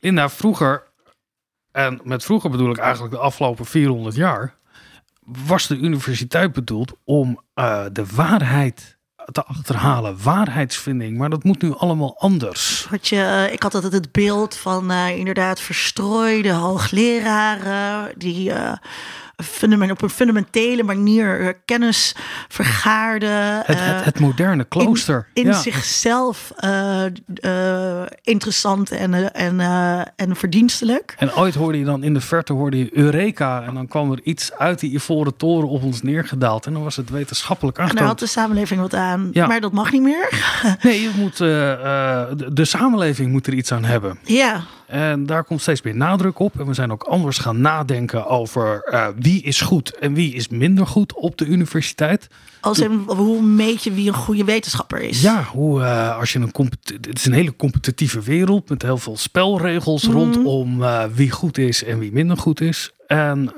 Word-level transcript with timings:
Linda, 0.00 0.28
vroeger, 0.28 0.82
en 1.72 2.00
met 2.04 2.24
vroeger 2.24 2.50
bedoel 2.50 2.70
ik 2.70 2.78
eigenlijk 2.78 3.14
de 3.14 3.20
afgelopen 3.20 3.64
400 3.64 4.14
jaar, 4.14 4.54
was 5.46 5.66
de 5.66 5.76
universiteit 5.76 6.52
bedoeld 6.52 6.92
om 7.04 7.40
uh, 7.54 7.84
de 7.92 8.06
waarheid 8.14 8.98
te 9.32 9.44
achterhalen, 9.44 10.22
waarheidsvinding. 10.22 11.18
Maar 11.18 11.30
dat 11.30 11.44
moet 11.44 11.62
nu 11.62 11.74
allemaal 11.74 12.18
anders. 12.18 12.86
Had 12.88 13.08
je, 13.08 13.22
eh, 13.22 13.52
ik 13.52 13.62
had 13.62 13.74
altijd 13.74 13.92
het 13.92 14.12
beeld 14.12 14.56
van 14.56 14.92
uh, 14.92 15.18
inderdaad 15.18 15.60
verstrooide 15.60 16.52
hoogleraren 16.52 18.18
die 18.18 18.52
fundament, 19.42 19.90
op 19.90 20.02
een 20.02 20.10
fundamentele 20.10 20.82
manier 20.82 21.40
uh, 21.40 21.48
kennis 21.64 22.14
vergaarden. 22.48 23.62
Het, 23.64 23.80
het, 23.80 24.04
het, 24.04 24.20
moderne 24.20 24.64
klooster. 24.64 25.26
In, 25.34 25.42
in 25.42 25.50
ja. 25.50 25.58
zichzelf 25.58 26.52
uh, 26.64 27.04
uh, 27.44 28.02
interessant 28.22 28.90
en, 28.90 29.34
en, 29.34 29.60
en 30.16 30.36
verdienstelijk. 30.36 31.14
En 31.18 31.34
ooit 31.34 31.54
hoorde 31.54 31.78
je 31.78 31.84
dan 31.84 32.02
in 32.02 32.14
de 32.14 32.20
verte 32.20 32.52
hoorde 32.52 32.78
je 32.78 32.96
Eureka. 32.96 33.62
En 33.62 33.74
dan 33.74 33.88
kwam 33.88 34.12
er 34.12 34.20
iets 34.22 34.52
uit 34.52 34.80
die 34.80 34.92
ivoren 34.92 35.36
toren 35.36 35.68
op 35.68 35.82
ons 35.82 36.02
neergedaald. 36.02 36.66
En 36.66 36.72
dan 36.72 36.82
was 36.82 36.96
het 36.96 37.10
wetenschappelijk 37.10 37.78
aangetoond. 37.78 38.00
En 38.00 38.06
daar 38.06 38.16
had 38.16 38.28
de 38.28 38.40
samenleving 38.40 38.80
wat 38.80 38.94
aan. 38.94 39.28
Ja. 39.32 39.46
Maar 39.46 39.60
dat 39.60 39.72
mag 39.72 39.92
niet 39.92 40.02
meer. 40.02 40.28
nee, 40.82 41.02
je 41.02 41.10
moet, 41.16 41.36
de, 41.36 42.50
de 42.52 42.64
samenleving 42.64 43.30
moet 43.30 43.46
er 43.46 43.54
iets 43.54 43.72
aan 43.72 43.84
hebben. 43.84 44.18
Ja. 44.24 44.64
En 44.90 45.26
daar 45.26 45.44
komt 45.44 45.60
steeds 45.60 45.82
meer 45.82 45.96
nadruk 45.96 46.38
op. 46.38 46.60
En 46.60 46.66
we 46.66 46.74
zijn 46.74 46.92
ook 46.92 47.02
anders 47.02 47.38
gaan 47.38 47.60
nadenken 47.60 48.26
over 48.26 48.88
uh, 48.92 49.06
wie 49.18 49.42
is 49.42 49.60
goed 49.60 49.98
en 49.98 50.14
wie 50.14 50.34
is 50.34 50.48
minder 50.48 50.86
goed 50.86 51.14
op 51.14 51.36
de 51.36 51.44
universiteit. 51.44 52.26
Als 52.60 52.78
in, 52.78 53.02
hoe 53.06 53.42
meet 53.42 53.84
je 53.84 53.92
wie 53.92 54.08
een 54.08 54.14
goede 54.14 54.44
wetenschapper 54.44 55.00
is? 55.00 55.22
Ja, 55.22 55.42
hoe, 55.42 55.80
uh, 55.80 56.18
als 56.18 56.32
je 56.32 56.38
een 56.38 56.70
het 57.02 57.18
is 57.18 57.24
een 57.24 57.32
hele 57.32 57.56
competitieve 57.56 58.20
wereld 58.20 58.68
met 58.68 58.82
heel 58.82 58.98
veel 58.98 59.16
spelregels 59.16 60.08
mm. 60.08 60.12
rondom 60.12 60.82
uh, 60.82 61.04
wie 61.14 61.30
goed 61.30 61.58
is 61.58 61.84
en 61.84 61.98
wie 61.98 62.12
minder 62.12 62.36
goed 62.36 62.60
is. 62.60 62.90
En 63.06 63.52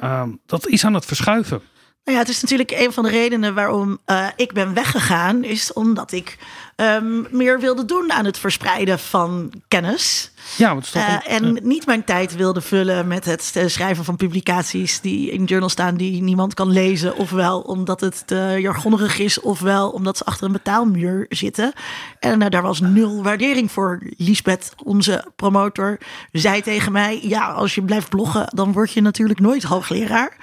dat 0.47 0.67
is 0.67 0.85
aan 0.85 0.95
het 0.95 1.05
verschuiven. 1.05 1.61
Nou 2.05 2.17
ja, 2.17 2.23
het 2.23 2.33
is 2.33 2.41
natuurlijk 2.41 2.71
een 2.71 2.93
van 2.93 3.05
de 3.05 3.11
redenen 3.11 3.55
waarom 3.55 3.99
ik 4.37 4.53
ben 4.53 4.75
weggegaan, 4.75 5.45
is 5.45 5.73
omdat 5.73 6.13
ik 6.13 6.39
um, 6.77 7.27
meer 7.31 7.61
wilde 7.61 7.85
doen 7.85 8.13
aan 8.13 8.25
het 8.25 8.39
verspreiden 8.39 8.99
van 8.99 9.53
kennis. 9.69 10.31
Ja, 10.57 10.75
toch 10.75 10.95
uh, 10.95 11.33
en 11.33 11.59
niet 11.63 11.87
mijn 11.87 12.05
tijd 12.05 12.37
wilde 12.37 12.61
vullen 12.61 13.07
met 13.07 13.25
het 13.25 13.63
schrijven 13.67 14.05
van 14.05 14.17
publicaties 14.17 15.01
die 15.01 15.31
in 15.31 15.45
journal 15.45 15.69
staan 15.69 15.97
die 15.97 16.23
niemand 16.23 16.55
kan 16.55 16.71
lezen. 16.71 17.17
Ofwel 17.17 17.61
omdat 17.61 18.01
het 18.01 18.27
te 18.27 18.57
jargonnerig 18.59 19.19
is, 19.19 19.41
ofwel 19.41 19.91
omdat 19.91 20.17
ze 20.17 20.25
achter 20.25 20.47
een 20.47 20.53
betaalmuur 20.53 21.27
zitten. 21.29 21.73
En 22.19 22.41
uh, 22.43 22.49
daar 22.49 22.63
was 22.63 22.81
nul 22.81 23.23
waardering 23.23 23.73
voor. 23.73 24.03
Lisbeth, 24.17 24.73
onze 24.85 25.25
promotor, 25.37 25.99
zei 26.33 26.63
tegen 26.63 26.93
mij: 26.93 27.21
Ja, 27.23 27.51
als 27.51 27.75
je 27.75 27.83
blijft 27.83 28.09
bloggen, 28.09 28.47
dan 28.55 28.73
word 28.73 28.93
je 28.93 29.01
natuurlijk 29.01 29.41
nooit 29.41 29.63
hoogleraar. 29.63 30.37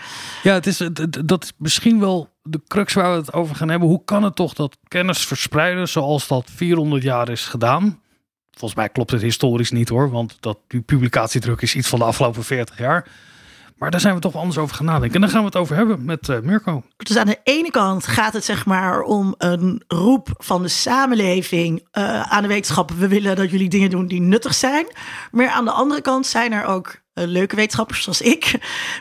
Ja, 0.43 0.53
het 0.53 0.67
is, 0.67 0.81
dat 1.25 1.43
is 1.43 1.53
misschien 1.57 1.99
wel 1.99 2.29
de 2.49 2.61
crux 2.67 2.93
waar 2.93 3.11
we 3.11 3.17
het 3.17 3.33
over 3.33 3.55
gaan 3.55 3.69
hebben. 3.69 3.87
Hoe 3.87 4.03
kan 4.05 4.23
het 4.23 4.35
toch 4.35 4.53
dat 4.53 4.77
kennis 4.87 5.25
verspreiden 5.25 5.87
zoals 5.87 6.27
dat 6.27 6.49
400 6.55 7.03
jaar 7.03 7.29
is 7.29 7.45
gedaan? 7.45 8.01
Volgens 8.51 8.79
mij 8.79 8.89
klopt 8.89 9.11
het 9.11 9.21
historisch 9.21 9.71
niet 9.71 9.89
hoor, 9.89 10.09
want 10.09 10.37
dat, 10.39 10.57
die 10.67 10.81
publicatiedruk 10.81 11.61
is 11.61 11.75
iets 11.75 11.87
van 11.87 11.99
de 11.99 12.05
afgelopen 12.05 12.43
40 12.43 12.77
jaar. 12.77 13.07
Maar 13.79 13.91
daar 13.91 13.99
zijn 13.99 14.15
we 14.15 14.19
toch 14.19 14.35
anders 14.35 14.57
over 14.57 14.75
gaan 14.75 14.85
nadenken. 14.85 15.15
En 15.15 15.21
daar 15.21 15.29
gaan 15.29 15.39
we 15.39 15.45
het 15.45 15.55
over 15.55 15.75
hebben 15.75 16.05
met 16.05 16.27
uh, 16.27 16.39
Mirko. 16.39 16.83
Dus 16.97 17.17
aan 17.17 17.25
de 17.25 17.39
ene 17.43 17.71
kant 17.71 18.07
gaat 18.07 18.33
het 18.33 18.45
zeg 18.45 18.65
maar 18.65 19.01
om 19.01 19.35
een 19.37 19.83
roep 19.87 20.29
van 20.37 20.61
de 20.61 20.67
samenleving 20.67 21.87
uh, 21.93 22.21
aan 22.21 22.41
de 22.41 22.47
wetenschap. 22.47 22.91
We 22.91 23.07
willen 23.07 23.35
dat 23.35 23.51
jullie 23.51 23.69
dingen 23.69 23.89
doen 23.89 24.07
die 24.07 24.21
nuttig 24.21 24.53
zijn. 24.53 24.87
Maar 25.31 25.49
aan 25.49 25.65
de 25.65 25.71
andere 25.71 26.01
kant 26.01 26.25
zijn 26.25 26.51
er 26.51 26.65
ook 26.65 26.99
leuke 27.27 27.55
wetenschappers 27.55 28.03
zoals 28.03 28.21
ik. 28.21 28.53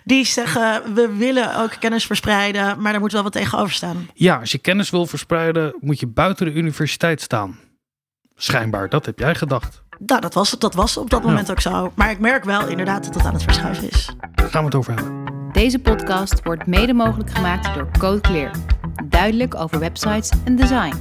Die 0.05 0.24
zeggen 0.24 0.94
we 0.94 1.16
willen 1.16 1.56
ook 1.56 1.77
kennis 1.78 2.06
verspreiden. 2.06 2.80
Maar 2.80 2.92
daar 2.92 3.00
moet 3.00 3.12
wel 3.12 3.22
wat 3.22 3.33
tegenover 3.33 3.72
staan. 3.72 4.08
Ja, 4.14 4.36
als 4.36 4.53
je 4.53 4.59
kennis 4.59 4.91
wil 4.91 5.06
verspreiden 5.06 5.75
moet 5.81 6.00
je 6.00 6.06
buiten 6.06 6.47
de 6.47 6.53
universiteit 6.53 7.20
staan. 7.20 7.59
Schijnbaar, 8.37 8.88
dat 8.88 9.06
heb 9.06 9.19
jij 9.19 9.34
gedacht. 9.34 9.82
Nou, 9.98 10.20
dat 10.20 10.34
was, 10.34 10.50
dat 10.50 10.75
was 10.75 10.97
op 10.97 11.10
dat 11.10 11.22
moment 11.22 11.47
ja. 11.47 11.53
ook 11.53 11.60
zo. 11.60 11.92
Maar 11.94 12.10
ik 12.10 12.19
merk 12.19 12.44
wel 12.44 12.66
inderdaad 12.66 13.04
dat 13.04 13.15
het 13.15 13.25
aan 13.25 13.32
het 13.32 13.42
verschuiven 13.42 13.91
is. 13.91 14.10
Daar 14.34 14.50
gaan 14.50 14.60
we 14.60 14.66
het 14.66 14.75
over 14.75 14.94
hebben. 14.94 15.28
Deze 15.53 15.78
podcast 15.78 16.42
wordt 16.42 16.66
mede 16.66 16.92
mogelijk 16.92 17.31
gemaakt 17.31 17.75
door 17.75 17.88
Code 17.98 18.21
Clear. 18.21 18.50
Duidelijk 19.04 19.54
over 19.54 19.78
websites 19.78 20.31
en 20.44 20.56
design. 20.56 20.94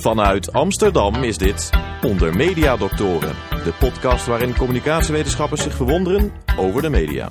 Vanuit 0.00 0.52
Amsterdam 0.52 1.14
is 1.14 1.38
dit 1.38 1.70
Onder 2.02 2.36
Media 2.36 2.76
Doctoren. 2.76 3.34
De 3.64 3.72
podcast 3.78 4.26
waarin 4.26 4.56
communicatiewetenschappers 4.56 5.62
zich 5.62 5.74
verwonderen 5.74 6.32
over 6.56 6.82
de 6.82 6.90
media. 6.90 7.30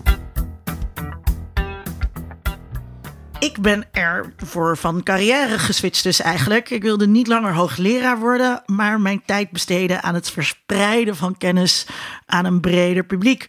ik 3.58 3.64
ben 3.64 3.86
er 3.92 4.34
voor 4.38 4.78
van 4.78 5.04
carrière 5.04 5.60
geswitcht 5.60 6.04
dus 6.04 6.22
eigenlijk. 6.22 6.70
Ik 6.70 6.82
wilde 6.82 7.08
niet 7.08 7.28
langer 7.28 7.54
hoogleraar 7.54 8.20
worden, 8.20 8.64
maar 8.66 9.02
mijn 9.02 9.22
tijd 9.26 9.52
besteden 9.52 10.04
aan 10.04 10.14
het 10.14 10.32
verspreiden 10.32 11.16
van 11.16 11.38
kennis 11.38 11.88
aan 12.26 12.46
een 12.46 12.60
breder 12.60 13.06
publiek. 13.06 13.48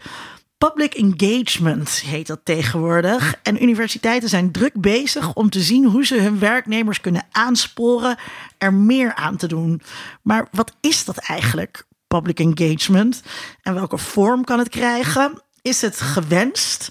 Public 0.58 0.94
engagement 0.94 1.88
heet 1.90 2.26
dat 2.26 2.40
tegenwoordig. 2.42 3.34
En 3.42 3.62
universiteiten 3.62 4.28
zijn 4.28 4.52
druk 4.52 4.80
bezig 4.80 5.34
om 5.34 5.50
te 5.50 5.60
zien 5.60 5.84
hoe 5.84 6.06
ze 6.06 6.20
hun 6.20 6.38
werknemers 6.38 7.00
kunnen 7.00 7.26
aansporen 7.32 8.18
er 8.58 8.74
meer 8.74 9.14
aan 9.14 9.36
te 9.36 9.46
doen. 9.46 9.82
Maar 10.22 10.48
wat 10.50 10.72
is 10.80 11.04
dat 11.04 11.16
eigenlijk, 11.16 11.84
public 12.06 12.40
engagement? 12.40 13.22
En 13.62 13.74
welke 13.74 13.98
vorm 13.98 14.44
kan 14.44 14.58
het 14.58 14.68
krijgen? 14.68 15.42
Is 15.62 15.80
het 15.80 16.00
gewenst? 16.00 16.90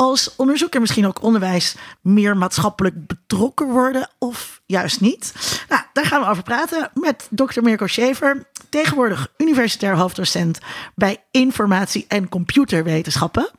als 0.00 0.36
onderzoeker 0.36 0.80
misschien 0.80 1.06
ook 1.06 1.22
onderwijs 1.22 1.76
meer 2.00 2.36
maatschappelijk 2.36 3.06
betrokken 3.06 3.66
worden 3.66 4.08
of 4.18 4.62
juist 4.66 5.00
niet? 5.00 5.32
Nou, 5.68 5.82
daar 5.92 6.06
gaan 6.06 6.20
we 6.20 6.28
over 6.28 6.42
praten 6.42 6.90
met 6.94 7.26
dokter 7.30 7.62
Mirko 7.62 7.86
Schever, 7.86 8.49
tegenwoordig 8.70 9.32
universitair 9.36 9.96
hoofddocent 9.96 10.58
bij 10.94 11.24
informatie- 11.30 12.04
en 12.08 12.28
computerwetenschappen. 12.28 13.50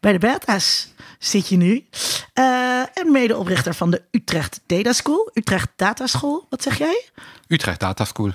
Bij 0.00 0.12
de 0.12 0.18
Beta's 0.18 0.88
zit 1.18 1.48
je 1.48 1.56
nu. 1.56 1.86
Uh, 2.34 2.80
en 2.80 3.12
medeoprichter 3.12 3.74
van 3.74 3.90
de 3.90 4.02
Utrecht 4.10 4.60
Data 4.66 4.92
School. 4.92 5.30
Utrecht 5.34 5.68
Data 5.76 6.06
School, 6.06 6.46
wat 6.50 6.62
zeg 6.62 6.78
jij? 6.78 7.04
Utrecht 7.48 7.80
Data 7.80 8.04
School. 8.04 8.32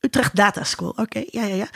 Utrecht 0.00 0.36
Data 0.36 0.64
School, 0.64 0.92
oké, 0.96 1.24
ja, 1.30 1.44
ja, 1.44 1.54
ja. 1.54 1.68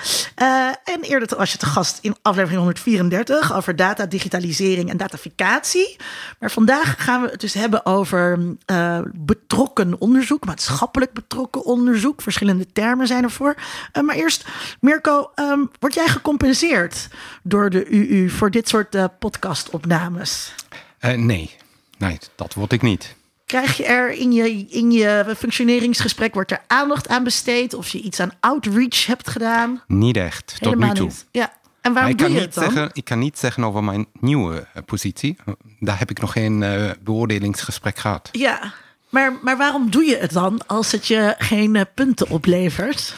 Uh, 0.43 0.94
en 0.94 1.00
eerder 1.00 1.37
was 1.37 1.53
je 1.53 1.59
te 1.59 1.66
gast 1.66 1.99
in 2.03 2.16
aflevering 2.22 2.59
134 2.59 3.55
over 3.55 3.77
data, 3.77 4.06
digitalisering 4.06 4.91
en 4.91 4.97
dataficatie. 4.97 5.97
Maar 6.38 6.50
vandaag 6.50 7.05
gaan 7.05 7.22
we 7.22 7.28
het 7.28 7.41
dus 7.41 7.55
hebben 7.55 7.87
over 7.87 8.38
uh, 8.66 8.99
betrokken 9.15 10.00
onderzoek, 10.00 10.44
maatschappelijk 10.44 11.12
betrokken 11.12 11.65
onderzoek. 11.65 12.22
Verschillende 12.22 12.66
termen 12.72 13.06
zijn 13.06 13.22
ervoor. 13.22 13.55
Uh, 13.93 14.03
maar 14.03 14.16
eerst, 14.16 14.44
Mirko, 14.81 15.31
um, 15.34 15.71
word 15.78 15.94
jij 15.94 16.09
gecompenseerd 16.09 17.09
door 17.43 17.71
de 17.71 17.87
UU 17.88 18.31
voor 18.31 18.50
dit 18.50 18.69
soort 18.69 19.19
podcastopnames? 19.19 20.55
nee, 21.00 21.56
nee, 21.99 22.19
dat 22.34 22.55
word 22.55 22.72
ik 22.72 22.82
niet. 22.82 23.15
Krijg 23.53 23.77
je 23.77 23.85
er 23.85 24.11
in 24.11 24.33
je, 24.33 24.67
in 24.69 24.91
je 24.91 25.35
functioneringsgesprek, 25.37 26.35
wordt 26.35 26.51
er 26.51 26.61
aandacht 26.67 27.09
aan 27.09 27.25
besteed? 27.25 27.75
Of 27.75 27.89
je 27.89 28.01
iets 28.01 28.21
aan 28.21 28.33
outreach 28.41 29.07
hebt 29.07 29.29
gedaan? 29.29 29.83
Niet 29.87 30.17
echt, 30.17 30.57
tot 30.61 30.79
nu 30.79 30.93
toe. 30.93 31.07
Niet. 31.07 31.27
Ja. 31.31 31.53
En 31.81 31.93
waarom 31.93 32.17
doe 32.17 32.33
je 32.33 32.41
het 32.41 32.55
dan? 32.55 32.65
Zeggen, 32.65 32.91
ik 32.93 33.05
kan 33.05 33.19
niet 33.19 33.39
zeggen 33.39 33.65
over 33.65 33.85
mijn 33.85 34.07
nieuwe 34.21 34.55
uh, 34.55 34.83
positie. 34.87 35.37
Daar 35.79 35.99
heb 35.99 36.11
ik 36.11 36.21
nog 36.21 36.33
geen 36.33 36.62
uh, 36.62 36.91
beoordelingsgesprek 37.01 37.99
gehad. 37.99 38.29
Ja, 38.33 38.73
maar, 39.09 39.33
maar 39.43 39.57
waarom 39.57 39.91
doe 39.91 40.05
je 40.05 40.17
het 40.17 40.33
dan 40.33 40.67
als 40.67 40.93
het 40.93 41.07
je 41.07 41.35
geen 41.39 41.75
uh, 41.75 41.83
punten 41.95 42.29
oplevert? 42.29 43.15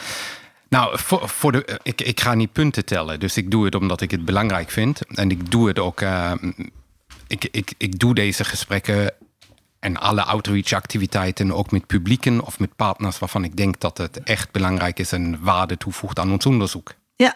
Nou, 0.69 0.99
voor, 0.99 1.29
voor 1.29 1.51
de, 1.51 1.79
ik, 1.83 2.01
ik 2.01 2.19
ga 2.19 2.33
niet 2.33 2.51
punten 2.51 2.85
tellen. 2.85 3.19
Dus 3.19 3.37
ik 3.37 3.51
doe 3.51 3.65
het 3.65 3.75
omdat 3.75 4.01
ik 4.01 4.11
het 4.11 4.25
belangrijk 4.25 4.69
vind. 4.69 5.01
En 5.07 5.31
ik 5.31 5.51
doe 5.51 5.67
het 5.67 5.79
ook. 5.79 6.01
ik, 7.27 7.47
ik, 7.51 7.73
ik 7.77 7.99
doe 7.99 8.15
deze 8.15 8.43
gesprekken 8.43 9.13
en 9.85 9.97
alle 9.97 10.23
outreach-activiteiten, 10.23 11.51
ook 11.51 11.71
met 11.71 11.87
publieken 11.87 12.45
of 12.45 12.59
met 12.59 12.75
partners 12.75 13.19
waarvan 13.19 13.43
ik 13.43 13.55
denk 13.55 13.79
dat 13.79 13.97
het 13.97 14.23
echt 14.23 14.51
belangrijk 14.51 14.99
is 14.99 15.11
en 15.11 15.37
waarde 15.41 15.77
toevoegt 15.77 16.19
aan 16.19 16.31
ons 16.31 16.45
onderzoek. 16.45 16.93
Ja, 17.15 17.35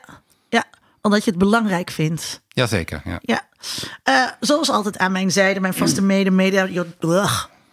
ja 0.49 0.63
omdat 1.01 1.23
je 1.23 1.29
het 1.29 1.39
belangrijk 1.39 1.91
vindt. 1.91 2.41
Jazeker, 2.47 3.01
ja. 3.05 3.19
ja. 3.21 3.47
Uh, 4.09 4.31
zoals 4.39 4.69
altijd 4.69 4.97
aan 4.97 5.11
mijn 5.11 5.31
zijde, 5.31 5.59
mijn 5.59 5.73
vaste 5.73 6.01
mede-media... 6.01 6.85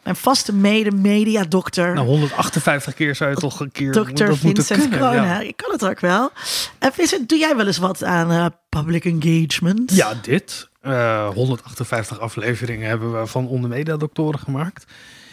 Mijn 0.03 0.19
vaste 0.19 0.55
mede-media-dokter. 0.55 1.95
Nou, 1.95 2.07
158 2.07 2.95
keer 2.95 3.15
zou 3.15 3.31
je 3.31 3.37
toch 3.37 3.61
een 3.61 3.73
keer 3.73 3.93
Dokter 3.93 4.27
dat 4.27 4.39
Vincent 4.39 4.79
moeten 4.79 4.99
kunnen. 4.99 5.23
Ja. 5.23 5.41
Ik 5.41 5.57
kan 5.57 5.73
het 5.73 5.85
ook 5.85 6.01
wel. 6.01 6.31
En 6.79 6.93
Vincent, 6.93 7.29
doe 7.29 7.39
jij 7.39 7.57
wel 7.57 7.67
eens 7.67 7.79
wat 7.79 8.05
aan 8.05 8.33
uh, 8.33 8.47
public 8.69 9.05
engagement? 9.05 9.95
Ja, 9.95 10.15
dit. 10.23 10.69
Uh, 10.87 11.29
158 11.29 12.21
afleveringen 12.21 12.89
hebben 12.89 13.21
we 13.21 13.27
van 13.27 13.49
Onder 13.49 13.71
Media 13.71 13.97
Doktoren 13.97 14.39
gemaakt. 14.41 14.85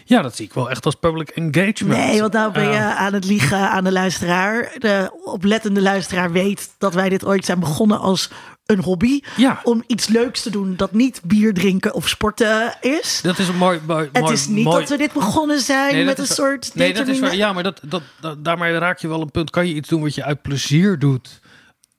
Ja, 0.05 0.21
dat 0.21 0.35
zie 0.35 0.45
ik 0.45 0.53
wel 0.53 0.69
echt 0.69 0.85
als 0.85 0.95
public 0.95 1.29
engagement. 1.29 1.99
Nee, 1.99 2.19
want 2.21 2.33
nou 2.33 2.51
ben 2.51 2.63
je 2.63 2.69
Uh, 2.77 2.95
aan 2.95 3.13
het 3.13 3.25
liegen 3.25 3.69
aan 3.69 3.83
de 3.83 3.91
luisteraar. 3.91 4.71
De 4.77 5.19
oplettende 5.23 5.81
luisteraar 5.81 6.31
weet 6.31 6.69
dat 6.77 6.93
wij 6.93 7.09
dit 7.09 7.25
ooit 7.25 7.45
zijn 7.45 7.59
begonnen 7.59 7.99
als 7.99 8.29
een 8.65 8.79
hobby. 8.83 9.21
Ja. 9.37 9.59
Om 9.63 9.83
iets 9.87 10.07
leuks 10.07 10.41
te 10.41 10.49
doen 10.49 10.75
dat 10.75 10.91
niet 10.91 11.21
bier 11.23 11.53
drinken 11.53 11.93
of 11.93 12.09
sporten 12.09 12.75
is. 12.81 13.19
dat 13.23 13.39
is 13.39 13.47
een 13.47 13.57
mooi, 13.57 13.79
mooi 13.87 14.09
Het 14.11 14.21
mooi- 14.21 14.33
is 14.33 14.47
niet 14.47 14.63
mooi- 14.63 14.79
dat 14.79 14.89
we 14.89 14.97
dit 14.97 15.13
begonnen 15.13 15.59
zijn 15.59 15.93
Nee, 15.93 16.05
met 16.05 16.19
een 16.19 16.27
soort 16.27 16.71
Nee, 16.75 16.93
dat 16.93 17.07
is 17.07 17.19
waar. 17.19 17.35
Ja, 17.35 17.53
maar 17.53 17.63
dat, 17.63 17.79
dat, 17.85 18.01
dat, 18.19 18.45
daarmee 18.45 18.77
raak 18.77 18.99
je 18.99 19.07
wel 19.07 19.21
een 19.21 19.31
punt. 19.31 19.49
Kan 19.49 19.67
je 19.67 19.73
iets 19.73 19.89
doen 19.89 20.01
wat 20.01 20.15
je 20.15 20.23
uit 20.23 20.41
plezier 20.41 20.99
doet? 20.99 21.41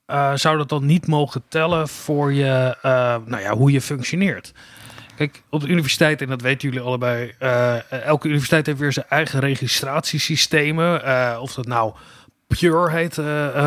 Eh, 0.06 0.34
zou 0.34 0.58
dat 0.58 0.68
dan 0.68 0.86
niet 0.86 1.06
mogen 1.06 1.42
tellen 1.48 1.88
voor 1.88 2.32
je, 2.32 2.76
eh, 2.82 3.16
nou 3.26 3.42
ja, 3.42 3.56
hoe 3.56 3.70
je 3.70 3.80
functioneert? 3.80 4.52
Kijk, 5.16 5.42
op 5.50 5.60
de 5.60 5.68
universiteit, 5.68 6.20
en 6.20 6.28
dat 6.28 6.42
weten 6.42 6.68
jullie 6.68 6.84
allebei, 6.84 7.34
eh, 7.38 8.02
elke 8.02 8.26
universiteit 8.26 8.66
heeft 8.66 8.78
weer 8.78 8.92
zijn 8.92 9.06
eigen 9.08 9.40
registratiesystemen. 9.40 11.40
Of 11.40 11.54
dat 11.54 11.66
nou 11.66 11.94
Pure 12.46 12.90
heet, 12.90 13.18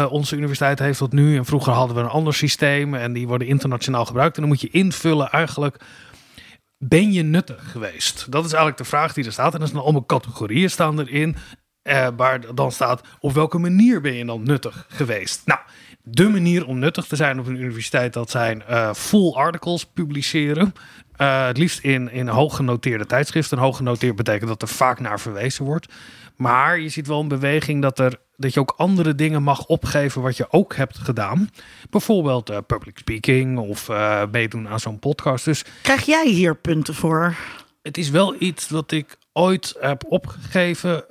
onze 0.10 0.36
universiteit 0.36 0.80
heeft 0.80 1.00
dat 1.00 1.12
nu. 1.12 1.38
En 1.38 1.46
vroeger 1.46 1.74
hadden 1.74 1.96
we 1.96 2.02
een 2.02 2.08
ander 2.08 2.34
systeem 2.34 2.94
en 2.94 3.14
die 3.14 3.28
worden 3.28 3.48
internationaal 3.48 4.06
gebruikt. 4.06 4.36
En 4.36 4.42
dan 4.42 4.52
moet 4.52 4.62
je 4.62 4.70
invullen 4.70 5.30
eigenlijk 5.30 5.78
ben 6.78 7.12
je 7.12 7.24
nuttig 7.24 7.72
geweest? 7.72 8.32
Dat 8.32 8.46
is 8.46 8.50
eigenlijk 8.50 8.78
de 8.78 8.90
vraag 8.90 9.14
die 9.14 9.26
er 9.26 9.32
staat. 9.32 9.54
En 9.54 9.62
er 9.62 9.68
zijn 9.68 9.82
allemaal 9.82 10.06
categorieën 10.06 10.70
staan 10.70 11.00
erin. 11.00 11.36
waar 12.16 12.56
dan 12.56 12.72
staat, 12.72 13.02
op 13.20 13.34
welke 13.34 13.58
manier 13.58 14.02
ben 14.02 14.14
je 14.14 14.26
dan 14.26 14.44
nuttig 14.44 14.86
geweest? 14.90 15.42
Nou, 15.46 15.60
de 16.10 16.30
manier 16.30 16.66
om 16.66 16.80
nuttig 16.80 17.06
te 17.06 17.16
zijn 17.16 17.40
op 17.40 17.48
een 17.48 17.62
universiteit, 17.62 18.14
dat 18.14 18.30
zijn 18.30 18.64
eh, 18.64 18.94
full 18.94 19.32
articles 19.32 19.86
publiceren. 19.86 20.74
Eh, 21.16 21.46
het 21.46 21.58
liefst 21.58 21.80
in, 21.80 22.12
in 22.12 22.28
hooggenoteerde 22.28 23.06
tijdschriften. 23.06 23.58
Hooggenoteerd 23.58 24.16
betekent 24.16 24.50
dat 24.50 24.62
er 24.62 24.68
vaak 24.68 25.00
naar 25.00 25.20
verwezen 25.20 25.66
wordt. 25.66 25.94
Maar 26.36 26.80
je 26.80 26.90
ziet 26.90 27.08
wel 27.08 27.20
een 27.20 27.28
beweging 27.28 27.82
dat, 27.82 28.00
er, 28.00 28.20
dat 28.36 28.54
je 28.54 28.60
ook 28.60 28.74
andere 28.78 29.16
dingen 29.16 29.44
mag 29.44 29.66
opgeven 29.66 30.22
wat 30.22 30.38
je 30.38 30.52
ook 30.52 30.76
hebt 30.76 30.98
gedaan. 30.98 31.50
Bijvoorbeeld 31.90 32.50
eh, 32.50 32.58
public 32.68 32.98
speaking 32.98 33.58
of 33.58 33.90
meedoen 34.32 34.68
aan 34.68 34.80
zo'n 34.80 35.00
podcast. 35.00 35.46
Dus 35.46 35.66
Krijg 35.82 36.06
jij 36.06 36.28
hier 36.28 36.56
punten 36.56 36.94
voor? 36.94 37.36
het 37.82 37.98
is 37.98 38.10
wel 38.10 38.36
iets 38.40 38.68
dat 38.68 38.92
ik 38.92 39.18
ooit 39.34 39.76
heb 39.80 40.04
opgegeven. 40.08 41.04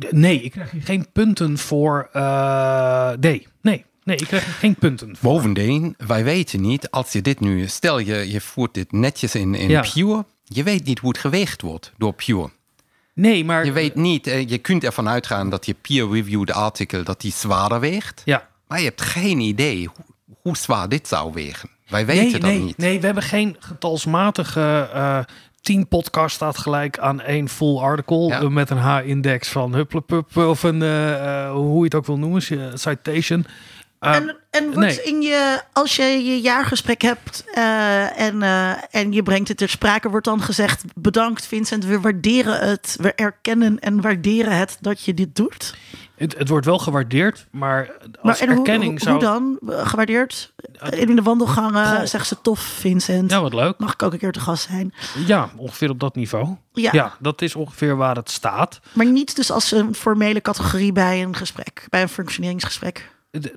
D- 0.00 0.12
nee, 0.12 0.40
ik 0.40 0.50
krijg 0.50 0.70
hier 0.70 0.82
geen 0.82 1.06
punten 1.12 1.58
voor. 1.58 2.08
eh, 2.12 3.10
nee, 3.20 3.46
nee, 3.62 3.84
nee, 4.04 4.16
ik 4.16 4.26
krijg 4.26 4.58
geen 4.58 4.74
punten 4.74 5.16
voor. 5.16 5.32
Bovendien, 5.32 5.94
wij 6.06 6.24
weten 6.24 6.60
niet, 6.60 6.90
als 6.90 7.12
je 7.12 7.22
dit 7.22 7.40
nu, 7.40 7.66
stel 7.66 7.98
je, 7.98 8.30
je 8.30 8.40
voert 8.40 8.74
dit 8.74 8.92
netjes 8.92 9.34
in, 9.34 9.54
in 9.54 9.68
Ja. 9.68 9.84
Pure, 9.92 10.24
je 10.44 10.62
weet 10.62 10.84
niet 10.84 10.98
hoe 10.98 11.08
het 11.10 11.18
geweegd 11.18 11.62
wordt 11.62 11.92
door 11.98 12.12
Pure. 12.12 12.50
Nee, 13.14 13.44
maar. 13.44 13.64
Je 13.64 13.72
weet 13.72 13.94
niet, 13.94 14.26
eh, 14.26 14.48
je 14.48 14.58
kunt 14.58 14.84
ervan 14.84 15.08
uitgaan 15.08 15.50
dat 15.50 15.66
je 15.66 15.74
peer-reviewed 15.80 16.52
artikel, 16.52 17.04
dat 17.04 17.20
die 17.20 17.32
zwaarder 17.32 17.80
weegt. 17.80 18.22
Ja. 18.24 18.48
Maar 18.68 18.78
je 18.78 18.84
hebt 18.84 19.00
geen 19.02 19.40
idee 19.40 19.86
hoe, 19.94 20.04
hoe 20.42 20.56
zwaar 20.56 20.88
dit 20.88 21.08
zou 21.08 21.32
wegen. 21.32 21.68
Wij 21.88 22.06
weten 22.06 22.22
Nee, 22.24 22.32
dat 22.40 22.50
nee, 22.50 22.58
niet. 22.60 22.76
nee, 22.78 23.00
we 23.00 23.06
hebben 23.06 23.22
geen 23.24 23.56
getalsmatige. 23.58 24.88
eh 24.92 25.18
tien 25.64 25.88
podcast 25.88 26.34
staat 26.34 26.58
gelijk 26.58 26.98
aan 26.98 27.20
één 27.20 27.48
full 27.48 27.78
article 27.78 28.26
Ja. 28.26 28.48
met 28.48 28.70
een 28.70 28.78
H-index 28.78 29.48
van 29.48 29.74
Hupplepup 29.74 30.36
of 30.36 30.62
een 30.62 30.82
eh, 30.82 31.44
eh, 31.44 31.52
hoe 31.52 31.78
je 31.78 31.84
het 31.84 31.94
ook 31.94 32.06
wil 32.06 32.18
noemen, 32.18 32.42
citation. 32.78 33.46
Eh, 33.98 34.14
En, 34.14 34.36
en 34.50 34.64
wordt 34.64 34.78
nee. 34.78 35.02
in 35.02 35.22
je, 35.22 35.60
als 35.72 35.96
je 35.96 36.02
je 36.02 36.40
jaargesprek 36.40 37.02
hebt 37.02 37.44
eh, 37.54 38.20
en, 38.20 38.42
eh, 38.42 38.72
en 38.90 39.12
je 39.12 39.22
brengt 39.22 39.48
het 39.48 39.56
ter 39.56 39.68
sprake, 39.68 40.10
wordt 40.10 40.26
dan 40.26 40.42
gezegd: 40.42 40.84
Bedankt 40.94 41.46
Vincent, 41.46 41.84
we 41.84 42.00
waarderen 42.00 42.68
het, 42.68 42.96
we 43.00 43.12
erkennen 43.12 43.78
en 43.78 44.00
waarderen 44.00 44.56
het 44.56 44.78
dat 44.80 45.04
je 45.04 45.14
dit 45.14 45.36
doet. 45.36 45.74
Het, 46.16 46.38
het 46.38 46.48
wordt 46.48 46.66
wel 46.66 46.78
gewaardeerd, 46.78 47.46
maar 47.50 47.90
als 48.20 48.40
Maar 48.40 48.48
erkenning 48.48 48.90
hoe, 48.90 49.00
zou. 49.00 49.14
hoe 49.14 49.24
dan? 49.24 49.58
Gewaardeerd? 49.86 50.52
In 50.90 51.16
de 51.16 51.22
wandelgangen 51.22 51.86
Goh. 51.96 52.04
zegt 52.04 52.26
ze 52.26 52.40
tof, 52.40 52.60
Vincent. 52.60 53.30
Ja, 53.30 53.40
wat 53.40 53.54
leuk. 53.54 53.78
Mag 53.78 53.92
ik 53.92 54.02
ook 54.02 54.12
een 54.12 54.18
keer 54.18 54.32
te 54.32 54.40
gast 54.40 54.68
zijn? 54.68 54.94
Ja, 55.26 55.50
ongeveer 55.56 55.90
op 55.90 56.00
dat 56.00 56.14
niveau. 56.14 56.56
Ja. 56.72 56.90
Ja, 56.92 57.16
dat 57.18 57.42
is 57.42 57.54
ongeveer 57.54 57.96
waar 57.96 58.16
het 58.16 58.30
staat. 58.30 58.80
Maar 58.92 59.06
niet 59.06 59.36
dus 59.36 59.50
als 59.50 59.72
een 59.72 59.94
formele 59.94 60.40
categorie 60.40 60.92
bij 60.92 61.22
een 61.22 61.36
gesprek, 61.36 61.86
bij 61.90 62.02
een 62.02 62.08
functioneringsgesprek. 62.08 63.12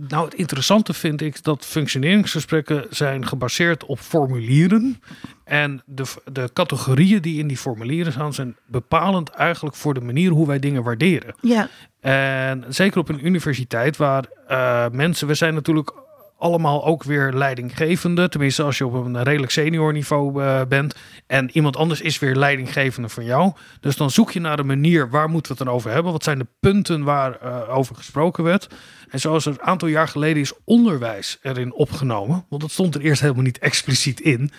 Nou, 0.07 0.25
het 0.25 0.33
interessante 0.33 0.93
vind 0.93 1.21
ik 1.21 1.43
dat 1.43 1.65
functioneringsgesprekken 1.65 2.85
zijn 2.89 3.27
gebaseerd 3.27 3.85
op 3.85 3.99
formulieren. 3.99 5.01
En 5.43 5.81
de, 5.85 6.03
de 6.31 6.49
categorieën 6.53 7.21
die 7.21 7.39
in 7.39 7.47
die 7.47 7.57
formulieren 7.57 8.11
staan, 8.11 8.33
zijn 8.33 8.55
bepalend 8.65 9.29
eigenlijk 9.29 9.75
voor 9.75 9.93
de 9.93 10.01
manier 10.01 10.31
hoe 10.31 10.47
wij 10.47 10.59
dingen 10.59 10.83
waarderen. 10.83 11.35
Ja, 11.41 11.69
En 11.99 12.65
zeker 12.67 12.99
op 12.99 13.09
een 13.09 13.25
universiteit 13.25 13.97
waar 13.97 14.25
eh, 14.47 14.85
mensen, 14.91 15.27
we 15.27 15.33
zijn 15.33 15.53
natuurlijk 15.53 15.93
allemaal 16.37 16.85
ook 16.85 17.03
weer 17.03 17.33
leidinggevende. 17.33 18.29
Tenminste, 18.29 18.63
als 18.63 18.77
je 18.77 18.85
op 18.85 18.93
een 18.93 19.23
redelijk 19.23 19.51
senior 19.51 19.93
niveau 19.93 20.43
eh, 20.43 20.61
bent. 20.69 20.95
En 21.27 21.49
iemand 21.51 21.75
anders 21.75 22.01
is 22.01 22.19
weer 22.19 22.35
leidinggevende 22.35 23.09
van 23.09 23.25
jou. 23.25 23.53
Dus 23.79 23.95
dan 23.95 24.11
zoek 24.11 24.31
je 24.31 24.39
naar 24.39 24.59
een 24.59 24.65
manier, 24.65 25.09
waar 25.09 25.29
moeten 25.29 25.51
we 25.51 25.57
het 25.57 25.67
dan 25.67 25.75
over 25.75 25.91
hebben? 25.91 26.11
Wat 26.11 26.23
zijn 26.23 26.39
de 26.39 26.47
punten 26.59 27.03
waar 27.03 27.35
eh, 27.41 27.77
over 27.77 27.95
gesproken 27.95 28.43
werd? 28.43 28.67
En 29.09 29.19
zoals 29.19 29.45
er 29.45 29.51
een 29.51 29.61
aantal 29.61 29.87
jaar 29.87 30.07
geleden 30.07 30.41
is 30.41 30.53
onderwijs 30.63 31.37
erin 31.41 31.73
opgenomen. 31.73 32.45
Want 32.49 32.61
dat 32.61 32.71
stond 32.71 32.95
er 32.95 33.01
eerst 33.01 33.21
helemaal 33.21 33.43
niet 33.43 33.59
expliciet 33.59 34.19
in. 34.19 34.51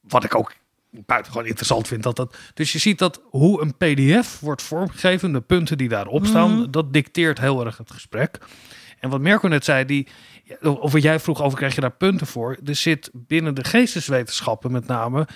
Wat 0.00 0.24
ik 0.24 0.34
ook 0.34 0.54
buitengewoon 0.90 1.46
interessant 1.46 1.88
vind. 1.88 2.02
Dat 2.02 2.16
dat, 2.16 2.36
dus 2.54 2.72
je 2.72 2.78
ziet 2.78 2.98
dat 2.98 3.20
hoe 3.30 3.62
een 3.62 3.76
pdf 3.76 4.40
wordt 4.40 4.62
vormgegeven, 4.62 5.32
de 5.32 5.40
punten 5.40 5.78
die 5.78 5.88
daarop 5.88 6.26
staan, 6.26 6.70
dat 6.70 6.92
dicteert 6.92 7.40
heel 7.40 7.64
erg 7.64 7.76
het 7.76 7.90
gesprek. 7.90 8.38
En 9.00 9.10
wat 9.10 9.20
Merco 9.20 9.48
net 9.48 9.64
zei, 9.64 9.84
die, 9.84 10.08
of 10.60 10.92
wat 10.92 11.02
jij 11.02 11.20
vroeg 11.20 11.42
over, 11.42 11.58
krijg 11.58 11.74
je 11.74 11.80
daar 11.80 11.96
punten 11.96 12.26
voor? 12.26 12.56
Er 12.64 12.74
zit 12.74 13.10
binnen 13.12 13.54
de 13.54 13.64
geesteswetenschappen 13.64 14.72
met 14.72 14.86
name, 14.86 15.26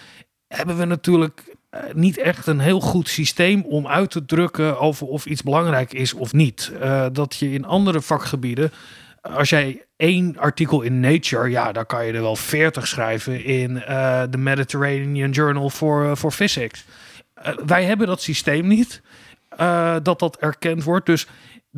hebben 0.55 0.79
we 0.79 0.85
natuurlijk 0.85 1.57
eh, 1.71 1.81
niet 1.95 2.19
echt 2.19 2.47
een 2.47 2.59
heel 2.59 2.81
goed 2.81 3.09
systeem 3.09 3.63
om 3.63 3.87
uit 3.87 4.11
te 4.11 4.25
drukken 4.25 4.81
over 4.81 5.07
of 5.07 5.27
iets 5.27 5.43
belangrijk 5.43 5.93
is 5.93 6.15
of 6.15 6.33
niet. 6.33 6.73
Eh, 6.81 7.07
dat 7.13 7.37
je 7.37 7.53
in 7.53 7.65
andere 7.65 8.01
vakgebieden, 8.01 8.73
als 9.21 9.49
jij 9.49 9.85
één 9.97 10.39
artikel 10.39 10.83
in 10.83 11.01
Nature, 11.01 11.51
ja, 11.51 11.73
dan 11.73 11.87
kan 11.87 12.07
je 12.07 12.13
er 12.13 12.21
wel 12.21 12.37
veertig 12.37 12.87
schrijven 12.87 13.45
in 13.45 13.83
eh, 13.83 14.23
de 14.31 14.39
Mediterranean 14.39 15.31
Journal 15.31 15.71
for, 15.71 16.17
for 16.17 16.33
Physics. 16.33 16.85
Wij 17.67 17.85
hebben 17.85 18.07
dat 18.07 18.23
systeem 18.23 18.67
niet, 18.67 19.03
dat 20.03 20.19
dat 20.19 20.37
erkend 20.37 20.85
wordt. 20.85 21.07
Dus 21.07 21.27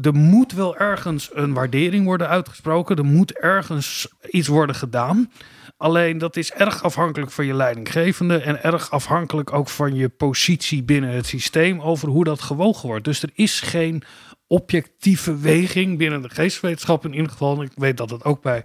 er 0.00 0.14
moet 0.14 0.52
wel 0.52 0.76
ergens 0.76 1.30
een 1.32 1.52
waardering 1.52 2.04
worden 2.04 2.28
uitgesproken. 2.28 2.96
Er 2.96 3.04
moet 3.04 3.32
ergens 3.32 4.08
iets 4.30 4.49
worden 4.49 4.75
gedaan. 4.75 5.32
Alleen 5.76 6.18
dat 6.18 6.37
is 6.37 6.52
erg 6.52 6.82
afhankelijk 6.82 7.30
van 7.30 7.46
je 7.46 7.54
leidinggevende 7.54 8.38
en 8.38 8.62
erg 8.62 8.90
afhankelijk 8.90 9.52
ook 9.52 9.68
van 9.68 9.94
je 9.94 10.08
positie 10.08 10.82
binnen 10.82 11.11
het 11.11 11.26
systeem 11.26 11.80
over 11.80 12.08
hoe 12.08 12.25
dat 12.25 12.40
gewogen 12.40 12.88
wordt. 12.88 13.04
Dus 13.04 13.22
er 13.22 13.30
is 13.34 13.61
geen 13.61 14.02
objectieve 14.46 15.38
weging 15.38 15.99
binnen 15.99 16.22
de 16.22 16.30
geesteswetenschap 16.30 17.04
in 17.04 17.14
ieder 17.14 17.30
geval. 17.30 17.62
Ik 17.62 17.72
weet 17.75 17.96
dat 17.96 18.11
het 18.11 18.25
ook 18.25 18.42
bij 18.42 18.64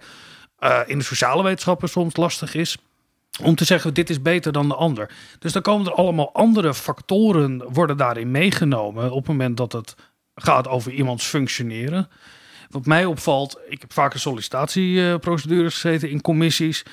eh, 0.57 0.79
in 0.85 0.97
de 0.97 1.03
sociale 1.03 1.43
wetenschappen 1.43 1.89
soms 1.89 2.15
lastig 2.15 2.55
is 2.55 2.77
om 3.43 3.55
te 3.55 3.65
zeggen 3.65 3.93
dit 3.93 4.09
is 4.09 4.21
beter 4.21 4.51
dan 4.51 4.67
de 4.67 4.75
ander. 4.75 5.11
Dus 5.39 5.51
dan 5.51 5.61
komen 5.61 5.85
er 5.85 5.93
allemaal 5.93 6.33
andere 6.33 6.73
factoren 6.73 7.63
worden 7.73 7.97
daarin 7.97 8.31
meegenomen 8.31 9.11
op 9.11 9.17
het 9.17 9.27
moment 9.27 9.57
dat 9.57 9.71
het 9.71 9.95
gaat 10.41 10.67
over 10.67 10.91
iemands 10.91 11.25
functioneren. 11.25 12.09
Wat 12.69 12.85
mij 12.85 13.05
opvalt, 13.05 13.59
ik 13.67 13.81
heb 13.81 13.93
vaker 13.93 14.19
sollicitatieprocedures 14.19 15.73
gezeten 15.73 16.09
in 16.09 16.21
commissies, 16.21 16.83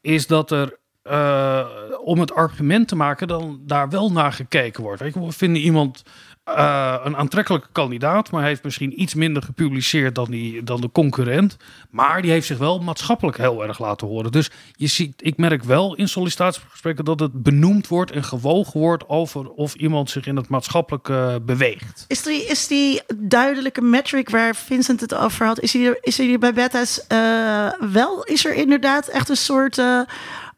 is 0.00 0.26
dat 0.26 0.50
er 0.50 0.78
eh, 1.02 1.66
om 2.04 2.20
het 2.20 2.34
argument 2.34 2.88
te 2.88 2.96
maken 2.96 3.28
dan 3.28 3.60
daar 3.66 3.88
wel 3.88 4.12
naar 4.12 4.32
gekeken 4.32 4.82
wordt. 4.82 5.00
Weet 5.00 5.14
je, 5.14 5.26
we 5.26 5.32
vinden 5.32 5.62
iemand 5.62 6.02
eh, 6.44 6.94
een 7.04 7.16
aantrekkelijke 7.16 7.68
kandidaat, 7.72 8.30
maar 8.30 8.44
heeft 8.44 8.64
misschien 8.64 9.00
iets 9.00 9.14
minder 9.14 9.42
gepubliceerd 9.42 10.14
dan, 10.14 10.30
die, 10.30 10.62
dan 10.62 10.80
de 10.80 10.90
concurrent. 10.92 11.56
Maar 11.90 12.22
die 12.22 12.30
heeft 12.30 12.46
zich 12.46 12.58
wel 12.58 12.78
maatschappelijk 12.78 13.36
heel 13.36 13.66
erg 13.66 13.78
laten 13.78 14.06
horen. 14.06 14.32
Dus 14.32 14.50
je 14.72 14.86
ziet, 14.86 15.14
ik 15.16 15.36
merk 15.36 15.62
wel 15.62 15.94
in 15.94 16.08
sollicitatiegesprekken 16.08 17.04
dat 17.04 17.20
het 17.20 17.42
benoemd 17.42 17.88
wordt 17.88 18.10
en 18.10 18.24
gewogen 18.24 18.80
wordt 18.80 19.08
over 19.08 19.48
of 19.48 19.74
iemand 19.74 20.10
zich 20.10 20.26
in 20.26 20.36
het 20.36 20.48
maatschappelijke 20.48 21.42
beweegt. 21.42 22.04
Is 22.08 22.22
die, 22.22 22.44
is 22.44 22.66
die 22.66 23.02
duidelijke 23.16 23.82
metric 23.82 24.30
waar 24.30 24.56
Vincent 24.56 25.00
het 25.00 25.14
over 25.14 25.46
had, 25.46 25.60
is 25.60 25.72
die, 25.72 26.00
is 26.00 26.16
die 26.16 26.38
bij 26.38 26.52
Betta's 26.52 27.06
eh, 27.06 27.72
wel? 27.92 28.24
Is 28.24 28.44
er 28.44 28.54
inderdaad 28.54 29.06
echt 29.06 29.28
een 29.28 29.36
soort 29.36 29.82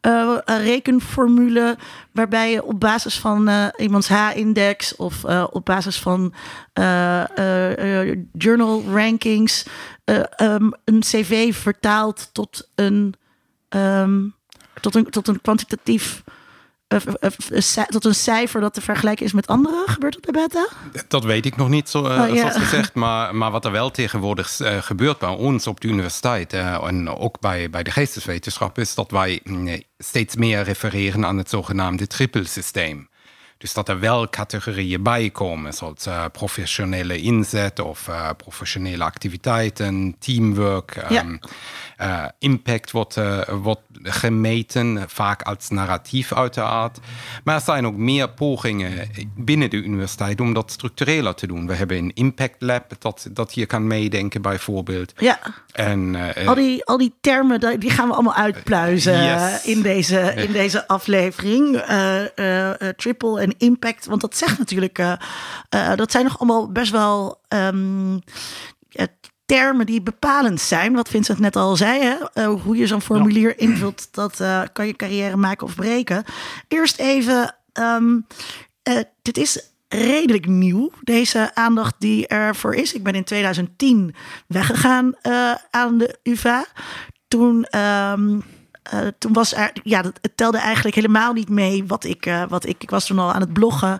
een 0.05 0.63
rekenformule 0.63 1.77
waarbij 2.11 2.51
je 2.51 2.63
op 2.63 2.79
basis 2.79 3.19
van 3.19 3.47
eh, 3.47 3.67
iemands 3.77 4.07
H-index 4.07 4.95
of 4.95 5.23
eh, 5.23 5.47
op 5.51 5.65
basis 5.65 5.99
van 5.99 6.33
journal 8.31 8.83
rankings 8.93 9.65
eh, 10.03 10.23
ehm, 10.35 10.69
een 10.83 10.99
cv 10.99 11.55
vertaalt 11.55 12.29
tot 12.33 12.69
een, 12.75 13.13
ehm, 13.69 14.21
tot 14.81 14.95
een, 14.95 15.09
tot 15.09 15.27
een 15.27 15.41
kwantitatief 15.41 16.23
tot 17.87 18.05
een 18.05 18.15
cijfer 18.15 18.61
dat 18.61 18.73
te 18.73 18.81
vergelijken 18.81 19.25
is 19.25 19.33
met 19.33 19.47
andere? 19.47 19.83
Gebeurt 19.85 20.13
dat 20.13 20.31
bij 20.31 20.41
Beta? 20.41 20.67
Dat 21.07 21.23
weet 21.23 21.45
ik 21.45 21.55
nog 21.55 21.69
niet, 21.69 21.89
zo, 21.89 22.05
uh, 22.05 22.05
oh, 22.05 22.37
zoals 22.37 22.57
gezegd. 22.57 22.93
Maar, 22.93 23.35
maar 23.35 23.51
wat 23.51 23.65
er 23.65 23.71
wel 23.71 23.91
tegenwoordig 23.91 24.59
uh, 24.59 24.77
gebeurt 24.81 25.17
bij 25.19 25.29
ons 25.29 25.67
op 25.67 25.81
de 25.81 25.87
universiteit 25.87 26.53
uh, 26.53 26.87
en 26.87 27.09
ook 27.09 27.39
bij, 27.39 27.69
bij 27.69 27.83
de 27.83 27.91
geesteswetenschap, 27.91 28.77
is 28.77 28.95
dat 28.95 29.11
wij 29.11 29.41
steeds 29.97 30.35
meer 30.35 30.61
refereren 30.61 31.25
aan 31.25 31.37
het 31.37 31.49
zogenaamde 31.49 32.07
trippelsysteem. 32.07 33.09
Dus 33.57 33.73
dat 33.73 33.89
er 33.89 33.99
wel 33.99 34.29
categorieën 34.29 35.03
bij 35.03 35.29
komen, 35.29 35.73
zoals 35.73 36.07
uh, 36.07 36.25
professionele 36.31 37.17
inzet 37.21 37.79
of 37.79 38.07
uh, 38.07 38.29
professionele 38.37 39.03
activiteiten, 39.03 40.15
teamwork. 40.19 41.05
Ja. 41.09 41.21
Um, 41.21 41.39
uh, 42.01 42.25
impact 42.39 42.91
wordt, 42.91 43.19
wordt 43.61 43.81
gemeten, 44.03 45.03
vaak 45.07 45.41
als 45.41 45.69
narratief 45.69 46.33
uiteraard. 46.33 46.99
Maar 47.43 47.55
er 47.55 47.61
zijn 47.61 47.85
ook 47.85 47.95
meer 47.95 48.29
pogingen 48.29 49.09
binnen 49.35 49.69
de 49.69 49.77
universiteit 49.77 50.41
om 50.41 50.53
dat 50.53 50.71
structureler 50.71 51.35
te 51.35 51.47
doen. 51.47 51.67
We 51.67 51.73
hebben 51.73 51.97
een 51.97 52.11
Impact 52.13 52.55
Lab 52.59 52.91
dat, 52.99 53.27
dat 53.31 53.51
hier 53.51 53.65
kan 53.67 53.87
meedenken 53.87 54.41
bijvoorbeeld. 54.41 55.13
Ja. 55.17 55.39
En, 55.71 56.15
al, 56.45 56.55
die, 56.55 56.85
al 56.85 56.97
die 56.97 57.13
termen, 57.21 57.79
die 57.79 57.89
gaan 57.89 58.07
we 58.07 58.13
allemaal 58.13 58.35
uitpluizen 58.35 59.23
Yes. 59.23 59.65
in, 59.65 59.81
deze, 59.81 60.19
in 60.35 60.51
deze 60.51 60.87
aflevering. 60.87 61.83
triple 62.97 63.44
en 63.45 63.55
impact. 63.57 64.05
Want 64.05 64.21
dat 64.21 64.37
zegt 64.37 64.57
natuurlijk, 64.57 64.99
uh, 64.99 65.13
uh, 65.75 65.95
dat 65.95 66.11
zijn 66.11 66.23
nog 66.23 66.39
allemaal 66.39 66.71
best 66.71 66.91
wel 66.91 67.41
um, 67.47 68.21
termen 69.45 69.85
die 69.85 70.01
bepalend 70.01 70.61
zijn. 70.61 70.93
Wat 70.93 71.09
Vincent 71.09 71.39
net 71.39 71.55
al 71.55 71.75
zei, 71.75 72.01
hè? 72.33 72.45
Hoe 72.45 72.77
je 72.77 72.87
zo'n 72.87 73.01
formulier 73.01 73.49
ja. 73.49 73.67
invult, 73.67 74.07
dat 74.11 74.43
kan 74.73 74.87
je 74.87 74.95
carrière 74.95 75.35
maken 75.35 75.67
of 75.67 75.75
breken. 75.75 76.23
Eerst 76.67 76.99
even, 76.99 77.55
um, 77.73 78.25
dit 79.21 79.37
is 79.37 79.69
redelijk 79.87 80.45
nieuw, 80.45 80.91
deze 81.01 81.55
aandacht 81.55 81.95
die 81.99 82.27
ervoor 82.27 82.75
is. 82.75 82.93
Ik 82.93 83.03
ben 83.03 83.13
in 83.13 83.23
2010 83.23 84.15
weggegaan 84.47 85.13
aan 85.69 85.97
de 85.97 86.19
UvA. 86.23 86.65
Toen... 87.27 87.79
Um, 87.79 88.43
uh, 88.93 88.99
toen 89.17 89.33
was 89.33 89.53
er, 89.53 89.71
ja, 89.83 90.01
dat, 90.01 90.19
het 90.21 90.37
telde 90.37 90.57
eigenlijk 90.57 90.95
helemaal 90.95 91.33
niet 91.33 91.49
mee 91.49 91.85
wat 91.87 92.03
ik, 92.03 92.25
uh, 92.25 92.43
wat 92.47 92.65
ik, 92.65 92.83
ik 92.83 92.89
was 92.89 93.05
toen 93.05 93.19
al 93.19 93.33
aan 93.33 93.41
het 93.41 93.53
bloggen. 93.53 93.99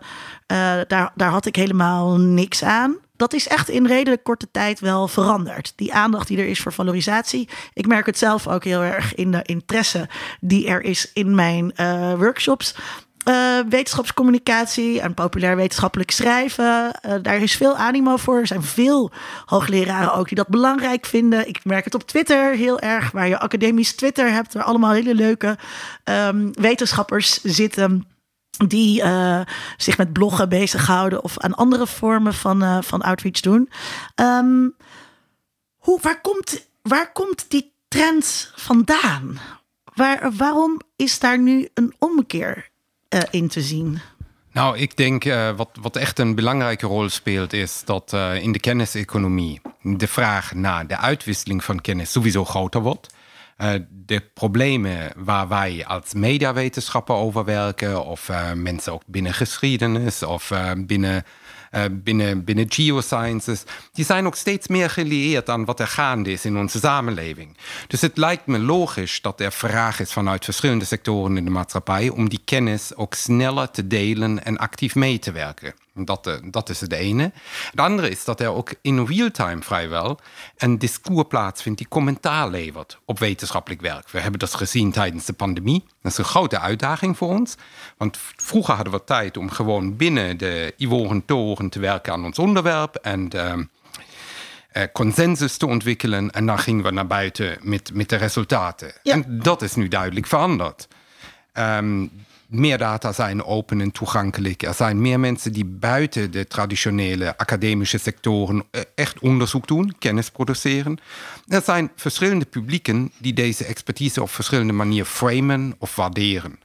Uh, 0.52 0.58
daar, 0.88 1.12
daar 1.16 1.30
had 1.30 1.46
ik 1.46 1.56
helemaal 1.56 2.18
niks 2.18 2.64
aan. 2.64 2.96
Dat 3.18 3.34
is 3.34 3.48
echt 3.48 3.70
in 3.70 3.86
redelijk 3.86 4.24
korte 4.24 4.48
tijd 4.52 4.80
wel 4.80 5.08
veranderd. 5.08 5.74
Die 5.76 5.94
aandacht 5.94 6.28
die 6.28 6.38
er 6.38 6.48
is 6.48 6.60
voor 6.60 6.74
valorisatie. 6.74 7.50
Ik 7.74 7.88
merk 7.88 8.06
het 8.06 8.18
zelf 8.18 8.48
ook 8.48 8.64
heel 8.64 8.82
erg 8.82 9.16
in 9.16 9.32
de 9.32 9.42
interesse 9.44 10.10
die 10.42 10.68
er 10.68 10.82
is 10.82 11.12
in 11.14 11.36
mijn 11.36 11.74
workshops. 12.18 12.76
Uh, 13.26 13.60
wetenschapscommunicatie 13.70 15.02
en 15.02 15.14
populair 15.14 15.56
wetenschappelijk 15.56 16.12
schrijven. 16.12 17.00
Uh, 17.06 17.14
daar 17.22 17.38
is 17.38 17.56
veel 17.56 17.76
animo 17.76 18.18
voor. 18.18 18.40
Er 18.40 18.48
zijn 18.48 18.64
veel 18.64 19.12
hoogleraren 19.46 20.14
ook 20.14 20.28
die 20.28 20.38
dat 20.38 20.48
belangrijk 20.48 21.06
vinden. 21.06 21.48
Ik 21.48 21.66
merk 21.66 21.86
het 21.86 21.96
op 21.96 22.04
Twitter 22.04 22.56
heel 22.56 22.80
erg, 22.80 23.12
waar 23.12 23.28
je 23.28 23.40
academisch 23.40 23.96
Twitter 23.96 24.32
hebt, 24.32 24.54
waar 24.54 24.64
allemaal 24.64 24.92
hele 24.92 25.16
leuke 25.16 25.58
um, 26.04 26.52
wetenschappers 26.54 27.42
zitten. 27.42 28.08
Die 28.68 29.04
uh, 29.04 29.42
zich 29.78 29.98
met 29.98 30.14
bloggen 30.14 30.50
bezighouden 30.50 31.24
of 31.24 31.40
aan 31.40 31.56
andere 31.56 31.88
vormen 31.88 32.34
van, 32.34 32.84
van 32.84 33.02
outreach 33.02 33.40
doen. 33.40 33.70
Um, 34.16 34.76
hoe, 35.78 36.00
waar, 36.02 36.22
komt, 36.22 36.68
waar 36.82 37.12
komt 37.12 37.46
die 37.48 37.74
trend 37.88 38.52
vandaan? 38.56 39.40
Waar, 39.94 40.32
waarom 40.32 40.82
is 40.96 41.20
daar 41.20 41.40
nu 41.40 41.70
een 41.74 41.94
ommekeer 42.00 42.74
uh, 43.16 43.22
in 43.32 43.48
te 43.48 43.62
zien? 43.62 44.00
Nou, 44.52 44.78
ik 44.78 44.98
denk 44.98 45.26
uh, 45.26 45.50
wat, 45.56 45.70
wat 45.82 45.96
echt 45.96 46.20
een 46.20 46.36
belangrijke 46.36 46.86
rol 46.86 47.10
speelt, 47.10 47.54
is 47.54 47.82
dat 47.86 48.12
uh, 48.14 48.42
in 48.42 48.52
de 48.52 48.60
kenniseconomie 48.60 49.62
de 49.82 50.08
vraag 50.08 50.54
naar 50.54 50.88
de 50.88 50.98
uitwisseling 50.98 51.64
van 51.64 51.82
kennis 51.82 52.12
sowieso 52.12 52.46
groter 52.46 52.82
wordt. 52.82 53.14
De 53.90 54.20
problemen 54.34 55.12
waar 55.16 55.48
wij 55.48 55.86
als 55.86 56.14
mediawetenschappen 56.14 57.16
over 57.16 57.46
werken, 57.46 58.06
of 58.06 58.32
mensen 58.56 58.94
ook 58.94 59.02
binnen 59.06 59.34
geschiedenis 59.34 60.24
of 60.24 60.52
binnen 60.78 61.24
binnen, 61.92 62.44
binnen 62.44 62.66
geosciences, 62.70 63.64
die 63.94 64.06
zijn 64.06 64.26
ook 64.26 64.36
steeds 64.36 64.68
meer 64.68 64.90
gelieerd 64.90 65.50
aan 65.50 65.66
wat 65.66 65.80
er 65.80 65.88
gaande 65.88 66.32
is 66.32 66.46
in 66.46 66.58
onze 66.58 66.80
samenleving. 66.80 67.58
Dus 67.88 68.02
het 68.02 68.18
lijkt 68.18 68.46
me 68.46 68.60
logisch 68.60 69.22
dat 69.22 69.40
er 69.40 69.52
vraag 69.52 70.00
is 70.00 70.14
vanuit 70.14 70.44
verschillende 70.46 70.86
sectoren 70.86 71.38
in 71.38 71.46
de 71.46 71.52
maatschappij 71.52 72.10
om 72.10 72.30
die 72.30 72.42
kennis 72.46 72.96
ook 72.96 73.14
sneller 73.14 73.72
te 73.72 73.88
delen 73.88 74.46
en 74.46 74.58
actief 74.58 74.96
mee 74.96 75.20
te 75.20 75.32
werken. 75.32 75.74
Dat, 75.98 76.28
uh, 76.28 76.34
dat 76.44 76.70
is 76.70 76.82
het 76.82 76.92
ene. 76.92 77.32
Het 77.72 77.80
andere 77.80 78.10
is 78.10 78.24
dat 78.24 78.40
er 78.40 78.48
ook 78.48 78.74
in 78.82 79.06
real-time 79.06 79.62
vrijwel 79.62 80.20
een 80.58 80.78
discours 80.78 81.28
plaatsvindt 81.28 81.78
die 81.78 81.88
commentaar 81.88 82.50
levert 82.50 83.00
op 83.06 83.20
wetenschappelijk 83.20 83.82
werk. 83.82 84.10
We 84.10 84.20
hebben 84.20 84.40
dat 84.40 84.54
gezien 84.54 84.92
tijdens 84.92 85.26
de 85.26 85.34
pandemie. 85.34 85.84
Dat 86.02 86.12
is 86.12 86.18
een 86.18 86.24
grote 86.24 86.60
uitdaging 86.60 87.18
voor 87.18 87.30
ons. 87.30 87.56
Want 87.98 88.18
vroeger 88.36 88.74
hadden 88.74 88.94
we 88.94 89.04
tijd 89.04 89.38
om 89.38 89.50
gewoon 89.50 89.96
binnen 89.96 90.38
de 90.38 90.74
ivoren 90.78 91.26
toren 91.26 91.70
te 91.70 91.80
werken 91.80 92.14
aan 92.14 92.26
ons 92.26 92.40
onderwerp 92.40 92.96
en 92.96 93.30
uh, 93.36 93.54
uh, 94.74 94.84
consensus 94.94 95.58
te 95.58 95.68
ontwikkelen. 95.68 96.32
En 96.32 96.46
dan 96.46 96.60
gingen 96.60 96.84
we 96.84 96.92
naar 96.92 97.08
buiten 97.08 97.58
met, 97.62 97.94
met 97.94 98.10
de 98.10 98.16
resultaten. 98.16 98.94
Ja. 99.04 99.14
En 99.14 99.40
dat 99.42 99.62
is 99.62 99.76
nu 99.76 99.88
duidelijk 99.88 100.28
veranderd. 100.28 100.88
Um, 101.54 102.12
meer 102.48 102.78
data 102.78 103.12
zijn 103.12 103.44
open 103.44 103.82
en 103.82 103.92
toegankelijk. 103.92 104.64
Er 104.64 104.74
zijn 104.74 105.02
meer 105.02 105.20
mensen 105.20 105.54
die 105.54 105.66
buiten 105.66 106.32
de 106.32 106.48
traditionele 106.48 107.38
academische 107.38 107.98
sectoren 107.98 108.64
echt 108.96 109.20
onderzoek 109.20 109.68
doen, 109.68 109.96
kennis 110.00 110.30
produceren. 110.30 110.98
Er 111.48 111.62
zijn 111.62 111.92
verschillende 111.96 112.46
publieken 112.46 113.12
die 113.18 113.34
deze 113.34 113.66
expertise 113.66 114.22
op 114.22 114.30
verschillende 114.30 114.74
manieren 114.74 115.06
framen 115.06 115.76
of 115.78 115.96
waarderen. 115.96 116.60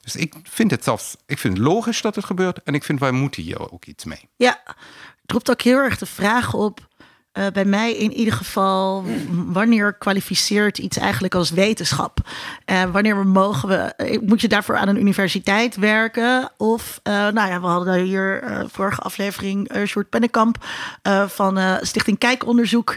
Dus 0.00 0.16
ik 0.16 0.34
vind 0.42 0.70
het 0.70 0.84
zelfs 0.84 1.16
ik 1.26 1.38
vind 1.38 1.58
logisch 1.58 2.00
dat 2.00 2.14
het 2.14 2.24
gebeurt 2.24 2.62
en 2.62 2.74
ik 2.74 2.84
vind 2.84 3.00
wij 3.00 3.10
moeten 3.10 3.42
hier 3.42 3.72
ook 3.72 3.84
iets 3.84 4.04
mee. 4.04 4.28
Ja, 4.36 4.62
het 5.22 5.32
roept 5.32 5.50
ook 5.50 5.62
heel 5.62 5.78
erg 5.78 5.98
de 5.98 6.06
vraag 6.06 6.54
op. 6.54 6.88
Uh, 7.38 7.46
bij 7.52 7.64
mij 7.64 7.96
in 7.96 8.12
ieder 8.12 8.34
geval, 8.34 9.04
wanneer 9.30 9.94
kwalificeert 9.94 10.78
iets 10.78 10.96
eigenlijk 10.96 11.34
als 11.34 11.50
wetenschap? 11.50 12.18
Uh, 12.66 12.82
wanneer 12.82 13.26
mogen 13.26 13.68
we, 13.68 14.18
moet 14.26 14.40
je 14.40 14.48
daarvoor 14.48 14.76
aan 14.76 14.88
een 14.88 15.00
universiteit 15.00 15.76
werken? 15.76 16.50
Of, 16.56 17.00
nou 17.04 17.48
ja, 17.48 17.60
we 17.60 17.66
hadden 17.66 18.02
hier 18.02 18.44
vorige 18.66 19.00
aflevering 19.00 19.70
Sjoerd 19.86 20.10
Pennekamp 20.10 20.56
van 21.26 21.78
Stichting 21.80 22.18
Kijkonderzoek. 22.18 22.96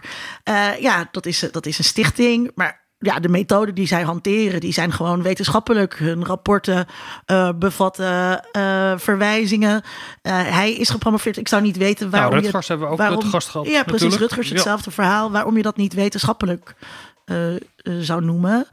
ja, 0.79 1.07
dat 1.11 1.25
is, 1.25 1.39
dat 1.51 1.65
is 1.65 1.77
een 1.77 1.83
stichting, 1.83 2.51
maar 2.55 2.86
ja, 2.99 3.19
de 3.19 3.29
methoden 3.29 3.75
die 3.75 3.87
zij 3.87 4.03
hanteren, 4.03 4.59
die 4.59 4.73
zijn 4.73 4.91
gewoon 4.91 5.21
wetenschappelijk. 5.21 5.95
Hun 5.95 6.25
rapporten 6.25 6.85
uh, 7.27 7.49
bevatten 7.55 8.47
uh, 8.51 8.93
verwijzingen. 8.97 9.81
Uh, 10.23 10.33
hij 10.33 10.73
is 10.73 10.89
gepromoveerd. 10.89 11.37
Ik 11.37 11.47
zou 11.47 11.61
niet 11.61 11.77
weten 11.77 12.09
waarom. 12.09 12.31
Nou, 12.31 12.41
Rutgers 12.43 12.67
je, 12.67 12.71
hebben 12.71 12.87
we 12.87 12.93
ook 12.93 12.99
waarom, 12.99 13.31
gehad. 13.31 13.67
Ja, 13.67 13.83
precies. 13.83 14.01
natuurlijk. 14.01 14.19
Rutgers, 14.19 14.49
hetzelfde 14.49 14.89
ja. 14.89 14.95
verhaal. 14.95 15.31
Waarom 15.31 15.57
je 15.57 15.63
dat 15.63 15.77
niet 15.77 15.93
wetenschappelijk 15.93 16.75
zou 17.83 18.23
noemen. 18.25 18.67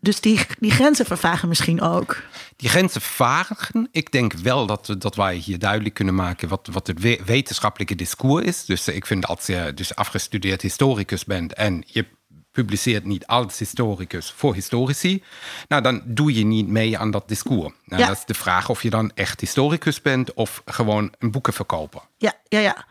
dus 0.00 0.20
die, 0.20 0.40
die 0.58 0.70
grenzen 0.70 1.06
vervagen 1.06 1.48
misschien 1.48 1.80
ook. 1.80 2.22
Die 2.56 2.68
grenzen 2.68 3.00
vagen. 3.00 3.88
Ik 3.90 4.12
denk 4.12 4.32
wel 4.32 4.66
dat, 4.66 4.94
dat 4.98 5.14
wij 5.14 5.34
hier 5.34 5.58
duidelijk 5.58 5.94
kunnen 5.94 6.14
maken 6.14 6.48
wat, 6.48 6.68
wat 6.72 6.86
het 6.86 7.24
wetenschappelijke 7.24 7.94
discours 7.94 8.44
is. 8.44 8.64
Dus 8.64 8.88
ik 8.88 9.06
vind 9.06 9.26
als 9.26 9.46
je 9.46 9.72
dus 9.74 9.94
afgestudeerd 9.94 10.62
historicus 10.62 11.24
bent 11.24 11.52
en 11.52 11.82
je 11.86 12.06
publiceert 12.54 13.04
niet 13.04 13.26
als 13.26 13.58
historicus 13.58 14.32
voor 14.36 14.54
historici, 14.54 15.22
nou 15.68 15.82
dan 15.82 16.02
doe 16.04 16.34
je 16.34 16.44
niet 16.44 16.68
mee 16.68 16.98
aan 16.98 17.10
dat 17.10 17.28
discours. 17.28 17.74
Nou, 17.84 18.02
ja. 18.02 18.08
Dat 18.08 18.16
is 18.16 18.24
de 18.24 18.34
vraag 18.34 18.68
of 18.68 18.82
je 18.82 18.90
dan 18.90 19.10
echt 19.14 19.40
historicus 19.40 20.02
bent 20.02 20.34
of 20.34 20.62
gewoon 20.64 21.12
een 21.18 21.30
boekenverkoper. 21.30 22.00
Ja, 22.18 22.32
ja, 22.48 22.58
ja. 22.58 22.86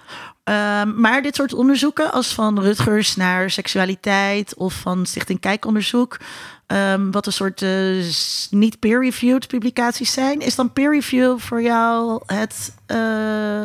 Uh, 0.49 0.93
maar 0.93 1.21
dit 1.21 1.35
soort 1.35 1.53
onderzoeken, 1.53 2.11
als 2.11 2.33
van 2.33 2.59
Rutgers 2.59 3.15
naar 3.15 3.49
seksualiteit 3.49 4.55
of 4.55 4.73
van 4.73 5.05
Stichting 5.05 5.39
Kijkonderzoek, 5.39 6.17
um, 6.67 7.11
wat 7.11 7.25
een 7.25 7.33
soort 7.33 7.61
uh, 7.61 8.05
niet 8.49 8.79
peer-reviewed 8.79 9.47
publicaties 9.47 10.13
zijn, 10.13 10.39
is 10.39 10.55
dan 10.55 10.73
peer 10.73 10.91
review 10.91 11.39
voor 11.39 11.61
jou 11.61 12.21
het 12.25 12.75
uh, 12.87 13.63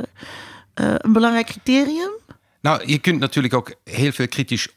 een 0.74 1.12
belangrijk 1.12 1.46
criterium? 1.46 2.10
Nou, 2.60 2.86
je 2.86 2.98
kunt 2.98 3.20
natuurlijk 3.20 3.54
ook 3.54 3.74
heel 3.84 4.12
veel 4.12 4.28
kritisch 4.28 4.68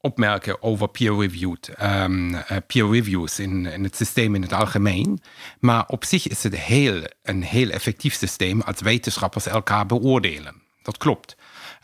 opmerken 0.00 0.62
over 0.62 0.88
peer-reviewed, 0.88 1.70
um, 1.82 2.34
uh, 2.34 2.40
peer 2.66 2.90
reviews 2.90 3.38
in, 3.38 3.66
in, 3.66 3.84
het 3.84 3.96
systeem 3.96 4.34
in 4.34 4.42
het 4.42 4.52
algemeen. 4.52 5.20
Maar 5.58 5.84
op 5.86 6.04
zich 6.04 6.28
is 6.28 6.42
het 6.42 6.56
heel, 6.56 7.02
een 7.22 7.42
heel 7.42 7.70
effectief 7.70 8.14
systeem 8.14 8.60
als 8.60 8.80
wetenschappers 8.80 9.46
elkaar 9.46 9.86
beoordelen. 9.86 10.54
Dat 10.82 10.96
klopt. 10.96 11.36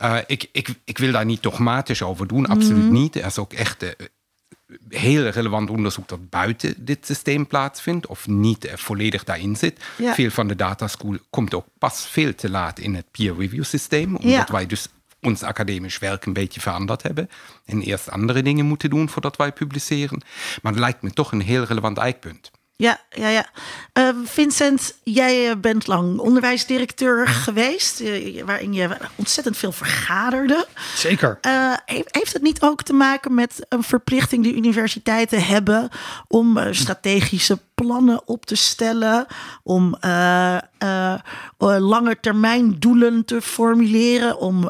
Uh, 0.02 0.18
ik, 0.26 0.48
ik, 0.52 0.68
ik 0.84 0.98
wil 0.98 1.12
daar 1.12 1.24
niet 1.24 1.42
dogmatisch 1.42 2.02
over 2.02 2.26
doen, 2.26 2.46
absoluut 2.46 2.76
mm 2.76 2.82
-hmm. 2.82 2.92
niet. 2.92 3.16
Er 3.16 3.24
is 3.24 3.38
ook 3.38 3.52
echt 3.52 3.82
uh, 3.82 3.90
heel 4.88 5.28
relevant 5.28 5.70
onderzoek 5.70 6.08
dat 6.08 6.30
buiten 6.30 6.74
dit 6.84 7.06
systeem 7.06 7.46
plaatsvindt 7.46 8.06
of 8.06 8.28
niet 8.28 8.72
volledig 8.74 9.24
daarin 9.24 9.56
zit. 9.56 9.84
Ja. 9.96 10.14
Veel 10.14 10.30
van 10.30 10.48
de 10.48 10.56
dataschool 10.56 11.16
komt 11.30 11.54
ook 11.54 11.66
pas 11.78 12.06
veel 12.06 12.34
te 12.34 12.50
laat 12.50 12.78
in 12.78 12.94
het 12.94 13.10
peer 13.10 13.34
review 13.36 13.64
systeem, 13.64 14.16
omdat 14.16 14.30
Ja. 14.30 14.46
wij 14.50 14.66
dus 14.66 14.88
ons 15.26 15.42
academisch 15.42 15.98
werk 15.98 16.26
een 16.26 16.32
beetje 16.32 16.60
veranderd 16.60 17.02
hebben 17.02 17.30
en 17.64 17.80
eerst 17.80 18.10
andere 18.10 18.42
dingen 18.42 18.66
moeten 18.66 18.90
doen 18.90 19.08
voordat 19.08 19.36
wij 19.36 19.52
publiceren. 19.52 20.22
Maar 20.62 20.72
het 20.72 20.80
lijkt 20.80 21.02
me 21.02 21.10
toch 21.10 21.32
een 21.32 21.40
heel 21.40 21.64
relevant 21.64 21.98
eikpunt. 21.98 22.50
Ja, 22.78 23.00
ja, 23.10 23.28
ja. 23.28 23.46
Eh, 23.92 24.08
Vincent, 24.24 24.94
jij 25.02 25.50
eh, 25.50 25.56
bent 25.56 25.86
lang 25.86 26.18
onderwijsdirecteur 26.18 27.28
geweest, 27.28 28.00
eh, 28.00 28.42
waarin 28.44 28.72
je 28.72 28.88
ontzettend 29.14 29.56
veel 29.56 29.72
vergaderde. 29.72 30.66
Zeker. 30.94 31.38
Eh, 31.40 31.52
he- 31.86 32.02
heeft 32.06 32.32
het 32.32 32.42
niet 32.42 32.62
ook 32.62 32.82
te 32.82 32.92
maken 32.92 33.34
met 33.34 33.66
een 33.68 33.82
verplichting 33.82 34.42
die 34.42 34.56
universiteiten 34.56 35.44
hebben 35.44 35.88
om 36.28 36.58
strategische 36.70 37.58
plannen 37.74 38.28
op 38.28 38.46
te 38.46 38.54
stellen, 38.56 39.26
om 39.62 39.96
lange 41.78 42.16
termijn 42.20 42.78
doelen 42.78 43.24
te 43.24 43.40
formuleren, 43.42 44.38
om 44.38 44.68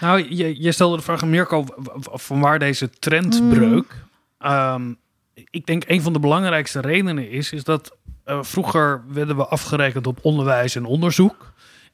Nou, 0.00 0.34
je, 0.34 0.62
je 0.62 0.72
stelde 0.72 0.96
de 0.96 1.02
vraag 1.02 1.22
aan 1.22 1.30
Mirko 1.30 1.64
van 2.12 2.40
waar 2.40 2.58
deze 2.58 2.90
trendbreuk. 2.98 3.92
Ehm, 4.38 4.92
ik 5.50 5.66
denk 5.66 5.82
een 5.86 6.02
van 6.02 6.12
de 6.12 6.20
belangrijkste 6.20 6.80
redenen 6.80 7.30
is, 7.30 7.52
is 7.52 7.64
dat 7.64 7.96
eh, 8.24 8.38
vroeger 8.42 9.04
werden 9.08 9.36
we 9.36 9.46
afgerekend 9.46 10.06
op 10.06 10.18
onderwijs 10.22 10.74
en 10.76 10.84
onderzoek. 10.84 11.52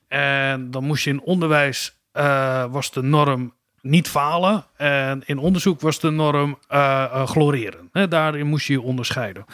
En 0.09 0.71
dan 0.71 0.85
moest 0.85 1.05
je 1.05 1.11
in 1.11 1.21
onderwijs, 1.21 1.97
eh, 2.13 2.65
was 2.71 2.91
de 2.93 3.03
norm 3.03 3.55
niet 3.81 4.09
falen. 4.09 4.65
En 4.77 5.23
in 5.27 5.39
onderzoek 5.39 5.81
was 5.81 6.01
de 6.01 6.11
norm 6.11 6.59
eh, 6.69 7.27
gloreren. 7.27 7.91
Daarin 8.09 8.47
moest 8.47 8.67
je 8.67 8.73
je 8.73 8.81
onderscheiden. 8.81 9.45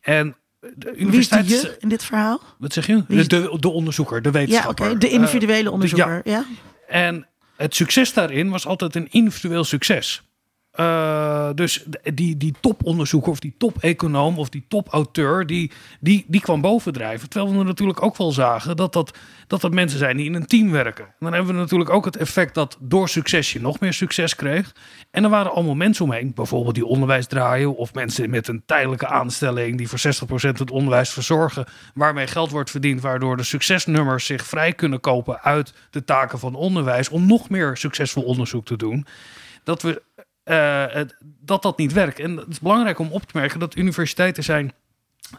En 0.00 0.36
de 0.76 0.92
wie 0.96 1.18
is 1.18 1.28
je 1.28 1.76
in 1.78 1.88
dit 1.88 2.04
verhaal? 2.04 2.40
Wat 2.58 2.72
zeg 2.72 2.86
je? 2.86 3.04
Is- 3.08 3.28
De, 3.28 3.56
de 3.60 3.68
onderzoeker, 3.68 4.22
de 4.22 4.28
Ja, 4.28 4.34
wetenschapper. 4.34 4.86
oké, 4.90 4.98
de 4.98 5.08
individuele 5.08 5.66
Eh, 5.66 5.72
onderzoeker. 5.72 6.20
ja. 6.24 6.44
en 6.88 7.26
het 7.56 7.74
succes 7.74 8.12
daarin 8.12 8.50
was 8.50 8.66
altijd 8.66 8.94
een 8.94 9.08
individueel 9.10 9.64
succes. 9.64 10.22
Eh, 10.74 11.48
dus 11.54 11.86
die, 12.14 12.36
die 12.36 12.54
toponderzoeker 12.60 13.30
of 13.30 13.38
die 13.38 13.54
top-econoom 13.58 14.38
of 14.38 14.48
die 14.48 14.64
top-auteur, 14.68 15.46
die, 15.46 15.70
die, 16.00 16.24
die 16.28 16.40
kwam 16.40 16.60
bovendrijven. 16.60 17.28
Terwijl 17.28 17.58
we 17.58 17.64
natuurlijk 17.64 18.02
ook 18.02 18.16
wel 18.16 18.32
zagen 18.32 18.76
dat 18.76 18.92
dat, 18.92 19.18
dat 19.46 19.60
dat 19.60 19.72
mensen 19.72 19.98
zijn 19.98 20.16
die 20.16 20.26
in 20.26 20.34
een 20.34 20.46
team 20.46 20.70
werken. 20.70 21.04
En 21.04 21.14
dan 21.18 21.32
hebben 21.32 21.54
we 21.54 21.60
natuurlijk 21.60 21.90
ook 21.90 22.04
het 22.04 22.16
effect 22.16 22.54
dat 22.54 22.76
door 22.80 23.08
succes 23.08 23.52
je 23.52 23.60
nog 23.60 23.80
meer 23.80 23.92
succes 23.92 24.36
kreeg. 24.36 24.74
En 25.10 25.24
er 25.24 25.30
waren 25.30 25.52
allemaal 25.52 25.74
mensen 25.74 26.04
omheen, 26.04 26.32
bijvoorbeeld 26.34 26.74
die 26.74 26.86
onderwijs 26.86 27.26
draaien 27.26 27.76
of 27.76 27.94
mensen 27.94 28.30
met 28.30 28.48
een 28.48 28.62
tijdelijke 28.66 29.06
aanstelling 29.06 29.78
die 29.78 29.88
voor 29.88 30.14
60% 30.54 30.58
het 30.58 30.70
onderwijs 30.70 31.10
verzorgen, 31.10 31.66
waarmee 31.94 32.26
geld 32.26 32.50
wordt 32.50 32.70
verdiend, 32.70 33.00
waardoor 33.00 33.36
de 33.36 33.42
succesnummers 33.42 34.26
zich 34.26 34.46
vrij 34.46 34.72
kunnen 34.72 35.00
kopen 35.00 35.42
uit 35.42 35.74
de 35.90 36.04
taken 36.04 36.38
van 36.38 36.54
onderwijs 36.54 37.08
om 37.08 37.26
nog 37.26 37.48
meer 37.48 37.76
succesvol 37.76 38.22
onderzoek 38.22 38.64
te 38.64 38.76
doen. 38.76 39.06
Dat 39.64 39.82
we 39.82 40.02
eh, 40.44 40.84
dat 41.40 41.62
dat 41.62 41.78
niet 41.78 41.92
werkt. 41.92 42.18
En 42.18 42.36
het 42.36 42.48
is 42.48 42.60
belangrijk 42.60 42.98
om 42.98 43.12
op 43.12 43.22
te 43.22 43.38
merken 43.38 43.60
dat 43.60 43.76
universiteiten 43.76 44.44
zijn 44.44 44.72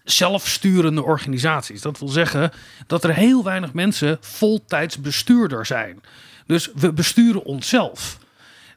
zelfsturende 0.03 1.03
organisaties. 1.03 1.81
Dat 1.81 1.99
wil 1.99 2.07
zeggen 2.07 2.51
dat 2.87 3.03
er 3.03 3.13
heel 3.13 3.43
weinig 3.43 3.73
mensen 3.73 4.17
voltijds 4.21 5.01
bestuurder 5.01 5.65
zijn. 5.65 6.01
Dus 6.45 6.71
we 6.75 6.93
besturen 6.93 7.43
onszelf. 7.43 8.17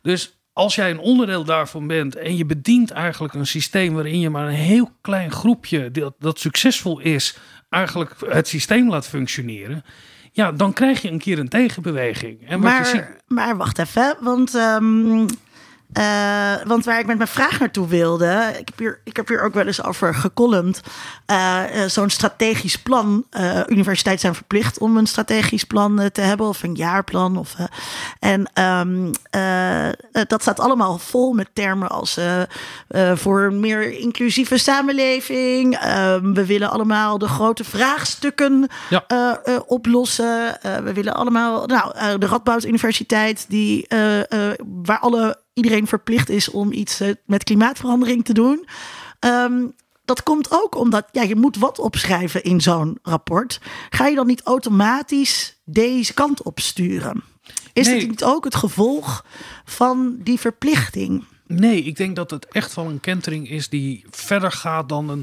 Dus 0.03 0.39
als 0.53 0.75
jij 0.75 0.91
een 0.91 0.99
onderdeel 0.99 1.45
daarvan 1.45 1.87
bent 1.87 2.17
en 2.17 2.37
je 2.37 2.45
bedient 2.45 2.91
eigenlijk 2.91 3.35
een 3.35 3.47
systeem 3.47 3.95
waarin 3.95 4.21
je 4.21 4.31
maar 4.31 4.47
een 4.47 4.55
heel 4.55 4.91
klein 5.01 5.31
groepje 5.31 5.91
dat, 5.91 6.15
dat 6.19 6.39
succesvol 6.39 6.99
is, 6.99 7.39
eigenlijk 7.71 8.15
het 8.27 8.49
systeem 8.49 8.91
laat 8.91 9.09
functioneren. 9.09 9.85
Ja, 10.33 10.53
dan 10.53 10.73
krijg 10.73 11.03
je 11.03 11.11
een 11.11 11.19
keer 11.19 11.39
een 11.39 11.49
tegenbeweging. 11.49 12.49
En 12.49 12.61
wat 12.61 12.79
je 12.79 12.85
ziet, 12.85 12.95
Maar, 12.95 13.17
maar 13.27 13.57
wacht 13.57 13.79
even, 13.79 14.17
want, 14.21 14.55
ehm, 14.55 15.27
eh, 15.93 16.53
want 16.67 16.85
waar 16.85 16.99
ik 16.99 17.07
met 17.07 17.17
mijn 17.17 17.29
vraag 17.29 17.59
naartoe 17.61 17.87
wilde, 17.89 18.47
ik 18.59 18.69
heb 18.69 18.79
hier, 18.79 19.01
ik 19.05 19.17
heb 19.17 19.29
hier 19.29 19.43
ook 19.43 19.55
wel 19.55 19.67
eens 19.67 19.85
over 19.85 20.15
gecolumnd. 20.15 20.81
Eh, 21.27 21.83
eh, 21.83 21.89
Zo'n 21.91 22.11
strategisch 22.11 22.79
plan. 22.83 23.25
eh 23.31 23.61
universiteiten 23.67 24.21
zijn 24.23 24.35
verplicht 24.35 24.79
om 24.79 24.97
een 24.97 25.07
strategisch 25.07 25.65
plan 25.65 26.11
te 26.13 26.21
hebben, 26.21 26.47
of 26.47 26.63
een 26.63 26.75
jaarplan. 26.75 27.37
Of, 27.37 27.55
en 28.19 28.51
ehm, 28.55 29.13
eh, 29.31 29.89
eh, 29.89 29.95
dat 30.27 30.43
staat 30.43 30.61
allemaal 30.61 30.99
vol 30.99 31.33
met 31.33 31.49
termen 31.53 31.89
als 31.89 32.19
voor 33.15 33.41
een 33.43 33.61
meer 33.61 33.93
inclusieve 33.99 34.59
samenleving. 34.59 35.77
Ehm, 35.77 36.33
we 36.33 36.47
willen 36.47 36.71
allemaal 36.71 37.19
de 37.19 37.29
grote 37.29 37.65
vraagstukken 37.65 38.69
Ja. 38.89 39.05
oplossen. 39.67 40.59
We 40.85 40.93
willen 40.93 41.15
allemaal, 41.15 41.67
nou, 41.67 42.19
de 42.19 42.27
Radboud 42.27 42.65
Universiteit, 42.65 43.45
die, 43.49 43.87
waar 44.85 44.99
alle, 44.99 45.39
iedereen 45.59 45.87
verplicht 45.87 46.29
is 46.29 46.51
om 46.51 46.73
iets 46.73 47.01
eh, 47.01 47.15
met 47.27 47.45
klimaatverandering 47.45 48.25
te 48.25 48.33
doen. 48.33 48.67
Ehm, 49.19 49.65
dat 50.05 50.23
komt 50.23 50.49
ook 50.51 50.77
omdat 50.77 51.09
ja, 51.13 51.23
je 51.23 51.37
moet 51.37 51.57
wat 51.57 51.79
opschrijven 51.79 52.43
in 52.43 52.61
zo'n 52.61 52.99
rapport. 53.03 53.61
Ga 53.91 54.07
je 54.07 54.15
dan 54.15 54.27
niet 54.27 54.43
automatisch 54.43 55.59
deze 55.65 56.15
kant 56.15 56.43
op 56.43 56.61
sturen? 56.61 57.23
Is 57.73 57.87
Nee. 57.87 57.99
dit 57.99 58.09
niet 58.09 58.25
ook 58.25 58.45
het 58.45 58.55
gevolg 58.55 59.25
van 59.65 60.17
die 60.23 60.39
verplichting? 60.39 61.25
Nee, 61.47 61.83
ik 61.83 61.97
denk 61.97 62.17
dat 62.17 62.31
het 62.31 62.47
echt 62.49 62.75
wel 62.75 62.85
een 62.85 63.01
kentering 63.01 63.51
is 63.51 63.69
die 63.69 64.05
verder 64.11 64.53
gaat 64.53 64.89
dan 64.89 65.09
een. 65.09 65.21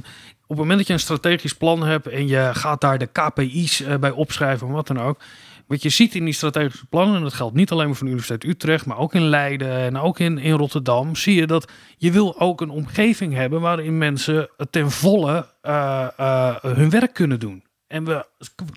Op 0.48 0.48
het 0.48 0.58
moment 0.58 0.78
dat 0.78 0.88
je 0.88 0.93
een 0.93 1.00
strategisch 1.00 1.54
plan 1.56 1.84
hebt 1.84 2.08
en 2.08 2.28
je 2.28 2.50
gaat 2.54 2.82
daar 2.82 2.98
de 2.98 3.06
KPI's 3.12 3.82
eh, 3.82 3.95
bij 3.98 4.12
opschrijven, 4.12 4.67
wat 4.69 4.88
dan 4.88 5.00
ook. 5.00 5.19
Wat 5.67 5.82
je 5.82 5.89
ziet 5.89 6.15
in 6.15 6.25
die 6.25 6.34
strategische 6.34 6.86
plannen, 6.86 7.15
en 7.15 7.21
dat 7.21 7.34
geldt 7.34 7.56
niet 7.56 7.71
alleen 7.71 7.86
maar 7.86 7.95
voor 7.95 8.06
de 8.06 8.12
Universiteit 8.12 8.51
Utrecht, 8.54 8.86
maar 8.86 8.97
ook 8.97 9.13
in 9.13 9.28
Leiden 9.30 9.78
en 9.78 9.97
ook 9.97 10.19
in, 10.19 10.38
in 10.38 10.54
Rotterdam, 10.54 11.15
zie 11.15 11.36
je 11.36 11.47
dat 11.47 11.71
je 11.97 12.12
wil 12.12 12.39
ook 12.39 12.62
een 12.62 12.69
omgeving 12.69 13.34
hebben 13.34 13.62
waarin 13.62 13.97
mensen 13.97 14.49
ten 14.69 14.91
volle 14.91 15.47
eh, 15.62 16.08
eh, 16.17 16.56
hun 16.62 16.89
werk 16.89 17.13
kunnen 17.13 17.39
doen. 17.39 17.63
En 17.88 18.06
we 18.06 18.25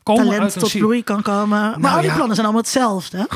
komen 0.02 0.24
Talent 0.24 0.58
tot 0.58 0.72
bloei 0.78 1.02
kan 1.04 1.22
komen. 1.22 1.58
Maar 1.58 1.78
Nou 1.78 1.94
al 1.94 2.00
die 2.00 2.08
ja. 2.08 2.14
plannen 2.14 2.34
zijn 2.34 2.46
allemaal 2.46 2.64
hetzelfde. 2.64 3.28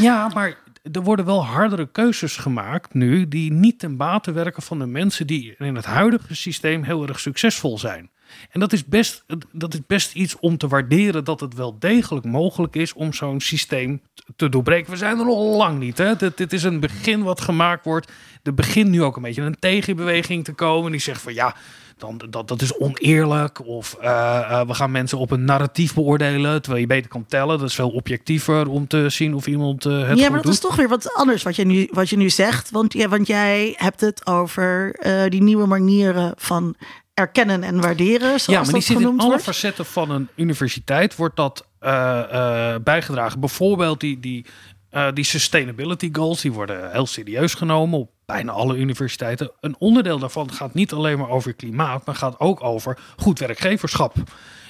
Ja, 0.00 0.30
maar 0.34 0.58
er 0.92 1.02
worden 1.02 1.24
wel 1.24 1.44
hardere 1.44 1.86
keuzes 1.86 2.36
gemaakt 2.36 2.94
nu 2.94 3.28
die 3.28 3.52
niet 3.52 3.78
ten 3.78 3.96
bate 3.96 4.32
werken 4.32 4.62
van 4.62 4.78
de 4.78 4.86
mensen 4.86 5.26
die 5.26 5.54
in 5.58 5.74
het 5.74 5.84
huidige 5.84 6.34
systeem 6.34 6.82
heel 6.82 7.06
erg 7.06 7.20
succesvol 7.20 7.78
zijn. 7.78 8.10
En 8.50 8.60
dat 8.60 8.72
is 8.72 8.84
best, 8.84 9.24
dat 9.52 9.74
is 9.74 9.80
best 9.86 10.14
iets 10.14 10.38
om 10.38 10.58
te 10.58 10.68
waarderen 10.68 11.24
dat 11.24 11.40
het 11.40 11.54
wel 11.54 11.78
degelijk 11.78 12.26
mogelijk 12.26 12.76
is 12.76 12.92
om 12.92 13.12
zo'n 13.12 13.40
systeem 13.40 14.00
te 14.36 14.48
doorbreken. 14.48 14.90
We 14.90 14.96
zijn 14.96 15.18
er 15.18 15.24
nog 15.24 15.56
lang 15.56 15.78
niet. 15.78 15.98
Hè? 15.98 16.16
Dit, 16.16 16.36
dit 16.36 16.52
is 16.52 16.62
een 16.62 16.80
begin 16.80 17.22
wat 17.22 17.40
gemaakt 17.40 17.84
wordt. 17.84 18.12
Er 18.42 18.54
begint 18.54 18.90
nu 18.90 19.02
ook 19.02 19.16
een 19.16 19.22
beetje 19.22 19.42
een 19.42 19.58
tegenbeweging 19.58 20.44
te 20.44 20.52
komen. 20.52 20.90
Die 20.90 21.00
zegt 21.00 21.22
van 21.22 21.34
ja, 21.34 21.54
dan, 21.98 22.20
dat, 22.30 22.48
dat 22.48 22.62
is 22.62 22.78
oneerlijk. 22.78 23.66
Of 23.66 23.96
eh, 24.00 24.38
eh, 24.38 24.66
we 24.66 24.74
gaan 24.74 24.90
mensen 24.90 25.18
op 25.18 25.30
een 25.30 25.44
narratief 25.44 25.94
beoordelen. 25.94 26.62
Terwijl 26.62 26.82
je 26.82 26.88
beter 26.88 27.10
kan 27.10 27.26
tellen. 27.28 27.58
Dat 27.58 27.68
is 27.68 27.74
veel 27.74 27.90
objectiever 27.90 28.68
om 28.68 28.86
te 28.86 29.08
zien 29.08 29.34
of 29.34 29.46
iemand 29.46 29.84
eh, 29.84 29.92
het 29.92 30.00
ja, 30.00 30.12
goed 30.12 30.20
maar 30.20 30.30
dat 30.30 30.42
doet. 30.42 30.52
is 30.52 30.60
toch 30.60 30.76
weer 30.76 30.88
wat 30.88 31.14
anders 31.14 31.42
wat 31.42 31.56
je 31.56 31.64
nu, 31.64 31.88
wat 31.90 32.08
je 32.08 32.16
nu 32.16 32.30
zegt. 32.30 32.70
Want, 32.70 32.92
ja, 32.92 33.08
want 33.08 33.26
jij 33.26 33.74
hebt 33.76 34.00
het 34.00 34.26
over 34.26 34.98
die 35.28 35.42
nieuwe 35.42 35.66
manieren 35.66 36.32
van 36.36 36.76
erkennen 37.16 37.62
en 37.62 37.80
waarderen. 37.80 38.40
Zoals 38.40 38.46
Ja, 38.46 38.62
maar 38.62 38.72
die 38.72 38.82
zit 38.82 39.00
in 39.00 39.18
alle 39.18 39.28
wordt. 39.28 39.42
facetten 39.42 39.86
van 39.86 40.10
een 40.10 40.28
universiteit. 40.34 41.16
Wordt 41.16 41.36
dat 41.36 41.66
eh, 41.78 42.74
eh, 42.74 42.82
bijgedragen. 42.82 43.40
Bijvoorbeeld 43.40 44.00
die, 44.00 44.20
die, 44.20 44.44
eh, 44.90 45.08
die 45.14 45.24
sustainability 45.24 46.08
goals. 46.12 46.40
Die 46.40 46.52
worden 46.52 46.92
heel 46.92 47.06
serieus 47.06 47.54
genomen 47.54 47.98
op 47.98 48.10
bijna 48.26 48.52
alle 48.52 48.76
universiteiten. 48.76 49.50
Een 49.60 49.76
onderdeel 49.78 50.18
daarvan 50.18 50.52
gaat 50.52 50.74
niet 50.74 50.92
alleen 50.92 51.18
maar 51.18 51.28
over 51.28 51.54
klimaat. 51.54 52.06
Maar 52.06 52.14
gaat 52.14 52.40
ook 52.40 52.62
over 52.62 52.98
goed 53.16 53.38
werkgeverschap. 53.38 54.14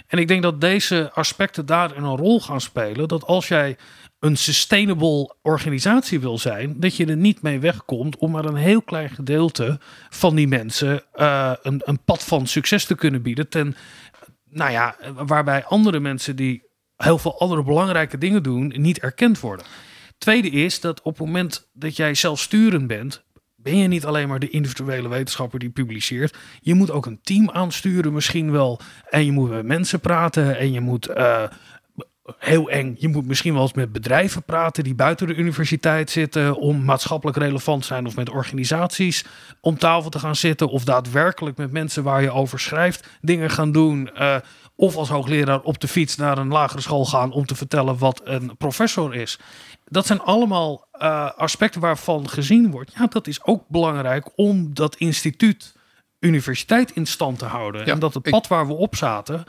En 0.06 0.18
ik 0.18 0.28
denk 0.28 0.42
dat 0.42 0.60
deze 0.60 1.10
aspecten 1.12 1.66
daar 1.66 1.96
een 1.96 2.16
rol 2.16 2.40
gaan 2.40 2.60
spelen. 2.60 3.08
Dat 3.08 3.24
als 3.24 3.48
jij 3.48 3.76
een 4.18 4.36
sustainable 4.36 5.34
organisatie 5.42 6.20
wil 6.20 6.38
zijn, 6.38 6.80
dat 6.80 6.96
je 6.96 7.06
er 7.06 7.16
niet 7.16 7.42
mee 7.42 7.60
wegkomt 7.60 8.16
om 8.16 8.30
maar 8.30 8.44
een 8.44 8.56
heel 8.56 8.82
klein 8.82 9.10
gedeelte 9.10 9.78
van 10.10 10.34
die 10.34 10.48
mensen 10.48 11.02
eh, 11.12 11.52
een, 11.62 11.82
een 11.84 12.04
pad 12.04 12.24
van 12.24 12.46
succes 12.46 12.84
te 12.84 12.94
kunnen 12.94 13.22
bieden. 13.22 13.48
Ten, 13.48 13.76
nou 14.50 14.70
ja, 14.70 14.96
waarbij 15.14 15.64
andere 15.64 16.00
mensen 16.00 16.36
die 16.36 16.64
heel 16.96 17.18
veel 17.18 17.40
andere 17.40 17.62
belangrijke 17.62 18.18
dingen 18.18 18.42
doen, 18.42 18.72
niet 18.76 18.98
erkend 18.98 19.40
worden. 19.40 19.66
Tweede 20.18 20.50
is 20.50 20.80
dat 20.80 21.02
op 21.02 21.18
het 21.18 21.26
moment 21.26 21.68
dat 21.72 21.96
jij 21.96 22.14
zelfsturend 22.14 22.86
bent, 22.86 23.24
ben 23.66 23.76
je 23.76 23.88
niet 23.88 24.04
alleen 24.04 24.28
maar 24.28 24.38
de 24.38 24.50
individuele 24.50 25.08
wetenschapper 25.08 25.58
die 25.58 25.70
publiceert. 25.70 26.36
Je 26.60 26.74
moet 26.74 26.90
ook 26.90 27.06
een 27.06 27.18
team 27.22 27.50
aansturen 27.50 28.12
misschien 28.12 28.52
wel. 28.52 28.80
En 29.10 29.24
je 29.24 29.32
moet 29.32 29.50
met 29.50 29.64
mensen 29.64 30.00
praten 30.00 30.58
en 30.58 30.72
je 30.72 30.80
moet 30.80 31.06
eh, 31.06 31.42
heel 32.38 32.70
eng. 32.70 32.96
Je 32.98 33.08
moet 33.08 33.26
misschien 33.26 33.52
wel 33.52 33.62
eens 33.62 33.72
met 33.72 33.92
bedrijven 33.92 34.42
praten 34.42 34.84
die 34.84 34.94
buiten 34.94 35.26
de 35.26 35.34
universiteit 35.34 36.10
zitten 36.10 36.56
om 36.56 36.84
maatschappelijk 36.84 37.38
relevant 37.38 37.80
te 37.80 37.86
zijn 37.86 38.06
of 38.06 38.16
met 38.16 38.30
organisaties 38.30 39.24
om 39.60 39.78
tafel 39.78 40.10
te 40.10 40.18
gaan 40.18 40.36
zitten 40.36 40.68
of 40.68 40.84
daadwerkelijk 40.84 41.56
met 41.56 41.72
mensen 41.72 42.02
waar 42.02 42.22
je 42.22 42.30
over 42.30 42.60
schrijft 42.60 43.08
dingen 43.20 43.50
gaan 43.50 43.72
doen. 43.72 44.10
Uh, 44.18 44.36
of 44.76 44.96
als 44.96 45.08
hoogleraar 45.08 45.60
op 45.60 45.80
de 45.80 45.88
fiets 45.88 46.16
naar 46.16 46.38
een 46.38 46.48
lagere 46.48 46.80
school 46.80 47.04
gaan 47.04 47.32
om 47.32 47.46
te 47.46 47.54
vertellen 47.54 47.98
wat 47.98 48.20
een 48.24 48.56
professor 48.56 49.14
is. 49.14 49.38
Dat 49.90 50.06
zijn 50.06 50.20
allemaal 50.20 50.88
uh, 50.98 51.30
aspecten 51.30 51.80
waarvan 51.80 52.28
gezien 52.28 52.70
wordt. 52.70 52.92
Ja, 52.94 53.06
dat 53.06 53.26
is 53.26 53.44
ook 53.44 53.68
belangrijk 53.68 54.30
om 54.34 54.74
dat 54.74 54.96
instituut 54.96 55.74
universiteit 56.20 56.90
in 56.90 57.06
stand 57.06 57.38
te 57.38 57.44
houden. 57.44 57.86
en 57.86 57.98
dat 57.98 58.14
het 58.14 58.30
pad 58.30 58.46
waar 58.46 58.66
we 58.66 58.72
op 58.72 58.96
zaten. 58.96 59.44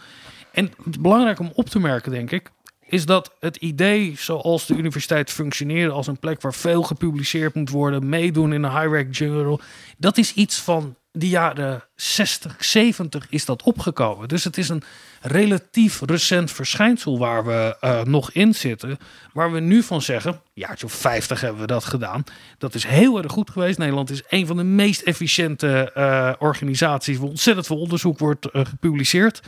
En 0.51 0.71
het 0.83 1.01
belangrijk 1.01 1.39
om 1.39 1.51
op 1.53 1.69
te 1.69 1.79
merken, 1.79 2.11
denk 2.11 2.31
ik, 2.31 2.51
is 2.89 3.05
dat 3.05 3.35
het 3.39 3.55
idee 3.55 4.13
zoals 4.17 4.65
de 4.65 4.75
universiteit 4.75 5.31
functioneert 5.31 5.91
als 5.91 6.07
een 6.07 6.19
plek 6.19 6.41
waar 6.41 6.53
veel 6.53 6.83
gepubliceerd 6.83 7.55
moet 7.55 7.69
worden, 7.69 8.09
meedoen 8.09 8.53
in 8.53 8.63
een 8.63 8.79
high-rank 8.79 9.15
journal, 9.15 9.59
dat 9.97 10.17
is 10.17 10.33
iets 10.33 10.61
van 10.61 10.95
de 11.17 11.29
jaren 11.29 11.83
60, 11.95 12.55
70 12.59 13.27
is 13.29 13.45
dat 13.45 13.63
opgekomen. 13.63 14.27
Dus 14.27 14.43
het 14.43 14.57
is 14.57 14.69
een 14.69 14.83
relatief 15.21 16.01
recent 16.05 16.51
verschijnsel 16.51 17.19
waar 17.19 17.45
we 17.45 17.77
uh, 17.81 18.03
nog 18.03 18.31
in 18.31 18.53
zitten. 18.53 18.97
Waar 19.33 19.51
we 19.51 19.59
nu 19.59 19.83
van 19.83 20.01
zeggen, 20.01 20.41
ja, 20.53 20.75
of 20.83 20.93
50 20.93 21.41
hebben 21.41 21.61
we 21.61 21.67
dat 21.67 21.85
gedaan. 21.85 22.23
Dat 22.57 22.75
is 22.75 22.85
heel 22.85 23.17
erg 23.17 23.31
goed 23.31 23.49
geweest. 23.49 23.77
Nederland 23.77 24.09
is 24.09 24.23
een 24.29 24.47
van 24.47 24.57
de 24.57 24.63
meest 24.63 25.01
efficiënte 25.01 25.91
uh, 25.97 26.33
organisaties. 26.39 27.17
Waar 27.17 27.29
ontzettend 27.29 27.67
veel 27.67 27.79
onderzoek 27.79 28.19
wordt 28.19 28.47
uh, 28.53 28.65
gepubliceerd. 28.65 29.41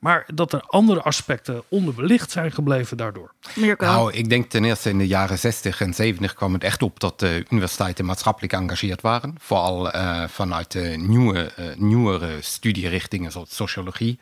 Maar 0.00 0.26
dat 0.34 0.52
er 0.52 0.62
andere 0.66 1.02
aspecten 1.02 1.62
onderbelicht 1.68 2.30
zijn 2.30 2.52
gebleven 2.52 2.96
daardoor. 2.96 3.32
Nou, 3.78 4.12
ik 4.12 4.28
denk 4.28 4.50
ten 4.50 4.64
eerste 4.64 4.88
in 4.88 4.98
de 4.98 5.06
jaren 5.06 5.38
60 5.38 5.80
en 5.80 5.94
70 5.94 6.34
kwam 6.34 6.52
het 6.52 6.64
echt 6.64 6.82
op 6.82 7.00
dat 7.00 7.18
de 7.18 7.44
universiteiten 7.48 8.04
maatschappelijk 8.04 8.54
geëngageerd 8.54 9.00
waren. 9.00 9.34
Vooral 9.38 9.94
uh, 9.94 10.24
vanuit 10.28 10.72
de 10.72 10.94
nieuwe, 10.98 11.52
uh, 11.58 11.64
nieuwere 11.76 12.36
studierichtingen 12.40 13.32
zoals 13.32 13.54
sociologie. 13.54 14.18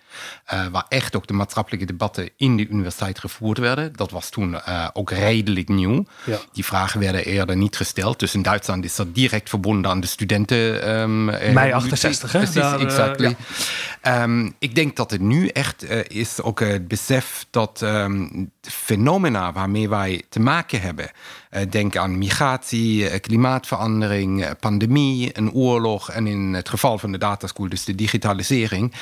Uh, 0.53 0.67
waar 0.67 0.87
echt 0.89 1.17
ook 1.17 1.27
de 1.27 1.33
maatschappelijke 1.33 1.87
debatten 1.87 2.31
in 2.37 2.57
de 2.57 2.69
universiteit 2.69 3.19
gevoerd 3.19 3.59
werden. 3.59 3.93
Dat 3.97 4.11
was 4.11 4.31
toen 4.31 4.61
ook 4.93 5.11
redelijk 5.11 5.69
nieuw. 5.69 6.05
Ja. 6.25 6.39
Die 6.53 6.65
vragen 6.65 7.01
werden 7.01 7.25
eerder 7.25 7.57
niet 7.57 7.77
gesteld. 7.77 8.19
Dus 8.19 8.35
in 8.35 8.43
Duitsland 8.43 8.85
is 8.85 8.97
dat 8.97 9.15
direct 9.15 9.49
verbonden 9.49 9.91
aan 9.91 10.01
de 10.01 10.07
studenten. 10.07 10.91
Um, 11.01 11.25
Mei 11.25 11.73
68, 11.73 12.33
hè? 12.33 12.39
Precies, 12.39 12.55
Daar, 12.55 12.81
exactly. 12.81 13.37
Um, 14.03 14.55
ik 14.59 14.75
denk 14.75 14.97
dat 14.97 15.11
het 15.11 15.21
nu 15.21 15.49
echt 15.49 15.68
uh, 15.83 16.01
is 16.07 16.43
ook 16.43 16.61
het 16.61 16.89
besef 16.89 17.47
dat 17.51 17.81
um, 17.81 18.51
fenomena 18.61 19.53
waarmee 19.53 19.89
wij 19.89 20.23
te 20.29 20.41
maken 20.41 20.81
hebben, 20.81 21.11
uh, 21.51 21.63
denk 21.71 21.97
aan 21.97 22.19
migratie, 22.19 23.11
uh, 23.11 23.21
klimaatverandering, 23.21 24.59
pandemie, 24.61 25.39
een 25.39 25.53
oorlog 25.53 26.11
en 26.11 26.27
in 26.27 26.55
het 26.55 26.69
geval 26.69 26.99
van 26.99 27.13
de 27.13 27.19
dataschool 27.19 27.69
dus 27.69 27.85
de 27.85 27.95
digitalisering, 27.95 28.95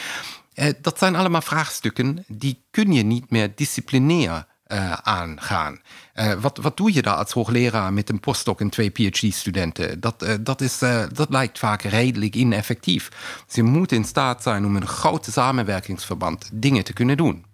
dat 0.80 0.98
zijn 0.98 1.16
allemaal 1.16 1.42
vraagstukken 1.42 2.24
die 2.26 2.64
kun 2.70 2.92
je 2.92 3.02
niet 3.02 3.30
meer 3.30 3.52
disciplinair 3.54 4.46
uh, 4.68 4.92
aangaan. 4.92 5.80
Uh, 6.14 6.32
wat, 6.32 6.58
wat 6.58 6.76
doe 6.76 6.94
je 6.94 7.02
daar 7.02 7.14
als 7.14 7.32
hoogleraar 7.32 7.92
met 7.92 8.08
een 8.08 8.20
postdoc 8.20 8.60
en 8.60 8.70
twee 8.70 8.90
PhD-studenten? 8.90 10.00
Dat, 10.00 10.22
uh, 10.22 10.34
dat, 10.40 10.60
is, 10.60 10.78
dat 11.12 11.30
lijkt 11.30 11.58
vaak 11.58 11.82
redelijk 11.82 12.34
ineffectief. 12.34 13.10
Ze 13.46 13.62
moeten 13.62 13.96
in 13.96 14.04
staat 14.04 14.42
zijn 14.42 14.64
om 14.64 14.76
in 14.76 14.82
een 14.82 14.88
grote 14.88 15.32
samenwerkingsverband 15.32 16.50
dingen 16.52 16.84
te 16.84 16.92
kunnen 16.92 17.16
doen. 17.16 17.44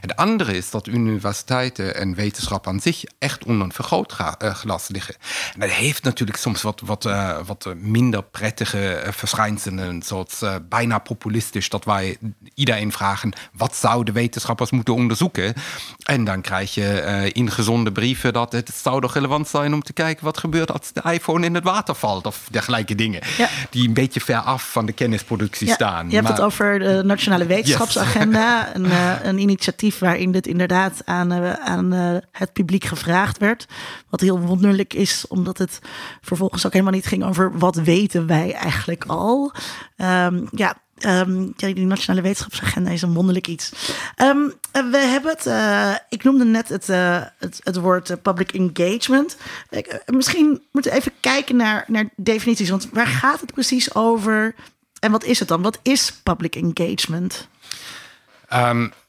Het 0.00 0.16
andere 0.16 0.56
is 0.56 0.70
dat 0.70 0.86
universiteiten 0.86 1.96
en 1.96 2.14
wetenschap 2.14 2.66
aan 2.66 2.80
zich 2.80 3.04
echt 3.18 3.44
onder 3.44 3.66
een 3.66 3.72
vergrootglas 3.72 4.88
liggen. 4.88 5.14
En 5.54 5.60
dat 5.60 5.70
heeft 5.70 6.02
natuurlijk 6.02 6.38
soms 6.38 6.62
wat, 6.62 6.80
wat, 6.84 7.04
uh, 7.04 7.38
wat 7.46 7.74
minder 7.76 8.22
prettige 8.22 9.02
verschijnselen, 9.10 10.02
zoals 10.02 10.42
uh, 10.42 10.54
bijna 10.68 10.98
populistisch, 10.98 11.68
dat 11.68 11.84
wij 11.84 12.16
iedereen 12.54 12.92
vragen: 12.92 13.32
wat 13.52 13.76
zouden 13.76 14.14
wetenschappers 14.14 14.70
moeten 14.70 14.94
onderzoeken? 14.94 15.54
En 16.02 16.24
dan 16.24 16.40
krijg 16.40 16.74
je 16.74 17.02
uh, 17.04 17.30
in 17.32 17.50
gezonde 17.50 17.92
brieven 17.92 18.32
dat 18.32 18.52
het 18.52 18.70
zou 18.82 19.00
toch 19.00 19.14
relevant 19.14 19.48
zijn 19.48 19.74
om 19.74 19.82
te 19.82 19.92
kijken 19.92 20.24
wat 20.24 20.38
gebeurt 20.38 20.72
als 20.72 20.92
de 20.92 21.02
iPhone 21.12 21.46
in 21.46 21.54
het 21.54 21.64
water 21.64 21.94
valt 21.94 22.26
of 22.26 22.46
dergelijke 22.50 22.94
dingen. 22.94 23.20
Ja. 23.36 23.48
Die 23.70 23.88
een 23.88 23.94
beetje 23.94 24.20
ver 24.20 24.38
af 24.38 24.70
van 24.70 24.86
de 24.86 24.92
kennisproductie 24.92 25.66
ja, 25.66 25.74
staan. 25.74 26.08
Je 26.08 26.14
hebt 26.14 26.28
maar, 26.28 26.36
het 26.36 26.44
over 26.44 26.78
de 26.78 27.02
Nationale 27.04 27.46
Wetenschapsagenda, 27.46 28.66
yes. 28.66 28.74
een, 28.74 28.90
een 29.28 29.38
initiatief 29.48 29.57
waarin 29.98 30.32
dit 30.32 30.46
inderdaad 30.46 31.02
aan, 31.04 31.32
uh, 31.32 31.52
aan 31.52 31.94
uh, 31.94 32.16
het 32.32 32.52
publiek 32.52 32.84
gevraagd 32.84 33.38
werd. 33.38 33.66
Wat 34.10 34.20
heel 34.20 34.38
wonderlijk 34.38 34.94
is, 34.94 35.24
omdat 35.28 35.58
het 35.58 35.78
vervolgens 36.20 36.66
ook 36.66 36.72
helemaal 36.72 36.92
niet 36.92 37.06
ging 37.06 37.24
over 37.24 37.58
wat 37.58 37.76
weten 37.76 38.26
wij 38.26 38.52
eigenlijk 38.52 39.04
al. 39.04 39.52
Um, 39.96 40.48
ja, 40.50 40.76
Um, 41.06 41.52
die 41.56 41.86
nationale 41.86 42.22
wetenschapsagenda 42.22 42.90
is 42.90 43.02
een 43.02 43.14
wonderlijk 43.14 43.46
iets. 43.46 43.72
Um, 44.16 44.52
we 44.72 44.98
hebben 44.98 45.36
het, 45.38 46.02
ik 46.08 46.24
noemde 46.24 46.44
net 46.44 46.68
het, 46.68 46.86
het, 47.38 47.60
het 47.62 47.76
woord 47.76 48.22
public 48.22 48.52
engagement. 48.52 49.36
Ik, 49.70 50.02
misschien 50.06 50.62
moeten 50.72 50.92
we 50.92 50.98
even 50.98 51.12
kijken 51.20 51.56
naar, 51.56 51.84
naar 51.86 52.08
definities. 52.16 52.70
Want 52.70 52.88
waar 52.92 53.06
gaat 53.06 53.40
het 53.40 53.52
precies 53.52 53.94
over? 53.94 54.54
En 55.00 55.10
wat 55.10 55.24
is 55.24 55.38
het 55.38 55.48
dan? 55.48 55.62
Wat 55.62 55.78
is 55.82 56.12
public 56.22 56.56
engagement? 56.56 57.48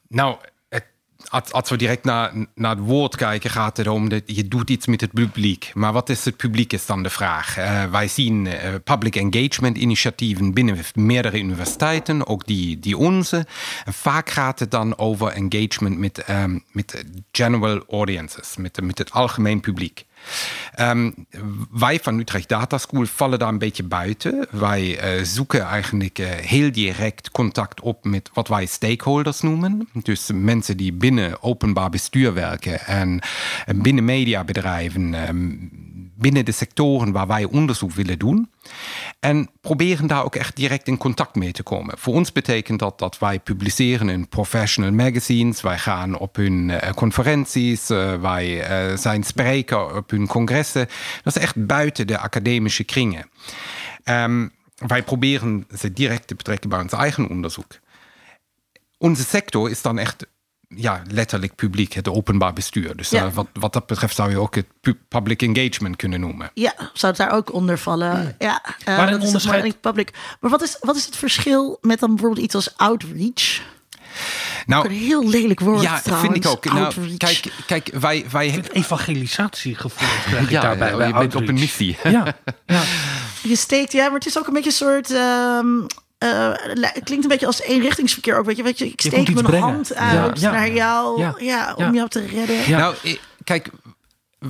Nou, 0.10 0.38
als, 1.30 1.70
we 1.70 1.78
direct 1.78 2.04
naar, 2.04 2.34
naar 2.56 2.76
het 2.76 2.86
woord 2.86 3.16
kijken, 3.16 3.50
gaat 3.50 3.78
het 3.78 3.88
om 3.88 4.10
dat 4.10 4.22
je 4.26 4.48
doet 4.48 4.70
iets 4.70 4.88
met 4.88 5.02
het 5.02 5.12
publiek. 5.12 5.72
Maar 5.74 5.94
wat 5.94 6.10
is 6.10 6.26
het 6.26 6.38
publiek, 6.38 6.74
is 6.74 6.86
dan 6.86 7.04
de 7.04 7.10
vraag. 7.10 7.58
Uh, 7.58 7.84
wij 7.84 8.08
zien 8.08 8.46
uh, 8.46 8.54
public 8.84 9.16
engagement 9.16 9.78
initiatieven 9.78 10.54
binnen 10.54 10.78
meerdere 10.94 11.40
universiteiten, 11.40 12.28
ook 12.28 12.46
die, 12.46 12.80
die 12.80 12.98
onze. 12.98 13.48
En 13.86 13.94
vaak 13.94 14.30
gaat 14.30 14.60
het 14.60 14.72
dan 14.72 14.98
over 14.98 15.28
engagement 15.28 15.98
met, 15.98 16.30
um, 16.30 16.64
met 16.72 17.06
general 17.32 17.84
audiences, 17.90 18.58
met, 18.58 18.82
met 18.82 18.98
het 18.98 19.12
algemeen 19.12 19.60
publiek. 19.60 20.06
Um, 20.80 21.14
wij 21.72 22.00
van 22.00 22.20
Utrecht 22.20 22.50
Data 22.50 22.78
School 22.78 23.06
vallen 23.06 23.40
daar 23.40 23.50
een 23.50 23.58
beetje 23.58 23.84
buiten. 23.84 24.48
Wij 24.52 25.18
uh, 25.18 25.24
zoeken 25.24 25.62
eigenlijk 25.62 26.20
uh, 26.20 26.28
heel 26.30 26.72
direct 26.72 27.32
contact 27.32 27.82
op 27.82 28.06
met 28.06 28.30
wat 28.34 28.48
wij 28.48 28.66
stakeholders 28.66 29.42
noemen. 29.42 29.90
Dus 29.94 30.30
mensen 30.34 30.78
die 30.78 30.94
binnen 30.94 31.44
openbaar 31.44 31.90
bestuur 31.90 32.34
werken 32.34 32.86
en 32.86 33.22
binnen 33.76 34.06
mediabedrijven, 34.06 35.30
um, 35.30 35.70
binnen 36.20 36.46
de 36.46 36.52
sectoren 36.52 37.12
waar 37.12 37.28
wij 37.28 37.44
onderzoek 37.44 37.92
willen 37.92 38.20
doen. 38.20 38.50
En 39.20 39.50
proberen 39.62 40.08
daar 40.08 40.24
ook 40.24 40.36
echt 40.36 40.56
direct 40.56 40.88
in 40.88 40.98
contact 40.98 41.36
mee 41.36 41.52
te 41.52 41.64
komen. 41.64 41.98
Voor 41.98 42.14
ons 42.14 42.32
betekent 42.32 42.80
dat 42.80 43.00
dat 43.00 43.20
wij 43.20 43.40
publiceren 43.40 44.10
in 44.10 44.28
professional 44.28 44.92
magazines. 44.92 45.62
Wij 45.62 45.78
gaan 45.78 46.18
op 46.18 46.36
hun 46.36 46.70
uh, 46.70 46.78
conferenties. 46.96 47.90
Uh, 47.90 48.22
wij 48.22 48.70
uh, 48.90 48.98
zijn 48.98 49.24
spreker 49.24 49.96
op 49.96 50.10
hun 50.10 50.28
congressen. 50.28 50.88
Dat 51.24 51.36
is 51.36 51.42
echt 51.42 51.66
buiten 51.66 52.08
de 52.08 52.18
academische 52.18 52.84
kringen. 52.84 53.30
Um, 54.04 54.52
wij 54.76 55.04
proberen 55.04 55.68
ze 55.78 55.94
direct 55.94 56.28
te 56.28 56.36
betrekken 56.36 56.70
bij 56.70 56.80
ons 56.80 56.94
eigen 56.94 57.30
onderzoek. 57.30 57.80
Onze 58.98 59.24
sector 59.24 59.70
is 59.70 59.82
dan 59.82 59.98
echt 59.98 60.26
ja, 60.76 61.02
letterlijk 61.12 61.56
publiek, 61.56 61.94
het 61.94 62.08
openbaar 62.08 62.54
bestuur. 62.54 62.96
Dus 62.96 63.10
ja. 63.10 63.26
uh, 63.26 63.34
wat, 63.34 63.48
wat 63.54 63.74
dat 63.74 63.86
betreft 63.86 64.16
zou 64.16 64.30
je 64.30 64.38
ook 64.38 64.56
het 64.56 64.68
public 65.08 65.42
engagement 65.42 65.96
kunnen 65.96 66.20
noemen. 66.20 66.52
Ja, 66.54 66.74
zou 66.94 67.14
het 67.14 67.18
daar 67.18 67.32
ook 67.32 67.54
onder 67.54 67.78
vallen. 67.78 68.36
Ja, 68.40 68.64
uh, 68.80 68.98
maar 68.98 69.14
een 69.14 69.22
onderscheid... 69.22 69.82
public. 69.82 70.14
Maar 70.40 70.52
wat 70.52 70.62
is, 70.62 70.78
wat 70.80 70.96
is 70.96 71.06
het 71.06 71.16
verschil 71.16 71.78
met 71.82 72.00
dan 72.00 72.10
bijvoorbeeld 72.10 72.46
iets 72.46 72.56
als 72.56 72.78
outreach? 72.78 73.62
Nou, 74.66 74.86
een 74.86 74.92
heel 74.92 75.28
lelijk 75.28 75.60
woord. 75.60 75.82
Ja, 75.82 76.00
trouwens. 76.00 76.32
vind 76.32 76.46
ik 76.46 76.52
ook. 76.52 76.66
Nou, 76.66 77.18
kijk, 77.18 77.54
kijk, 77.66 77.90
wij. 78.00 78.26
wij 78.32 78.50
het 78.50 78.72
evangelisatiegevoel 78.72 80.08
krijg 80.26 80.50
ja, 80.50 80.62
daarbij. 80.62 81.08
je 81.08 81.14
bent 81.14 81.36
op 81.36 81.48
een 81.48 81.54
missie. 81.54 81.98
Ja, 82.04 82.36
ja. 82.66 82.82
Je 83.42 83.56
steekt, 83.56 83.92
ja, 83.92 84.04
maar 84.04 84.14
het 84.14 84.26
is 84.26 84.38
ook 84.38 84.48
een 84.48 84.54
beetje 84.54 84.70
een 84.70 84.76
soort. 84.76 85.12
Um, 85.12 85.86
uh, 86.24 86.52
het 86.82 87.04
klinkt 87.04 87.24
een 87.24 87.30
beetje 87.30 87.46
als 87.46 87.62
eenrichtingsverkeer 87.62 88.38
ook. 88.38 88.46
Weet 88.46 88.58
je, 88.58 88.64
weet 88.64 88.80
je 88.80 88.86
ik 88.86 89.02
steek 89.02 89.34
mijn 89.34 89.46
brengen. 89.46 89.68
hand 89.68 89.96
uit 89.96 90.40
ja, 90.40 90.50
ja, 90.50 90.52
naar 90.52 90.72
jou 90.72 91.34
ja, 91.44 91.74
om 91.78 91.94
jou 91.94 92.10
te 92.10 92.26
redden. 92.26 92.70
Nou, 92.70 92.96
kijk, 93.44 93.70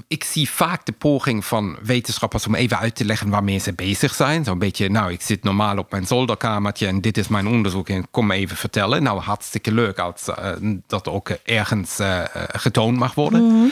ik 0.07 0.23
zie 0.23 0.49
vaak 0.49 0.85
de 0.85 0.91
poging 0.91 1.45
van 1.45 1.77
wetenschappers 1.81 2.47
om 2.47 2.55
even 2.55 2.77
uit 2.77 2.95
te 2.95 3.05
leggen 3.05 3.29
waarmee 3.29 3.57
ze 3.57 3.73
bezig 3.73 4.13
zijn. 4.13 4.43
Zo'n 4.43 4.59
beetje, 4.59 4.89
nou, 4.89 5.11
ik 5.11 5.21
zit 5.21 5.43
normaal 5.43 5.77
op 5.77 5.91
mijn 5.91 6.07
zolderkamertje 6.07 6.87
en 6.87 7.01
dit 7.01 7.17
is 7.17 7.27
mijn 7.27 7.47
onderzoek 7.47 7.89
en 7.89 8.07
kom 8.11 8.27
me 8.27 8.33
even 8.33 8.57
vertellen. 8.57 9.03
Nou, 9.03 9.19
hartstikke 9.19 9.71
leuk 9.71 9.99
als 9.99 10.27
uh, 10.27 10.75
dat 10.87 11.07
ook 11.07 11.29
ergens 11.29 11.99
uh, 11.99 12.21
getoond 12.51 12.97
mag 12.97 13.13
worden. 13.13 13.41
Mm 13.41 13.71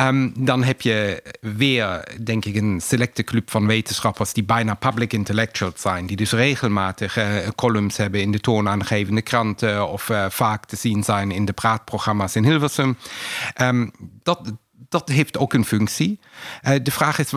um, 0.00 0.32
dan 0.36 0.62
heb 0.64 0.80
je 0.80 1.22
weer, 1.40 2.04
denk 2.22 2.44
ik, 2.44 2.54
een 2.54 2.80
selecte 2.82 3.22
club 3.22 3.50
van 3.50 3.66
wetenschappers 3.66 4.32
die 4.32 4.44
bijna 4.44 4.74
public 4.74 5.12
intellectuals 5.12 5.80
zijn. 5.80 6.06
Die 6.06 6.16
dus 6.16 6.32
regelmatig 6.32 7.18
uh, 7.18 7.24
columns 7.56 7.96
hebben 7.96 8.20
in 8.20 8.30
de 8.30 8.40
toonaangevende 8.40 9.22
kranten 9.22 9.88
of 9.88 10.10
vaak 10.28 10.64
te 10.64 10.76
zien 10.76 11.04
zijn 11.04 11.30
in 11.30 11.44
de 11.44 11.52
praatprogramma's 11.52 12.34
in 12.34 12.44
Hilversum. 12.44 12.96
Um, 13.60 13.90
dat 14.22 14.52
dat 14.88 15.08
heeft 15.08 15.38
ook 15.38 15.52
een 15.52 15.64
functie. 15.64 16.20
Uh, 16.62 16.74
de 16.82 16.90
vraag 16.90 17.18
is, 17.18 17.32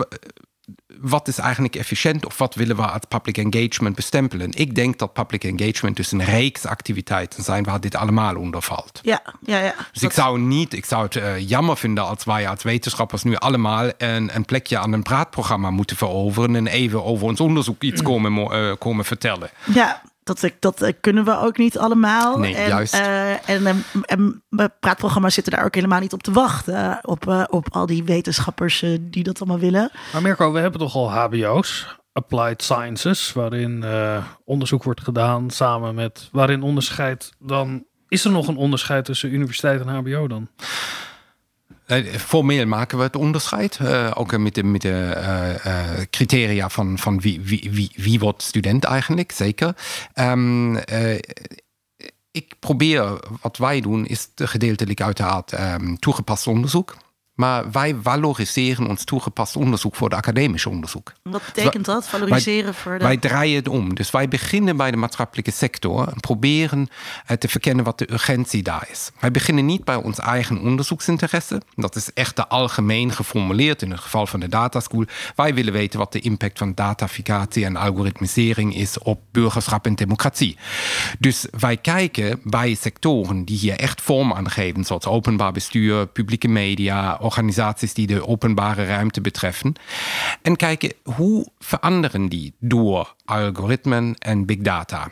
wat 1.00 1.28
is 1.28 1.38
eigenlijk 1.38 1.76
efficiënt 1.76 2.26
of 2.26 2.38
wat 2.38 2.54
willen 2.54 2.76
we 2.76 2.82
als 2.82 3.00
public 3.08 3.38
engagement 3.38 3.94
bestempelen? 3.94 4.50
Ik 4.52 4.74
denk 4.74 4.98
dat 4.98 5.12
public 5.12 5.44
engagement 5.44 5.96
dus 5.96 6.12
een 6.12 6.24
reeks 6.24 6.66
activiteiten 6.66 7.42
zijn 7.42 7.64
waar 7.64 7.80
dit 7.80 7.94
allemaal 7.94 8.36
onder 8.36 8.62
valt. 8.62 9.00
Ja, 9.02 9.22
ja, 9.40 9.58
ja. 9.58 9.74
Dus 9.92 10.02
ik 10.02 10.12
zou 10.12 10.38
niet, 10.38 10.72
ik 10.72 10.84
zou 10.84 11.04
het 11.04 11.16
uh, 11.16 11.48
jammer 11.48 11.76
vinden 11.76 12.06
als 12.06 12.24
wij 12.24 12.48
als 12.48 12.62
wetenschappers 12.62 13.22
nu 13.22 13.36
allemaal 13.36 13.90
een, 13.98 14.34
een, 14.34 14.44
plekje 14.44 14.78
aan 14.78 14.92
een 14.92 15.02
praatprogramma 15.02 15.70
moeten 15.70 15.96
veroveren 15.96 16.56
en 16.56 16.66
even 16.66 17.04
over 17.04 17.26
ons 17.26 17.40
onderzoek 17.40 17.82
iets 17.82 18.02
komen, 18.02 18.32
uh, 18.32 18.72
komen 18.78 19.04
vertellen. 19.04 19.50
Ja, 19.64 20.02
dat, 20.24 20.50
dat 20.58 20.94
kunnen 21.00 21.24
we 21.24 21.38
ook 21.38 21.58
niet 21.58 21.78
allemaal. 21.78 22.38
Nee, 22.38 22.56
en, 22.56 22.68
juist. 22.68 22.94
Uh, 22.94 23.48
en, 23.48 23.84
en, 24.06 24.42
praatprogramma's 24.80 25.34
zitten 25.34 25.52
daar 25.52 25.64
ook 25.64 25.74
helemaal 25.74 26.00
niet 26.00 26.12
op 26.12 26.22
te 26.22 26.32
wachten. 26.32 26.98
Op, 27.02 27.26
uh, 27.26 27.44
op 27.48 27.66
al 27.70 27.86
die 27.86 28.04
wetenschappers 28.04 28.82
uh, 28.82 28.98
die 29.00 29.22
dat 29.22 29.40
allemaal 29.40 29.58
willen. 29.58 29.90
Maar 30.12 30.22
Mirko, 30.22 30.52
we 30.52 30.58
hebben 30.58 30.80
toch 30.80 30.94
al 30.94 31.10
HBO's, 31.10 31.96
Applied 32.12 32.62
Sciences, 32.62 33.32
waarin 33.32 33.84
onderzoek 34.44 34.82
wordt 34.82 35.00
gedaan 35.00 35.50
samen 35.50 35.94
met. 35.94 36.28
waarin 36.32 36.62
onderscheid 36.62 37.32
dan. 37.38 37.84
Is 38.08 38.24
er 38.24 38.30
nog 38.30 38.48
een 38.48 38.56
onderscheid 38.56 39.04
tussen 39.04 39.32
universiteit 39.32 39.80
en 39.80 39.88
HBO 39.88 40.26
dan? 40.26 40.48
Formeel 42.18 42.66
maken 42.66 42.98
we 42.98 43.04
het 43.04 43.16
onderscheid, 43.16 43.78
uh, 43.82 44.10
ook 44.14 44.38
met 44.38 44.54
de, 44.54 44.62
uh, 44.92 45.64
uh, 45.66 46.04
criteria 46.10 46.68
van, 46.68 46.98
wie, 47.20 47.40
wie, 47.40 47.70
student 48.42 48.84
eigenlijk, 48.84 49.32
zeker. 49.32 49.76
Um, 50.14 50.76
ik 52.30 52.54
probeer, 52.58 53.20
wat 53.40 53.56
wij 53.56 53.80
doen, 53.80 54.06
is 54.06 54.28
gedeeltelijk 54.34 55.00
uiteraard 55.00 55.52
um, 55.52 55.98
toegepast 55.98 56.46
onderzoek. 56.46 56.96
Maar 57.34 57.70
wij 57.70 57.96
valoriseren 58.02 58.88
ons 58.88 59.04
toegepast 59.04 59.56
onderzoek 59.56 59.94
voor 59.94 60.08
het 60.08 60.16
academische 60.18 60.68
onderzoek. 60.68 61.12
Wat 61.22 61.42
betekent 61.46 61.84
dat, 61.84 62.08
valoriseren 62.08 62.64
wij, 62.64 62.72
voor 62.72 62.98
de... 62.98 63.04
Wij 63.04 63.16
draaien 63.16 63.56
het 63.56 63.68
om. 63.68 63.94
Dus 63.94 64.10
wij 64.10 64.28
beginnen 64.28 64.76
bij 64.76 64.90
de 64.90 64.96
maatschappelijke 64.96 65.50
sector 65.50 66.08
en 66.08 66.20
proberen 66.20 66.88
te 67.38 67.48
verkennen 67.48 67.84
wat 67.84 67.98
de 67.98 68.12
urgentie 68.12 68.62
daar 68.62 68.88
is. 68.90 69.10
Wij 69.20 69.30
beginnen 69.30 69.66
niet 69.66 69.84
bij 69.84 69.96
ons 69.96 70.18
eigen 70.18 70.60
onderzoeksinteresse. 70.60 71.62
Dat 71.74 71.96
is 71.96 72.12
echt 72.12 72.48
algemeen 72.48 73.12
geformuleerd 73.12 73.82
in 73.82 73.90
het 73.90 74.00
geval 74.00 74.26
van 74.26 74.40
de 74.40 74.48
dataschool. 74.48 75.04
Wij 75.36 75.54
willen 75.54 75.72
weten 75.72 75.98
wat 75.98 76.12
de 76.12 76.20
impact 76.20 76.58
van 76.58 76.74
dataficatie 76.74 77.64
en 77.64 77.76
algoritmisering 77.76 78.74
is 78.74 78.98
op 78.98 79.20
burgerschap 79.30 79.86
en 79.86 79.94
democratie. 79.94 80.56
Dus 81.18 81.46
wij 81.58 81.76
kijken 81.76 82.40
bij 82.42 82.74
sectoren 82.74 83.44
die 83.44 83.58
hier 83.58 83.78
echt 83.78 84.00
vorm 84.00 84.32
aan 84.32 84.50
geven, 84.50 84.84
zoals 84.84 85.06
openbaar 85.06 85.52
bestuur, 85.52 86.06
publieke 86.06 86.48
media, 86.48 87.18
organisaties 87.24 87.94
die 87.94 88.06
de 88.06 88.26
openbare 88.26 88.86
ruimte 88.86 89.20
betreffen. 89.20 89.74
En 90.42 90.56
kijken 90.56 90.92
hoe 91.02 91.46
veranderen 91.58 92.28
die 92.28 92.54
door 92.58 93.14
algoritmen 93.24 94.14
en 94.18 94.46
big 94.46 94.58
data. 94.58 95.10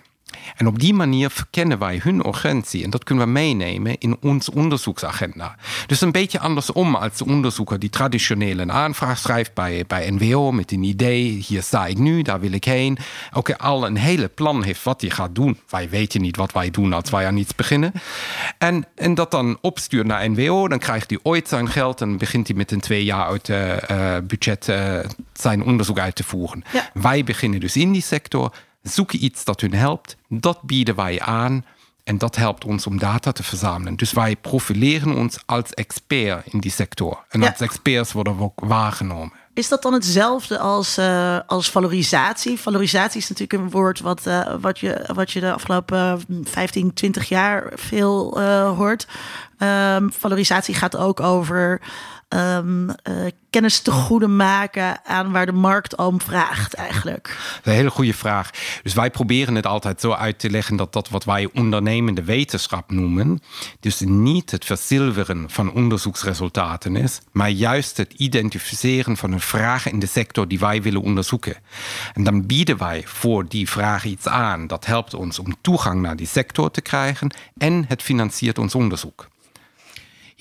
En 0.56 0.66
op 0.66 0.78
die 0.78 0.94
manier 0.94 1.30
verkennen 1.30 1.78
wij 1.78 2.00
hun 2.02 2.26
urgentie 2.26 2.84
en 2.84 2.90
dat 2.90 3.04
kunnen 3.04 3.24
we 3.24 3.30
meenemen 3.30 3.98
in 3.98 4.16
ons 4.20 4.50
onderzoeksagenda. 4.50 5.56
Dus 5.86 6.00
een 6.00 6.12
beetje 6.12 6.38
andersom 6.38 6.94
als 6.94 7.16
de 7.16 7.26
onderzoeker 7.26 7.78
die 7.78 7.90
traditioneel 7.90 8.58
een 8.58 8.72
aanvraag 8.72 9.18
schrijft 9.18 9.54
bij, 9.54 9.84
bij 9.86 10.10
NWO 10.10 10.52
met 10.52 10.72
een 10.72 10.82
idee, 10.82 11.44
hier 11.46 11.62
sta 11.62 11.86
ik 11.86 11.98
nu, 11.98 12.22
daar 12.22 12.40
wil 12.40 12.52
ik 12.52 12.64
heen. 12.64 12.98
Ook 13.32 13.52
al 13.52 13.86
een 13.86 13.96
hele 13.96 14.28
plan 14.28 14.62
heeft 14.62 14.82
wat 14.82 15.00
hij 15.00 15.10
gaat 15.10 15.34
doen. 15.34 15.60
Wij 15.68 15.88
weten 15.88 16.20
niet 16.20 16.36
wat 16.36 16.52
wij 16.52 16.70
doen 16.70 16.92
als 16.92 17.10
wij 17.10 17.26
aan 17.26 17.36
iets 17.36 17.54
beginnen. 17.54 17.92
En, 18.58 18.86
en 18.94 19.14
dat 19.14 19.30
dan 19.30 19.58
opstuurt 19.60 20.06
naar 20.06 20.30
NWO, 20.30 20.68
dan 20.68 20.78
krijgt 20.78 21.10
hij 21.10 21.18
ooit 21.22 21.48
zijn 21.48 21.68
geld 21.68 22.00
en 22.00 22.18
begint 22.18 22.46
hij 22.46 22.56
met 22.56 22.70
een 22.70 22.80
twee 22.80 23.04
jaar 23.04 23.26
uit 23.26 23.48
uh, 23.48 24.16
budget 24.26 24.68
uh, 24.68 24.98
zijn 25.32 25.64
onderzoek 25.64 25.98
uit 25.98 26.14
te 26.14 26.24
voeren. 26.24 26.64
Ja. 26.72 26.90
Wij 26.94 27.24
beginnen 27.24 27.60
dus 27.60 27.76
in 27.76 27.92
die 27.92 28.02
sector 28.02 28.52
zoeken 28.82 29.24
iets 29.24 29.44
dat 29.44 29.60
hun 29.60 29.74
helpt. 29.74 30.16
Dat 30.28 30.62
bieden 30.62 30.94
wij 30.94 31.20
aan. 31.20 31.64
En 32.04 32.18
dat 32.18 32.36
helpt 32.36 32.64
ons 32.64 32.86
om 32.86 32.98
data 32.98 33.32
te 33.32 33.42
verzamelen. 33.42 33.96
Dus 33.96 34.12
wij 34.12 34.36
profileren 34.36 35.16
ons 35.16 35.38
als 35.46 35.70
expert 35.70 36.46
in 36.52 36.60
die 36.60 36.70
sector. 36.70 37.24
En 37.28 37.40
Ja. 37.40 37.48
als 37.48 37.60
experts 37.60 38.12
worden 38.12 38.36
we 38.36 38.42
ook 38.42 38.60
waargenomen. 38.64 39.32
Is 39.54 39.68
dat 39.68 39.82
dan 39.82 39.92
hetzelfde 39.92 40.58
als, 40.58 40.96
eh, 40.96 41.38
als 41.46 41.70
valorisatie? 41.70 42.58
Valorisatie 42.60 43.20
is 43.20 43.28
natuurlijk 43.28 43.62
een 43.62 43.70
woord 43.70 44.00
wat, 44.00 44.26
eh, 44.26 44.54
wat, 44.60 44.78
je, 44.78 45.08
wat 45.14 45.30
je 45.30 45.40
de 45.40 45.52
afgelopen 45.52 46.24
15, 46.44 46.94
20 46.94 47.28
jaar 47.28 47.72
veel 47.74 48.40
eh, 48.40 48.76
hoort. 48.76 49.06
Ehm, 49.58 50.08
valorisatie 50.10 50.74
gaat 50.74 50.96
ook 50.96 51.20
over 51.20 51.80
ehm, 52.32 52.88
eh, 52.88 53.14
kennis 53.50 53.80
te 53.80 53.90
goede 53.90 54.26
maken 54.26 55.04
aan 55.04 55.32
waar 55.32 55.46
de 55.46 55.52
markt 55.52 55.96
om 55.96 56.20
vraagt 56.20 56.74
eigenlijk. 56.74 57.36
Een 57.62 57.72
hele 57.72 57.90
goede 57.90 58.14
vraag. 58.14 58.50
Dus 58.82 58.94
wij 58.94 59.10
proberen 59.10 59.54
het 59.54 59.66
altijd 59.66 60.00
zo 60.00 60.12
uit 60.12 60.38
te 60.38 60.50
leggen 60.50 60.76
dat 60.76 60.92
dat 60.92 61.08
wat 61.08 61.24
wij 61.24 61.48
ondernemende 61.54 62.24
wetenschap 62.24 62.90
noemen, 62.90 63.40
dus 63.80 64.00
niet 64.00 64.50
het 64.50 64.64
verzilveren 64.64 65.50
van 65.50 65.72
onderzoeksresultaten 65.72 66.96
is, 66.96 67.20
maar 67.32 67.50
juist 67.50 67.96
het 67.96 68.12
identificeren 68.12 69.16
van 69.16 69.32
een 69.32 69.40
vraag 69.40 69.90
in 69.90 69.98
de 69.98 70.06
sector 70.06 70.48
die 70.48 70.58
wij 70.58 70.82
willen 70.82 71.02
onderzoeken. 71.02 71.56
En 72.12 72.24
dan 72.24 72.46
bieden 72.46 72.78
wij 72.78 73.02
voor 73.06 73.48
die 73.48 73.68
vraag 73.68 74.04
iets 74.04 74.26
aan. 74.26 74.66
Dat 74.66 74.86
helpt 74.86 75.14
ons 75.14 75.38
om 75.38 75.54
toegang 75.60 76.00
naar 76.00 76.16
die 76.16 76.26
sector 76.26 76.70
te 76.70 76.80
krijgen 76.80 77.34
en 77.58 77.84
het 77.88 78.02
financiert 78.02 78.58
ons 78.58 78.74
onderzoek. 78.74 79.30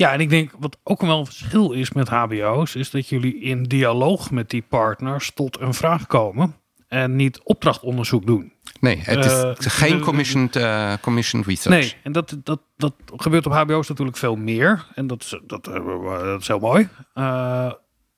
Ja, 0.02 0.14
en 0.14 0.20
ik 0.20 0.30
denk 0.30 0.52
wat 0.60 0.78
ook 0.84 1.02
wel 1.02 1.20
een 1.20 1.26
verschil 1.26 1.72
is 1.72 1.92
met 1.92 2.10
HBO's, 2.10 2.76
is 2.76 2.90
dat 2.90 3.10
jullie 3.10 3.40
in 3.42 3.64
dialoog 3.64 4.32
met 4.32 4.50
die 4.50 4.62
partners 4.62 5.32
tot 5.34 5.60
een 5.60 5.74
vraag 5.74 6.08
komen 6.08 6.56
en 6.88 7.16
niet 7.16 7.42
opdrachtonderzoek 7.44 8.26
doen. 8.26 8.54
Nee, 8.80 8.98
het 9.04 9.26
is 9.26 9.32
Eh, 9.44 9.52
geen 9.58 9.98
de- 9.98 10.04
commissioned, 10.04 10.56
eh, 10.56 10.94
commissioned 11.02 11.48
research. 11.48 11.80
Nee, 11.80 11.96
en 12.04 12.12
dat, 12.12 12.38
dat, 12.44 12.62
dat 12.78 12.94
gebeurt 13.16 13.46
op 13.46 13.52
HBO's 13.52 13.88
natuurlijk 13.90 14.18
veel 14.18 14.36
meer. 14.36 14.86
En 14.96 15.08
dat 15.08 15.22
is, 15.22 15.40
dat, 15.48 15.68
eh, 15.68 16.04
dat 16.24 16.42
is 16.42 16.48
heel 16.48 16.60
mooi. 16.60 16.90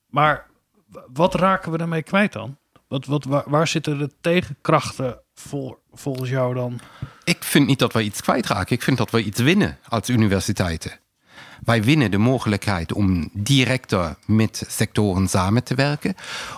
Maar 0.09 0.45
wat 1.13 1.35
raken 1.35 1.71
we 1.71 1.77
daarmee 1.77 2.03
kwijt 2.03 2.33
dan? 2.33 2.57
Wat, 2.87 3.05
wat, 3.05 3.23
waar, 3.23 3.43
waar 3.45 3.67
zitten 3.67 3.97
de 3.97 4.09
tegenkrachten 4.21 5.19
voor, 5.33 5.79
volgens 5.93 6.29
jou 6.29 6.53
dan? 6.53 6.79
Ik 7.23 7.43
vind 7.43 7.67
niet 7.67 7.79
dat 7.79 7.93
wij 7.93 8.03
iets 8.03 8.21
kwijtraken. 8.21 8.75
Ik 8.75 8.83
vind 8.83 8.97
dat 8.97 9.11
wij 9.11 9.21
iets 9.21 9.41
winnen 9.41 9.77
als 9.87 10.09
universiteiten. 10.09 10.91
Wij 11.65 11.83
winnen 11.83 12.11
de 12.11 12.17
mogelijkheid 12.17 12.93
om 12.93 13.29
directer 13.33 14.15
met 14.25 14.63
sectoren 14.67 15.27
samen 15.27 15.63
te 15.63 15.75
werken. 15.75 16.15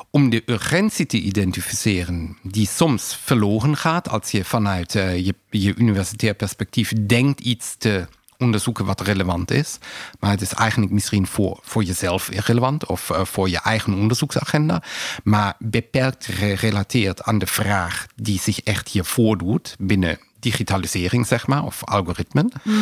Om 0.09 0.29
de 0.29 0.43
urgentie 0.45 1.05
te 1.05 1.17
identificeren 1.17 2.37
die 2.41 2.67
soms 2.67 3.19
verloren 3.23 3.77
gaat 3.77 4.09
als 4.09 4.31
je 4.31 4.45
vanuit 4.45 4.95
eh, 4.95 5.25
je, 5.25 5.35
je 5.49 5.75
universitair 5.75 6.33
perspectief 6.33 6.93
denkt 7.05 7.39
iets 7.39 7.75
te 7.77 8.07
onderzoeken 8.37 8.85
wat 8.85 9.01
relevant 9.01 9.51
is. 9.51 9.77
Maar 10.19 10.31
het 10.31 10.41
is 10.41 10.53
eigenlijk 10.53 10.91
misschien 10.91 11.27
voor, 11.27 11.59
voor 11.61 11.83
jezelf 11.83 12.29
irrelevant 12.29 12.85
of 12.85 13.09
eh, 13.09 13.25
voor 13.25 13.49
je 13.49 13.59
eigen 13.59 13.93
onderzoeksagenda. 13.93 14.83
Maar 15.23 15.55
beperkt 15.59 16.25
gerelateerd 16.31 17.23
aan 17.23 17.37
de 17.37 17.47
vraag 17.47 18.05
die 18.15 18.39
zich 18.39 18.61
echt 18.61 18.87
hier 18.87 19.05
voordoet 19.05 19.75
binnen 19.79 20.19
digitalisering, 20.39 21.27
zeg 21.27 21.47
maar, 21.47 21.63
of 21.63 21.83
algoritmen. 21.83 22.51
Eh, 22.63 22.73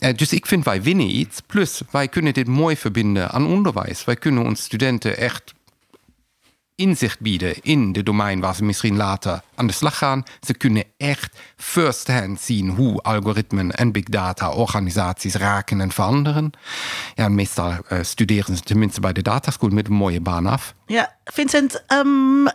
Dus 0.00 0.32
ik 0.32 0.46
vind 0.46 0.64
wij 0.64 0.82
winnen 0.82 1.16
iets. 1.16 1.40
Plus, 1.46 1.82
wij 1.90 2.08
kunnen 2.08 2.32
dit 2.32 2.46
mooi 2.46 2.76
verbinden 2.76 3.30
aan 3.30 3.46
onderwijs. 3.46 4.04
Wij 4.04 4.16
kunnen 4.16 4.44
ons 4.44 4.62
studenten 4.62 5.16
echt 5.16 5.54
inzicht 6.80 7.20
bieden 7.20 7.54
in 7.62 7.92
de 7.92 8.02
domein 8.02 8.40
waar 8.40 8.54
ze 8.54 8.64
misschien 8.64 8.96
later 8.96 9.40
aan 9.54 9.66
de 9.66 9.72
slag 9.72 9.98
gaan. 9.98 10.22
Ze 10.40 10.54
kunnen 10.54 10.84
echt 10.96 11.38
first-hand 11.56 12.40
zien 12.40 12.68
hoe 12.68 13.02
algoritmen 13.02 13.70
en 13.70 13.92
big 13.92 14.04
data 14.04 14.50
organisaties 14.52 15.34
raken 15.34 15.80
en 15.80 15.92
veranderen. 15.92 16.50
Ja, 17.14 17.28
meestal 17.28 17.72
eh, 17.88 17.98
studeren 18.02 18.56
ze 18.56 18.62
tenminste 18.62 19.00
bij 19.00 19.12
de 19.12 19.22
dataschool 19.22 19.68
met 19.68 19.86
een 19.86 19.92
mooie 19.92 20.20
baan 20.20 20.46
af. 20.46 20.74
Ja, 20.86 21.16
Vincent, 21.24 21.84
ehm, 21.86 22.46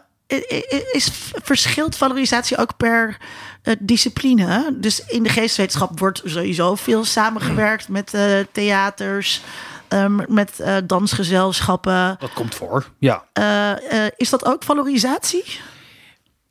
is, 0.92 1.10
verschilt 1.44 1.98
valorisatie 1.98 2.58
ook 2.58 2.78
per 2.78 3.18
eh, 3.62 3.74
discipline? 3.80 4.76
Dus 4.80 5.06
in 5.06 5.24
de 5.24 5.30
geesteswetenschap 5.30 6.00
wordt 6.00 6.22
sowieso 6.26 6.76
veel 6.76 7.06
samengewerkt 7.06 7.90
met 7.90 8.14
eh, 8.14 8.40
theaters, 8.52 9.42
ehm, 9.88 10.34
met 10.34 10.60
uh, 10.60 10.78
dansgezelschappen. 10.86 12.16
Dat 12.20 12.34
komt 12.34 12.56
voor, 12.56 12.90
ja. 13.00 13.26
Uh, 13.40 14.08
is 14.18 14.30
dat 14.30 14.46
ook 14.46 14.64
valorisatie? 14.64 15.60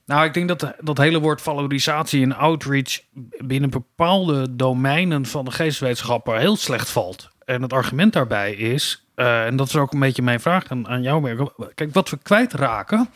Nou, 0.06 0.24
ik 0.24 0.34
denk 0.34 0.48
dat 0.48 0.74
dat 0.80 0.98
hele 0.98 1.20
woord 1.20 1.42
valorisatie 1.42 2.22
en 2.22 2.36
outreach 2.36 3.00
binnen 3.38 3.70
bepaalde 3.70 4.56
domeinen 4.56 5.26
van 5.26 5.44
de 5.44 5.50
geesteswetenschappen 5.50 6.38
heel 6.38 6.56
slecht 6.56 6.90
valt. 6.90 7.28
En 7.44 7.62
het 7.62 7.72
argument 7.72 8.12
daarbij 8.12 8.52
is, 8.54 9.06
en 9.14 9.56
dat 9.56 9.68
is 9.68 9.76
ook 9.76 9.92
een 9.92 10.00
beetje 10.00 10.22
mijn 10.22 10.40
vraag 10.40 10.68
aan, 10.68 10.88
aan 10.88 11.02
jou, 11.02 11.48
Kijk, 11.74 11.94
wat 11.94 12.10
we 12.10 12.18
kwijtraken 12.22 13.08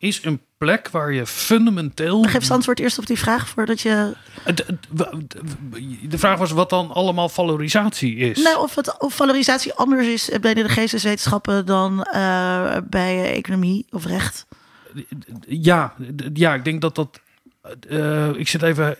is 0.00 0.24
een 0.24 0.40
plek 0.58 0.88
waar 0.88 1.12
je 1.12 1.26
fundamenteel. 1.26 2.22
Geef 2.22 2.32
het 2.32 2.50
antwoord 2.50 2.78
eerst 2.78 2.98
op 2.98 3.06
die 3.06 3.18
vraag 3.18 3.48
voordat 3.48 3.80
je. 3.80 4.14
De 6.08 6.18
vraag 6.18 6.38
was 6.38 6.50
wat 6.50 6.70
dan 6.70 6.90
allemaal 6.90 7.28
valorisatie 7.28 8.16
is. 8.16 8.42
Nou, 8.42 8.58
of, 8.58 8.74
het, 8.74 8.98
of 8.98 9.14
valorisatie 9.14 9.74
anders 9.74 10.06
is 10.06 10.30
bij 10.40 10.54
de 10.54 10.68
geesteswetenschappen 10.68 11.66
dan 11.66 12.06
uh, 12.14 12.76
bij 12.84 13.32
economie 13.32 13.86
of 13.90 14.04
recht. 14.04 14.46
Ja, 15.46 15.94
ja, 16.32 16.54
ik 16.54 16.64
denk 16.64 16.80
dat 16.80 16.94
dat 16.94 17.20
uh, 17.88 18.28
ik 18.28 18.48
zit 18.48 18.62
even. 18.62 18.96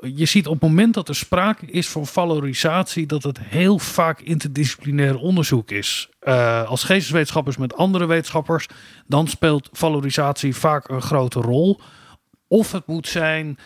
Je 0.00 0.26
ziet 0.26 0.46
op 0.46 0.52
het 0.52 0.62
moment 0.62 0.94
dat 0.94 1.08
er 1.08 1.14
sprake 1.14 1.66
is 1.66 1.88
van 1.88 2.06
valorisatie, 2.06 3.06
dat 3.06 3.22
het 3.22 3.38
heel 3.40 3.78
vaak 3.78 4.20
interdisciplinair 4.20 5.16
onderzoek 5.16 5.70
is. 5.70 6.08
Uh, 6.22 6.68
als 6.68 6.84
geesteswetenschappers 6.84 7.56
met 7.56 7.76
andere 7.76 8.06
wetenschappers, 8.06 8.66
dan 9.06 9.28
speelt 9.28 9.68
valorisatie 9.72 10.56
vaak 10.56 10.88
een 10.88 11.02
grote 11.02 11.40
rol. 11.40 11.80
Of 12.48 12.72
het 12.72 12.86
moet 12.86 13.08
zijn. 13.08 13.58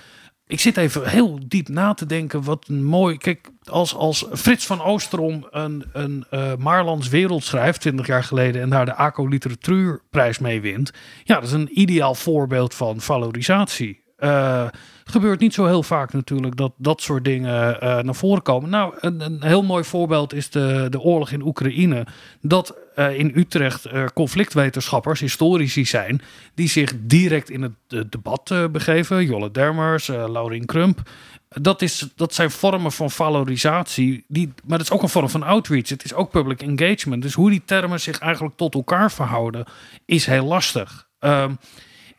Ik 0.47 0.61
zit 0.61 0.77
even 0.77 1.09
heel 1.09 1.39
diep 1.47 1.69
na 1.69 1.95
te 1.95 2.07
denken. 2.07 2.45
Wat 2.45 2.65
een 2.69 2.85
mooi. 2.85 3.19
Kijk, 3.19 3.51
als, 3.65 3.95
als 3.95 4.27
Frits 4.33 4.67
van 4.67 4.83
Oosterom 4.83 5.47
een, 5.51 5.85
een 5.93 6.25
uh, 6.31 6.55
Maarlands 6.57 7.09
wereld 7.09 7.45
schrijft, 7.45 7.81
20 7.81 8.07
jaar 8.07 8.25
geleden, 8.25 8.63
en 8.63 8.71
daar 8.71 8.85
de 8.85 8.95
ACO 8.95 9.27
Literatuurprijs 9.27 10.39
mee 10.39 10.61
wint. 10.61 10.93
Ja, 11.25 11.35
dat 11.35 11.45
is 11.45 11.53
een 11.53 11.81
ideaal 11.81 12.15
voorbeeld 12.15 12.75
van 12.75 13.01
valorisatie. 13.01 14.07
Uh, 14.19 14.69
gebeurt 15.05 15.41
niet 15.41 15.55
zo 15.55 15.67
heel 15.67 15.83
vaak 15.83 16.13
natuurlijk 16.13 16.57
dat 16.57 16.73
dat 16.77 17.03
soort 17.03 17.25
dingen 17.25 17.75
uh, 17.75 17.99
naar 17.99 18.15
voren 18.15 18.43
komen. 18.43 18.71
Nou, 18.71 18.95
een, 19.01 19.21
een, 19.21 19.43
heel 19.43 19.63
mooi 19.63 19.85
voorbeeld 19.85 20.33
is 20.33 20.51
de, 20.51 20.87
de 20.91 21.01
oorlog 21.01 21.31
in 21.31 21.43
Oekraïne. 21.43 22.07
Dat 22.41 22.77
uh, 22.97 23.19
in 23.19 23.33
Utrecht 23.35 23.89
conflictwetenschappers, 24.15 25.21
historici 25.21 25.85
zijn, 25.85 26.23
die 26.55 26.69
zich 26.69 26.93
direct 27.01 27.51
in 27.51 27.63
het 27.63 28.11
debat 28.11 28.55
begeven. 28.73 29.25
Jolle 29.25 29.51
Dermers, 29.51 30.07
Laurien 30.07 30.67
Krump. 30.67 31.03
Dat, 31.49 31.83
is, 31.83 32.09
dat 32.17 32.35
zijn 32.35 32.51
vormen 32.51 32.93
van 32.93 33.11
valorisatie, 33.11 34.25
die, 34.29 34.53
maar 34.65 34.79
dat 34.79 34.87
is 34.87 34.93
ook 34.93 35.03
een 35.03 35.09
vorm 35.09 35.29
van 35.29 35.43
outreach. 35.43 35.89
Het 35.89 36.05
is 36.05 36.15
ook 36.15 36.31
public 36.31 36.63
engagement. 36.63 37.23
Dus 37.23 37.35
hoe 37.35 37.51
die 37.51 37.63
termen 37.65 38.01
zich 38.01 38.19
eigenlijk 38.19 38.57
tot 38.57 38.75
elkaar 38.75 39.13
verhouden, 39.13 39.65
is 40.05 40.27
heel 40.27 40.45
lastig. 40.45 41.09
Uh, 41.21 41.45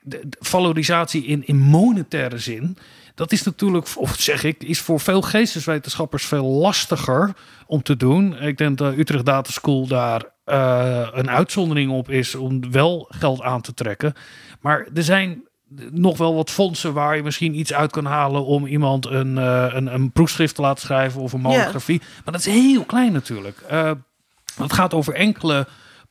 de, 0.02 0.22
valorisatie 0.40 1.26
in, 1.26 1.48
in 1.48 1.58
monetaire 1.58 2.38
zin, 2.38 2.78
dat 3.16 3.32
is 3.32 3.44
natuurlijk, 3.44 3.88
of 3.96 4.16
zeg 4.18 4.44
ik, 4.44 4.64
is 4.64 4.80
voor 4.80 5.00
veel 5.00 5.22
geesteswetenschappers 5.22 6.26
veel 6.26 6.46
lastiger 6.46 7.34
om 7.68 7.84
te 7.84 7.98
doen. 7.98 8.42
Ik 8.42 8.58
denk 8.58 8.78
dat 8.78 8.98
Utrecht 8.98 9.26
Data 9.26 9.52
School 9.52 9.88
daar 9.88 10.24
uh, 10.46 11.08
een 11.12 11.30
uitzondering 11.30 11.92
op 11.92 12.10
is 12.10 12.36
om 12.36 12.72
wel 12.72 13.06
geld 13.10 13.42
aan 13.42 13.62
te 13.62 13.74
trekken. 13.74 14.14
Maar 14.60 14.88
er 14.94 15.04
zijn 15.04 15.48
nog 15.92 16.18
wel 16.18 16.36
wat 16.36 16.50
fondsen 16.50 16.94
waar 16.94 17.16
je 17.16 17.24
misschien 17.24 17.60
iets 17.60 17.74
uit 17.74 17.92
kan 17.92 18.06
halen 18.06 18.46
om 18.46 18.66
iemand 18.66 19.06
een, 19.06 19.36
uh, 19.36 19.68
een, 19.70 19.94
een 19.94 20.12
proefschrift 20.12 20.56
te 20.56 20.62
laten 20.62 20.82
schrijven 20.82 21.22
of 21.22 21.34
een 21.34 21.42
monografie. 21.42 22.00
Yeah. 22.00 22.24
Maar 22.24 22.34
dat 22.34 22.46
is 22.46 22.54
heel 22.54 22.84
klein 22.84 23.12
natuurlijk. 23.12 23.64
Uh, 23.72 23.92
het 24.56 24.74
gaat 24.74 24.94
over 24.94 25.14
enkele 25.14 25.68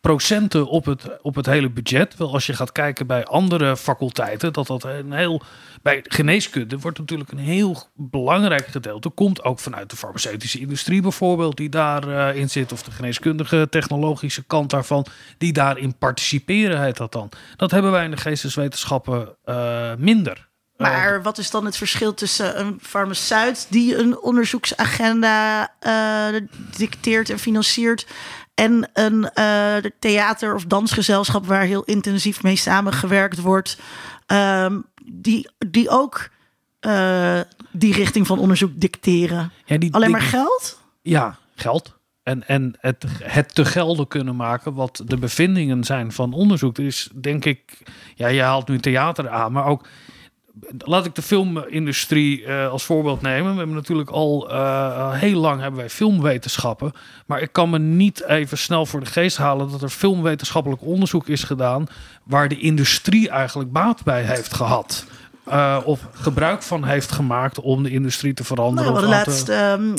procenten 0.09 0.66
op 0.66 0.85
het, 0.85 1.23
op 1.23 1.35
het 1.35 1.47
hele 1.47 1.71
budget. 1.71 2.16
Wel 2.16 2.33
als 2.33 2.47
je 2.47 2.53
gaat 2.53 2.73
kijken 2.73 3.07
bij 3.07 3.25
andere 3.25 3.77
faculteiten, 3.77 4.53
dat 4.53 4.66
dat 4.66 4.85
een 4.85 5.12
heel. 5.12 5.42
Bij 5.83 6.05
geneeskunde 6.05 6.79
wordt 6.79 6.99
natuurlijk 6.99 7.31
een 7.33 7.38
heel 7.38 7.83
belangrijk 7.94 8.66
gedeelte. 8.66 9.09
Komt 9.09 9.44
ook 9.44 9.59
vanuit 9.59 9.90
de 9.90 9.97
farmaceutische 9.97 10.59
industrie 10.59 11.03
bijvoorbeeld, 11.03 11.57
die 11.57 11.68
daarin 11.68 12.42
uh, 12.42 12.49
zit. 12.49 12.73
Of 12.73 12.83
de 12.83 12.90
geneeskundige 12.90 13.66
technologische 13.71 14.44
kant 14.44 14.71
daarvan, 14.71 15.07
die 15.38 15.53
daarin 15.53 15.99
participeren, 15.99 16.83
heet 16.83 16.97
dat 16.97 17.12
dan. 17.12 17.29
Dat 17.57 17.71
hebben 17.71 17.90
wij 17.90 18.05
in 18.05 18.11
de 18.11 18.16
geesteswetenschappen 18.16 19.37
uh, 19.44 19.94
minder. 19.99 20.49
Maar 20.77 21.23
wat 21.23 21.38
is 21.38 21.51
dan 21.51 21.64
het 21.64 21.77
verschil 21.77 22.14
tussen 22.14 22.61
een 22.61 22.79
farmaceut 22.83 23.66
die 23.71 23.97
een 23.97 24.21
onderzoeksagenda 24.21 25.68
dicteert 26.77 27.31
en 27.31 27.38
financiert 27.38 28.07
en 28.59 28.90
een 28.92 29.31
uh, 29.38 29.77
theater- 29.99 30.55
of 30.55 30.64
dansgezelschap 30.64 31.47
waar 31.47 31.62
heel 31.62 31.83
intensief 31.83 32.42
mee 32.42 32.57
samengewerkt 32.57 33.40
wordt, 33.40 33.79
um, 34.27 34.85
die, 35.05 35.49
die 35.59 35.88
ook 35.88 36.29
uh, 36.81 37.40
die 37.73 37.92
richting 37.92 38.27
van 38.27 38.38
onderzoek 38.38 38.71
dicteren. 38.75 39.53
Ja, 39.64 39.79
die, 39.79 39.94
Alleen 39.94 40.11
maar 40.11 40.21
geld? 40.21 40.81
Ja, 41.03 41.38
geld. 41.55 41.97
En, 42.23 42.49
en 42.49 42.77
het, 42.81 43.05
het 43.23 43.55
te 43.55 43.64
gelden 43.64 44.09
kunnen 44.09 44.37
maken 44.37 44.75
wat 44.75 45.03
de 45.07 45.16
bevindingen 45.16 45.85
zijn 45.85 46.12
van 46.12 46.33
onderzoek. 46.33 46.79
is 46.79 47.11
denk 47.14 47.44
ik, 47.44 47.83
ja, 48.14 48.27
je 48.27 48.42
haalt 48.42 48.68
nu 48.68 48.79
theater 48.79 49.29
aan, 49.29 49.53
maar 49.53 49.66
ook 49.66 49.87
laat 50.79 51.07
ik 51.07 51.14
de 51.14 51.23
filmindustrie 51.23 52.42
uh, 52.42 52.71
als 52.71 52.85
voorbeeld 52.85 53.23
nemen. 53.23 53.53
We 53.53 53.59
hebben 53.59 53.77
natuurlijk 53.77 54.11
al 54.11 54.51
uh, 54.51 55.12
heel 55.12 55.40
lang 55.40 55.61
hebben 55.61 55.81
wij 55.81 55.90
filmwetenschappen. 55.90 56.92
Maar 57.27 57.40
ik 57.40 57.53
kan 57.53 57.71
me 57.71 57.79
niet 57.79 58.25
even 58.25 58.59
snel 58.59 58.87
voor 58.87 59.01
de 59.01 59.07
geest 59.07 59.37
halen 59.37 59.71
dat 59.71 59.83
er 59.83 59.88
filmwetenschappelijk 59.88 60.83
onderzoek 60.83 61.29
is 61.29 61.42
gedaan. 61.42 61.87
waar 62.25 62.49
de 62.49 62.59
industrie 62.59 63.29
eigenlijk 63.29 63.73
baat 63.73 64.05
bij 64.05 64.23
heeft 64.23 64.55
gehad. 64.55 65.05
Uh, 65.49 65.79
of 65.85 66.01
gebruik 66.12 66.62
van 66.62 66.85
heeft 66.85 67.11
gemaakt 67.11 67.61
om 67.61 67.83
de 67.83 67.90
industrie 67.90 68.35
te 68.35 68.44
veranderen. 68.44 68.92
Nou, 68.92 69.05
we 69.05 69.11
laatst 69.11 69.44
te... 69.44 69.94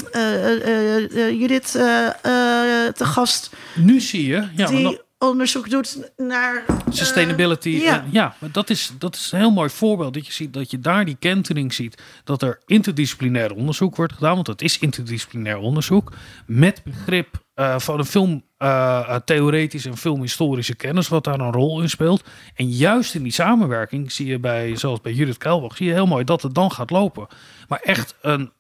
uh, 1.15 1.39
Judith 1.39 1.71
te 1.71 3.05
gast. 3.05 3.55
Nu 3.75 3.99
zie 3.99 4.27
je. 4.27 4.47
Ja, 4.55 4.67
die 4.67 4.99
onderzoek 5.19 5.69
doet 5.69 6.11
naar 6.17 6.65
sustainability. 6.89 7.69
Uh, 7.69 7.83
ja, 7.83 8.05
ja 8.11 8.35
maar 8.39 8.51
dat 8.51 8.69
is, 8.69 8.91
dat 8.97 9.15
is 9.15 9.31
een 9.31 9.39
heel 9.39 9.51
mooi 9.51 9.69
voorbeeld. 9.69 10.13
Dat 10.13 10.27
je 10.27 10.33
ziet 10.33 10.53
dat 10.53 10.71
je 10.71 10.79
daar 10.79 11.05
die 11.05 11.17
kentering 11.19 11.73
ziet. 11.73 12.01
Dat 12.23 12.41
er 12.41 12.61
interdisciplinair 12.65 13.53
onderzoek 13.53 13.95
wordt 13.95 14.13
gedaan. 14.13 14.35
Want 14.35 14.47
het 14.47 14.61
is 14.61 14.79
interdisciplinair 14.79 15.57
onderzoek. 15.57 16.11
Met 16.45 16.83
begrip 16.83 17.43
uh, 17.55 17.79
van 17.79 17.99
een 17.99 18.05
film. 18.05 18.47
Uh, 18.59 19.15
theoretische 19.15 19.89
en 19.89 19.97
filmhistorische 19.97 20.75
kennis, 20.75 21.07
wat 21.07 21.23
daar 21.23 21.39
een 21.39 21.51
rol 21.51 21.81
in 21.81 21.89
speelt. 21.89 22.23
En 22.55 22.69
juist 22.69 23.15
in 23.15 23.23
die 23.23 23.31
samenwerking 23.31 24.11
zie 24.11 24.27
je 24.27 24.39
bij, 24.39 24.75
zoals 24.75 25.01
bij 25.01 25.13
Judith 25.13 25.37
Kelbach, 25.37 25.77
zie 25.77 25.87
je 25.87 25.93
heel 25.93 26.05
mooi 26.05 26.23
dat 26.23 26.41
het 26.41 26.53
dan 26.53 26.71
gaat 26.71 26.89
lopen. 26.89 27.27
Maar 27.67 27.79
echt 27.79 28.15
een, 28.21 28.51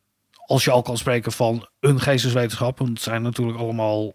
als 0.45 0.63
je 0.63 0.71
al 0.71 0.81
kan 0.81 0.97
spreken 0.97 1.31
van 1.31 1.67
een 1.79 1.99
geesteswetenschap, 1.99 2.77
want 2.77 2.89
het 2.89 3.01
zijn 3.01 3.21
natuurlijk 3.21 3.59
allemaal 3.59 4.13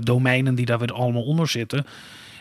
domeinen 0.00 0.54
die 0.54 0.66
daar 0.66 0.78
weer 0.78 0.92
allemaal 0.92 1.22
onder 1.24 1.48
zitten. 1.48 1.86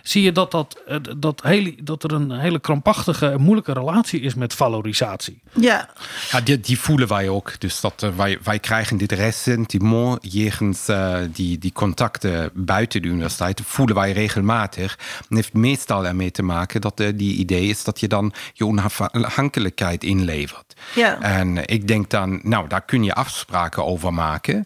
Zie 0.07 0.23
je 0.23 0.31
dat, 0.31 0.51
dat, 0.51 0.81
dat, 1.17 1.41
hele, 1.43 1.75
dat 1.83 2.03
er 2.03 2.11
een 2.11 2.31
hele 2.31 2.59
krampachtige 2.59 3.29
en 3.29 3.41
moeilijke 3.41 3.73
relatie 3.73 4.21
is 4.21 4.33
met 4.33 4.53
valorisatie. 4.53 5.41
Ja, 5.53 5.89
ja 6.31 6.41
die, 6.41 6.59
die 6.59 6.79
voelen 6.79 7.07
wij 7.07 7.29
ook. 7.29 7.59
Dus 7.59 7.81
dat, 7.81 8.03
uh, 8.03 8.09
wij, 8.15 8.37
wij 8.43 8.59
krijgen 8.59 8.97
dit 8.97 9.11
ressentiment 9.11 10.17
jegens 10.33 10.89
uh, 10.89 11.17
die, 11.31 11.57
die 11.57 11.71
contacten 11.71 12.49
buiten 12.53 13.01
de 13.01 13.07
universiteit. 13.07 13.61
voelen 13.65 13.95
wij 13.95 14.11
regelmatig. 14.11 14.97
Het 15.17 15.27
heeft 15.29 15.53
meestal 15.53 16.05
ermee 16.05 16.31
te 16.31 16.43
maken 16.43 16.81
dat 16.81 16.99
uh, 16.99 17.07
die 17.15 17.35
idee 17.35 17.67
is 17.67 17.83
dat 17.83 17.99
je 17.99 18.07
dan 18.07 18.33
je 18.53 18.65
onafhankelijkheid 18.65 20.03
inlevert. 20.03 20.73
Ja. 20.95 21.21
En 21.21 21.67
ik 21.67 21.87
denk 21.87 22.09
dan, 22.09 22.39
nou, 22.43 22.67
daar 22.67 22.85
kun 22.85 23.03
je 23.03 23.13
afspraken 23.13 23.85
over 23.85 24.13
maken. 24.13 24.65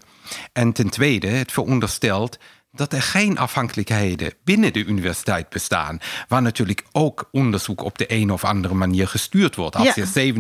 En 0.54 0.72
ten 0.72 0.90
tweede, 0.90 1.28
het 1.28 1.52
veronderstelt 1.52 2.38
dat 2.72 2.94
er 2.94 3.02
geen 3.02 3.38
afhankelijkheden 3.38 4.34
binnen 4.44 4.74
de 4.74 4.86
universiteit 4.86 5.50
bestaan. 5.50 6.00
Waar 6.28 6.42
natuurlijk 6.42 6.84
ook 6.92 7.30
onderzoek 7.32 7.84
op 7.84 7.98
de 7.98 8.06
een 8.14 8.32
of 8.32 8.44
andere 8.44 8.74
manier 8.74 9.08
gestuurd 9.08 9.56
wordt. 9.56 9.76
Als 9.76 9.94
ja. 9.94 10.06
je 10.14 10.34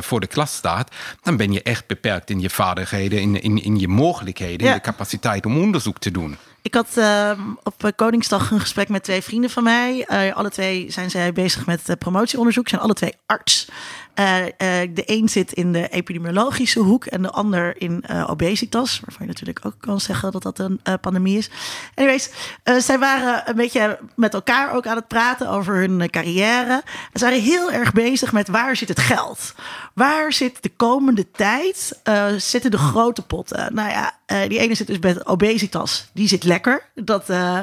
70% 0.00 0.02
voor 0.02 0.20
de 0.20 0.26
klas 0.26 0.54
staat, 0.54 0.94
dan 1.22 1.36
ben 1.36 1.52
je 1.52 1.62
echt 1.62 1.86
beperkt 1.86 2.30
in 2.30 2.40
je 2.40 2.50
vaardigheden, 2.50 3.20
in, 3.20 3.42
in, 3.42 3.62
in 3.62 3.78
je 3.78 3.88
mogelijkheden, 3.88 4.66
ja. 4.66 4.72
in 4.72 4.78
de 4.78 4.84
capaciteit 4.84 5.46
om 5.46 5.58
onderzoek 5.58 5.98
te 5.98 6.10
doen. 6.10 6.36
Ik 6.62 6.74
had 6.74 6.88
uh, 6.98 7.30
op 7.62 7.92
Koningsdag 7.96 8.50
een 8.50 8.60
gesprek 8.60 8.88
met 8.88 9.04
twee 9.04 9.22
vrienden 9.22 9.50
van 9.50 9.62
mij. 9.62 10.06
Uh, 10.08 10.36
alle 10.36 10.50
twee 10.50 10.90
zijn 10.90 11.10
zij 11.10 11.32
bezig 11.32 11.66
met 11.66 11.94
promotieonderzoek. 11.98 12.68
Zijn 12.68 12.80
alle 12.80 12.94
twee 12.94 13.14
arts. 13.26 13.68
De 14.14 15.02
een 15.06 15.28
zit 15.28 15.52
in 15.52 15.72
de 15.72 15.88
epidemiologische 15.88 16.80
hoek 16.80 17.04
en 17.04 17.22
de 17.22 17.30
ander 17.30 17.80
in 17.80 18.04
obesitas. 18.26 19.00
Waarvan 19.04 19.26
je 19.26 19.32
natuurlijk 19.32 19.66
ook 19.66 19.74
kan 19.80 20.00
zeggen 20.00 20.32
dat 20.32 20.42
dat 20.42 20.58
een 20.58 20.80
pandemie 21.00 21.38
is. 21.38 21.50
Anyways, 21.94 22.30
zij 22.78 22.98
waren 22.98 23.42
een 23.48 23.56
beetje 23.56 23.98
met 24.16 24.34
elkaar 24.34 24.72
ook 24.72 24.86
aan 24.86 24.96
het 24.96 25.08
praten 25.08 25.48
over 25.48 25.74
hun 25.74 26.10
carrière. 26.10 26.82
Ze 27.12 27.24
waren 27.24 27.40
heel 27.40 27.72
erg 27.72 27.92
bezig 27.92 28.32
met 28.32 28.48
waar 28.48 28.76
zit 28.76 28.88
het 28.88 29.00
geld? 29.00 29.54
Waar 29.94 30.32
zit 30.32 30.62
de 30.62 30.70
komende 30.76 31.30
tijd? 31.30 32.00
zitten 32.36 32.70
de 32.70 32.78
grote 32.78 33.22
potten? 33.22 33.74
Nou 33.74 33.90
ja, 33.90 34.12
Eh, 34.32 34.48
die 34.48 34.58
ene 34.58 34.74
zit 34.74 34.86
dus 34.86 34.98
met 34.98 35.26
obesitas. 35.26 36.10
Die 36.12 36.28
zit 36.28 36.44
lekker. 36.44 36.82
Dat, 36.94 37.30
uh, 37.30 37.58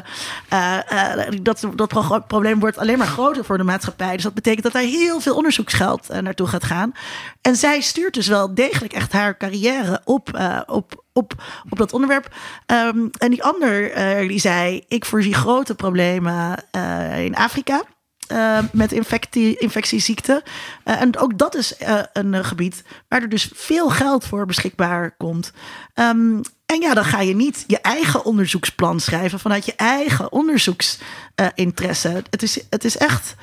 dat, 1.41 1.67
dat 1.75 2.27
probleem 2.27 2.59
wordt 2.59 2.77
alleen 2.77 2.97
maar 2.97 3.07
groter 3.07 3.45
voor 3.45 3.57
de 3.57 3.63
maatschappij. 3.63 4.13
Dus 4.13 4.23
dat 4.23 4.33
betekent 4.33 4.63
dat 4.63 4.71
daar 4.71 4.81
heel 4.81 5.19
veel 5.19 5.35
onderzoeksgeld 5.35 6.07
naartoe 6.21 6.47
gaat 6.47 6.63
gaan. 6.63 6.91
En 7.41 7.55
zij 7.55 7.81
stuurt 7.81 8.13
dus 8.13 8.27
wel 8.27 8.53
degelijk 8.53 8.93
echt 8.93 9.11
haar 9.11 9.37
carrière 9.37 10.01
op, 10.03 10.39
op, 10.67 11.03
op, 11.13 11.33
op 11.69 11.77
dat 11.77 11.93
onderwerp. 11.93 12.35
Ehm, 12.65 13.07
en 13.17 13.29
die 13.29 13.43
ander 13.43 13.91
die 14.27 14.39
zei: 14.39 14.83
Ik 14.87 15.05
voorzie 15.05 15.33
grote 15.33 15.75
problemen 15.75 16.63
in 17.15 17.35
Afrika. 17.35 17.83
Met 18.71 18.91
infectie, 18.91 19.57
infectieziekten. 19.57 20.41
En 20.83 21.17
ook 21.17 21.37
dat 21.37 21.55
is 21.55 21.75
een 22.13 22.45
gebied 22.45 22.83
waar 23.07 23.21
er 23.21 23.29
dus 23.29 23.51
veel 23.53 23.89
geld 23.89 24.25
voor 24.25 24.45
beschikbaar 24.45 25.15
komt. 25.17 25.51
Um, 25.95 26.41
en 26.69 26.81
ja, 26.81 26.93
dan 26.93 27.05
ga 27.05 27.21
je 27.21 27.35
niet 27.35 27.63
je 27.67 27.81
eigen 27.81 28.25
onderzoeksplan 28.25 28.99
schrijven 28.99 29.39
vanuit 29.39 29.65
je 29.65 29.75
eigen 29.75 30.31
onderzoeksinteresse. 30.31 32.23
het, 32.29 32.43
is, 32.43 32.59
het 32.69 32.83
is 32.83 32.97
echt. 32.97 33.35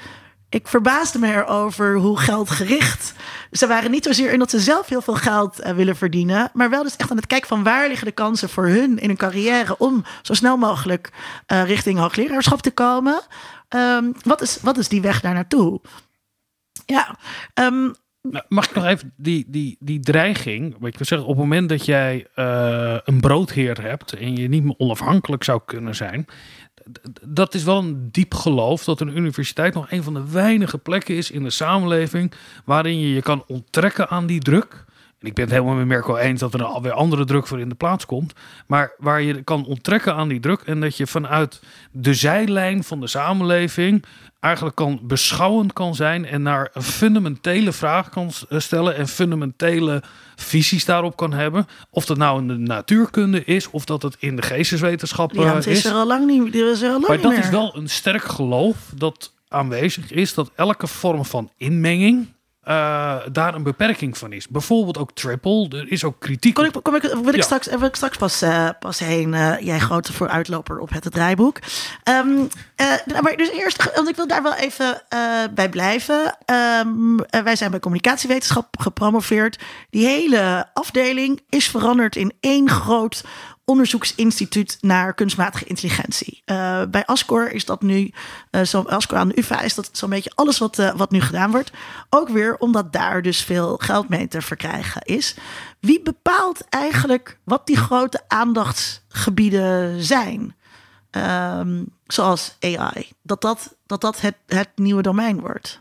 Ik 0.49 0.69
verbaasde 0.69 1.19
me 1.19 1.33
erover 1.33 1.97
hoe 1.97 2.19
geldgericht. 2.19 3.13
Ze 3.51 3.67
waren 3.67 3.91
niet 3.91 4.05
zozeer 4.05 4.33
in 4.33 4.39
dat 4.39 4.51
ze 4.51 4.61
zelf 4.61 4.89
heel 4.89 5.03
veel 5.03 5.15
geld 5.15 5.57
willen 5.57 5.97
verdienen. 5.97 6.51
Maar 6.53 6.71
wel 6.71 6.83
dus 6.83 6.97
echt 6.97 7.11
aan 7.11 7.17
het 7.17 7.27
kijken 7.27 7.49
van 7.49 7.63
waar 7.63 7.89
liggen 7.89 8.07
de 8.07 8.13
kansen 8.13 8.49
voor 8.49 8.67
hun 8.67 8.99
in 8.99 9.11
een 9.11 9.17
carrière. 9.17 9.79
om 9.79 10.05
zo 10.23 10.35
snel 10.35 10.57
mogelijk 10.57 11.11
richting 11.47 11.99
hoogleraarschap 11.99 12.61
te 12.61 12.71
komen. 12.71 13.23
Um, 13.69 14.15
wat, 14.23 14.43
is, 14.43 14.59
wat 14.63 14.79
is 14.79 14.89
die 14.89 15.01
weg 15.01 15.21
daar 15.21 15.35
naartoe? 15.35 15.81
Ja, 16.85 17.17
um, 17.55 17.95
Mag 18.49 18.69
ik 18.69 18.75
nog 18.75 18.85
even 18.85 19.13
die, 19.17 19.45
die, 19.49 19.77
die 19.81 20.01
dreiging? 20.01 20.77
Wat 20.79 20.99
je 20.99 21.05
zeggen, 21.05 21.29
op 21.29 21.35
het 21.35 21.43
moment 21.45 21.69
dat 21.69 21.85
jij 21.85 22.27
uh, 22.37 22.97
een 23.05 23.21
broodheer 23.21 23.83
hebt 23.83 24.13
en 24.13 24.37
je 24.37 24.49
niet 24.49 24.65
meer 24.65 24.75
onafhankelijk 24.79 25.45
zou 25.45 25.61
kunnen 25.65 25.95
zijn, 25.95 26.27
dat 27.27 27.55
is 27.55 27.65
wel 27.65 27.79
een 27.79 28.09
diep 28.11 28.35
geloof 28.35 28.85
dat 28.85 29.01
een 29.01 29.17
universiteit 29.17 29.75
nog 29.75 29.91
een 29.91 30.03
van 30.03 30.15
de 30.15 30.31
weinige 30.31 30.79
plekken 30.79 31.15
is 31.15 31.31
in 31.31 31.43
de 31.43 31.51
samenleving 31.51 32.33
waarin 32.65 33.01
je 33.01 33.15
je 33.15 33.23
kan 33.23 33.45
onttrekken 33.47 34.09
aan 34.09 34.27
die 34.27 34.41
druk. 34.41 34.85
En 35.19 35.27
ik 35.27 35.35
ben 35.35 35.45
het 35.45 35.53
helemaal 35.53 35.75
met 35.75 35.87
Merkel 35.87 36.19
eens 36.19 36.41
dat 36.41 36.55
er 36.55 36.65
alweer 36.65 36.93
andere 36.93 37.25
druk 37.25 37.47
voor 37.47 37.61
in 37.61 37.69
de 37.69 37.75
plaats 37.75 38.07
komt. 38.07 38.33
Maar 38.67 38.95
waar 38.99 39.23
je 39.23 39.43
kan 39.43 39.65
onttrekken 39.65 40.15
aan 40.15 40.29
die 40.29 40.41
druk 40.41 40.61
en 40.61 40.81
dat 40.81 40.97
je 40.97 41.07
vanuit 41.07 41.61
de 41.91 42.15
zijlijn 42.15 42.85
van 42.85 43.01
de 43.01 43.07
samenleving 43.07 44.05
eigenlijk 44.41 44.77
kan 44.77 45.01
beschouwend 45.03 45.73
kan 45.73 45.95
zijn 45.95 46.27
en 46.27 46.43
naar 46.43 46.71
een 46.73 46.83
fundamentele 46.83 47.73
vraag 47.73 48.09
kan 48.09 48.31
stellen 48.49 48.97
en 48.97 49.09
fundamentele 49.09 50.03
visies 50.37 50.85
daarop 50.85 51.17
kan 51.17 51.33
hebben. 51.33 51.67
Of 51.91 52.07
dat 52.07 52.17
nou 52.17 52.41
in 52.41 52.49
de 52.49 52.57
natuurkunde 52.57 53.45
is 53.45 53.71
of 53.71 53.85
dat 53.85 54.03
het 54.03 54.17
in 54.19 54.37
de 54.37 54.43
geesteswetenschappen 54.43 55.43
ja, 55.43 55.57
is. 55.57 55.67
is 55.67 55.85
er 55.85 55.93
al 55.93 56.07
lang 56.07 56.27
niet, 56.27 56.55
er 56.55 56.71
is 56.71 56.83
er 56.83 56.91
al 56.91 56.93
lang 56.93 57.09
maar 57.09 57.21
dat 57.21 57.31
meer. 57.31 57.41
is 57.41 57.49
wel 57.49 57.77
een 57.77 57.89
sterk 57.89 58.25
geloof 58.25 58.77
dat 58.95 59.33
aanwezig 59.49 60.11
is 60.11 60.35
dat 60.35 60.51
elke 60.55 60.87
vorm 60.87 61.25
van 61.25 61.51
inmenging 61.57 62.35
uh, 62.69 63.17
daar 63.33 63.55
een 63.55 63.63
beperking 63.63 64.19
van 64.19 64.33
is. 64.33 64.49
Bijvoorbeeld 64.49 64.99
ook 64.99 65.13
triple. 65.13 65.69
Er 65.69 65.91
is 65.93 66.05
ook 66.05 66.21
kritiek. 66.21 66.55
Kom 66.55 66.65
ik, 66.65 66.73
kom 66.83 66.95
ik, 66.95 67.03
wil, 67.03 67.35
ik 67.35 67.43
straks, 67.43 67.67
wil 67.67 67.83
ik 67.83 67.97
straks 67.97 68.17
pas, 68.17 68.43
uh, 68.43 68.69
pas 68.79 68.99
heen. 68.99 69.33
Uh, 69.33 69.61
jij 69.61 69.79
grote 69.79 70.13
vooruitloper 70.13 70.79
op 70.79 70.91
het 70.91 71.13
draaiboek. 71.13 71.59
Um, 72.09 72.49
maar 73.23 73.37
dus 73.37 73.51
eerst, 73.51 73.95
want 73.95 74.09
ik 74.09 74.17
wil 74.17 74.27
daar 74.27 74.43
wel 74.43 74.55
even 74.55 75.03
bij 75.55 75.69
blijven. 75.69 76.37
Um, 76.81 77.17
wij 77.45 77.57
zijn 77.57 77.71
bij 77.71 77.81
communicatiewetenschap 77.81 78.77
gepromoveerd. 78.81 79.59
Die 79.91 80.07
hele 80.07 80.67
afdeling 80.73 81.41
is 81.49 81.69
veranderd 81.69 82.17
in 82.17 82.33
één 82.41 82.71
groot 82.71 83.25
onderzoeksinstituut 83.67 84.79
naar 84.81 85.15
kunstmatige 85.15 85.65
intelligentie. 85.65 86.43
Uh, 86.47 86.83
bij 86.91 87.07
Ascor 87.07 87.53
is 87.53 87.65
dat 87.65 87.83
nu, 87.83 88.13
uh, 88.51 88.63
zo, 88.63 88.83
Ascor 88.83 89.19
aan 89.19 89.29
de 89.29 89.39
UvA 89.39 89.61
is 89.61 89.75
dat 89.75 89.89
zo'n 89.93 90.11
beetje 90.11 90.33
alles 90.35 90.59
wat, 90.59 90.79
uh, 90.79 90.95
wat 90.95 91.11
nu 91.11 91.21
gedaan 91.21 91.51
wordt. 91.51 91.71
Ook 92.11 92.29
weer 92.29 92.57
omdat 92.57 92.93
daar 92.93 93.23
dus 93.23 93.45
veel 93.45 93.77
geld 93.77 94.09
mee 94.09 94.29
te 94.29 94.43
verkrijgen 94.43 95.03
is. 95.03 95.37
Wie 95.81 96.03
bepaalt 96.03 96.69
eigenlijk 96.69 97.39
wat 97.45 97.67
die 97.67 97.77
grote 97.77 98.23
aandachtsgebieden 98.29 100.03
zijn? 100.03 100.55
Um, 101.11 101.89
zoals 102.07 102.57
AI. 102.61 103.09
Dat 103.23 103.41
dat, 103.41 103.77
dat, 103.87 104.01
dat 104.01 104.21
het, 104.21 104.37
het 104.47 104.71
nieuwe 104.75 105.03
domein 105.03 105.41
wordt. 105.41 105.81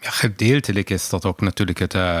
Ja, 0.00 0.10
gedeeltelijk 0.10 0.90
is 0.90 1.08
dat 1.08 1.24
ook 1.24 1.40
natuurlijk 1.40 1.78
het 1.78 1.94
uh, 1.94 2.20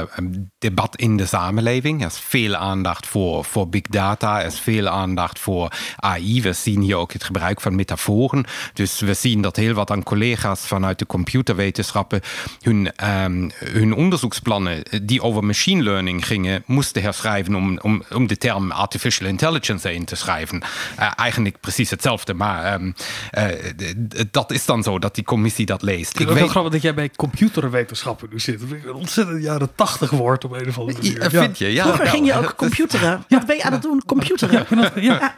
debat 0.58 0.96
in 0.96 1.16
de 1.16 1.26
samenleving. 1.26 2.00
Er 2.00 2.06
is 2.06 2.18
veel 2.18 2.56
aandacht 2.56 3.06
voor, 3.06 3.44
voor 3.44 3.68
big 3.68 3.82
data, 3.82 4.40
er 4.40 4.46
is 4.46 4.60
veel 4.60 4.88
aandacht 4.88 5.38
voor 5.38 5.72
AI. 5.96 6.42
We 6.42 6.52
zien 6.52 6.80
hier 6.80 6.96
ook 6.96 7.12
het 7.12 7.24
gebruik 7.24 7.60
van 7.60 7.74
metaforen. 7.74 8.44
Dus 8.72 9.00
we 9.00 9.14
zien 9.14 9.42
dat 9.42 9.56
heel 9.56 9.74
wat 9.74 9.90
aan 9.90 10.02
collega's 10.02 10.66
vanuit 10.66 10.98
de 10.98 11.06
computerwetenschappen 11.06 12.20
hun, 12.62 12.92
um, 13.24 13.50
hun 13.64 13.94
onderzoeksplannen 13.94 14.82
die 15.02 15.22
over 15.22 15.44
machine 15.44 15.82
learning 15.82 16.26
gingen, 16.26 16.62
moesten 16.66 17.02
herschrijven 17.02 17.54
om, 17.54 17.78
om, 17.78 18.02
om 18.10 18.26
de 18.26 18.36
term 18.36 18.70
artificial 18.70 19.28
intelligence 19.28 19.94
in 19.94 20.04
te 20.04 20.16
schrijven. 20.16 20.62
Uh, 20.98 21.10
eigenlijk 21.16 21.60
precies 21.60 21.90
hetzelfde, 21.90 22.34
maar 22.34 22.74
um, 22.74 22.94
uh, 23.38 23.44
dat 24.30 24.50
is 24.50 24.64
dan 24.64 24.82
zo 24.82 24.98
dat 24.98 25.14
die 25.14 25.24
commissie 25.24 25.66
dat 25.66 25.82
leest. 25.82 26.20
Ik 26.20 26.26
weet 26.26 26.38
wel 26.38 26.48
grappig 26.48 26.72
dat 26.72 26.82
jij 26.82 26.94
bij 26.94 27.10
computer 27.16 27.66
wetenschappen 27.70 28.28
nu 28.30 28.40
zit. 28.40 28.62
Een 28.62 28.92
ontzettend 28.92 29.42
jaren 29.42 29.68
tachtig 29.74 30.10
woord 30.10 30.44
op 30.44 30.52
een 30.52 30.68
of 30.68 30.78
andere 30.78 30.98
manier. 30.98 31.22
Ja, 31.22 31.30
vind 31.30 31.58
je? 31.58 31.72
Ja. 31.72 31.82
Vroeger 31.82 32.06
ging 32.06 32.26
je 32.26 32.34
ook 32.34 32.54
computeren. 32.56 33.24
Wat 33.28 33.46
ben 33.46 33.56
je 33.56 33.62
aan 33.62 33.72
het 33.72 33.82
doen? 33.82 34.02
Computeren. 34.06 34.66
Ja, 35.00 35.36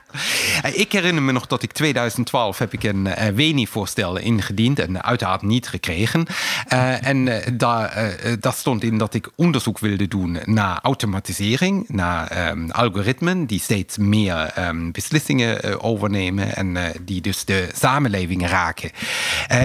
Ik 0.72 0.92
herinner 0.92 1.22
me 1.22 1.32
nog 1.32 1.46
dat 1.46 1.62
ik 1.62 1.72
2012 1.72 2.58
heb 2.58 2.72
ik 2.72 2.82
een 2.82 3.06
uh, 3.06 3.26
WENI-voorstel 3.34 4.18
ingediend 4.18 4.78
en 4.78 5.02
uiteraard 5.02 5.42
niet 5.42 5.68
gekregen. 5.68 6.26
Uh, 6.72 7.06
en 7.06 7.26
uh, 7.26 7.36
daar, 7.52 8.16
daar 8.40 8.52
stond 8.52 8.82
in 8.82 8.98
dat 8.98 9.14
ik 9.14 9.28
onderzoek 9.34 9.78
wilde 9.78 10.08
doen 10.08 10.38
naar 10.44 10.78
automatisering, 10.82 11.88
naar 11.88 12.50
um, 12.50 12.70
algoritmen 12.70 13.46
die 13.46 13.60
steeds 13.60 13.98
meer 13.98 14.52
um, 14.58 14.92
beslissingen 14.92 15.82
overnemen 15.82 16.56
en 16.56 16.76
die 17.02 17.20
dus 17.20 17.44
de 17.44 17.68
samenleving 17.74 18.48
raken. 18.48 18.90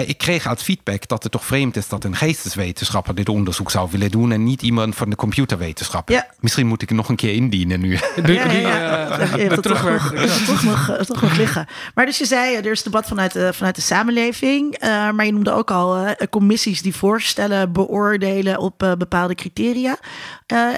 ik 0.06 0.18
kreeg 0.18 0.46
als 0.46 0.62
feedback 0.62 1.08
dat 1.08 1.22
het 1.22 1.32
toch 1.32 1.44
vreemd 1.44 1.76
is 1.76 1.88
dat 1.88 2.04
een 2.04 2.16
geestes 2.16 2.54
wetenschapper 2.56 3.14
dit 3.14 3.28
onderzoek 3.28 3.70
zou 3.70 3.88
willen 3.90 4.10
doen 4.10 4.32
en 4.32 4.44
niet 4.44 4.62
iemand 4.62 4.94
van 4.94 5.10
de 5.10 5.16
computerwetenschappen. 5.16 6.14
Ja. 6.14 6.26
Misschien 6.40 6.66
moet 6.66 6.82
ik 6.82 6.88
het 6.88 6.98
nog 6.98 7.08
een 7.08 7.16
keer 7.16 7.34
indienen 7.34 7.80
nu. 7.80 7.98
Ja, 8.26 8.50
ja, 8.50 8.52
ja. 8.52 8.68
ja. 8.68 9.36
Je 9.36 9.48
toch 9.60 9.82
nog, 9.82 10.12
toch, 10.46 10.62
nog, 10.62 10.96
toch 11.06 11.22
nog 11.22 11.36
liggen. 11.36 11.66
Maar 11.94 12.06
dus 12.06 12.18
je 12.18 12.24
zei, 12.24 12.56
er 12.56 12.70
is 12.70 12.82
debat 12.82 13.06
vanuit 13.06 13.32
de, 13.32 13.52
vanuit 13.52 13.74
de 13.74 13.80
samenleving. 13.80 14.82
Uh, 14.82 15.10
maar 15.10 15.24
je 15.24 15.32
noemde 15.32 15.52
ook 15.52 15.70
al 15.70 16.06
uh, 16.06 16.10
commissies 16.30 16.82
die 16.82 16.94
voorstellen 16.94 17.72
beoordelen 17.72 18.58
op 18.58 18.82
uh, 18.82 18.92
bepaalde 18.92 19.34
criteria. 19.34 19.98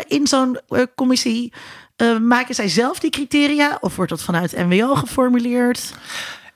in 0.06 0.26
zo'n 0.26 0.58
commissie 0.94 1.52
maken 2.22 2.54
zij 2.54 2.68
zelf 2.68 2.98
die 2.98 3.10
criteria? 3.10 3.78
Of 3.80 3.96
wordt 3.96 4.10
dat 4.10 4.22
vanuit 4.22 4.56
NWO 4.56 4.94
geformuleerd? 4.94 5.94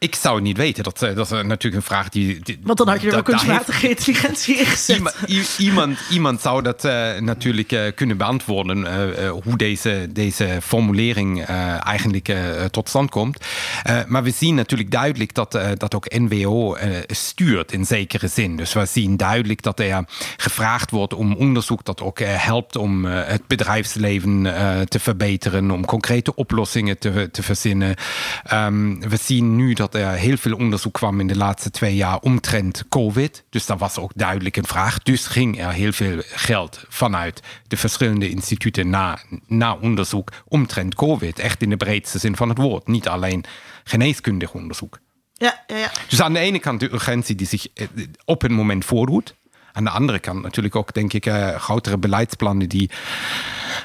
Ik 0.03 0.15
zou 0.15 0.35
het 0.35 0.45
niet 0.45 0.57
weten. 0.57 0.85
Dat, 0.85 0.99
dat 0.99 1.19
is 1.19 1.31
natuurlijk 1.31 1.75
een 1.75 1.83
vraag 1.83 2.09
die. 2.09 2.41
die 2.43 2.59
Want 2.63 2.79
dan 2.79 2.89
had 2.89 3.03
je 3.03 3.11
er 3.11 3.17
ook 3.17 3.25
kunstmatige 3.25 3.89
intelligentie 3.89 4.57
in 4.57 4.67
gezet. 4.67 4.97
Iemand, 4.97 5.59
iemand, 5.59 5.99
iemand 6.11 6.41
zou 6.41 6.63
dat 6.63 6.85
uh, 6.85 7.19
natuurlijk 7.19 7.73
uh, 7.73 7.81
kunnen 7.95 8.17
beantwoorden. 8.17 8.79
Uh, 8.79 9.31
hoe 9.31 9.57
deze, 9.57 10.09
deze 10.13 10.59
formulering 10.63 11.45
eigenlijk 11.45 12.37
tot 12.71 12.89
stand 12.89 13.11
komt. 13.11 13.45
maar 14.07 14.23
we 14.23 14.31
zien 14.31 14.55
natuurlijk 14.55 14.91
duidelijk 14.91 15.35
dat, 15.35 15.59
dat 15.77 15.95
ook 15.95 16.19
NWO 16.19 16.77
stuurt 17.07 17.73
in 17.73 17.87
zekere 17.87 18.29
zin. 18.29 18.57
Dus 18.57 18.73
we 18.73 18.87
zien 18.87 19.17
duidelijk 19.17 19.63
dat 19.63 19.81
er 19.81 20.05
gevraagd 20.37 20.91
wordt 20.91 21.15
om 21.15 21.35
onderzoek 21.35 21.85
dat 21.85 22.01
ook 22.01 22.19
helpt 22.19 22.77
om 22.77 23.05
het 23.05 23.47
bedrijfsleven 23.47 24.43
te 24.89 25.01
verbeteren. 25.01 25.71
Om 25.71 25.87
concrete 25.87 26.35
oplossingen 26.35 26.99
te, 26.99 27.29
te 27.33 27.43
verzinnen. 27.43 27.95
Um, 28.53 29.01
we 29.09 29.17
zien 29.17 29.57
nu 29.57 29.73
dat 29.73 29.92
er 29.95 30.13
heel 30.13 30.37
veel 30.37 30.57
onderzoek 30.57 30.93
kwam 30.93 31.21
in 31.21 31.27
de 31.27 31.37
laatste 31.37 31.71
twee 31.71 31.97
jaar 31.97 32.19
omtrent 32.19 32.85
COVID. 32.89 33.45
Dus 33.51 33.67
dat 33.67 33.79
was 33.79 33.99
ook 33.99 34.13
duidelijk 34.15 34.57
een 34.57 34.67
vraag. 34.67 34.99
Dus 34.99 35.27
ging 35.27 35.61
er 35.61 35.73
heel 35.73 35.93
veel 35.93 36.23
geld 36.25 36.85
vanuit 36.89 37.43
de 37.67 37.77
verschillende 37.77 38.31
instituten 38.31 38.91
naar, 38.91 39.25
naar 39.47 39.79
onderzoek 39.79 40.33
omtrent 40.45 40.95
COVID. 40.95 41.39
Echt 41.39 41.63
in 41.63 41.71
de 41.71 41.77
breedste 41.77 42.19
zin 42.19 42.37
van 42.37 42.49
het 42.49 42.59
woord. 42.59 42.87
Niet 42.87 43.09
alleen 43.09 43.45
geneeskundig 43.85 44.53
onderzoek. 44.53 44.99
Ja, 45.33 45.65
ja, 45.67 45.77
ja. 45.77 45.91
Dus 46.09 46.23
aan 46.23 46.33
de 46.33 46.39
ene 46.39 46.59
kant 46.59 46.81
de 46.81 46.93
urgentie 46.93 47.35
die 47.35 47.47
zich 47.47 47.67
eh, 47.75 47.87
op 48.25 48.43
het 48.43 48.51
moment 48.51 48.85
voordoet. 48.85 49.35
Aan 49.73 49.85
de 49.85 49.91
andere 49.91 50.19
kant 50.19 50.43
natuurlijk 50.43 50.77
ook, 50.77 50.95
denk 50.95 51.13
ik, 51.13 51.27
uh, 51.27 51.55
grotere 51.55 51.99
beleidsplannen 51.99 52.69
die 52.69 52.91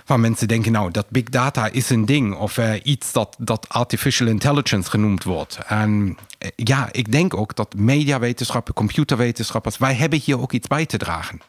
waar 0.06 0.20
mensen 0.20 0.48
denken, 0.48 0.72
nou, 0.72 0.92
dat 0.92 1.10
big 1.10 1.24
data 1.24 1.68
is 1.72 1.90
een 1.90 2.06
ding 2.06 2.36
of 2.36 2.58
uh, 2.58 2.74
iets 2.84 3.12
dat, 3.12 3.36
dat 3.40 3.70
artificial 3.70 4.28
intelligence 4.28 4.90
genoemd 4.90 5.24
wordt. 5.24 5.58
En 5.68 6.18
uh, 6.40 6.50
ja, 6.56 6.90
ik 6.92 7.12
denk 7.12 7.34
ook 7.34 7.56
dat 7.56 7.76
mediawetenschappen, 7.76 8.74
computerwetenschappers, 8.74 9.78
wij 9.78 9.94
hebben 9.94 10.20
hier 10.24 10.40
ook 10.40 10.52
iets 10.52 10.68
bij 10.68 10.86
te 10.86 10.98
dragen. 10.98 11.42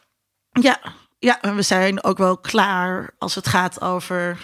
Ja, 0.51 0.79
ja, 1.19 1.39
we 1.41 1.61
zijn 1.61 2.03
ook 2.03 2.17
wel 2.17 2.37
klaar 2.37 3.13
als 3.17 3.35
het 3.35 3.47
gaat 3.47 3.81
over 3.81 4.37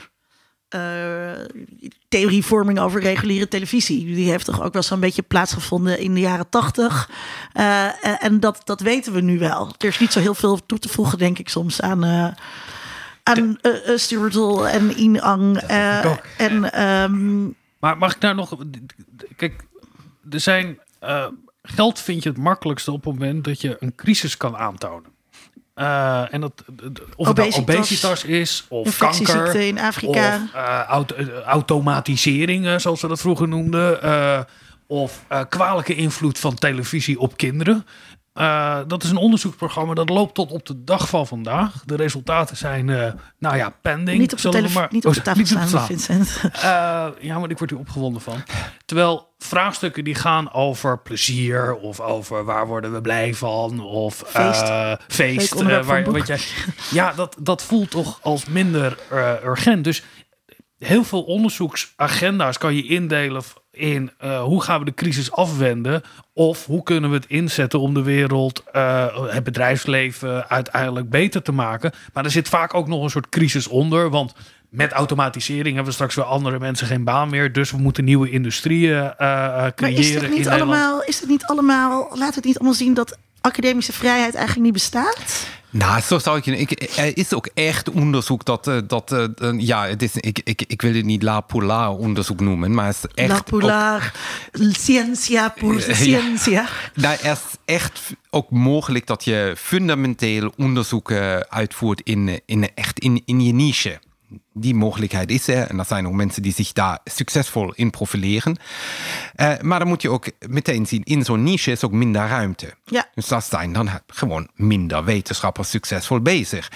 uh, 0.70 1.45
theorievorming 2.07 2.80
over 2.80 3.01
reguliere 3.01 3.47
televisie. 3.47 4.05
Die 4.05 4.30
heeft 4.30 4.45
toch 4.45 4.61
ook 4.61 4.74
wel 4.74 4.84
zo'n 4.84 4.99
beetje 4.99 5.22
plaatsgevonden 5.22 5.99
in 5.99 6.13
de 6.13 6.20
jaren 6.20 6.49
tachtig. 6.49 7.09
Uh, 7.53 8.24
en 8.24 8.39
dat, 8.39 8.61
dat 8.63 8.80
weten 8.80 9.13
we 9.13 9.22
nu 9.22 9.39
wel. 9.39 9.74
Er 9.78 9.88
is 9.88 9.99
niet 9.99 10.11
zo 10.11 10.20
heel 10.20 10.36
veel 10.36 10.66
toe 10.66 10.80
te 10.80 10.89
voegen, 10.89 11.18
denk 11.18 11.39
ik, 11.39 11.49
soms 11.49 11.82
aan. 11.82 12.05
Uh, 12.05 12.28
aan 13.24 13.57
Stuart 13.95 14.36
en 14.72 14.97
Inang. 14.97 15.57
en, 15.57 16.82
um... 16.82 17.55
Maar 17.80 17.97
mag 17.97 18.16
ik 18.16 18.22
daar 18.22 18.36
nog. 18.36 18.57
Kijk, 19.36 19.63
er 20.30 20.39
zijn. 20.39 20.80
geld 21.61 21.99
vind 21.99 22.24
je 22.24 22.30
het 22.30 22.38
makkelijkste 22.38 22.91
op 22.91 23.05
het 23.05 23.13
moment 23.13 23.43
dat 23.43 23.61
je 23.61 23.78
een 23.80 23.95
crisis 23.95 24.38
kan 24.38 24.57
aantonen. 24.57 25.14
Uh, 25.76 26.34
en 26.34 26.41
dat, 26.41 26.63
of 27.15 27.28
het 27.28 27.38
nou 27.38 27.53
obesitas 27.53 28.23
is, 28.23 28.65
of 28.69 28.97
kanker, 28.97 29.55
in 29.55 29.80
Afrika. 29.80 30.36
of 30.36 30.55
uh, 30.55 30.82
auto, 30.82 31.15
automatisering, 31.45 32.82
zoals 32.82 32.99
ze 32.99 33.07
dat 33.07 33.21
vroeger 33.21 33.47
noemden. 33.47 33.99
Of 34.88 35.26
kwalijke 35.49 35.95
invloed 35.95 36.39
van 36.39 36.55
televisie 36.55 37.19
op 37.19 37.38
kinderen. 37.38 37.86
Uh, 38.36 38.79
dat 38.88 39.03
is 39.03 39.09
een 39.09 39.17
onderzoeksprogramma 39.17 39.93
dat 39.93 40.09
loopt 40.09 40.33
tot 40.33 40.51
op 40.51 40.65
de 40.65 40.83
dag 40.83 41.09
van 41.09 41.27
vandaag. 41.27 41.83
De 41.86 41.95
resultaten 41.95 42.57
zijn, 42.57 42.88
uh, 42.88 43.11
nou 43.39 43.55
ja, 43.55 43.69
pending. 43.81 44.19
Niet 44.19 44.33
op 44.33 44.51
de, 44.51 44.69
maar, 44.73 44.88
niet 44.91 45.05
op 45.05 45.13
de 45.13 45.21
tafel 45.21 45.41
oh, 45.41 45.47
staan, 45.47 45.67
staan, 45.67 45.86
Vincent. 45.86 46.41
Uh, 46.43 47.07
ja, 47.19 47.39
maar 47.39 47.49
ik 47.49 47.57
word 47.57 47.69
hier 47.69 47.79
opgewonden 47.79 48.21
van. 48.21 48.43
Terwijl 48.86 49.33
vraagstukken 49.38 50.03
die 50.03 50.15
gaan 50.15 50.53
over 50.53 50.99
plezier 50.99 51.75
of 51.75 51.99
over 51.99 52.45
waar 52.45 52.67
worden 52.67 52.93
we 52.93 53.01
blij 53.01 53.33
van 53.33 53.79
of 53.79 54.23
feest. 54.25 54.71
feest 55.07 55.61
waar, 55.61 56.11
wat 56.11 56.27
jij, 56.27 56.39
ja, 56.91 57.13
dat, 57.13 57.38
dat 57.39 57.63
voelt 57.63 57.89
toch 57.89 58.19
als 58.21 58.45
minder 58.45 58.97
urgent. 59.43 59.83
Dus 59.83 60.03
heel 60.77 61.03
veel 61.03 61.23
onderzoeksagenda's 61.23 62.57
kan 62.57 62.75
je 62.75 62.88
indelen 62.88 63.43
in 63.76 64.11
uh, 64.23 64.41
hoe 64.41 64.61
gaan 64.61 64.80
we 64.80 64.86
de 64.86 64.93
crisis 64.93 65.32
afwenden 65.32 66.01
of 66.34 66.65
hoe 66.65 66.84
kunnen 66.84 67.09
we 67.09 67.15
het 67.15 67.26
inzetten 67.28 67.80
om 67.80 67.93
de 67.93 68.01
wereld, 68.01 68.63
uh, 68.76 69.05
het 69.28 69.43
bedrijfsleven 69.43 70.49
uiteindelijk 70.49 71.09
beter 71.09 71.41
te 71.41 71.51
maken. 71.51 71.91
Maar 72.13 72.23
er 72.23 72.32
zit 72.32 72.49
vaak 72.49 72.73
ook 72.73 72.88
nog 72.88 73.03
een 73.03 73.09
soort 73.09 73.30
crisis 73.30 73.67
onder, 73.67 74.09
want 74.09 74.34
met 74.69 74.91
automatisering 74.91 75.65
hebben 75.65 75.86
we 75.86 75.91
straks 75.91 76.15
weer 76.15 76.26
andere 76.26 76.59
mensen 76.59 76.88
geen 76.88 77.03
baan 77.03 77.30
meer. 77.30 77.51
Dus 77.51 77.71
we 77.71 77.78
moeten 77.78 78.03
nieuwe 78.03 78.30
industrieën 78.30 79.03
uh, 79.03 79.11
creëren. 79.17 79.76
Maar 79.78 79.91
is 79.91 80.13
het 80.13 80.30
niet 80.30 80.47
allemaal? 80.47 81.03
Is 81.03 81.19
het 81.19 81.30
niet 81.30 81.45
allemaal? 81.45 82.01
Laten 82.09 82.17
we 82.17 82.36
het 82.36 82.45
niet 82.45 82.57
allemaal 82.57 82.78
zien 82.78 82.93
dat 82.93 83.17
academische 83.45 83.93
vrijheid 83.93 84.35
eigenlijk 84.35 84.65
niet 84.65 84.73
bestaat? 84.73 85.47
Nou, 85.69 86.01
zo 86.01 86.19
zou 86.19 86.37
ik 86.37 86.45
ik, 86.45 86.97
Er 86.97 87.17
is 87.17 87.33
ook 87.33 87.49
echt 87.53 87.89
onderzoek 87.89 88.45
dat. 88.45 88.67
Eh, 88.67 88.77
dat 88.87 89.11
uh, 89.11 89.27
ja, 89.57 89.87
het 89.87 90.01
is, 90.01 90.15
ik, 90.15 90.41
ik, 90.43 90.63
ik 90.67 90.81
wil 90.81 90.93
het 90.93 91.05
niet 91.05 91.23
La 91.23 91.41
Polar 91.41 91.89
onderzoek 91.89 92.39
noemen, 92.39 92.73
maar 92.73 92.85
het 92.85 92.95
is 92.95 93.09
echt. 93.13 93.29
La 93.29 93.41
Polar, 93.41 94.13
Ciencia 94.71 95.49
pour 95.49 95.81
Ciencia. 95.81 96.65
Nou, 96.93 97.17
er 97.21 97.31
is 97.31 97.39
echt 97.65 98.01
ook 98.29 98.49
mogelijk 98.49 99.07
dat 99.07 99.23
je 99.23 99.53
fundamenteel 99.57 100.53
onderzoeken 100.57 101.51
uitvoert 101.51 102.01
in, 102.03 102.41
in, 102.45 102.69
echt 102.75 102.99
in, 102.99 103.21
in 103.25 103.41
je 103.41 103.53
niche 103.53 103.99
die 104.58 104.76
mogelijkheid 104.76 105.32
is 105.32 105.47
er. 105.47 105.68
En 105.68 105.80
er 105.80 105.86
zijn 105.86 106.08
ook 106.08 106.14
mensen 106.14 106.41
die 106.41 106.53
zich 106.53 106.72
daar 106.72 106.99
succesvol 107.03 107.74
in 107.74 107.89
profileren. 107.89 108.58
Uh, 109.36 109.53
maar 109.62 109.80
dan 109.80 109.88
moet 109.88 110.01
je 110.01 110.10
ook 110.10 110.32
meteen 110.47 110.86
zien, 110.86 111.03
in 111.03 111.24
zo'n 111.24 111.43
niche 111.43 111.72
is 111.72 111.84
ook 111.84 111.91
minder 111.91 112.28
ruimte. 112.28 112.74
Ja. 112.86 113.10
Dus 113.14 113.28
dat 113.28 113.43
zijn 113.43 113.74
dan 113.74 113.89
gewoon 114.08 114.47
minder 114.56 115.03
wetenschappers 115.03 115.70
succesvol 115.70 116.22
bezig. 116.22 116.72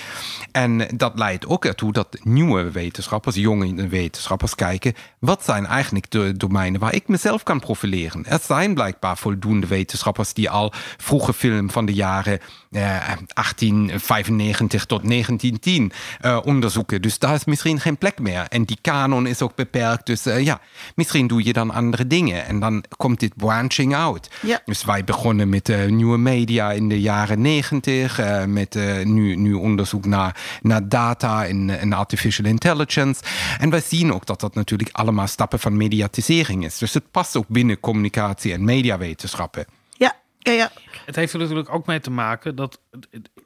En 0.51 0.87
dat 0.95 1.11
leidt 1.15 1.47
ook 1.47 1.65
ertoe 1.65 1.91
dat 1.91 2.17
nieuwe 2.23 2.71
wetenschappers, 2.71 3.35
jonge 3.35 3.87
wetenschappers 3.87 4.55
kijken, 4.55 4.93
wat 5.19 5.43
zijn 5.43 5.65
eigenlijk 5.65 6.11
de 6.11 6.37
domeinen 6.37 6.79
waar 6.79 6.95
ik 6.95 7.07
mezelf 7.07 7.43
kan 7.43 7.59
profileren. 7.59 8.25
Er 8.25 8.39
zijn 8.43 8.73
blijkbaar 8.73 9.17
voldoende 9.17 9.67
wetenschappers 9.67 10.33
die 10.33 10.49
al 10.49 10.73
vroege 10.97 11.33
film 11.33 11.71
van 11.71 11.85
de 11.85 11.93
jaren 11.93 12.39
uh, 12.71 12.81
1895 12.81 14.85
tot 14.85 15.07
1910 15.07 15.91
uh, 16.21 16.39
onderzoeken. 16.43 17.01
Dus 17.01 17.19
daar 17.19 17.33
is 17.33 17.45
misschien 17.45 17.68
geen 17.77 17.97
plek 17.97 18.19
meer. 18.19 18.45
En 18.49 18.63
die 18.63 18.77
kanon 18.81 19.27
is 19.27 19.41
ook 19.41 19.55
beperkt. 19.55 20.05
Dus 20.05 20.27
uh, 20.27 20.43
ja, 20.43 20.61
misschien 20.95 21.27
doe 21.27 21.43
je 21.43 21.53
dan 21.53 21.71
andere 21.71 22.07
dingen. 22.07 22.45
En 22.45 22.59
dan 22.59 22.83
komt 22.97 23.19
dit 23.19 23.35
branching 23.35 23.95
out. 23.95 24.29
Ja. 24.41 24.61
Dus 24.65 24.85
wij 24.85 25.03
begonnen 25.03 25.49
met 25.49 25.69
uh, 25.69 25.85
nieuwe 25.85 26.17
media 26.17 26.71
in 26.71 26.89
de 26.89 27.01
jaren 27.01 27.41
negentig. 27.41 28.19
Uh, 28.19 28.43
met 28.43 28.73
nu, 29.03 29.35
nu 29.35 29.53
onderzoek 29.53 30.05
naar, 30.05 30.59
naar 30.61 30.89
data 30.89 31.45
en, 31.45 31.79
en 31.79 31.93
artificial 31.93 32.45
intelligence. 32.47 33.21
En 33.59 33.69
wij 33.69 33.81
zien 33.81 34.13
ook 34.13 34.25
dat 34.25 34.39
dat 34.39 34.55
natuurlijk 34.55 34.89
allemaal 34.91 35.27
stappen 35.27 35.59
van 35.59 35.77
mediatisering 35.77 36.65
is. 36.65 36.77
Dus 36.77 36.93
het 36.93 37.11
past 37.11 37.35
ook 37.35 37.47
binnen 37.47 37.79
communicatie 37.79 38.53
en 38.53 38.63
mediawetenschappen. 38.63 39.65
Ja, 39.97 40.15
ja, 40.39 40.51
ja. 40.51 40.71
Het 41.05 41.15
heeft 41.15 41.33
er 41.33 41.39
natuurlijk 41.39 41.73
ook 41.73 41.85
mee 41.85 41.99
te 41.99 42.11
maken 42.11 42.55
dat 42.55 42.79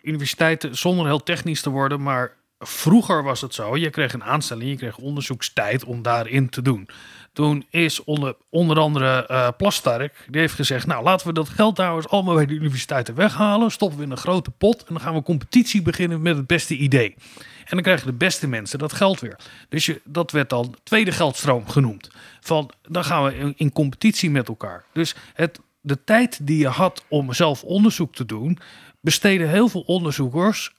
universiteiten, 0.02 0.78
zonder 0.78 1.06
heel 1.06 1.24
technisch 1.24 1.62
te 1.62 1.70
worden, 1.70 2.02
maar 2.02 2.32
Vroeger 2.68 3.24
was 3.24 3.42
het 3.42 3.54
zo, 3.54 3.78
je 3.78 3.90
kreeg 3.90 4.14
een 4.14 4.24
aanstelling, 4.24 4.70
je 4.70 4.78
kreeg 4.78 4.98
onderzoekstijd 4.98 5.84
om 5.84 6.02
daarin 6.02 6.50
te 6.50 6.62
doen. 6.62 6.90
Toen 7.34 7.66
is 7.70 8.04
onder, 8.04 8.36
onder 8.50 8.80
andere 8.80 9.28
uh, 9.32 9.48
Plastark, 9.58 10.26
die 10.30 10.40
heeft 10.40 10.54
gezegd, 10.54 10.88
nou 10.88 11.04
laten 11.04 11.28
we 11.28 11.34
dat 11.34 11.50
geld 11.50 11.80
eens 11.80 12.08
allemaal 12.08 12.36
bij 12.36 12.46
de 12.46 12.54
universiteiten 12.54 13.16
weghalen, 13.16 13.72
stoppen 13.72 13.98
we 13.98 14.06
in 14.06 14.12
een 14.12 14.18
grote 14.18 14.52
pot 14.52 14.80
en 14.80 14.94
dan 14.94 15.00
gaan 15.00 15.14
we 15.14 15.24
competitie 15.24 15.82
beginnen 15.82 16.22
met 16.22 16.36
het 16.36 16.48
beste 16.48 16.76
idee. 16.76 17.16
En 17.64 17.70
dan 17.70 17.82
krijgen 17.82 18.08
de 18.08 18.14
beste 18.14 18.48
mensen 18.48 18.80
dat 18.80 18.94
geld 18.94 19.20
weer. 19.20 19.40
Dus 19.70 19.86
je, 19.86 20.02
dat 20.04 20.32
werd 20.32 20.50
dan 20.50 20.76
tweede 20.84 21.12
geldstroom 21.12 21.68
genoemd. 21.68 22.10
Van 22.40 22.72
dan 22.82 23.04
gaan 23.04 23.24
we 23.24 23.36
in, 23.38 23.54
in 23.58 23.72
competitie 23.72 24.30
met 24.30 24.48
elkaar. 24.48 24.86
Dus 24.92 25.16
het, 25.34 25.60
de 25.82 26.04
tijd 26.04 26.48
die 26.48 26.58
je 26.58 26.68
had 26.68 27.04
om 27.08 27.34
zelf 27.34 27.64
onderzoek 27.64 28.16
te 28.16 28.26
doen, 28.26 28.58
besteden 29.00 29.50
heel 29.50 29.68
veel 29.68 29.82
onderzoekers 29.82 30.74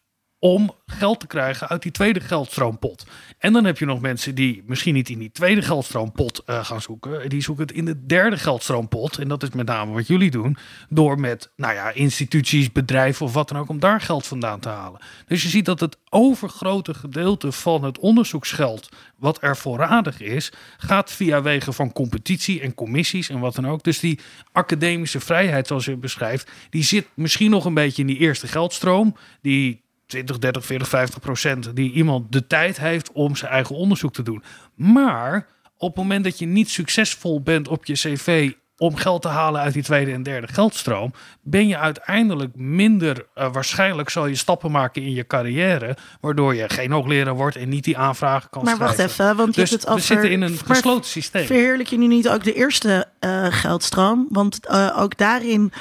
om 0.45 0.75
geld 0.87 1.21
te 1.21 1.27
krijgen 1.27 1.69
uit 1.69 1.83
die 1.83 1.93
tweede 1.93 2.21
geldstroompot. 2.21 3.07
En 3.39 3.53
dan 3.53 3.65
heb 3.65 3.79
je 3.79 3.85
nog 3.85 4.01
mensen 4.01 4.35
die 4.35 4.63
misschien 4.67 4.95
niet 4.95 5.09
in 5.09 5.19
die 5.19 5.31
tweede 5.33 5.63
geldstroompot 5.63 6.43
uh, 6.47 6.65
gaan 6.65 6.81
zoeken. 6.81 7.29
Die 7.29 7.43
zoeken 7.43 7.67
het 7.67 7.77
in 7.77 7.85
de 7.85 8.07
derde 8.07 8.39
geldstroompot. 8.39 9.19
En 9.19 9.29
dat 9.29 9.43
is 9.43 9.51
met 9.51 9.67
name 9.67 9.93
wat 9.93 10.07
jullie 10.07 10.31
doen. 10.31 10.57
Door 10.89 11.21
met 11.21 11.53
nou 11.57 11.75
ja, 11.75 11.91
instituties, 11.91 12.73
bedrijven 12.73 13.27
of 13.27 13.33
wat 13.33 13.49
dan 13.49 13.59
ook 13.59 13.69
om 13.69 13.81
daar 13.81 14.01
geld 14.01 14.27
vandaan 14.27 14.61
te 14.61 14.69
halen. 14.69 15.01
Dus 15.27 15.43
je 15.43 15.49
ziet 15.49 15.65
dat 15.65 15.81
het 15.81 15.97
overgrote 16.09 16.95
gedeelte 16.95 17.53
van 17.53 17.85
het 17.85 17.99
onderzoeksgeld 17.99 18.89
wat 19.17 19.43
er 19.43 19.57
voorradig 19.57 20.21
is, 20.21 20.53
gaat 20.79 21.13
via 21.13 21.43
wegen 21.43 21.75
van 21.75 21.93
competitie 21.93 22.61
en 22.61 22.75
commissies 22.75 23.29
en 23.29 23.41
wat 23.41 23.55
dan 23.55 23.69
ook. 23.69 23.85
Dus 23.85 24.01
die 24.01 24.19
academische 24.53 25.21
vrijheid, 25.21 25.67
zoals 25.67 25.85
je 25.85 25.97
beschrijft, 25.97 26.51
die 26.71 26.83
zit 26.83 27.07
misschien 27.15 27.51
nog 27.51 27.65
een 27.65 27.75
beetje 27.75 28.03
in 28.03 28.09
die 28.09 28.19
eerste 28.19 28.47
geldstroom. 28.47 29.17
Die 29.43 29.84
20, 30.15 30.39
30, 30.39 30.65
40, 30.65 30.89
50 30.89 31.21
procent 31.21 31.77
die 31.77 31.93
iemand 31.93 32.33
de 32.33 32.47
tijd 32.47 32.79
heeft 32.79 33.13
om 33.13 33.37
zijn 33.37 33.51
eigen 33.51 33.75
onderzoek 33.75 34.13
te 34.13 34.23
doen. 34.23 34.43
Maar 34.75 35.47
op 35.77 35.89
het 35.89 35.97
moment 35.97 36.25
dat 36.25 36.39
je 36.39 36.47
niet 36.47 36.71
succesvol 36.71 37.41
bent 37.41 37.69
op 37.69 37.85
je 37.85 37.93
cv 37.93 38.53
om 38.77 38.97
geld 38.97 39.23
te 39.23 39.29
halen 39.29 39.61
uit 39.61 39.73
die 39.73 39.83
tweede 39.83 40.13
en 40.13 40.23
derde 40.23 40.47
geldstroom, 40.47 41.13
ben 41.43 41.69
je 41.69 41.79
uiteindelijk 41.79 42.57
minder 42.57 43.27
uh, 43.35 43.53
waarschijnlijk 43.53 44.11
zal 44.11 44.27
je 44.27 44.35
stappen 44.35 44.71
maken 44.71 45.03
in 45.03 45.13
je 45.13 45.27
carrière, 45.27 45.97
waardoor 46.21 46.55
je 46.55 46.69
geen 46.69 46.91
hoogleraar 46.91 47.35
wordt 47.35 47.57
en 47.57 47.69
niet 47.69 47.85
die 47.85 47.99
aanvragen 47.99 48.51
kan 48.51 48.65
maar 48.65 48.75
schrijven. 48.75 48.97
Wacht 48.97 49.11
even, 49.11 49.37
want 49.37 49.55
je 49.55 49.61
dus 49.61 49.71
hebt 49.71 49.83
het 49.83 49.91
over... 49.91 50.07
we 50.07 50.13
zitten 50.15 50.31
in 50.31 50.43
een 50.43 50.59
gesloten 50.65 51.11
systeem. 51.11 51.47
Verheerlijk 51.47 51.89
je 51.89 51.99
nu 51.99 52.07
niet 52.07 52.29
ook 52.29 52.45
de 52.45 52.55
eerste 52.55 53.07
uh, 53.21 53.47
geldstroom? 53.51 54.27
Want 54.31 54.59
uh, 54.71 54.97
ook 54.99 55.17
daarin 55.17 55.73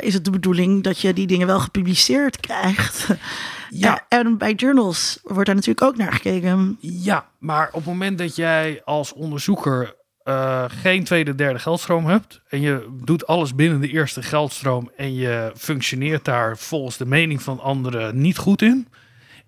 is 0.00 0.14
het 0.14 0.24
de 0.24 0.30
bedoeling 0.30 0.82
dat 0.82 1.00
je 1.00 1.12
die 1.12 1.26
dingen 1.26 1.46
wel 1.46 1.60
gepubliceerd 1.60 2.40
krijgt. 2.40 3.06
Ja. 3.74 4.04
En 4.08 4.38
bij 4.38 4.52
journals 4.52 5.18
wordt 5.22 5.46
daar 5.46 5.54
natuurlijk 5.54 5.86
ook 5.86 5.96
naar 5.96 6.12
gekeken. 6.12 6.76
Ja, 6.80 7.28
maar 7.38 7.66
op 7.66 7.74
het 7.74 7.84
moment 7.84 8.18
dat 8.18 8.36
jij 8.36 8.82
als 8.84 9.12
onderzoeker 9.12 9.94
uh, 10.24 10.64
geen 10.68 11.04
tweede, 11.04 11.34
derde 11.34 11.58
geldstroom 11.58 12.06
hebt. 12.06 12.40
En 12.48 12.60
je 12.60 12.98
doet 13.04 13.26
alles 13.26 13.54
binnen 13.54 13.80
de 13.80 13.88
eerste 13.88 14.22
geldstroom. 14.22 14.90
En 14.96 15.14
je 15.14 15.52
functioneert 15.56 16.24
daar 16.24 16.58
volgens 16.58 16.96
de 16.96 17.06
mening 17.06 17.42
van 17.42 17.60
anderen 17.60 18.20
niet 18.20 18.38
goed 18.38 18.62
in 18.62 18.88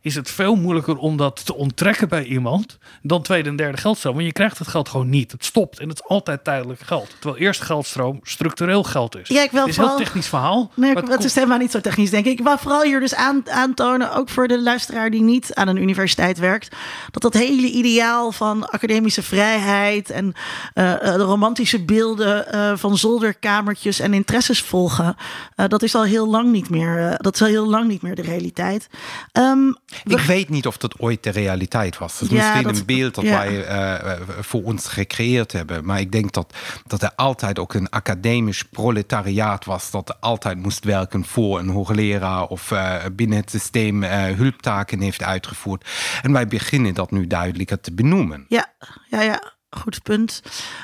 is 0.03 0.15
het 0.15 0.31
veel 0.31 0.55
moeilijker 0.55 0.97
om 0.97 1.17
dat 1.17 1.45
te 1.45 1.55
onttrekken 1.55 2.09
bij 2.09 2.25
iemand 2.25 2.79
dan 3.03 3.23
tweede 3.23 3.49
en 3.49 3.57
derde 3.57 3.79
geldstroom. 3.79 4.15
Want 4.15 4.27
je 4.27 4.33
krijgt 4.33 4.59
het 4.59 4.69
geld 4.69 4.89
gewoon 4.89 5.09
niet. 5.09 5.33
Het 5.33 5.45
stopt 5.45 5.79
en 5.79 5.89
het 5.89 5.99
is 5.99 6.09
altijd 6.09 6.45
tijdelijk 6.45 6.81
geld. 6.81 7.11
Terwijl 7.19 7.43
eerste 7.43 7.65
geldstroom 7.65 8.21
structureel 8.23 8.83
geld 8.83 9.17
is. 9.17 9.29
Ja, 9.29 9.43
ik 9.43 9.51
wil 9.51 9.61
het 9.61 9.71
is 9.71 9.77
een 9.77 9.87
heel 9.87 9.97
technisch 9.97 10.27
verhaal. 10.27 10.71
Nee, 10.75 10.95
het, 10.95 11.09
het 11.09 11.25
is 11.25 11.35
helemaal 11.35 11.59
niet 11.59 11.71
zo 11.71 11.81
technisch, 11.81 12.11
denk 12.11 12.27
ik. 12.27 12.39
Ik 12.39 12.45
wil 12.45 12.59
vooral 12.59 12.83
hier 12.83 13.01
dus 13.01 13.15
aan, 13.15 13.51
aantonen, 13.51 14.13
ook 14.15 14.29
voor 14.29 14.49
de 14.49 14.63
luisteraar 14.63 15.11
die 15.11 15.23
niet 15.23 15.55
aan 15.55 15.69
een 15.69 15.77
universiteit 15.77 16.39
werkt, 16.39 16.77
dat 17.11 17.23
dat 17.23 17.35
hele 17.35 17.71
ideaal 17.71 18.33
van 18.33 18.69
academische 18.69 19.23
vrijheid 19.23 20.11
en 20.11 20.27
uh, 20.75 20.95
de 21.03 21.17
romantische 21.17 21.85
beelden 21.85 22.47
uh, 22.55 22.73
van 22.77 22.99
zolderkamertjes 22.99 24.01
en 24.01 24.15
interesses 24.15 24.63
volgen, 24.63 25.17
uh, 25.57 25.67
dat 25.69 25.83
is 25.83 25.95
al 25.95 26.05
heel 26.05 26.29
lang 26.29 26.51
niet 26.51 26.71
meer. 26.71 27.17
dat 27.21 27.35
is 27.35 27.43
al 27.43 27.47
heel 27.47 27.69
lang 27.69 27.89
niet 27.89 28.03
meer 28.03 28.15
de 28.15 28.23
realiteit. 28.23 28.89
Um, 29.33 29.77
Ik 30.05 30.19
weet 30.19 30.49
niet 30.49 30.67
of 30.67 30.77
dat 30.77 30.99
ooit 31.01 31.23
de 31.23 31.31
realiteit 31.31 31.99
was. 31.99 32.19
Dat 32.19 32.31
is 32.31 32.37
Ja, 32.37 32.43
misschien 32.43 32.63
dat- 32.63 32.77
een 32.79 32.87
beeld 32.87 33.15
dat 33.15 33.25
ja. 33.25 33.31
wij 33.39 33.65
eh, 33.65 34.21
voor 34.41 34.63
ons 34.63 34.89
gecreëerd 34.89 35.53
hebben. 35.53 35.85
Maar 35.85 36.01
ik 36.01 36.13
denk 36.13 36.33
dat, 36.33 36.55
dat 36.87 37.03
er 37.03 37.13
altijd 37.17 37.59
ook 37.59 37.75
een 37.75 37.91
academisch 37.91 38.63
proletariaat 38.63 39.65
was. 39.65 39.91
Dat 39.91 40.21
altijd 40.21 40.59
moest 40.59 40.85
werken 40.85 41.25
voor 41.25 41.59
een 41.59 41.69
hoogleraar 41.69 42.47
of 42.47 42.71
eh, 42.71 42.95
binnen 43.13 43.39
het 43.39 43.51
systeem 43.51 44.03
eh, 44.03 44.25
hulptaken 44.25 45.01
heeft 45.01 45.23
uitgevoerd. 45.23 45.89
En 46.23 46.33
wij 46.33 46.47
beginnen 46.47 46.95
dat 46.95 47.11
nu 47.11 47.27
duidelijker 47.27 47.81
te 47.81 47.93
benoemen. 47.93 48.45
Ja, 48.49 48.67
ja, 49.11 49.21
ja. 49.23 49.52
Goed 49.79 50.03
punt. 50.03 50.43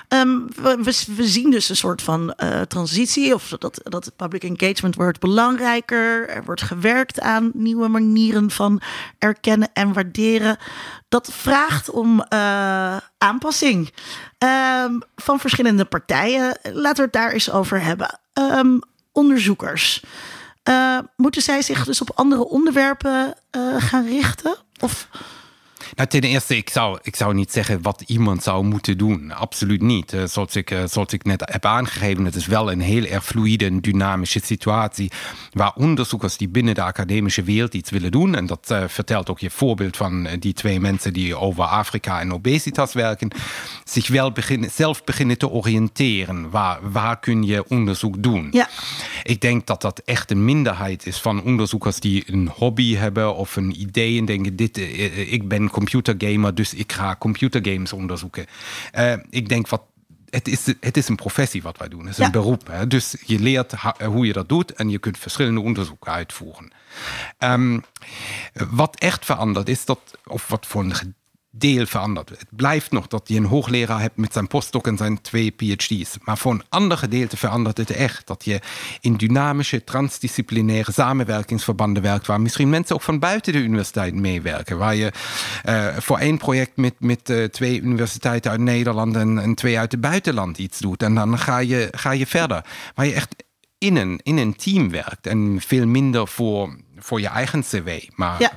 Ehm, 0.08 0.38
we, 0.82 1.26
zien 1.26 1.50
dus 1.50 1.68
een 1.68 1.76
soort 1.76 2.02
van 2.02 2.32
eh, 2.32 2.60
transitie, 2.60 3.34
of 3.34 3.48
dat, 3.48 3.80
dat 3.82 4.12
public 4.16 4.42
engagement 4.42 4.94
wordt 4.94 5.20
belangrijker. 5.20 6.28
Er 6.28 6.44
wordt 6.44 6.62
gewerkt 6.62 7.20
aan 7.20 7.50
nieuwe 7.54 7.88
manieren 7.88 8.50
van 8.50 8.80
erkennen 9.18 9.68
en 9.72 9.92
waarderen. 9.92 10.56
Dat 11.08 11.30
vraagt 11.32 11.90
om 11.90 12.20
eh, 12.20 12.96
aanpassing 13.18 13.92
ehm, 14.38 14.92
van 15.16 15.40
verschillende 15.40 15.84
partijen. 15.84 16.58
Laten 16.62 16.96
we 16.96 17.02
het 17.02 17.12
daar 17.12 17.32
eens 17.32 17.50
over 17.50 17.82
hebben. 17.82 18.18
Ehm, 18.32 18.78
onderzoekers. 19.12 20.04
Eh, 20.62 20.98
moeten 21.16 21.42
zij 21.42 21.62
zich 21.62 21.84
dus 21.84 22.00
op 22.00 22.10
andere 22.14 22.48
onderwerpen 22.48 23.34
gaan 23.78 24.06
richten? 24.06 24.56
Of 24.78 25.08
Nou, 25.94 26.08
ten 26.08 26.20
eerste, 26.20 26.56
ik 26.56 26.68
zou, 26.70 26.98
ik 27.02 27.16
zou 27.16 27.34
niet 27.34 27.52
zeggen 27.52 27.82
wat 27.82 28.02
iemand 28.06 28.42
zou 28.42 28.64
moeten 28.64 28.98
doen. 28.98 29.32
Absoluut 29.32 29.82
niet. 29.82 30.12
Eh, 30.12 30.24
zoals, 30.24 30.56
ik, 30.56 30.70
eh, 30.70 30.82
zoals 30.86 31.12
ik 31.12 31.24
net 31.24 31.42
heb 31.52 31.64
aangegeven, 31.64 32.24
het 32.24 32.34
is 32.34 32.46
wel 32.46 32.72
een 32.72 32.80
heel 32.80 33.04
erg 33.04 33.24
fluide 33.24 33.64
en 33.64 33.80
dynamische 33.80 34.40
situatie. 34.44 35.10
Waar 35.52 35.72
onderzoekers 35.74 36.36
die 36.36 36.48
binnen 36.48 36.74
de 36.74 36.82
academische 36.82 37.42
wereld 37.42 37.74
iets 37.74 37.90
willen 37.90 38.10
doen. 38.10 38.34
En 38.34 38.46
dat 38.46 38.70
eh, 38.70 38.82
vertelt 38.86 39.30
ook 39.30 39.38
je 39.38 39.50
voorbeeld 39.50 39.96
van 39.96 40.28
die 40.38 40.52
twee 40.52 40.80
mensen 40.80 41.12
die 41.12 41.36
over 41.36 41.64
Afrika 41.64 42.20
en 42.20 42.32
obesitas 42.32 42.92
werken. 42.92 43.30
Zich 43.84 44.08
wel 44.08 44.32
beginnen, 44.32 44.70
zelf 44.70 45.04
beginnen 45.04 45.38
te 45.38 45.48
oriënteren. 45.48 46.50
Waar, 46.50 46.78
waar 46.90 47.20
kun 47.20 47.42
je 47.42 47.68
onderzoek 47.68 48.22
doen? 48.22 48.48
Ja. 48.50 48.68
Ik 49.22 49.40
denk 49.40 49.66
dat 49.66 49.80
dat 49.80 50.02
echt 50.04 50.30
een 50.30 50.44
minderheid 50.44 51.06
is 51.06 51.20
van 51.20 51.42
onderzoekers 51.42 52.00
die 52.00 52.24
een 52.26 52.50
hobby 52.54 52.94
hebben 52.94 53.34
of 53.34 53.56
een 53.56 53.80
idee 53.80 54.18
en 54.18 54.24
denken: 54.24 54.56
dit, 54.56 54.76
ik 55.30 55.48
ben 55.48 55.70
computergamer, 55.78 56.54
dus 56.54 56.74
ik 56.74 56.92
ga 56.92 57.16
computergames 57.18 57.92
onderzoeken. 57.92 58.46
Eh, 58.92 59.12
ik 59.30 59.48
denk 59.48 59.68
wat. 59.68 59.82
Het 60.30 60.48
is, 60.48 60.66
het 60.80 60.96
is 60.96 61.08
een 61.08 61.16
professie 61.16 61.62
wat 61.62 61.78
wij 61.78 61.88
doen, 61.88 62.00
het 62.00 62.10
is 62.10 62.16
Ja. 62.16 62.24
een 62.24 62.30
beroep. 62.30 62.66
Hè? 62.66 62.86
Dus 62.86 63.16
je 63.26 63.38
leert 63.38 63.74
hoe 64.04 64.26
je 64.26 64.32
dat 64.32 64.48
doet 64.48 64.72
en 64.72 64.88
je 64.90 64.98
kunt 64.98 65.18
verschillende 65.18 65.60
onderzoeken 65.60 66.12
uitvoeren. 66.12 66.70
Ehm, 67.38 67.78
wat 68.70 68.98
echt 68.98 69.24
verandert 69.24 69.68
is 69.68 69.84
dat, 69.84 70.00
of 70.26 70.48
wat 70.48 70.66
voor 70.66 70.82
een 70.84 71.14
deel 71.50 71.86
verandert. 71.86 72.28
Het 72.28 72.46
blijft 72.50 72.90
nog 72.90 73.06
dat 73.06 73.28
je 73.28 73.36
een 73.36 73.44
hoogleraar 73.44 74.00
hebt 74.00 74.16
met 74.16 74.32
zijn 74.32 74.46
postdoc 74.46 74.86
en 74.86 74.96
zijn 74.96 75.20
twee 75.20 75.50
PhD's. 75.50 76.16
Maar 76.22 76.38
voor 76.38 76.52
een 76.52 76.62
ander 76.68 76.98
gedeelte 76.98 77.36
verandert 77.36 77.76
het 77.76 77.90
echt. 77.90 78.26
Dat 78.26 78.44
je 78.44 78.60
in 79.00 79.16
dynamische, 79.16 79.84
transdisciplinaire 79.84 80.92
samenwerkingsverbanden 80.92 82.02
werkt, 82.02 82.26
waar 82.26 82.40
misschien 82.40 82.68
mensen 82.68 82.94
ook 82.94 83.02
van 83.02 83.18
buiten 83.18 83.52
de 83.52 83.58
universiteit 83.58 84.14
meewerken. 84.14 84.78
Waar 84.78 84.94
je 84.94 85.12
eh, 85.62 85.96
voor 85.96 86.18
één 86.18 86.38
project 86.38 86.76
met, 86.76 86.94
met 86.98 87.30
eh, 87.30 87.44
twee 87.44 87.80
universiteiten 87.80 88.50
uit 88.50 88.60
Nederland 88.60 89.16
en, 89.16 89.38
en 89.38 89.54
twee 89.54 89.78
uit 89.78 89.92
het 89.92 90.00
buitenland 90.00 90.58
iets 90.58 90.78
doet. 90.78 91.02
En 91.02 91.14
dan 91.14 91.38
ga 91.38 91.58
je, 91.58 91.88
ga 91.90 92.10
je 92.10 92.26
verder. 92.26 92.64
Waar 92.94 93.06
je 93.06 93.14
echt 93.14 93.34
in 93.78 93.96
een, 93.96 94.20
in 94.22 94.36
een 94.36 94.56
team 94.56 94.90
werkt 94.90 95.26
en 95.26 95.60
veel 95.60 95.86
minder 95.86 96.28
voor, 96.28 96.76
voor 96.98 97.20
je 97.20 97.28
eigen 97.28 97.60
cv. 97.60 98.06
Maar 98.14 98.40
Ja. 98.40 98.50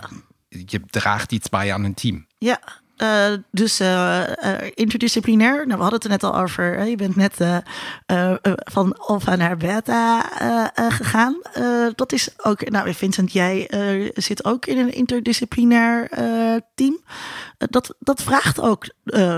je 0.48 0.82
draagt 0.90 1.32
iets 1.32 1.50
bij 1.50 1.74
aan 1.74 1.84
een 1.84 1.94
team. 1.94 2.26
Ja, 2.38 2.60
eh, 3.02 3.34
dus 3.52 3.80
eh, 3.80 4.22
eh, 4.22 4.72
interdisciplinair. 4.74 5.56
Nou, 5.56 5.68
we 5.68 5.82
hadden 5.82 5.94
het 5.94 6.04
er 6.04 6.10
net 6.10 6.24
al 6.24 6.36
over. 6.42 6.86
je 6.86 6.96
bent 6.96 7.16
net 7.16 7.38
van 8.72 8.98
alpha 8.98 9.36
naar 9.36 9.58
beta 9.58 10.22
gegaan. 10.76 11.42
Dat 11.96 12.12
is 12.12 12.30
ook. 12.38 12.70
Nou, 12.70 12.94
Vincent, 12.94 13.32
jij 13.32 13.70
zit 14.14 14.46
ook 14.46 14.66
in 14.66 14.78
een 14.78 14.94
interdisciplinair 14.94 16.10
team. 16.76 17.00
Dat, 17.58 17.96
dat 18.00 18.24
vraagt 18.24 18.60
ook 18.60 18.86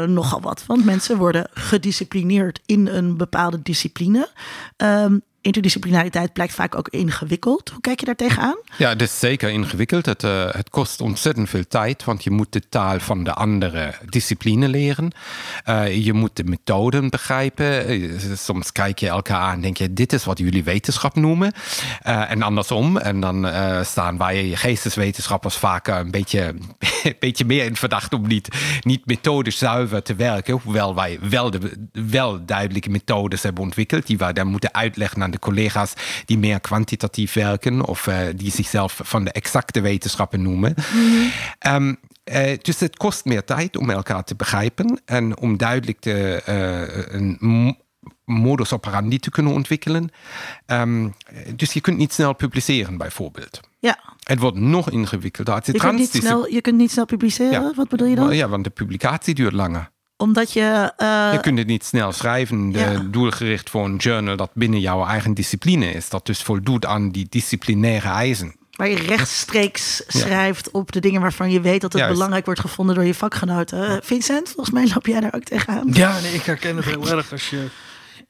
nogal 0.07 0.41
wat. 0.41 0.63
Want 0.67 0.85
mensen 0.85 1.17
worden 1.17 1.47
gedisciplineerd 1.53 2.59
in 2.65 2.87
een 2.87 3.17
bepaalde 3.17 3.61
discipline. 3.61 4.29
Ehm, 4.77 5.17
interdisciplinariteit 5.43 6.33
blijkt 6.33 6.53
vaak 6.53 6.75
ook 6.75 6.87
ingewikkeld. 6.87 7.69
Hoe 7.69 7.81
kijk 7.81 7.99
je 7.99 8.05
daar 8.05 8.15
tegenaan? 8.15 8.57
Ja, 8.77 8.89
het 8.89 9.01
is 9.01 9.19
zeker 9.19 9.49
ingewikkeld. 9.49 10.05
Het, 10.05 10.23
eh, 10.23 10.45
het 10.51 10.69
kost 10.69 11.01
ontzettend 11.01 11.49
veel 11.49 11.67
tijd, 11.67 12.03
want 12.03 12.23
je 12.23 12.31
moet 12.31 12.51
de 12.51 12.61
taal 12.69 12.99
van 12.99 13.23
de 13.23 13.33
andere 13.33 13.93
discipline 14.09 14.67
leren. 14.67 15.11
Eh, 15.63 16.05
je 16.05 16.13
moet 16.13 16.35
de 16.35 16.43
methoden 16.43 17.09
begrijpen. 17.09 17.85
Eh, 17.85 18.11
soms 18.35 18.71
kijk 18.71 18.99
je 18.99 19.07
elkaar 19.07 19.39
aan 19.39 19.53
en 19.53 19.61
denk 19.61 19.77
je, 19.77 19.93
dit 19.93 20.13
is 20.13 20.25
wat 20.25 20.37
jullie 20.37 20.63
wetenschap 20.63 21.15
noemen. 21.15 21.53
En 22.03 22.41
andersom. 22.41 22.97
En 22.97 23.19
dan 23.19 23.47
staan 23.85 24.17
wij 24.17 24.51
geesteswetenschappers 24.55 25.55
vaak 25.55 25.87
een 25.87 26.11
beetje, 26.11 26.41
een 27.03 27.15
beetje 27.19 27.45
meer 27.45 27.65
in 27.65 27.75
verdacht 27.75 28.13
om 28.13 28.27
niet, 28.27 28.47
niet 28.81 29.05
methodisch 29.05 29.57
zuiver 29.57 30.03
te 30.03 30.15
werken. 30.15 30.59
Hoewel 30.63 30.95
wij 30.95 31.17
wel, 31.21 31.51
de, 31.51 31.87
wel 31.91 32.45
duidelijke 32.45 32.89
methodes 32.89 33.43
hebben 33.43 33.63
ontwikkeld, 33.63 34.07
die 34.07 34.17
wij 34.17 34.33
dan 34.33 34.47
moeten 34.47 34.73
uitleggen 34.73 35.23
aan 35.23 35.32
de 35.33 35.39
collega's 35.39 35.93
die 36.25 36.37
meer 36.37 36.59
kwantitatief 36.59 37.33
werken 37.33 37.85
of 37.85 38.07
eh, 38.07 38.17
die 38.35 38.51
zichzelf 38.51 38.99
van 39.03 39.23
de 39.23 39.31
exacte 39.31 39.81
wetenschappen 39.81 40.41
noemen. 40.41 40.75
Ehm, 41.59 41.93
eh, 42.23 42.57
dus 42.61 42.79
het 42.79 42.97
kost 42.97 43.25
meer 43.25 43.43
tijd 43.43 43.77
om 43.77 43.89
elkaar 43.89 44.23
te 44.23 44.35
begrijpen 44.35 45.01
en 45.05 45.37
om 45.37 45.57
duidelijk 45.57 45.99
te, 45.99 46.41
eh, 46.45 47.13
een 47.13 47.37
mo- 47.39 47.75
modus 48.25 48.73
operandi 48.73 49.19
te 49.19 49.29
kunnen 49.31 49.53
ontwikkelen. 49.53 50.09
Ehm, 50.65 51.09
dus 51.55 51.73
je 51.73 51.81
kunt 51.81 51.97
niet 51.97 52.13
snel 52.13 52.33
publiceren, 52.35 52.97
bijvoorbeeld. 52.97 53.59
Ja, 53.79 53.99
Het 54.23 54.39
wordt 54.39 54.57
nog 54.57 54.89
ingewikkelder. 54.89 55.55
Het 55.55 55.65
je 55.65 55.71
kunt, 55.77 55.97
niet 55.97 56.09
snel, 56.11 56.47
je 56.47 56.61
kunt 56.61 56.77
niet 56.77 56.91
snel 56.91 57.05
publiceren. 57.05 57.75
Wat 57.75 57.87
bedoel 57.89 58.07
je 58.07 58.15
dan? 58.15 58.35
Ja, 58.35 58.47
want 58.47 58.63
de 58.63 58.69
publicatie 58.69 59.33
duurt 59.33 59.53
langer. 59.53 59.91
Omdat 60.17 60.53
je. 60.53 60.91
eh, 60.97 61.29
Je 61.31 61.39
kunt 61.41 61.57
het 61.57 61.67
niet 61.67 61.83
snel 61.83 62.11
schrijven, 62.11 62.71
de, 62.71 62.79
Ja. 62.79 62.99
doelgericht 63.11 63.69
voor 63.69 63.85
een 63.85 63.95
journal 63.95 64.35
dat 64.35 64.49
binnen 64.53 64.79
jouw 64.79 65.05
eigen 65.05 65.33
discipline 65.33 65.85
is. 65.91 66.09
Dat 66.09 66.25
dus 66.25 66.41
voldoet 66.41 66.85
aan 66.85 67.09
die 67.11 67.27
disciplinaire 67.29 68.07
eisen. 68.09 68.55
Waar 68.71 68.89
je 68.89 68.95
rechtstreeks 68.95 70.03
schrijft 70.07 70.71
op 70.71 70.91
de 70.91 70.99
dingen 70.99 71.21
waarvan 71.21 71.51
je 71.51 71.61
weet 71.61 71.81
dat 71.81 71.91
het 71.91 72.01
Juist. 72.01 72.13
belangrijk 72.15 72.45
wordt 72.45 72.59
gevonden 72.59 72.95
door 72.95 73.03
je 73.03 73.13
vakgenoten. 73.13 74.03
Vincent, 74.03 74.45
volgens 74.49 74.71
mij 74.75 74.87
loop 74.93 75.05
jij 75.05 75.19
daar 75.19 75.33
ook 75.35 75.43
tegenaan. 75.43 75.87
Ja, 75.91 76.19
nee, 76.19 76.33
ik 76.33 76.41
herken 76.43 76.75
het 76.75 76.85
heel 76.85 77.07
erg 77.09 77.31
als 77.31 77.49
je. 77.49 77.67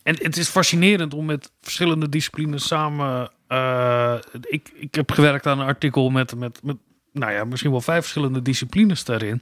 En 0.03 0.15
het 0.21 0.37
is 0.37 0.47
fascinerend 0.47 1.13
om 1.13 1.25
met 1.25 1.51
verschillende 1.61 2.09
disciplines 2.09 2.67
samen. 2.67 3.31
eh, 3.47 4.15
ik, 4.41 4.71
ik 4.75 4.95
heb 4.95 5.11
gewerkt 5.11 5.47
aan 5.47 5.59
een 5.59 5.67
artikel 5.67 6.09
met, 6.09 6.35
met, 6.35 6.59
met, 6.63 6.77
nou 7.11 7.31
ja, 7.31 7.43
misschien 7.43 7.71
wel 7.71 7.81
vijf 7.81 7.99
verschillende 8.01 8.41
disciplines 8.41 9.03
daarin. 9.03 9.41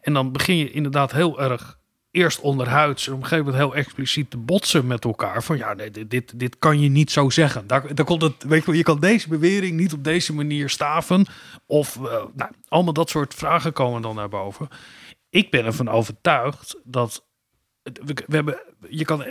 En 0.00 0.12
dan 0.12 0.32
begin 0.32 0.56
je 0.56 0.70
inderdaad 0.70 1.12
heel 1.12 1.40
erg 1.40 1.78
eerst 2.10 2.40
onderhuids 2.40 3.06
en 3.06 3.12
op 3.12 3.18
een 3.18 3.26
gegeven 3.26 3.44
moment 3.44 3.64
heel 3.64 3.74
expliciet 3.74 4.30
te 4.30 4.36
botsen 4.36 4.86
met 4.86 5.04
elkaar. 5.04 5.42
Van 5.42 5.56
ja, 5.56 5.74
nee, 5.74 5.90
dit, 5.90 6.10
dit, 6.10 6.38
dit 6.38 6.58
kan 6.58 6.80
je 6.80 6.88
niet 6.88 7.10
zo 7.10 7.30
zeggen. 7.30 7.66
Daar, 7.66 7.94
daar 7.94 8.04
komt 8.04 8.22
het, 8.22 8.44
weet 8.44 8.64
je, 8.64 8.76
je 8.76 8.82
kan 8.82 9.00
deze 9.00 9.28
bewering 9.28 9.76
niet 9.76 9.92
op 9.92 10.04
deze 10.04 10.34
manier 10.34 10.68
staven. 10.68 11.26
Of 11.66 11.96
eh, 11.96 12.02
nou, 12.34 12.50
allemaal 12.68 12.92
dat 12.92 13.10
soort 13.10 13.34
vragen 13.34 13.72
komen 13.72 14.02
dan 14.02 14.14
naar 14.14 14.28
boven. 14.28 14.68
Ik 15.30 15.50
ben 15.50 15.64
ervan 15.64 15.88
overtuigd 15.88 16.80
dat 16.84 17.26
we, 17.82 18.16
we 18.26 18.34
hebben, 18.34 18.60
je 18.88 19.04
kan 19.04 19.24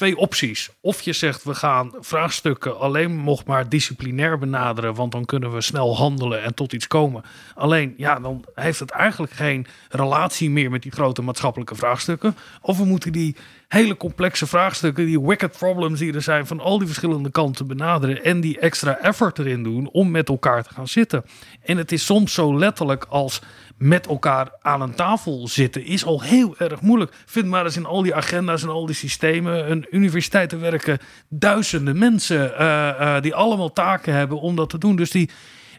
twee 0.00 0.16
opties. 0.16 0.70
Of 0.80 1.02
je 1.02 1.12
zegt 1.12 1.44
we 1.44 1.54
gaan 1.54 1.92
vraagstukken 1.98 2.78
alleen 2.78 3.24
nog 3.24 3.44
maar 3.44 3.68
disciplinair 3.68 4.38
benaderen, 4.38 4.94
want 4.94 5.12
dan 5.12 5.24
kunnen 5.24 5.52
we 5.52 5.60
snel 5.60 5.96
handelen 5.96 6.42
en 6.42 6.54
tot 6.54 6.72
iets 6.72 6.86
komen. 6.86 7.22
Alleen 7.54 7.94
ja, 7.96 8.18
dan 8.18 8.44
heeft 8.54 8.78
het 8.78 8.90
eigenlijk 8.90 9.32
geen 9.32 9.66
relatie 9.88 10.50
meer 10.50 10.70
met 10.70 10.82
die 10.82 10.92
grote 10.92 11.22
maatschappelijke 11.22 11.74
vraagstukken. 11.74 12.36
Of 12.60 12.78
we 12.78 12.84
moeten 12.84 13.12
die 13.12 13.36
hele 13.68 13.96
complexe 13.96 14.46
vraagstukken, 14.46 15.06
die 15.06 15.20
wicked 15.20 15.52
problems 15.58 15.98
die 15.98 16.14
er 16.14 16.22
zijn 16.22 16.46
van 16.46 16.60
al 16.60 16.78
die 16.78 16.86
verschillende 16.86 17.30
kanten 17.30 17.66
benaderen 17.66 18.24
en 18.24 18.40
die 18.40 18.58
extra 18.58 18.98
effort 18.98 19.38
erin 19.38 19.62
doen 19.62 19.88
om 19.90 20.10
met 20.10 20.28
elkaar 20.28 20.62
te 20.62 20.74
gaan 20.74 20.88
zitten. 20.88 21.24
En 21.62 21.76
het 21.76 21.92
is 21.92 22.04
soms 22.04 22.34
zo 22.34 22.58
letterlijk 22.58 23.04
als 23.08 23.40
met 23.80 24.06
elkaar 24.06 24.52
aan 24.62 24.80
een 24.80 24.94
tafel 24.94 25.48
zitten 25.48 25.84
is 25.84 26.04
al 26.04 26.22
heel 26.22 26.54
erg 26.58 26.80
moeilijk. 26.80 27.12
Vind 27.26 27.46
maar 27.46 27.64
eens 27.64 27.76
in 27.76 27.86
al 27.86 28.02
die 28.02 28.14
agenda's 28.14 28.62
en 28.62 28.68
al 28.68 28.86
die 28.86 28.94
systemen. 28.94 29.70
Een 29.70 29.86
universiteiten 29.90 30.60
werken 30.60 30.98
duizenden 31.28 31.98
mensen 31.98 32.58
eh, 32.58 33.16
eh, 33.16 33.22
die 33.22 33.34
allemaal 33.34 33.72
taken 33.72 34.14
hebben 34.14 34.40
om 34.40 34.56
dat 34.56 34.70
te 34.70 34.78
doen. 34.78 34.96
Dus 34.96 35.10
die, 35.10 35.30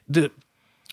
de, 0.06 0.32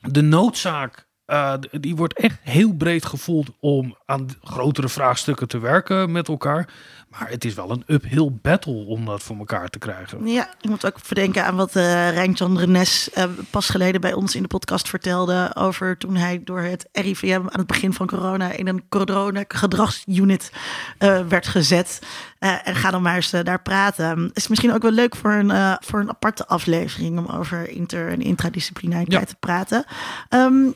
de 0.01 0.23
noodzaak 0.23 1.07
Uh, 1.31 1.55
die 1.71 1.97
wordt 1.97 2.19
echt 2.19 2.39
heel 2.43 2.73
breed 2.73 3.07
gevoeld 3.07 3.51
om 3.61 3.97
aan 4.07 4.29
grotere 4.43 4.89
vraagstukken 4.89 5.49
te 5.49 5.59
werken 5.59 6.13
met 6.13 6.29
elkaar. 6.29 6.69
Maar 7.11 7.29
het 7.29 7.45
is 7.45 7.55
wel 7.55 7.71
een 7.71 7.83
uphill 7.87 8.31
battle 8.43 8.87
om 8.87 9.05
dat 9.05 9.23
voor 9.23 9.37
elkaar 9.37 9.69
te 9.69 9.79
krijgen. 9.79 10.27
Ja, 10.27 10.55
ik 10.61 10.71
moet 10.71 10.87
ook 10.87 10.99
verdenken 11.03 11.45
aan 11.45 11.57
wat 11.57 11.77
uh, 11.77 12.11
Rijntjan 12.11 12.59
Renes 12.59 13.11
uh, 13.19 13.25
pas 13.51 13.69
geleden 13.69 14.01
bij 14.01 14.13
ons 14.13 14.35
in 14.35 14.43
de 14.43 14.49
podcast 14.49 14.89
vertelde. 14.89 15.51
Over 15.55 15.99
toen 15.99 16.17
hij 16.17 16.41
door 16.45 16.61
het 16.61 16.89
RIVM 16.93 17.41
aan 17.41 17.59
het 17.59 17.67
begin 17.67 17.93
van 17.93 18.07
corona 18.07 18.53
in 18.53 18.69
een 18.69 18.89
corona-gedragsunit 18.89 20.53
uh, 20.99 21.27
werd 21.29 21.47
gezet. 21.47 21.99
en 22.39 22.75
ga 22.75 22.91
dan 22.91 23.03
maar 23.03 23.17
eens 23.17 23.31
daar 23.31 23.63
praten. 23.63 24.31
Is 24.33 24.49
misschien 24.49 24.73
ook 24.73 24.83
wel 24.83 24.91
leuk 24.91 25.17
voor 25.17 25.33
een, 25.33 25.79
voor 25.81 26.01
een 26.01 26.11
aparte 26.11 26.47
aflevering 26.47 27.19
om 27.19 27.27
over 27.27 27.69
inter- 27.69 28.09
en 28.09 28.21
intradisciplinariteit 28.21 29.21
ja. 29.21 29.27
te 29.27 29.37
praten. 29.41 29.85
Um, 30.31 30.75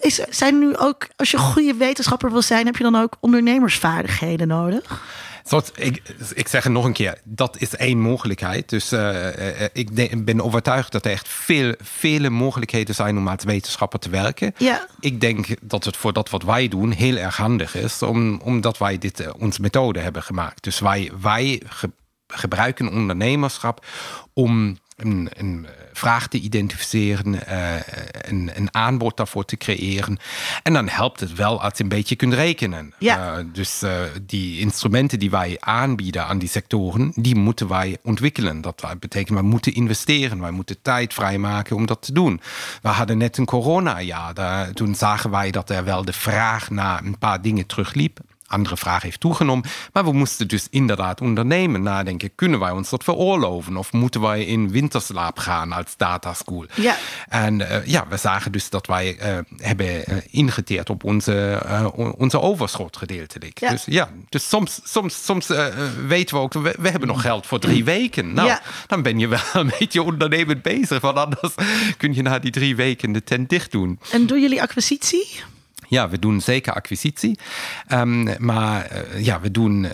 is, 0.00 0.14
zijn 0.14 0.58
nu 0.58 0.76
ook, 0.76 1.08
als 1.16 1.30
je 1.30 1.36
een 1.36 1.42
goede 1.42 1.74
wetenschapper 1.74 2.32
wil 2.32 2.42
zijn, 2.42 2.66
heb 2.66 2.76
je 2.76 2.82
dan 2.82 2.96
ook 2.96 3.16
ondernemersvaardigheden 3.20 4.48
nodig? 4.48 5.02
Zoals, 5.44 5.70
ik, 5.74 6.02
ik 6.34 6.48
zeg 6.48 6.64
het 6.64 6.72
nog 6.72 6.84
een 6.84 6.92
keer, 6.92 7.18
dat 7.24 7.56
is 7.58 7.76
één 7.76 8.00
mogelijkheid. 8.00 8.68
Dus 8.68 8.92
uh, 8.92 9.26
ik 9.72 10.24
ben 10.24 10.40
overtuigd 10.40 10.92
dat 10.92 11.04
er 11.04 11.10
echt 11.10 11.28
veel, 11.28 11.74
vele 11.80 12.30
mogelijkheden 12.30 12.94
zijn 12.94 13.18
om 13.18 13.28
als 13.28 13.44
wetenschapper 13.44 13.98
te 13.98 14.10
werken. 14.10 14.54
Ja. 14.58 14.86
Ik 15.00 15.20
denk 15.20 15.46
dat 15.60 15.84
het 15.84 15.96
voor 15.96 16.12
dat 16.12 16.30
wat 16.30 16.42
wij 16.42 16.68
doen 16.68 16.90
heel 16.90 17.16
erg 17.16 17.36
handig 17.36 17.74
is, 17.74 18.02
om, 18.02 18.40
omdat 18.40 18.78
wij 18.78 18.98
dit 18.98 19.20
uh, 19.20 19.28
onze 19.38 19.60
methode 19.60 20.00
hebben 20.00 20.22
gemaakt. 20.22 20.62
Dus 20.62 20.78
wij, 20.78 21.10
wij 21.20 21.62
ge 21.66 21.90
gebruiken 22.26 22.88
ondernemerschap 22.88 23.86
om 24.32 24.78
een, 24.96 25.28
een 25.36 25.66
vraag 25.96 26.28
te 26.28 26.38
identificeren, 26.40 27.34
uh, 27.34 27.74
een, 28.10 28.50
een, 28.54 28.74
aanbod 28.74 29.16
daarvoor 29.16 29.44
te 29.44 29.56
creëren. 29.56 30.18
En 30.62 30.72
dan 30.72 30.88
helpt 30.88 31.20
het 31.20 31.34
wel 31.34 31.62
als 31.62 31.72
je 31.76 31.82
een 31.82 31.88
beetje 31.88 32.16
kunt 32.16 32.32
rekenen. 32.32 32.94
Ja. 32.98 33.38
Uh, 33.38 33.44
dus 33.52 33.82
uh, 33.82 33.90
die 34.22 34.60
instrumenten 34.60 35.18
die 35.18 35.30
wij 35.30 35.56
aanbieden 35.60 36.26
aan 36.26 36.38
die 36.38 36.48
sectoren, 36.48 37.12
die 37.14 37.34
moeten 37.34 37.68
wij 37.68 37.96
ontwikkelen. 38.02 38.60
Dat 38.60 38.84
betekent, 39.00 39.38
we 39.38 39.44
moeten 39.44 39.74
investeren, 39.74 40.40
wij 40.40 40.50
moeten 40.50 40.82
tijd 40.82 41.14
vrijmaken 41.14 41.76
om 41.76 41.86
dat 41.86 42.02
te 42.02 42.12
doen. 42.12 42.40
We 42.82 42.88
hadden 42.88 43.18
net 43.18 43.38
een 43.38 43.44
coronajaar, 43.44 44.34
daar, 44.34 44.72
toen 44.72 44.94
zagen 44.94 45.30
wij 45.30 45.50
dat 45.50 45.70
er 45.70 45.84
wel 45.84 46.04
de 46.04 46.12
vraag 46.12 46.70
naar 46.70 47.04
een 47.04 47.18
paar 47.18 47.42
dingen 47.42 47.66
terugliep 47.66 48.20
andere 48.46 48.76
vraag 48.76 49.02
heeft 49.02 49.20
toegenomen. 49.20 49.64
Maar 49.92 50.04
we 50.04 50.12
moesten 50.12 50.48
dus 50.48 50.66
inderdaad 50.70 51.20
ondernemen, 51.20 51.82
nadenken. 51.82 52.34
Kunnen 52.34 52.60
wij 52.60 52.70
ons 52.70 52.90
dat 52.90 53.04
veroorloven? 53.04 53.76
Of 53.76 53.92
moeten 53.92 54.20
wij 54.20 54.44
in 54.44 54.70
winterslaap 54.70 55.38
gaan 55.38 55.72
als 55.72 55.96
dataschool? 55.96 56.64
Ja. 56.74 56.96
En 57.28 57.60
uh, 57.60 57.86
ja, 57.86 58.06
we 58.08 58.16
zagen 58.16 58.52
dus 58.52 58.70
dat 58.70 58.86
wij 58.86 59.18
uh, 59.18 59.38
hebben 59.56 59.86
uh, 59.86 60.16
ingeteerd 60.30 60.90
op 60.90 61.04
onze, 61.04 61.62
onze 62.18 62.40
overschot 62.40 62.96
gedeeltelijk. 62.96 63.60
Ja. 63.60 63.70
Dus 63.70 63.84
ja, 63.84 64.10
dus 64.28 64.48
soms, 64.48 64.80
soms, 64.84 65.24
soms 65.24 65.46
weten 66.06 66.36
we 66.36 66.42
ook, 66.42 66.52
we, 66.52 66.74
we, 66.78 66.88
hebben 66.88 67.08
nog 67.08 67.20
geld 67.20 67.46
voor 67.46 67.58
drie 67.58 67.84
weken. 67.84 68.32
Nou, 68.32 68.48
ja. 68.48 68.62
dan 68.86 69.02
ben 69.02 69.18
je 69.18 69.28
wel 69.28 69.40
een 69.52 69.72
beetje 69.78 70.02
ondernemend 70.02 70.62
bezig. 70.62 71.00
Want 71.00 71.16
anders 71.16 71.54
kun 71.96 72.14
je 72.14 72.22
na 72.22 72.38
die 72.38 72.50
drie 72.50 72.76
weken 72.76 73.12
de 73.12 73.24
tent 73.24 73.48
dicht 73.48 73.70
doen. 73.70 73.98
En 74.10 74.26
doen 74.26 74.40
jullie 74.40 74.62
acquisitie? 74.62 75.54
Ja, 75.88 76.08
we 76.08 76.18
doen 76.18 76.40
zeker 76.40 76.72
acquisitie. 76.72 77.38
Um, 77.92 78.28
maar 78.38 78.90
uh, 78.92 79.24
ja, 79.24 79.40
we 79.40 79.50
doen 79.50 79.84
uh, 79.84 79.92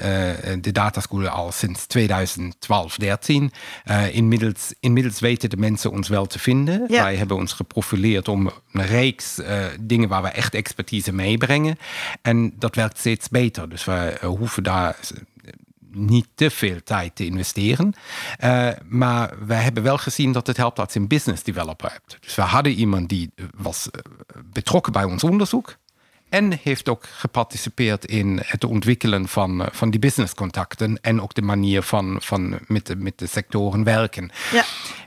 de 0.60 0.72
dataschool 0.72 1.28
al 1.28 1.52
sinds 1.52 1.86
2012, 1.86 2.96
13. 2.96 3.52
Uh, 3.84 4.14
inmiddels, 4.14 4.74
inmiddels 4.80 5.20
weten 5.20 5.50
de 5.50 5.56
mensen 5.56 5.90
ons 5.90 6.08
wel 6.08 6.26
te 6.26 6.38
vinden. 6.38 6.84
Ja. 6.88 7.02
Wij 7.02 7.16
hebben 7.16 7.36
ons 7.36 7.52
geprofileerd 7.52 8.28
om 8.28 8.50
een 8.72 8.86
reeks 8.86 9.40
dingen 9.80 10.08
waar 10.08 10.22
we 10.22 10.28
echt 10.28 10.54
expertise 10.54 11.12
meebrengen. 11.12 11.78
En 12.22 12.52
dat 12.58 12.74
werkt 12.74 12.98
steeds 12.98 13.28
beter. 13.28 13.68
Dus 13.68 13.84
we 13.84 14.18
hoeven 14.22 14.62
daar 14.62 14.96
niet 15.94 16.26
te 16.34 16.50
veel 16.50 16.82
tijd 16.84 17.16
te 17.16 17.24
investeren. 17.24 17.94
Uh, 18.44 18.68
maar 18.88 19.34
we 19.46 19.54
hebben 19.54 19.82
wel 19.82 19.98
gezien 19.98 20.32
dat 20.32 20.46
het 20.46 20.56
helpt 20.56 20.78
als 20.78 20.92
je 20.92 20.98
een 20.98 21.08
business 21.08 21.42
developer 21.42 21.90
hebt. 21.92 22.16
Dus 22.20 22.34
we 22.34 22.42
hadden 22.42 22.72
iemand 22.72 23.08
die 23.08 23.30
was 23.56 23.88
betrokken 24.52 24.92
bij 24.92 25.04
ons 25.04 25.24
onderzoek. 25.24 25.76
En 26.32 26.58
heeft 26.62 26.88
ook 26.88 27.06
geparticipeerd 27.06 28.04
in 28.04 28.40
het 28.44 28.64
ontwikkelen 28.64 29.28
van, 29.28 29.68
van 29.72 29.90
die 29.90 30.00
businesscontacten. 30.00 30.98
En 31.00 31.20
ook 31.20 31.34
de 31.34 31.42
manier 31.42 31.82
van, 31.82 32.16
van 32.20 32.58
met, 32.66 32.86
de, 32.86 32.96
met 32.96 33.18
de 33.18 33.26
sectoren 33.26 33.84
werken. 33.84 34.30
Ja. 34.52 34.64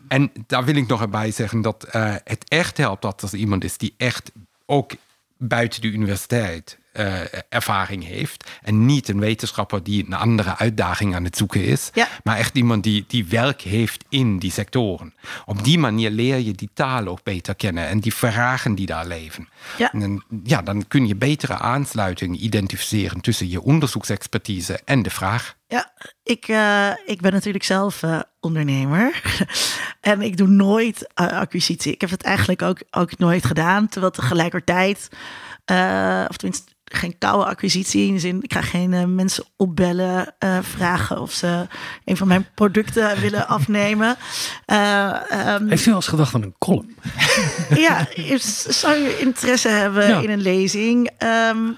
En 0.08 0.32
daar 0.48 0.66
wil 0.66 0.76
ik 0.76 0.88
nog 0.88 1.02
erbij 1.02 1.32
zeggen 1.32 1.62
dat 1.62 1.88
uh, 1.96 2.16
het 2.24 2.50
echt 2.50 2.78
helpt 2.78 3.02
dat 3.02 3.22
er 3.22 3.36
iemand 3.36 3.64
is 3.64 3.78
die 3.78 3.94
echt 3.98 4.32
ook 4.66 4.92
buiten 5.38 5.82
de 5.82 5.88
universiteit 5.88 6.78
uh, 7.00 7.20
ervaring 7.50 8.06
heeft. 8.06 8.50
En 8.62 8.86
niet 8.86 9.10
een 9.10 9.20
wetenschapper 9.20 9.84
die 9.84 10.06
een 10.06 10.14
andere 10.14 10.58
uitdaging 10.58 11.16
aan 11.16 11.24
het 11.24 11.38
zoeken 11.38 11.64
is. 11.64 11.90
Ja. 11.94 12.08
Maar 12.24 12.38
echt 12.38 12.56
iemand 12.56 12.84
die, 12.84 13.06
die 13.08 13.26
werk 13.26 13.62
heeft 13.62 14.04
in 14.10 14.40
die 14.40 14.52
sectoren. 14.52 15.14
Op 15.46 15.64
die 15.64 15.80
manier 15.80 16.10
leer 16.10 16.40
je 16.40 16.52
die 16.52 16.70
taal 16.74 17.08
ook 17.08 17.24
beter 17.24 17.56
kennen. 17.56 17.88
En 17.88 18.00
die 18.00 18.14
vragen 18.14 18.76
die 18.76 18.86
daar 18.86 19.08
leven. 19.08 19.50
Ja. 19.78 19.92
En 19.92 20.00
dan, 20.00 20.24
ja, 20.44 20.62
dan 20.62 20.88
kun 20.88 21.08
je 21.08 21.16
betere 21.16 21.58
aansluiting 21.58 22.38
identificeren 22.38 23.22
tussen 23.22 23.50
je 23.50 23.62
onderzoeksexpertise 23.62 24.80
en 24.86 25.04
de 25.04 25.10
vraag. 25.10 25.56
Ja, 25.68 25.94
ik, 26.24 26.48
uh, 26.48 26.90
ik 27.06 27.22
ben 27.22 27.32
natuurlijk 27.32 27.64
zelf 27.64 28.04
uh, 28.04 28.20
ondernemer. 28.40 29.22
en 30.02 30.22
ik 30.22 30.38
doe 30.38 30.48
nooit 30.48 31.10
uh, 31.22 31.28
acquisitie. 31.28 31.94
Ik 31.94 32.02
heb 32.02 32.10
het 32.10 32.24
eigenlijk 32.24 32.62
ook, 32.62 32.82
ook 32.92 33.18
nooit 33.18 33.46
gedaan. 33.46 33.88
Terwijl 33.90 34.12
tegelijkertijd, 34.12 35.08
of 36.30 36.38
tenminste 36.38 36.75
geen 36.86 37.18
koude 37.18 37.46
acquisitie. 37.46 38.08
In 38.08 38.14
de 38.14 38.20
zin, 38.20 38.42
ik 38.42 38.54
ga 38.54 38.62
geen 38.62 38.92
uh, 38.92 39.04
mensen 39.04 39.44
opbellen, 39.58 40.36
uh, 40.40 40.58
vragen 40.62 41.22
of 41.22 41.32
ze 41.32 41.68
een 42.06 42.18
van 42.18 42.28
mijn 42.28 42.48
producten 42.56 43.20
willen 43.22 43.48
afnemen. 43.48 44.16
Uh, 44.68 45.20
um, 45.60 45.70
Heeft 45.70 45.86
u 45.86 45.90
al 45.90 45.96
eens 45.96 46.08
gedacht 46.08 46.36
aan 46.36 46.44
een 46.44 46.56
column? 46.58 46.96
ja, 47.86 48.08
zou 48.68 48.96
je 48.96 49.20
interesse 49.20 49.70
hebben 49.70 50.08
ja. 50.08 50.20
in 50.22 50.30
een 50.30 50.42
lezing? 50.42 51.10
Um, 51.50 51.78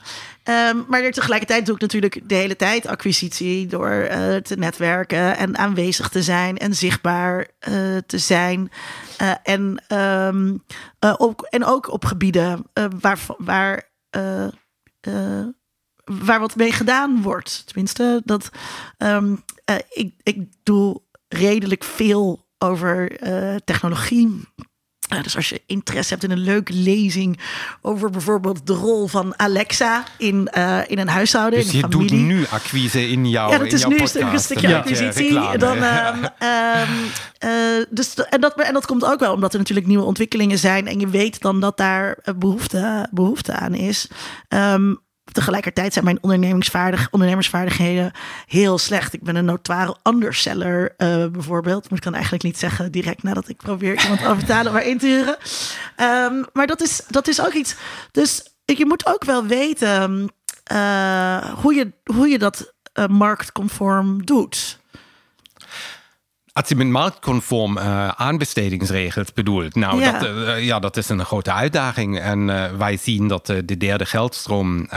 Um, 0.71 0.85
maar 0.87 1.11
tegelijkertijd 1.11 1.65
doe 1.65 1.75
ik 1.75 1.81
natuurlijk 1.81 2.21
de 2.23 2.35
hele 2.35 2.55
tijd 2.55 2.87
acquisitie 2.87 3.67
door 3.67 3.89
uh, 3.89 4.35
te 4.35 4.55
netwerken 4.55 5.37
en 5.37 5.57
aanwezig 5.57 6.09
te 6.09 6.23
zijn 6.23 6.57
en 6.57 6.75
zichtbaar 6.75 7.47
uh, 7.69 7.97
te 8.05 8.17
zijn. 8.17 8.71
Uh, 9.21 9.31
en, 9.43 9.83
um, 9.97 10.63
ook, 10.99 11.41
en 11.49 11.65
ook 11.65 11.91
op 11.91 12.05
gebieden 12.05 12.65
waar, 12.99 13.19
waar 13.37 13.89
uh, 15.07 15.47
waar 16.25 16.39
wat 16.39 16.55
mee 16.55 16.71
gedaan 16.71 17.21
wordt. 17.21 17.65
Tenminste, 17.65 18.21
dat 18.25 18.49
um, 18.97 19.43
uh, 19.69 19.75
ik, 19.89 20.13
ik 20.23 20.47
doe 20.63 21.01
redelijk 21.27 21.83
veel 21.83 22.47
over 22.57 23.23
uh, 23.27 23.55
technologie. 23.55 24.41
Dus 25.21 25.35
als 25.35 25.49
je 25.49 25.61
interesse 25.65 26.09
hebt 26.13 26.23
in 26.23 26.31
een 26.31 26.43
leuke 26.43 26.73
lezing 26.73 27.39
over 27.81 28.09
bijvoorbeeld 28.09 28.67
de 28.67 28.73
rol 28.73 29.07
van 29.07 29.39
Alexa 29.39 30.03
in, 30.17 30.49
in 30.87 30.99
een 30.99 31.07
huishouden. 31.07 31.59
Dus 31.59 31.71
je 31.71 31.87
doet 31.87 32.11
nu 32.11 32.45
acquise 32.49 33.09
in 33.09 33.29
jouw 33.29 33.49
Ja, 33.49 33.57
dat 33.57 33.71
is 33.71 33.85
nu 33.85 33.89
podcast. 33.95 34.15
een 34.15 34.39
stukje 34.39 34.67
Ja. 34.67 34.77
acquisitie. 34.77 35.33
Ja, 35.33 35.51
reclame. 35.51 35.57
Dan, 35.57 35.77
um, 35.77 36.23
um, 36.23 37.11
uh, 37.45 37.85
dus, 37.89 38.13
en, 38.13 38.41
dat, 38.41 38.61
en 38.61 38.73
dat 38.73 38.85
komt 38.85 39.05
ook 39.05 39.19
wel 39.19 39.33
omdat 39.33 39.53
er 39.53 39.59
natuurlijk 39.59 39.87
nieuwe 39.87 40.03
ontwikkelingen 40.03 40.57
zijn. 40.57 40.87
En 40.87 40.99
je 40.99 41.07
weet 41.07 41.41
dan 41.41 41.59
dat 41.59 41.77
daar 41.77 42.17
behoefte, 42.37 43.07
behoefte 43.11 43.53
aan 43.53 43.73
is. 43.73 44.07
Um, 44.49 45.05
tegelijkertijd 45.37 45.93
zijn 45.93 46.05
mijn 46.05 46.23
ondernemingsvaardig, 46.23 47.07
ondernemersvaardigheden 47.11 48.11
heel 48.45 48.77
slecht. 48.77 49.13
Ik 49.13 49.23
ben 49.23 49.35
een 49.35 49.45
notoire 49.45 49.95
underseller 50.03 50.93
uh, 50.97 51.25
bijvoorbeeld. 51.25 51.83
Maar 51.83 51.97
ik 51.97 52.03
kan 52.03 52.13
eigenlijk 52.13 52.43
niet 52.43 52.57
zeggen 52.57 52.91
direct 52.91 53.23
nadat 53.23 53.49
ik 53.49 53.57
probeer 53.57 54.01
iemand 54.01 54.19
te 54.19 54.27
overtalen 54.27 54.73
maar 54.73 54.85
in 54.85 54.97
te 54.97 55.05
huren. 55.05 55.37
Um, 56.33 56.45
maar 56.53 56.67
dat 56.67 56.81
is, 56.81 57.01
dat 57.07 57.27
is 57.27 57.41
ook 57.41 57.53
iets. 57.53 57.75
Dus 58.11 58.53
je 58.65 58.85
moet 58.85 59.05
ook 59.05 59.23
wel 59.23 59.45
weten 59.45 60.31
uh, 60.71 61.37
hoe, 61.37 61.73
je, 61.73 61.91
hoe 62.03 62.27
je 62.27 62.37
dat 62.37 62.73
uh, 62.93 63.07
marktconform 63.07 64.25
doet. 64.25 64.79
Als 66.57 66.67
je 66.67 66.75
met 66.75 66.87
marktconform 66.87 67.77
uh, 67.77 68.07
aanbestedingsregels 68.07 69.33
bedoelt, 69.33 69.75
nou, 69.75 70.01
Ja. 70.01 70.19
Dat, 70.19 70.29
uh, 70.29 70.65
ja, 70.65 70.79
dat 70.79 70.97
is 70.97 71.09
een 71.09 71.25
grote 71.25 71.51
uitdaging. 71.51 72.19
En 72.19 72.47
uh, 72.47 72.65
wij 72.77 72.97
zien 72.97 73.27
dat 73.27 73.45
de 73.45 73.77
derde 73.77 74.05
geldstroom 74.05 74.87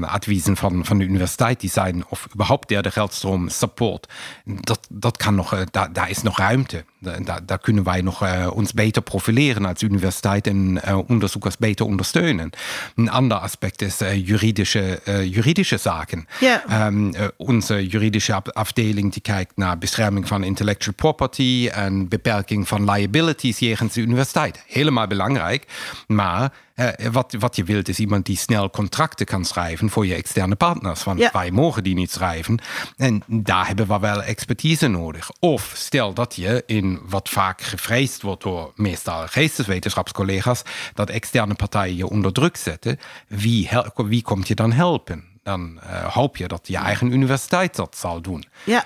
adviezen 0.00 0.56
van, 0.56 0.84
van 0.84 0.98
de 0.98 1.04
universiteit, 1.04 1.60
die 1.60 1.70
zijn, 1.70 2.04
of 2.08 2.26
überhaupt 2.34 2.68
derde 2.68 2.90
geldstroom 2.90 3.48
support, 3.48 4.12
dat, 4.44 4.86
dat 4.90 5.16
kan 5.16 5.34
nog, 5.34 5.64
daar, 5.70 5.92
daar 5.92 6.10
is 6.10 6.22
nog 6.22 6.38
ruimte. 6.38 6.84
Daar, 6.98 7.46
daar 7.46 7.58
kunnen 7.58 7.84
wij 7.84 8.00
nog 8.00 8.48
ons 8.50 8.72
beter 8.72 9.02
profileren 9.02 9.64
als 9.64 9.82
universiteit 9.82 10.46
en 10.46 10.80
onderzoekers 11.06 11.56
beter 11.56 11.86
ondersteunen. 11.86 12.50
Een 12.96 13.10
ander 13.10 13.38
aspect 13.38 13.82
is 13.82 13.98
juridische, 13.98 15.00
juridische 15.24 15.76
zaken. 15.76 16.26
Ja. 16.40 16.86
Um, 16.86 17.12
onze 17.36 17.86
juridische 17.86 18.42
afdeling 18.42 19.12
die 19.12 19.22
kijkt 19.22 19.56
naar 19.56 19.78
bescherming 19.78 20.28
van 20.28 20.44
intellectual 20.44 20.93
property 20.96 21.68
en 21.72 22.08
beperking 22.08 22.68
van 22.68 22.90
liabilities 22.90 23.58
jegens 23.58 23.92
de 23.94 24.00
universiteit. 24.00 24.64
Helemaal 24.66 25.06
belangrijk. 25.06 25.66
Maar 26.06 26.52
uh, 26.76 26.88
wat, 27.12 27.34
wat 27.38 27.56
je 27.56 27.64
wilt 27.64 27.88
is 27.88 27.98
iemand 27.98 28.26
die 28.26 28.36
snel 28.36 28.70
contracten 28.70 29.26
kan 29.26 29.44
schrijven 29.44 29.90
voor 29.90 30.06
je 30.06 30.14
externe 30.14 30.54
partners. 30.54 31.04
Want 31.04 31.18
Ja. 31.18 31.30
wij 31.32 31.50
mogen 31.50 31.82
die 31.84 31.94
niet 31.94 32.10
schrijven. 32.10 32.58
En 32.96 33.22
daar 33.26 33.66
hebben 33.66 33.86
we 33.86 33.98
wel 33.98 34.22
expertise 34.22 34.88
nodig. 34.88 35.30
Of 35.40 35.72
stel 35.76 36.14
dat 36.14 36.34
je 36.36 36.62
in 36.66 37.00
wat 37.08 37.28
vaak 37.28 37.60
gevreesd 37.62 38.22
wordt 38.22 38.42
door 38.42 38.72
meestal 38.76 39.26
geesteswetenschapscollega's, 39.26 40.62
dat 40.94 41.10
externe 41.10 41.54
partijen 41.54 41.96
je 41.96 42.08
onder 42.08 42.32
druk 42.32 42.56
zetten. 42.56 42.98
Wie, 43.28 43.68
hel- 43.68 43.90
wie 43.94 44.22
komt 44.22 44.48
je 44.48 44.54
dan 44.54 44.72
helpen? 44.72 45.24
Dan 45.42 45.80
eh, 45.80 46.04
hoop 46.14 46.36
je 46.36 46.48
dat 46.48 46.68
je 46.68 46.76
eigen 46.76 47.12
universiteit 47.12 47.76
dat 47.76 47.96
zal 47.96 48.20
doen. 48.20 48.44
Ja. 48.64 48.84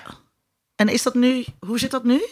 En 0.79 0.87
is 0.87 1.03
dat 1.03 1.13
nu, 1.13 1.45
hoe 1.59 1.79
zit 1.79 1.91
dat 1.91 2.03
nu? 2.03 2.25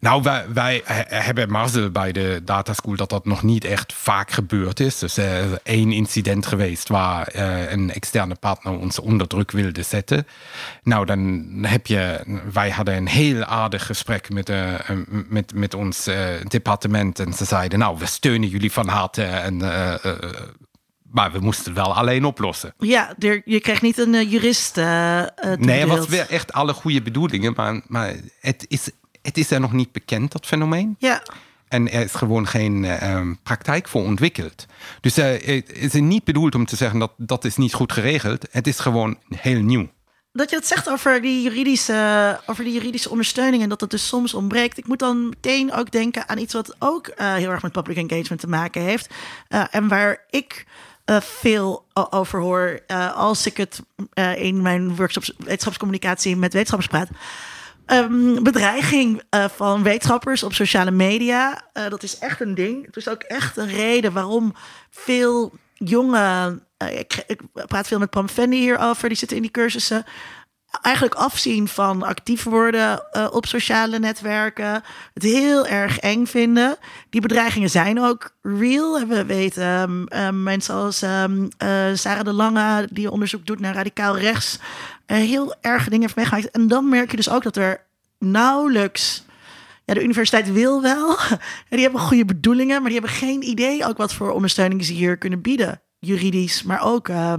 Nou, 0.00 0.22
wij, 0.22 0.44
wij 0.52 0.82
he- 0.84 1.16
hebben 1.16 1.50
mazzel 1.50 1.90
bij 1.90 2.12
de 2.12 2.40
dataschool 2.44 2.96
dat 2.96 3.10
dat 3.10 3.24
nog 3.24 3.42
niet 3.42 3.64
echt 3.64 3.92
vaak 3.92 4.30
gebeurd 4.30 4.80
is. 4.80 4.98
Dus 4.98 5.16
er 5.16 5.44
is 5.52 5.58
één 5.62 5.92
incident 5.92 6.46
geweest 6.46 6.88
waar 6.88 7.26
eh, 7.26 7.70
een 7.72 7.92
externe 7.92 8.34
partner 8.34 8.78
ons 8.78 8.98
onder 8.98 9.26
druk 9.26 9.50
wilde 9.50 9.82
zetten. 9.82 10.26
Nou, 10.82 11.06
dan 11.06 11.48
heb 11.62 11.86
je, 11.86 12.20
wij 12.52 12.70
hadden 12.70 12.96
een 12.96 13.08
heel 13.08 13.44
aardig 13.44 13.86
gesprek 13.86 14.30
met, 14.30 14.48
eh, 14.48 14.74
met, 15.28 15.54
met 15.54 15.74
ons 15.74 16.06
eh, 16.06 16.26
departement. 16.48 17.18
En 17.18 17.32
ze 17.32 17.44
zeiden, 17.44 17.78
nou, 17.78 17.98
we 17.98 18.06
steunen 18.06 18.48
jullie 18.48 18.72
van 18.72 18.88
harte. 18.88 19.22
En, 19.22 19.62
eh, 19.62 20.04
eh, 20.04 20.12
maar 21.14 21.32
we 21.32 21.38
moesten 21.38 21.64
het 21.64 21.74
wel 21.74 21.94
alleen 21.94 22.24
oplossen. 22.24 22.74
Ja, 22.78 23.14
er, 23.18 23.42
je 23.44 23.60
kreeg 23.60 23.82
niet 23.82 23.98
een 23.98 24.14
eh, 24.14 24.30
jurist. 24.30 24.76
eh, 24.78 25.22
Nee, 25.58 25.86
was 25.86 26.06
weer 26.06 26.30
echt 26.30 26.52
alle 26.52 26.72
goede 26.72 27.02
bedoelingen. 27.02 27.52
Maar, 27.56 27.80
maar 27.86 28.14
het, 28.40 28.64
is, 28.68 28.90
het 29.22 29.38
is 29.38 29.50
er 29.50 29.60
nog 29.60 29.72
niet 29.72 29.92
bekend, 29.92 30.32
dat 30.32 30.46
fenomeen. 30.46 30.96
Ja, 30.98 31.22
En 31.68 31.90
er 31.92 32.02
is 32.02 32.14
gewoon 32.14 32.46
geen 32.46 32.84
eh, 32.84 33.02
ehm, 33.02 33.34
praktijk 33.42 33.88
voor 33.88 34.02
ontwikkeld. 34.04 34.66
Dus 35.00 35.16
het 35.16 35.72
is 35.72 35.92
niet 35.92 36.24
bedoeld 36.24 36.54
om 36.54 36.66
te 36.66 36.76
zeggen 36.76 36.98
dat 36.98 37.12
dat 37.16 37.44
is 37.44 37.56
niet 37.56 37.74
goed 37.74 37.92
geregeld. 37.92 38.46
Het 38.50 38.66
is 38.66 38.78
gewoon 38.78 39.18
heel 39.28 39.60
nieuw. 39.60 39.92
dat 40.32 40.50
je 40.50 40.56
het 40.56 40.66
zegt 40.66 40.88
over 40.90 41.22
die, 41.22 41.42
juridische, 41.42 42.40
over 42.46 42.64
die 42.64 42.72
juridische 42.72 43.10
ondersteuning 43.10 43.62
en 43.62 43.68
dat 43.68 43.80
het 43.80 43.90
dus 43.90 44.06
soms 44.06 44.34
ontbreekt. 44.34 44.78
Ik 44.78 44.86
moet 44.86 44.98
dan 44.98 45.28
meteen 45.28 45.72
ook 45.72 45.90
denken 45.90 46.28
aan 46.28 46.38
iets 46.38 46.54
wat 46.54 46.76
ook 46.78 47.10
heel 47.16 47.50
erg 47.50 47.62
met 47.62 47.72
public 47.72 47.96
engagement 47.96 48.40
te 48.40 48.48
maken 48.48 48.82
heeft. 48.82 49.14
En 49.70 49.88
waar 49.88 50.24
ik 50.30 50.66
eh, 51.04 51.20
veel 51.20 51.86
over 52.10 52.40
hoor 52.40 52.80
eh, 52.86 53.16
als 53.16 53.46
ik 53.46 53.56
het 53.56 53.82
eh, 54.12 54.42
in 54.42 54.62
mijn 54.62 54.96
workshops 54.96 55.32
wetenschapscommunicatie 55.38 56.36
met 56.36 56.52
wetenschappers 56.52 56.90
praat. 56.90 57.08
Ehm, 57.86 58.42
bedreiging 58.42 59.22
van 59.56 59.82
wetenschappers 59.82 60.42
op 60.42 60.52
sociale 60.52 60.90
media. 60.90 61.62
dat 61.72 62.02
is 62.02 62.18
echt 62.18 62.40
een 62.40 62.54
ding. 62.54 62.86
Het 62.86 62.96
is 62.96 63.08
ook 63.08 63.22
echt 63.22 63.56
een 63.56 63.68
reden 63.68 64.12
waarom 64.12 64.54
veel 64.90 65.52
jonge. 65.74 66.62
ik, 66.90 67.24
ik 67.26 67.40
praat 67.52 67.86
veel 67.86 67.98
met 67.98 68.10
Pam 68.10 68.28
Fendi 68.28 68.56
hierover. 68.56 69.08
Die 69.08 69.18
zitten 69.18 69.36
in 69.36 69.42
die 69.42 69.52
cursussen. 69.52 70.04
Eigenlijk 70.82 71.14
afzien 71.14 71.68
van 71.68 72.02
actief 72.02 72.42
worden 72.42 73.12
eh, 73.12 73.26
op 73.30 73.46
sociale 73.46 73.98
netwerken. 73.98 74.82
Het 75.14 75.22
heel 75.22 75.66
erg 75.66 75.98
eng 75.98 76.26
vinden. 76.26 76.76
Die 77.10 77.20
bedreigingen 77.20 77.70
zijn 77.70 78.00
ook 78.00 78.34
real. 78.42 79.06
We 79.06 79.24
weten 79.24 79.62
ehm, 79.62 80.04
ehm, 80.06 80.42
mensen 80.42 80.74
als 80.74 81.02
ehm, 81.02 81.46
eh, 81.58 81.68
Sarah 81.94 82.24
de 82.24 82.32
Lange, 82.32 82.88
die 82.90 83.10
onderzoek 83.10 83.46
doet 83.46 83.60
naar 83.60 83.74
radicaal 83.74 84.18
rechts, 84.18 84.58
heel 85.06 85.54
erge 85.60 85.90
dingen 85.90 86.02
heeft 86.02 86.16
meegemaakt. 86.16 86.50
En 86.50 86.68
dan 86.68 86.88
merk 86.88 87.10
je 87.10 87.16
dus 87.16 87.30
ook 87.30 87.42
dat 87.42 87.56
er 87.56 87.80
nauwelijks. 88.18 89.24
Ja, 89.84 89.94
de 89.94 90.02
universiteit 90.02 90.52
wil 90.52 90.82
wel. 90.82 91.18
En 91.28 91.38
die 91.76 91.82
hebben 91.82 92.00
goede 92.00 92.24
bedoelingen, 92.24 92.76
maar 92.82 92.90
die 92.90 93.00
hebben 93.00 93.18
geen 93.18 93.42
idee 93.42 93.86
ook 93.86 93.96
wat 93.96 94.14
voor 94.14 94.30
ondersteuning 94.30 94.84
ze 94.84 94.92
hier 94.92 95.16
kunnen 95.16 95.40
bieden. 95.40 95.80
Juridisch, 95.98 96.62
maar 96.62 96.82
ook 96.82 97.08
eh, 97.08 97.34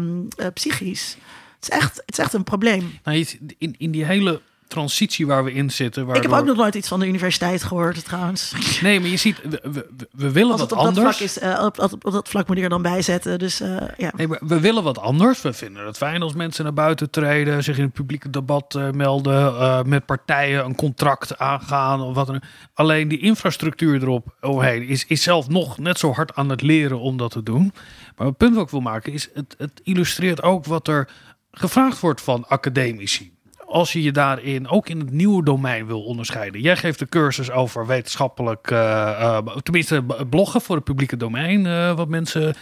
psychisch. 0.53 1.17
Het 1.65 1.73
is, 1.73 1.79
echt, 1.79 1.95
het 2.05 2.17
is 2.17 2.23
echt 2.23 2.33
een 2.33 2.43
probleem. 2.43 2.99
Nou, 3.03 3.17
je 3.17 3.37
in, 3.57 3.75
in 3.77 3.91
die 3.91 4.05
hele 4.05 4.41
transitie 4.67 5.27
waar 5.27 5.43
we 5.43 5.53
in 5.53 5.71
zitten. 5.71 6.01
Ik 6.07 6.07
heb 6.13 6.15
waardoor- 6.23 6.39
ook 6.39 6.45
nog 6.45 6.55
nooit 6.57 6.75
iets 6.75 6.87
van 6.87 6.99
de 6.99 7.07
universiteit 7.07 7.63
gehoord, 7.63 8.05
trouwens. 8.05 8.53
Nee, 8.81 8.99
maar 8.99 9.09
je 9.09 9.17
ziet, 9.17 9.41
we, 9.43 9.59
we, 9.63 9.71
we- 9.71 10.07
we 10.11 10.31
willen 10.31 10.51
Als 10.51 10.61
het 10.61 10.69
wat 10.69 10.79
op 10.79 10.85
dat 10.85 10.95
anders. 10.97 11.17
vlak 11.17 11.27
is, 11.29 11.39
eh, 11.39 11.63
op, 11.65 11.79
op, 11.79 12.05
op 12.05 12.11
dat 12.11 12.29
vlak 12.29 12.47
moet 12.47 12.57
ik 12.57 12.63
er 12.63 12.69
dan 12.69 12.81
bij 12.81 13.01
zetten. 13.01 13.39
Dus 13.39 13.59
eh, 13.59 13.77
ja. 13.97 14.11
Nee, 14.15 14.27
maar 14.27 14.39
we 14.45 14.59
willen 14.59 14.83
wat 14.83 14.97
anders. 14.99 15.41
We 15.41 15.53
vinden 15.53 15.85
het 15.85 15.97
fijn 15.97 16.21
als 16.21 16.33
mensen 16.33 16.63
naar 16.63 16.73
buiten 16.73 17.09
treden, 17.09 17.63
zich 17.63 17.77
in 17.77 17.83
het 17.83 17.93
publieke 17.93 18.29
debat 18.29 18.75
eh, 18.75 18.89
melden, 18.91 19.89
met 19.89 20.05
partijen 20.05 20.65
een 20.65 20.75
contract 20.75 21.37
aangaan 21.37 22.01
of 22.01 22.15
wat 22.15 22.27
dan. 22.27 22.41
Alleen 22.73 23.07
die 23.07 23.19
infrastructuur 23.19 24.01
erop 24.01 24.35
omheen 24.41 24.87
is, 24.87 25.05
is 25.05 25.23
zelf 25.23 25.47
nog 25.47 25.77
net 25.77 25.99
zo 25.99 26.13
hard 26.13 26.35
aan 26.35 26.49
het 26.49 26.61
leren 26.61 26.99
om 26.99 27.17
dat 27.17 27.31
te 27.31 27.43
doen. 27.43 27.73
Maar 28.17 28.27
het 28.27 28.37
punt 28.37 28.55
wat 28.55 28.63
ik 28.63 28.69
wil 28.69 28.79
maken 28.79 29.13
is, 29.13 29.29
het, 29.33 29.55
het 29.57 29.81
illustreert 29.83 30.41
ook 30.43 30.65
wat 30.65 30.87
er 30.87 31.09
gevraagd 31.57 31.99
wordt 31.99 32.21
van 32.21 32.47
academici. 32.47 33.33
Als 33.65 33.93
je 33.93 34.01
je 34.01 34.11
daarin 34.11 34.67
ook 34.67 34.89
in 34.89 34.99
het 34.99 35.11
nieuwe 35.11 35.43
domein 35.43 35.85
wil 35.85 36.03
onderscheiden. 36.03 36.61
Jij 36.61 36.77
geeft 36.77 36.99
de 36.99 37.09
cursus 37.09 37.51
over 37.51 37.87
wetenschappelijk, 37.87 38.71
eh, 38.71 38.77
eh, 39.21 39.47
tenminste 39.63 40.03
bloggen 40.29 40.61
voor 40.61 40.75
het 40.75 40.85
publieke 40.85 41.17
domein. 41.17 41.65
eh, 41.65 41.95
wat 41.95 42.07
mensen 42.07 42.55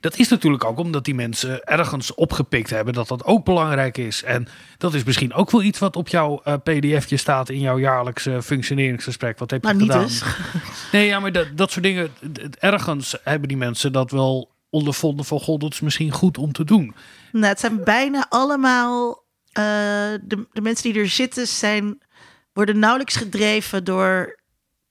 dat 0.00 0.18
is 0.18 0.28
natuurlijk 0.28 0.64
ook 0.64 0.78
omdat 0.78 1.04
die 1.04 1.14
mensen 1.14 1.64
ergens 1.64 2.14
opgepikt 2.14 2.70
hebben 2.70 2.94
dat 2.94 3.08
dat 3.08 3.24
ook 3.24 3.44
belangrijk 3.44 3.98
is. 3.98 4.22
En 4.22 4.48
dat 4.78 4.94
is 4.94 5.04
misschien 5.04 5.32
ook 5.34 5.50
wel 5.50 5.62
iets 5.62 5.78
wat 5.78 5.96
op 5.96 6.08
jouw 6.08 6.42
pdfje 6.62 7.16
staat 7.16 7.48
in 7.48 7.60
jouw 7.60 7.78
jaarlijkse 7.78 8.42
functioneringsgesprek. 8.42 9.38
Wat 9.38 9.50
heb 9.50 9.64
je 9.64 9.66
Maar 9.66 9.76
niet 9.76 9.90
gedaan? 9.90 10.06
dus. 10.06 10.22
Nee, 10.92 11.06
ja, 11.06 11.20
maar 11.20 11.32
dat, 11.32 11.46
dat 11.54 11.70
soort 11.70 11.84
dingen. 11.84 12.10
Ergens 12.58 13.16
hebben 13.24 13.48
die 13.48 13.56
mensen 13.56 13.92
dat 13.92 14.10
wel 14.10 14.50
ondervonden 14.70 15.24
van... 15.24 15.40
God, 15.40 15.60
dat 15.60 15.72
is 15.72 15.80
misschien 15.80 16.10
goed 16.12 16.38
om 16.38 16.52
te 16.52 16.64
doen. 16.64 16.94
Nou, 17.32 17.46
het 17.46 17.60
zijn 17.60 17.84
bijna 17.84 18.26
allemaal. 18.28 19.24
eh, 19.52 19.62
de, 20.22 20.46
de 20.52 20.60
mensen 20.60 20.92
die 20.92 21.00
er 21.02 21.08
zitten 21.08 21.46
zijn, 21.46 21.98
worden 22.52 22.78
nauwelijks 22.78 23.16
gedreven 23.16 23.84
door 23.84 24.38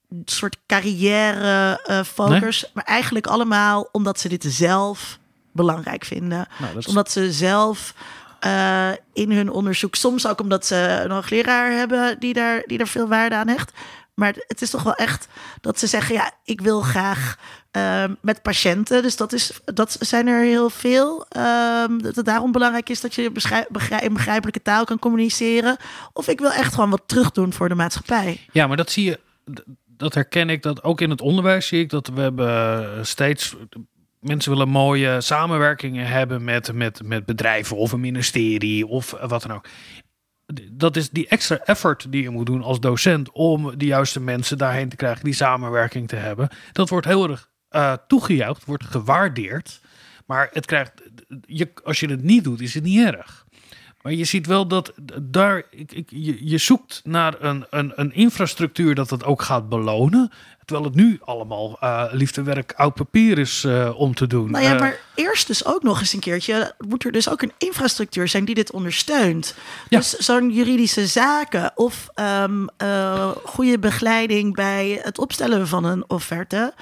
een 0.08 0.22
soort 0.24 0.56
carrière 0.66 1.80
eh, 1.86 2.02
focus. 2.04 2.70
Maar 2.74 2.84
eigenlijk 2.84 3.26
allemaal 3.26 3.88
omdat 3.92 4.20
ze 4.20 4.28
dit 4.28 4.44
zelf 4.48 5.18
belangrijk 5.52 6.04
vinden. 6.04 6.46
Nou, 6.58 6.78
is- 6.78 6.86
Omdat 6.86 7.10
ze 7.10 7.32
zelf 7.32 7.94
eh, 8.40 8.90
in 9.12 9.32
hun 9.32 9.50
onderzoek, 9.50 9.94
soms 9.94 10.26
ook 10.26 10.40
omdat 10.40 10.66
ze 10.66 11.00
een 11.04 11.10
hoogleraar 11.10 11.70
hebben 11.72 12.18
die 12.20 12.32
daar, 12.34 12.62
die 12.66 12.78
daar 12.78 12.88
veel 12.88 13.08
waarde 13.08 13.34
aan 13.34 13.48
hecht. 13.48 13.72
Maar 14.14 14.34
het 14.46 14.62
is 14.62 14.70
toch 14.70 14.82
wel 14.82 14.94
echt 14.94 15.28
dat 15.60 15.78
ze 15.78 15.86
zeggen: 15.86 16.14
ja, 16.14 16.32
ik 16.44 16.60
wil 16.60 16.80
graag 16.80 17.36
eh, 17.70 18.04
met 18.20 18.42
patiënten. 18.42 19.02
Dus 19.02 19.16
dat, 19.16 19.32
is, 19.32 19.60
dat 19.64 19.96
zijn 20.00 20.26
er 20.26 20.42
heel 20.42 20.70
veel. 20.70 21.26
Ehm, 21.28 21.98
dat 21.98 22.16
het 22.16 22.24
daarom 22.24 22.52
belangrijk 22.52 22.88
is 22.88 23.00
dat 23.00 23.14
je 23.14 23.22
in 24.02 24.12
begrijpelijke 24.12 24.62
taal 24.62 24.84
kan 24.84 24.98
communiceren. 24.98 25.76
Of 26.12 26.28
ik 26.28 26.40
wil 26.40 26.52
echt 26.52 26.74
gewoon 26.74 26.90
wat 26.90 27.02
terugdoen 27.06 27.52
voor 27.52 27.68
de 27.68 27.74
maatschappij. 27.74 28.40
Ja, 28.52 28.66
maar 28.66 28.76
dat 28.76 28.90
zie 28.90 29.04
je, 29.04 29.20
dat 29.86 30.14
herken 30.14 30.50
ik, 30.50 30.62
dat 30.62 30.82
ook 30.82 31.00
in 31.00 31.10
het 31.10 31.20
onderwijs 31.20 31.66
zie 31.66 31.80
ik 31.80 31.90
dat 31.90 32.08
we 32.08 32.20
hebben 32.20 33.06
steeds 33.06 33.56
mensen 34.20 34.50
willen 34.52 34.68
mooie 34.68 35.20
samenwerkingen 35.20 36.06
hebben 36.06 36.44
met, 36.44 36.72
met, 36.72 37.02
met 37.04 37.24
bedrijven 37.24 37.76
of 37.76 37.92
een 37.92 38.00
ministerie 38.00 38.86
of 38.86 39.10
wat 39.10 39.42
dan 39.42 39.52
ook. 39.52 39.66
Dat 40.70 40.96
is 40.96 41.10
die 41.10 41.28
extra 41.28 41.58
effort 41.58 42.12
die 42.12 42.22
je 42.22 42.30
moet 42.30 42.46
doen 42.46 42.62
als 42.62 42.80
docent 42.80 43.30
om 43.32 43.78
de 43.78 43.86
juiste 43.86 44.20
mensen 44.20 44.58
daarheen 44.58 44.88
te 44.88 44.96
krijgen, 44.96 45.24
die 45.24 45.34
samenwerking 45.34 46.08
te 46.08 46.16
hebben. 46.16 46.48
Dat 46.72 46.88
wordt 46.88 47.06
heel 47.06 47.30
erg 47.30 47.49
eh 47.70 47.92
toegejuicht, 48.06 48.64
wordt 48.64 48.84
gewaardeerd. 48.84 49.80
Maar 50.26 50.48
het 50.52 50.66
krijgt, 50.66 50.92
je, 51.46 51.68
als 51.84 52.00
je 52.00 52.06
het 52.06 52.22
niet 52.22 52.44
doet, 52.44 52.60
is 52.60 52.74
het 52.74 52.82
niet 52.82 53.06
erg. 53.06 53.44
Maar 54.02 54.12
je 54.12 54.24
ziet 54.24 54.46
wel 54.46 54.66
dat 54.66 54.92
daar, 55.22 55.62
ik, 55.70 55.92
ik, 55.92 56.10
je, 56.10 56.48
je 56.48 56.58
zoekt 56.58 57.00
naar 57.04 57.34
een, 57.40 57.66
een, 57.70 57.92
een 57.94 58.12
infrastructuur 58.12 58.94
dat 58.94 59.10
het 59.10 59.24
ook 59.24 59.42
gaat 59.42 59.68
belonen. 59.68 60.30
Terwijl 60.64 60.88
het 60.88 60.94
nu 60.94 61.18
allemaal 61.24 61.76
eh 61.80 62.04
liefdewerk 62.10 62.72
oud 62.76 62.94
papier 62.94 63.38
is 63.38 63.64
eh, 63.64 63.92
om 63.96 64.14
te 64.14 64.26
doen. 64.26 64.50
Nou 64.50 64.64
ja, 64.64 64.74
maar 64.74 64.98
eerst 65.14 65.46
dus 65.46 65.64
ook 65.64 65.82
nog 65.82 66.00
eens 66.00 66.12
een 66.12 66.20
keertje 66.20 66.74
moet 66.78 67.04
er 67.04 67.12
dus 67.12 67.28
ook 67.28 67.42
een 67.42 67.52
infrastructuur 67.58 68.28
zijn 68.28 68.44
die 68.44 68.54
dit 68.54 68.72
ondersteunt. 68.72 69.54
Ja. 69.88 69.98
Dus 69.98 70.10
zo'n 70.10 70.50
juridische 70.50 71.06
zaken 71.06 71.72
of 71.74 72.08
eh, 72.14 73.30
goede 73.44 73.78
begeleiding 73.78 74.54
bij 74.54 75.00
het 75.02 75.18
opstellen 75.18 75.68
van 75.68 75.84
een 75.84 76.04
offerte, 76.06 76.74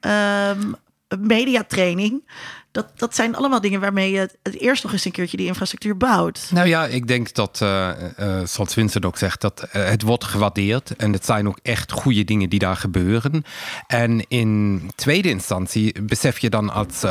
ehm, 0.00 0.72
mediatraining. 1.20 2.30
Dat, 2.72 2.92
dat 2.96 3.14
zijn 3.14 3.36
allemaal 3.36 3.60
dingen 3.60 3.80
waarmee 3.80 4.10
je 4.10 4.18
het, 4.18 4.60
eerst 4.60 4.82
nog 4.82 4.92
eens 4.92 5.04
een 5.04 5.12
keertje 5.12 5.36
die 5.36 5.46
infrastructuur 5.46 5.96
bouwt. 5.96 6.48
Nou 6.50 6.68
ja, 6.68 6.86
ik 6.86 7.06
denk 7.06 7.34
dat, 7.34 7.60
eh 7.62 7.90
eh, 8.16 8.46
zoals 8.46 8.72
Vincent 8.72 9.04
ook 9.04 9.18
zegt, 9.18 9.40
dat 9.40 9.62
eh, 9.62 9.84
het 9.84 10.02
wordt 10.02 10.24
gewaardeerd. 10.24 10.96
En 10.96 11.12
het 11.12 11.24
zijn 11.24 11.48
ook 11.48 11.58
echt 11.62 11.92
goede 11.92 12.24
dingen 12.24 12.48
die 12.48 12.58
daar 12.58 12.76
gebeuren. 12.76 13.44
En 13.86 14.24
in 14.28 14.82
tweede 14.94 15.28
instantie 15.28 16.02
besef 16.02 16.38
je 16.38 16.50
dan 16.50 16.70
als 16.70 17.02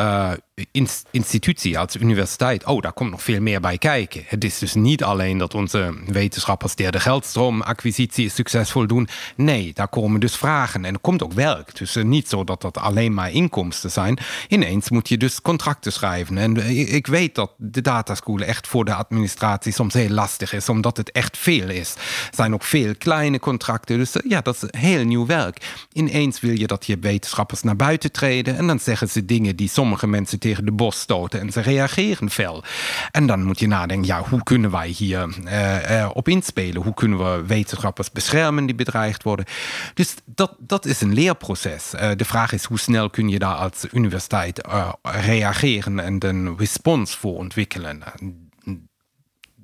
institutie 1.11 1.79
als 1.79 1.95
universiteit, 1.95 2.65
oh, 2.65 2.81
daar 2.81 2.93
komt 2.93 3.11
nog 3.11 3.23
veel 3.23 3.41
meer 3.41 3.59
bij 3.59 3.77
kijken. 3.77 4.23
Het 4.25 4.43
is 4.43 4.59
dus 4.59 4.73
niet 4.73 5.03
alleen 5.03 5.37
dat 5.37 5.53
onze 5.53 5.93
wetenschappers 6.05 6.75
de 6.75 6.99
geldstroomacquisitie 6.99 8.29
succesvol 8.29 8.87
doen. 8.87 9.07
Nee, 9.35 9.71
daar 9.73 9.87
komen 9.87 10.19
dus 10.19 10.35
vragen 10.35 10.85
en 10.85 10.93
er 10.93 10.99
komt 10.99 11.23
ook 11.23 11.33
werk. 11.33 11.77
Dus 11.77 11.95
niet 11.95 12.29
zo 12.29 12.43
dat 12.43 12.61
dat 12.61 12.77
alleen 12.77 13.13
maar 13.13 13.31
inkomsten 13.31 13.91
zijn. 13.91 14.17
Ineens 14.47 14.89
moet 14.89 15.09
je 15.09 15.17
dus 15.17 15.41
contracten 15.41 15.91
schrijven. 15.91 16.37
En 16.37 16.57
ik 16.93 17.07
weet 17.07 17.35
dat 17.35 17.51
de 17.57 17.81
dataschool 17.81 18.39
echt 18.39 18.67
voor 18.67 18.85
de 18.85 18.93
administratie 18.93 19.73
soms 19.73 19.93
heel 19.93 20.09
lastig 20.09 20.53
is, 20.53 20.69
omdat 20.69 20.97
het 20.97 21.11
echt 21.11 21.37
veel 21.37 21.69
is. 21.69 21.93
Er 21.95 22.35
zijn 22.35 22.53
ook 22.53 22.63
veel 22.63 22.95
kleine 22.97 23.39
contracten. 23.39 23.97
Dus 23.97 24.13
ja, 24.27 24.41
dat 24.41 24.55
is 24.55 24.79
heel 24.79 25.03
nieuw 25.03 25.25
werk. 25.25 25.85
Ineens 25.93 26.39
wil 26.39 26.59
je 26.59 26.67
dat 26.67 26.85
je 26.85 26.99
wetenschappers 26.99 27.61
naar 27.61 27.75
buiten 27.75 28.11
treden 28.11 28.57
en 28.57 28.67
dan 28.67 28.79
zeggen 28.79 29.09
ze 29.09 29.25
dingen 29.25 29.55
die 29.55 29.69
sommige 29.69 30.07
mensen 30.07 30.39
tegen 30.45 30.65
de 30.65 30.71
bos 30.71 30.99
stoten 30.99 31.39
en 31.39 31.51
ze 31.51 31.61
reageren 31.61 32.29
fel. 32.29 32.63
En 33.11 33.27
dan 33.27 33.43
moet 33.43 33.59
je 33.59 33.67
nadenken, 33.67 34.07
ja, 34.07 34.21
hoe 34.21 34.43
kunnen 34.43 34.71
wij 34.71 34.87
hier 34.87 35.27
uh, 35.43 36.09
op 36.13 36.27
inspelen? 36.27 36.81
Hoe 36.81 36.93
kunnen 36.93 37.17
we 37.17 37.45
wetenschappers 37.45 38.11
beschermen 38.11 38.65
die 38.65 38.75
bedreigd 38.75 39.23
worden? 39.23 39.45
Dus 39.93 40.15
dat, 40.25 40.55
dat 40.59 40.85
is 40.85 41.01
een 41.01 41.13
leerproces. 41.13 41.93
Uh, 41.93 42.11
de 42.15 42.25
vraag 42.25 42.51
is, 42.51 42.63
hoe 42.63 42.79
snel 42.79 43.09
kun 43.09 43.29
je 43.29 43.39
daar 43.39 43.55
als 43.55 43.85
universiteit 43.91 44.67
reageren 45.01 45.99
en 45.99 46.25
een 46.25 46.57
respons 46.57 47.15
voor 47.15 47.35
ontwikkelen? 47.35 48.03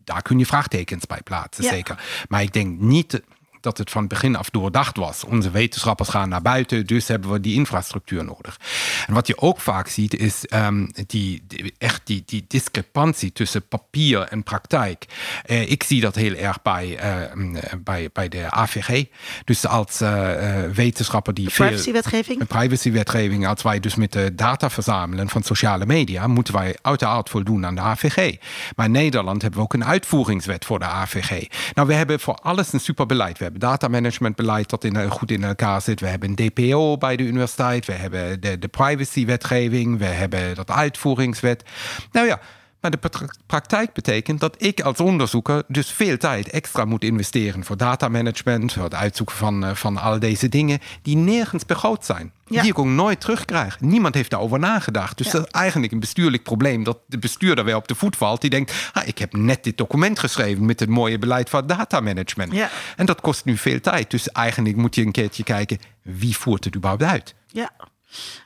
Daar 0.04 0.22
kun 0.22 0.40
je 0.40 0.46
vraagtekens 0.46 1.06
bij 1.06 1.22
plaatsen, 1.24 1.64
zeker. 1.64 2.26
Maar 2.28 2.42
ik 2.42 2.54
denk 2.54 2.80
niet 2.80 3.22
dat 3.62 3.78
het 3.78 3.92
van 3.92 4.08
begin 4.08 4.36
af 4.36 4.50
doordacht 4.50 4.98
was. 4.98 5.24
Onze 5.24 5.52
wetenschappers 5.52 6.10
gaan 6.10 6.30
naar 6.30 6.42
buiten, 6.42 6.88
dus 6.88 7.08
hebben 7.08 7.32
we 7.32 7.40
die 7.40 7.56
infrastructuur 7.56 8.24
nodig. 8.24 8.60
En 9.08 9.14
wat 9.14 9.28
je 9.28 9.38
ook 9.38 9.60
vaak 9.60 9.88
ziet, 9.88 10.16
is 10.16 10.46
um, 10.54 10.90
die, 11.08 11.44
echt 11.78 12.02
die, 12.04 12.24
die 12.26 12.46
discrepantie 12.48 13.32
tussen 13.32 13.68
papier 13.68 14.22
en 14.22 14.44
praktijk. 14.44 15.06
Uh, 15.46 15.72
ik 15.72 15.84
zie 15.84 16.02
dat 16.02 16.16
heel 16.16 16.34
erg 16.34 16.62
bij, 16.62 17.00
uh, 17.34 17.76
bij, 17.84 18.10
bij 18.14 18.30
de 18.30 18.52
AVG. 18.52 19.06
Dus 19.46 19.68
als 19.68 20.02
uh, 20.02 20.30
wetenschapper 20.74 21.34
die. 21.34 21.50
Privacywetgeving? 21.50 22.48
Privacywetgeving. 22.48 23.48
Als 23.48 23.62
wij 23.62 23.80
dus 23.80 23.96
met 23.96 24.12
de 24.12 24.36
data 24.36 24.70
verzamelen 24.70 25.30
van 25.30 25.44
sociale 25.44 25.86
media, 25.86 26.28
moeten 26.28 26.54
wij 26.54 26.78
uiteraard 26.82 27.30
voldoen 27.30 27.66
aan 27.66 27.76
de 27.76 27.82
AVG. 27.82 28.36
Maar 28.76 28.86
in 28.86 28.92
Nederland 28.92 29.42
hebben 29.42 29.60
we 29.60 29.66
ook 29.66 29.74
een 29.74 29.86
uitvoeringswet 29.86 30.66
voor 30.66 30.80
de 30.80 30.86
AVG. 30.86 31.48
Nou, 31.74 31.88
we 31.88 31.94
hebben 31.94 32.20
voor 32.20 32.36
alles 32.36 32.74
een 32.74 32.80
superbeleid. 32.80 33.38
We 33.38 33.44
hebben 33.52 33.70
datamanagementbeleid 33.70 34.70
dat 34.70 34.84
in, 34.84 35.10
goed 35.10 35.32
in 35.32 35.44
elkaar 35.44 35.82
zit. 35.82 36.00
We 36.00 36.08
hebben 36.08 36.30
een 36.30 36.36
DPO 36.36 36.98
bij 36.98 37.16
de 37.16 37.24
universiteit. 37.24 37.86
We 37.86 37.94
hebben 37.94 38.42
de, 38.42 38.60
de 38.60 38.68
privacywetgeving. 38.68 39.98
We 39.98 40.06
hebben 40.06 40.56
dat 40.56 40.70
uitvoeringswet. 40.70 41.64
Nou 42.12 42.28
ja, 42.28 42.40
maar 42.82 42.92
de 42.92 43.00
praktijk 43.46 43.94
betekent 43.94 44.40
dat 44.40 44.56
ik 44.58 44.82
als 44.82 45.00
onderzoeker 45.00 45.64
dus 45.68 45.92
veel 45.92 46.18
tijd 46.18 46.50
extra 46.50 46.86
moet 46.86 47.04
investeren 47.04 47.64
voor 47.66 47.78
datamanagement, 47.78 48.74
voor 48.74 48.84
het 48.84 48.94
uitzoeken 48.94 49.36
van, 49.36 49.66
eh, 49.66 49.76
van 49.76 49.98
al 49.98 50.20
deze 50.20 50.50
dingen 50.50 50.80
die 51.02 51.16
nergens 51.16 51.66
begroot 51.66 52.06
zijn. 52.06 52.32
Die 52.48 52.68
ik 52.70 52.80
ook 52.80 52.86
nooit 52.86 53.22
terugkrijg. 53.22 53.80
Niemand 53.80 54.16
heeft 54.16 54.30
daarover 54.30 54.60
nagedacht. 54.60 55.18
Dus 55.18 55.32
dat 55.32 55.46
is 55.46 55.52
eigenlijk 55.52 55.94
een 55.94 56.00
bestuurlijk 56.00 56.44
probleem 56.44 56.84
dat 56.84 56.98
de 57.06 57.18
bestuurder 57.18 57.66
weer 57.66 57.76
op 57.76 57.88
de 57.88 57.96
voet 57.96 58.16
valt. 58.16 58.42
Die 58.42 58.50
denkt, 58.50 58.90
ah, 58.94 59.08
ik 59.08 59.18
heb 59.18 59.34
net 59.34 59.64
dit 59.64 59.78
document 59.78 60.20
geschreven 60.20 60.66
met 60.66 60.80
het 60.80 60.90
mooie 60.90 61.20
beleid 61.20 61.50
van 61.50 61.68
datamanagement. 61.68 62.54
Ja. 62.54 62.70
En 62.96 63.06
dat 63.06 63.22
kost 63.22 63.46
nu 63.46 63.58
veel 63.58 63.80
tijd. 63.80 64.12
Dus 64.12 64.32
eigenlijk 64.32 64.76
moet 64.76 64.96
je 64.96 65.02
een 65.02 65.12
keertje 65.12 65.44
kijken, 65.44 65.80
wie 66.02 66.38
voert 66.38 66.64
het 66.64 66.76
überhaupt 66.76 67.04
uit? 67.04 67.36
Ja. 67.48 67.72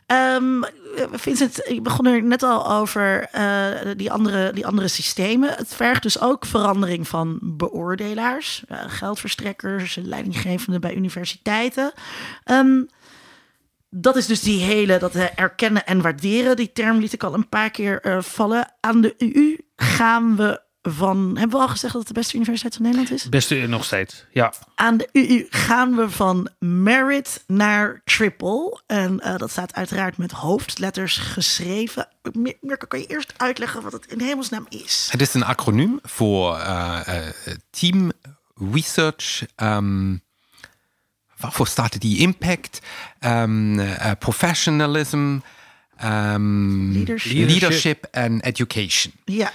Um, 0.08 0.64
Vincent, 1.12 1.70
ik 1.70 1.84
begon 1.84 2.06
er 2.06 2.24
net 2.24 2.44
al 2.44 2.72
over 2.72 3.30
uh, 3.36 3.92
die, 3.98 4.12
andere, 4.12 4.54
die 4.54 4.68
andere 4.68 4.88
systemen. 4.88 5.50
Het 5.50 5.76
vergt 5.76 6.04
dus 6.04 6.20
ook 6.22 6.46
verandering 6.46 7.08
van 7.08 7.40
beoordelaars, 7.42 8.64
uh, 8.72 8.78
geldverstrekkers, 8.88 9.98
leidinggevenden 10.02 10.82
bij 10.82 10.96
universiteiten. 10.96 11.94
Um, 12.52 12.90
dat 13.90 14.16
is 14.16 14.26
dus 14.26 14.42
die 14.42 14.62
hele, 14.62 14.98
dat 14.98 15.16
erkennen 15.16 15.86
en 15.86 16.02
waarderen. 16.02 16.56
Die 16.56 16.72
term 16.72 17.00
liet 17.00 17.14
ik 17.14 17.24
al 17.24 17.34
een 17.34 17.50
paar 17.50 17.70
keer 17.70 18.24
vallen. 18.24 18.74
Aan 18.80 19.02
de 19.02 19.16
EU 19.18 19.58
gaan 19.76 20.36
we 20.36 20.65
van. 20.90 21.38
Hebben 21.38 21.58
we 21.58 21.64
al 21.64 21.70
gezegd 21.70 21.94
dat 21.94 22.02
het 22.02 22.14
de 22.14 22.20
beste 22.20 22.36
universiteit 22.36 22.74
van 22.74 22.84
Nederland 22.84 23.12
is? 23.12 23.30
Beste 23.30 23.56
nog 23.56 23.84
steeds, 23.84 24.26
ja. 24.32 24.54
Aan 24.76 24.98
de 24.98 25.10
UU 25.12 25.48
gaan 25.50 25.96
we 25.96 26.10
van 26.10 26.50
merit 26.60 27.44
naar 27.48 28.02
triple. 28.04 28.82
En 28.86 29.22
uh, 29.24 29.36
dat 29.36 29.52
staat 29.52 29.74
uiteraard 29.74 30.18
met 30.18 30.32
hoofdletters 30.32 31.18
geschreven. 31.18 32.08
Mirko, 32.62 32.88
kan 32.88 33.00
je 33.00 33.06
eerst 33.06 33.34
uitleggen 33.38 33.82
wat 33.82 33.92
het 33.92 34.06
in 34.06 34.22
hemelsnaam 34.22 34.66
is? 34.70 35.08
Het 35.12 35.22
is 35.22 35.34
een 35.34 35.46
acroniem 35.46 36.00
voor 36.02 36.58
uh, 36.58 37.00
uh, 37.08 37.16
Team 37.70 38.12
Research. 38.74 39.46
Um, 39.56 40.24
waarvoor 41.38 41.68
staat 41.68 42.00
die 42.00 42.20
impact, 42.20 42.82
um, 43.20 43.80
professionalism, 44.20 45.38
Um, 46.04 46.92
leadership. 46.92 47.50
leadership 47.50 48.08
en 48.12 48.42
education. 48.42 49.14
Ja. 49.26 49.52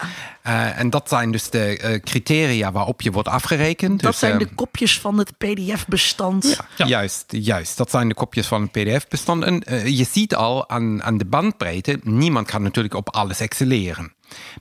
Uh, 0.46 0.78
en 0.78 0.90
dat 0.90 1.08
zijn 1.08 1.32
dus 1.32 1.50
de 1.50 1.80
uh, 1.84 2.00
criteria 2.00 2.72
waarop 2.72 3.00
je 3.02 3.10
wordt 3.10 3.28
afgerekend. 3.28 4.00
Dat 4.00 4.10
dus, 4.10 4.20
zijn 4.20 4.38
de 4.38 4.44
ehm, 4.44 4.54
kopjes 4.54 5.00
van 5.00 5.18
het 5.18 5.38
PDF-bestand. 5.38 6.44
Ja, 6.58 6.66
ja. 6.76 6.86
Juist, 6.86 7.24
juist. 7.28 7.76
Dat 7.76 7.90
zijn 7.90 8.08
de 8.08 8.14
kopjes 8.14 8.46
van 8.46 8.62
het 8.62 8.70
PDF-bestand. 8.70 9.44
En 9.44 9.62
uh, 9.70 9.86
je 9.86 10.04
ziet 10.04 10.34
al 10.34 10.68
aan, 10.68 11.02
aan 11.02 11.18
de 11.18 11.24
bandbreedte, 11.24 11.98
niemand 12.02 12.50
kan 12.50 12.62
natuurlijk 12.62 12.94
op 12.94 13.08
alles 13.14 13.40
excelleren. 13.40 14.12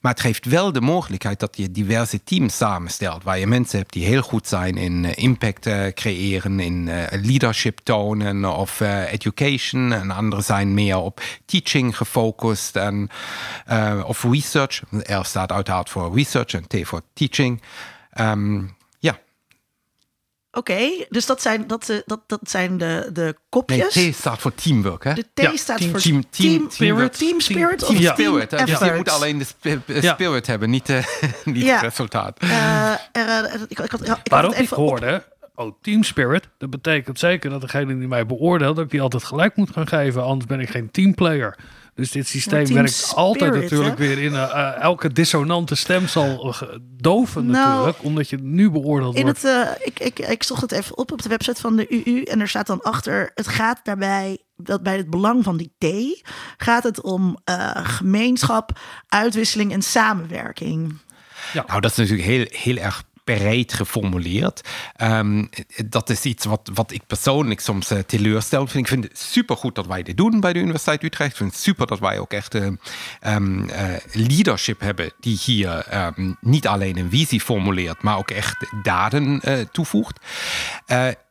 Maar 0.01 0.11
het 0.11 0.21
geeft 0.21 0.45
wel 0.45 0.71
de 0.71 0.81
mogelijkheid 0.81 1.39
dat 1.39 1.57
je 1.57 1.71
diverse 1.71 2.23
teams 2.23 2.57
samenstelt. 2.57 3.23
Waar 3.23 3.39
je 3.39 3.47
mensen 3.47 3.79
hebt 3.79 3.93
die 3.93 4.05
heel 4.05 4.21
goed 4.21 4.47
zijn 4.47 4.77
in 4.77 5.03
uh, 5.03 5.11
impact 5.15 5.67
uh, 5.67 5.87
creëren, 5.87 6.59
in 6.59 6.87
uh, 6.87 7.03
leadership 7.09 7.79
tonen 7.83 8.57
of 8.57 8.81
education. 9.07 9.93
En 9.93 10.11
anderen 10.11 10.43
zijn 10.43 10.73
meer 10.73 10.97
op 10.97 11.21
teaching 11.45 11.97
gefocust 11.97 12.75
en, 12.75 13.09
of 14.05 14.23
research. 14.23 14.81
R 14.91 15.23
staat 15.25 15.51
uiteraard 15.51 15.89
voor 15.89 16.15
research 16.15 16.53
en 16.53 16.67
T 16.67 16.87
voor 16.87 17.01
teaching. 17.13 17.61
Um, 18.19 18.77
Oké, 20.59 21.05
dus 21.09 21.25
dat 21.25 21.41
zijn, 21.41 21.67
dat, 21.67 21.89
eh, 21.89 21.97
dat, 22.05 22.19
dat 22.27 22.39
zijn 22.43 22.77
de, 22.77 23.09
de 23.13 23.35
kopjes. 23.49 23.95
Nee, 23.95 24.11
T 24.11 24.15
staat 24.15 24.39
voor 24.39 24.53
teamwork, 24.55 25.03
hè? 25.03 25.13
De 25.13 25.25
T 25.33 25.59
staat 25.59 25.83
voor 25.83 25.99
team, 25.99 26.23
team, 26.29 26.69
spirit. 26.69 27.17
Team 27.17 27.39
spirit 27.39 27.79
team, 27.79 27.97
of 27.97 28.03
spirit. 28.13 28.49
Team 28.49 28.65
dus 28.65 28.79
je 28.79 28.93
moet 28.95 29.09
alleen 29.09 29.37
de 29.37 30.01
spirit 30.01 30.47
hebben, 30.47 30.69
niet, 30.69 30.89
uh, 30.89 31.03
niet 31.45 31.71
het 31.71 31.81
resultaat. 31.81 32.43
Uh, 32.43 32.91
er, 33.11 33.65
ik, 33.67 33.79
ik, 33.79 33.91
had, 33.91 34.07
ik 34.07 34.17
Waarom 34.23 34.53
ik 34.53 34.69
hoorde, 34.69 35.23
oh, 35.55 35.71
team 35.81 36.03
spirit, 36.03 36.47
dat 36.57 36.69
betekent 36.69 37.19
zeker 37.19 37.49
dat 37.49 37.61
degene 37.61 37.97
die 37.97 38.07
mij 38.07 38.25
beoordeelt, 38.25 38.75
dat 38.75 38.85
ik 38.85 38.91
die 38.91 39.01
altijd 39.01 39.23
gelijk 39.23 39.55
moet 39.55 39.71
gaan 39.71 39.87
geven, 39.87 40.23
anders 40.23 40.45
ben 40.45 40.59
ik 40.59 40.69
geen 40.69 40.91
teamplayer. 40.91 41.57
Dus 41.99 42.11
dit 42.11 42.27
systeem 42.27 42.73
werkt 42.73 43.11
altijd 43.15 43.53
natuurlijk 43.53 43.97
weer 43.97 44.19
in 44.19 44.31
uh, 44.31 44.81
elke 44.81 45.11
dissonante 45.11 45.75
stem 45.75 46.07
zal 46.07 46.55
doven 46.81 47.45
nou, 47.45 47.67
natuurlijk, 47.67 48.03
omdat 48.03 48.29
je 48.29 48.37
nu 48.37 48.71
beoordeeld 48.71 49.15
in 49.15 49.23
wordt. 49.23 49.41
Het, 49.41 49.67
uh, 49.67 49.87
ik, 49.87 49.99
ik, 49.99 50.19
ik 50.19 50.43
zocht 50.43 50.61
het 50.61 50.71
even 50.71 50.97
op 50.97 51.11
op 51.11 51.21
de 51.21 51.29
website 51.29 51.61
van 51.61 51.75
de 51.75 52.03
UU 52.05 52.23
en 52.23 52.39
er 52.39 52.47
staat 52.47 52.67
dan 52.67 52.81
achter, 52.81 53.31
het 53.35 53.47
gaat 53.47 53.79
daarbij 53.83 54.37
dat 54.55 54.83
bij 54.83 54.97
het 54.97 55.09
belang 55.09 55.43
van 55.43 55.57
die 55.57 55.73
T 55.77 55.87
gaat 56.57 56.83
het 56.83 57.01
om 57.01 57.37
uh, 57.49 57.71
gemeenschap, 57.73 58.79
uitwisseling 59.07 59.73
en 59.73 59.81
samenwerking. 59.81 60.97
Ja. 61.53 61.63
Nou, 61.67 61.81
dat 61.81 61.91
is 61.91 61.97
natuurlijk 61.97 62.27
heel, 62.27 62.45
heel 62.49 62.77
erg 62.77 63.03
breed 63.37 63.73
geformuleerd. 63.73 64.61
Um, 64.97 65.49
dat 65.85 66.09
is 66.09 66.23
iets 66.23 66.45
wat, 66.45 66.69
wat 66.73 66.91
ik 66.91 67.01
persoonlijk 67.07 67.59
soms 67.59 67.91
uh, 67.91 67.99
teleurstellend 67.99 68.71
vind. 68.71 68.83
Ik 68.83 68.91
vind 68.91 69.03
het 69.03 69.19
supergoed 69.19 69.75
dat 69.75 69.87
wij 69.87 70.03
dit 70.03 70.17
doen 70.17 70.39
bij 70.39 70.53
de 70.53 70.59
Universiteit 70.59 71.03
Utrecht. 71.03 71.31
Ik 71.31 71.37
vind 71.37 71.51
het 71.51 71.61
super 71.61 71.87
dat 71.87 71.99
wij 71.99 72.19
ook 72.19 72.33
echt 72.33 72.55
uh, 72.55 72.67
um, 73.21 73.69
uh, 73.69 73.75
leadership 74.11 74.79
hebben 74.79 75.11
die 75.19 75.39
hier 75.45 75.85
niet 76.41 76.67
alleen 76.67 76.97
een 76.97 77.09
visie 77.09 77.41
formuleert, 77.41 78.01
maar 78.01 78.17
ook 78.17 78.31
echt 78.31 78.65
daden 78.83 79.41
toevoegt. 79.71 80.19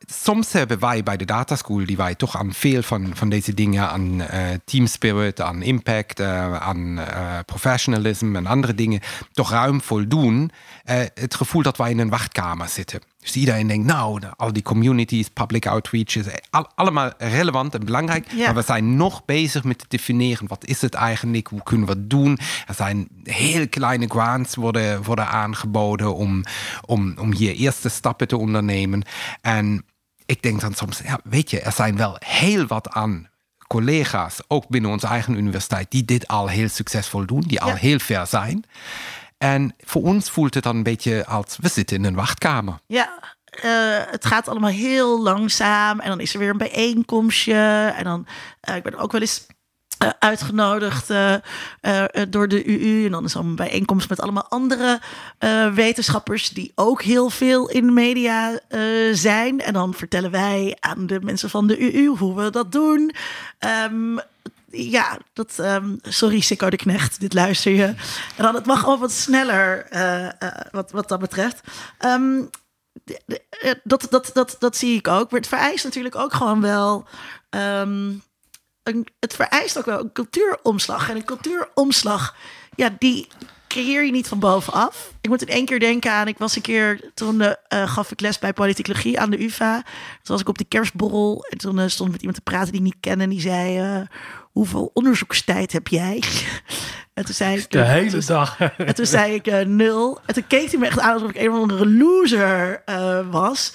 soms 0.05 0.51
hebben 0.51 0.79
wij 0.79 1.03
bij 1.03 1.17
de 1.17 1.25
Data 1.25 1.55
School, 1.55 1.85
die 1.85 1.97
wij 1.97 2.15
toch 2.15 2.37
aan 2.37 2.53
veel 2.53 2.81
van, 2.81 3.11
van 3.13 3.29
deze 3.29 3.53
dingen, 3.53 3.89
aan 3.89 4.23
team 4.65 4.87
spirit, 4.87 5.41
aan 5.41 5.61
impact, 5.61 6.21
aan 6.21 6.99
professionalism 7.45 8.35
en 8.35 8.45
andere 8.45 8.73
dingen, 8.73 9.01
toch 9.31 9.51
ruim 9.51 9.81
voldoen. 9.81 10.51
het 11.13 11.35
gevoel 11.35 11.61
dat 11.61 11.77
wij 11.77 11.88
in 11.89 11.99
een 11.99 12.09
wachtkamer 12.09 12.67
zitten. 12.67 13.01
Dus 13.19 13.35
iedereen 13.35 13.67
denkt, 13.67 13.85
nou, 13.85 14.21
al 14.35 14.53
die 14.53 14.63
communities, 14.63 15.29
public 15.29 15.67
outreach 15.67 16.15
is 16.15 16.25
allemaal 16.75 17.11
relevant 17.17 17.73
en 17.73 17.85
belangrijk. 17.85 18.33
Maar 18.33 18.55
we 18.55 18.61
zijn 18.61 18.95
nog 18.95 19.25
bezig 19.25 19.63
met 19.63 19.77
te 19.79 19.85
definiëren, 19.87 20.47
wat 20.47 20.65
is 20.65 20.81
het 20.81 20.93
eigenlijk, 20.93 21.47
hoe 21.47 21.63
kunnen 21.63 21.87
we 21.87 21.93
het 21.93 22.09
doen. 22.09 22.39
Er 22.67 22.73
zijn 22.73 23.07
heel 23.23 23.69
kleine 23.69 24.07
grants 24.07 24.55
worden, 24.55 25.03
worden 25.03 25.27
aangeboden 25.27 26.15
om, 26.15 26.43
om, 26.85 27.15
om 27.19 27.33
hier 27.33 27.55
eerste 27.55 27.89
stappen 27.89 28.27
te 28.27 28.37
ondernemen. 28.37 29.03
En 29.41 29.85
ik 30.25 30.41
denk 30.41 30.61
dan 30.61 30.73
soms, 30.73 31.01
ja, 31.03 31.19
weet 31.23 31.49
je, 31.49 31.59
er 31.59 31.71
zijn 31.71 31.97
wel 31.97 32.15
heel 32.19 32.67
wat 32.67 32.89
aan 32.89 33.27
collega's, 33.67 34.39
ook 34.47 34.67
binnen 34.67 34.91
onze 34.91 35.07
eigen 35.07 35.35
universiteit, 35.35 35.91
die 35.91 36.05
dit 36.05 36.27
al 36.27 36.47
heel 36.47 36.69
succesvol 36.69 37.25
doen, 37.25 37.41
die 37.41 37.61
al 37.61 37.75
heel 37.75 37.99
ver 37.99 38.27
zijn. 38.27 38.65
En 39.39 39.75
voor 39.79 40.01
ons 40.01 40.29
voelt 40.29 40.53
het 40.53 40.63
dan 40.63 40.75
een 40.75 40.83
beetje 40.83 41.25
als 41.25 41.57
we 41.61 41.69
zitten 41.69 41.97
in 41.97 42.03
een 42.03 42.15
wachtkamer. 42.15 42.79
Ja, 42.87 43.09
uh, 43.65 43.97
het 44.11 44.25
gaat 44.25 44.47
allemaal 44.47 44.69
heel 44.69 45.21
langzaam. 45.21 45.99
En 45.99 46.09
dan 46.09 46.19
is 46.19 46.33
er 46.33 46.39
weer 46.39 46.49
een 46.49 46.57
bijeenkomstje. 46.57 47.93
En 47.95 48.03
dan, 48.03 48.25
uh, 48.69 48.75
ik 48.75 48.83
ben 48.83 48.95
ook 48.95 49.11
wel 49.11 49.21
eens 49.21 49.47
uh, 50.03 50.09
uitgenodigd 50.19 51.07
door 52.29 52.47
de 52.47 52.65
UU. 52.65 53.05
En 53.05 53.11
dan 53.11 53.23
is 53.23 53.33
er 53.33 53.39
een 53.39 53.55
bijeenkomst 53.55 54.09
met 54.09 54.21
allemaal 54.21 54.47
andere 54.49 54.99
wetenschappers 55.73 56.49
die 56.49 56.71
ook 56.75 57.01
heel 57.01 57.29
veel 57.29 57.69
in 57.69 57.85
de 57.85 57.91
media 57.91 58.59
zijn. 59.11 59.61
En 59.61 59.73
dan 59.73 59.93
vertellen 59.93 60.31
wij 60.31 60.77
aan 60.79 61.07
de 61.07 61.19
mensen 61.21 61.49
van 61.49 61.67
de 61.67 61.93
UU 61.93 62.05
hoe 62.05 62.35
we 62.35 62.49
dat 62.49 62.71
doen. 62.71 63.11
Um, 63.91 64.19
ja, 64.71 65.17
dat, 65.33 65.57
um, 65.59 65.99
sorry 66.01 66.39
Sikko 66.39 66.69
de 66.69 66.77
Knecht, 66.77 67.19
dit 67.19 67.33
luister 67.33 67.71
je. 67.71 67.85
En 68.35 68.43
dan, 68.43 68.55
het 68.55 68.65
mag 68.65 68.85
al 68.85 68.99
wat 68.99 69.11
sneller 69.11 69.87
uh, 69.91 70.23
uh, 70.23 70.29
wat, 70.71 70.91
wat 70.91 71.07
dat 71.09 71.19
betreft. 71.19 71.61
Um, 71.99 72.49
dat, 73.83 74.07
dat, 74.09 74.29
dat, 74.33 74.55
dat 74.59 74.77
zie 74.77 74.97
ik 74.97 75.07
ook. 75.07 75.31
Maar 75.31 75.39
het 75.39 75.49
vereist 75.49 75.83
natuurlijk 75.83 76.15
ook 76.15 76.33
gewoon 76.33 76.61
wel... 76.61 77.07
Um, 77.49 78.21
een, 78.83 79.07
het 79.19 79.33
vereist 79.33 79.77
ook 79.77 79.85
wel 79.85 79.99
een 79.99 80.11
cultuuromslag. 80.11 81.09
En 81.09 81.15
een 81.15 81.25
cultuuromslag, 81.25 82.35
ja, 82.75 82.95
die 82.99 83.27
creëer 83.67 84.05
je 84.05 84.11
niet 84.11 84.27
van 84.27 84.39
bovenaf. 84.39 85.13
Ik 85.21 85.29
moet 85.29 85.41
in 85.41 85.47
één 85.47 85.65
keer 85.65 85.79
denken 85.79 86.11
aan, 86.11 86.27
ik 86.27 86.37
was 86.37 86.55
een 86.55 86.61
keer, 86.61 87.11
toen 87.13 87.55
gaf 87.67 88.11
ik 88.11 88.19
les 88.19 88.39
bij 88.39 88.53
politicologie 88.53 89.19
aan 89.19 89.29
de 89.29 89.43
UvA. 89.43 89.81
Toen 89.81 90.21
was 90.23 90.41
ik 90.41 90.49
op 90.49 90.57
de 90.57 90.65
kerstborrel 90.65 91.45
en 91.49 91.57
toen 91.57 91.89
stond 91.89 92.07
ik 92.07 92.13
met 92.13 92.21
iemand 92.21 92.37
te 92.37 92.51
praten 92.51 92.71
die 92.71 92.81
ik 92.81 92.85
niet 92.85 92.97
kende. 92.99 93.23
En 93.23 93.29
die 93.29 93.41
zei, 93.41 94.07
hoeveel 94.59 94.91
onderzoekstijd 94.93 95.71
heb 95.71 95.87
jij? 95.87 96.23
En 97.13 97.25
toen 97.25 97.35
zei 97.35 97.57
ik... 97.57 97.71
De 97.71 97.83
hele 97.83 98.23
dag. 98.25 98.59
En 98.77 98.95
toen 98.95 99.05
zei 99.05 99.33
ik 99.33 99.47
uh, 99.47 99.59
nul. 99.61 100.19
En 100.25 100.33
toen 100.33 100.47
keek 100.47 100.69
hij 100.69 100.79
me 100.79 100.85
echt 100.85 100.99
aan 100.99 101.13
alsof 101.13 101.29
ik 101.29 101.35
een 101.35 101.51
of 101.51 101.61
andere 101.61 101.87
loser 101.87 102.81
uh, 102.85 103.19
was. 103.31 103.73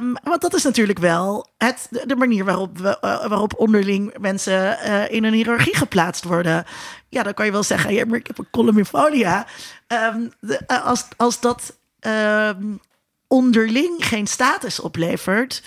Um, 0.00 0.16
want 0.22 0.40
dat 0.40 0.54
is 0.54 0.62
natuurlijk 0.62 0.98
wel 0.98 1.48
het, 1.58 1.88
de, 2.06 2.16
manier 2.16 2.44
waarop, 2.44 2.78
we, 2.78 2.98
uh, 3.00 3.26
waarop 3.26 3.58
onderling 3.58 4.18
mensen 4.18 4.78
in 5.10 5.24
een 5.24 5.32
hiërarchie 5.32 5.76
geplaatst 5.84 6.24
worden. 6.24 6.64
Ja, 7.08 7.22
dan 7.22 7.34
kan 7.34 7.46
je 7.46 7.52
wel 7.52 7.62
zeggen, 7.62 7.94
ja, 7.94 8.04
maar 8.04 8.18
ik 8.18 8.26
heb 8.26 8.38
een 8.38 8.50
column 8.50 8.78
in 8.78 8.84
Folia. 8.84 9.46
Um, 9.88 10.32
de, 10.40 10.68
als, 10.68 11.04
als 11.16 11.40
dat 11.40 11.76
um, 12.00 12.80
onderling 13.26 14.06
geen 14.06 14.26
status 14.26 14.80
oplevert 14.80 15.62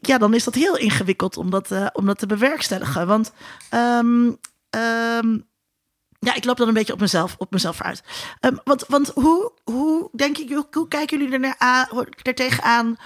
ja, 0.00 0.18
dan 0.18 0.34
is 0.34 0.44
dat 0.44 0.54
heel 0.54 0.76
ingewikkeld 0.76 1.36
om 1.36 1.50
dat, 1.50 1.70
uh, 1.70 1.86
om 1.92 2.06
dat 2.06 2.18
te 2.18 2.26
bewerkstelligen. 2.26 3.06
Want 3.06 3.32
um, 3.70 4.38
um, 4.70 5.46
ja, 6.18 6.34
ik 6.34 6.44
loop 6.44 6.56
dan 6.56 6.68
een 6.68 6.74
beetje 6.74 6.92
op 6.92 7.00
mezelf, 7.00 7.34
op 7.38 7.50
mezelf 7.50 7.82
uit. 7.82 8.02
Um, 8.40 8.60
want, 8.64 8.84
want 8.88 9.08
hoe, 9.14 9.52
hoe 9.64 10.08
denk 10.12 10.38
ik, 10.38 10.64
hoe, 10.70 10.88
kijken 10.88 11.18
jullie 11.18 11.32
er, 11.32 11.40
naar 11.40 11.54
aan, 11.58 11.86
er 12.22 12.34
tegenaan 12.34 12.96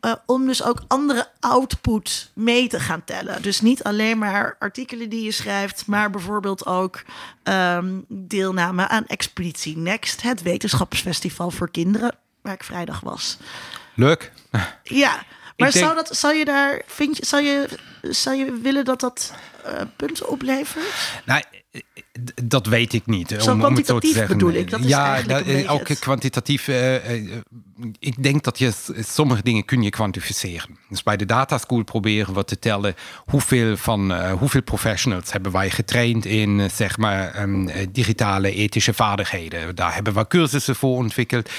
uh, 0.00 0.12
om 0.26 0.46
dus 0.46 0.62
ook 0.62 0.82
andere 0.88 1.30
output 1.40 2.30
mee 2.34 2.68
te 2.68 2.80
gaan 2.80 3.04
tellen? 3.04 3.42
Dus 3.42 3.60
niet 3.60 3.82
alleen 3.82 4.18
maar 4.18 4.56
artikelen 4.58 5.08
die 5.08 5.24
je 5.24 5.32
schrijft, 5.32 5.86
maar 5.86 6.10
bijvoorbeeld 6.10 6.66
ook 6.66 7.02
deelname 8.08 8.88
aan 8.88 9.06
Expeditie 9.06 9.76
Next, 9.76 10.22
het 10.22 10.42
wetenschapsfestival 10.42 11.50
voor 11.50 11.70
kinderen, 11.70 12.14
waar 12.42 12.54
ik 12.54 12.64
vrijdag 12.64 13.00
was. 13.00 13.38
Leuk. 13.94 14.32
Ja, 14.82 15.22
maar 15.58 15.72
denk... 15.72 15.84
zou, 15.84 15.96
dat, 15.96 16.16
zou 16.16 16.34
je 16.34 16.44
daar, 16.44 16.82
vind 16.86 17.16
je, 17.16 17.26
zou 17.26 17.42
je, 17.42 17.68
zou 18.02 18.36
je 18.36 18.58
willen 18.62 18.84
dat 18.84 19.00
dat 19.00 19.32
punten 19.96 20.28
oplevert? 20.28 21.20
Nou, 21.24 21.42
dat 22.44 22.66
weet 22.66 22.92
ik 22.92 23.06
niet. 23.06 23.34
Zo 23.38 23.52
om, 23.52 23.64
om 23.64 23.74
het 23.74 23.86
te 23.86 23.98
zeggen. 24.00 24.26
bedoel 24.26 24.52
ik. 24.52 24.70
Dat 24.70 24.80
is 24.80 24.86
ja, 24.86 25.22
dat, 25.22 25.68
ook 25.68 25.88
het... 25.88 25.98
kwantitatief. 25.98 26.68
Uh, 26.68 27.20
uh, 27.20 27.36
ik 27.98 28.22
denk 28.22 28.44
dat 28.44 28.58
je 28.58 28.72
sommige 28.98 29.42
dingen 29.42 29.64
kun 29.64 29.82
je 29.82 29.90
kwantificeren. 29.90 30.78
Dus 30.88 31.02
bij 31.02 31.16
de 31.16 31.24
data 31.24 31.58
school 31.58 31.84
proberen 31.84 32.34
we 32.34 32.44
te 32.44 32.58
tellen 32.58 32.94
hoeveel 33.24 33.76
van 33.76 34.12
uh, 34.12 34.32
hoeveel 34.32 34.62
professionals 34.62 35.32
hebben 35.32 35.52
wij 35.52 35.70
getraind 35.70 36.24
in 36.24 36.70
zeg 36.70 36.98
maar 36.98 37.42
um, 37.42 37.70
digitale 37.92 38.52
ethische 38.52 38.94
vaardigheden. 38.94 39.76
Daar 39.76 39.94
hebben 39.94 40.14
we 40.14 40.26
cursussen 40.26 40.76
voor 40.76 40.96
ontwikkeld. 40.96 41.50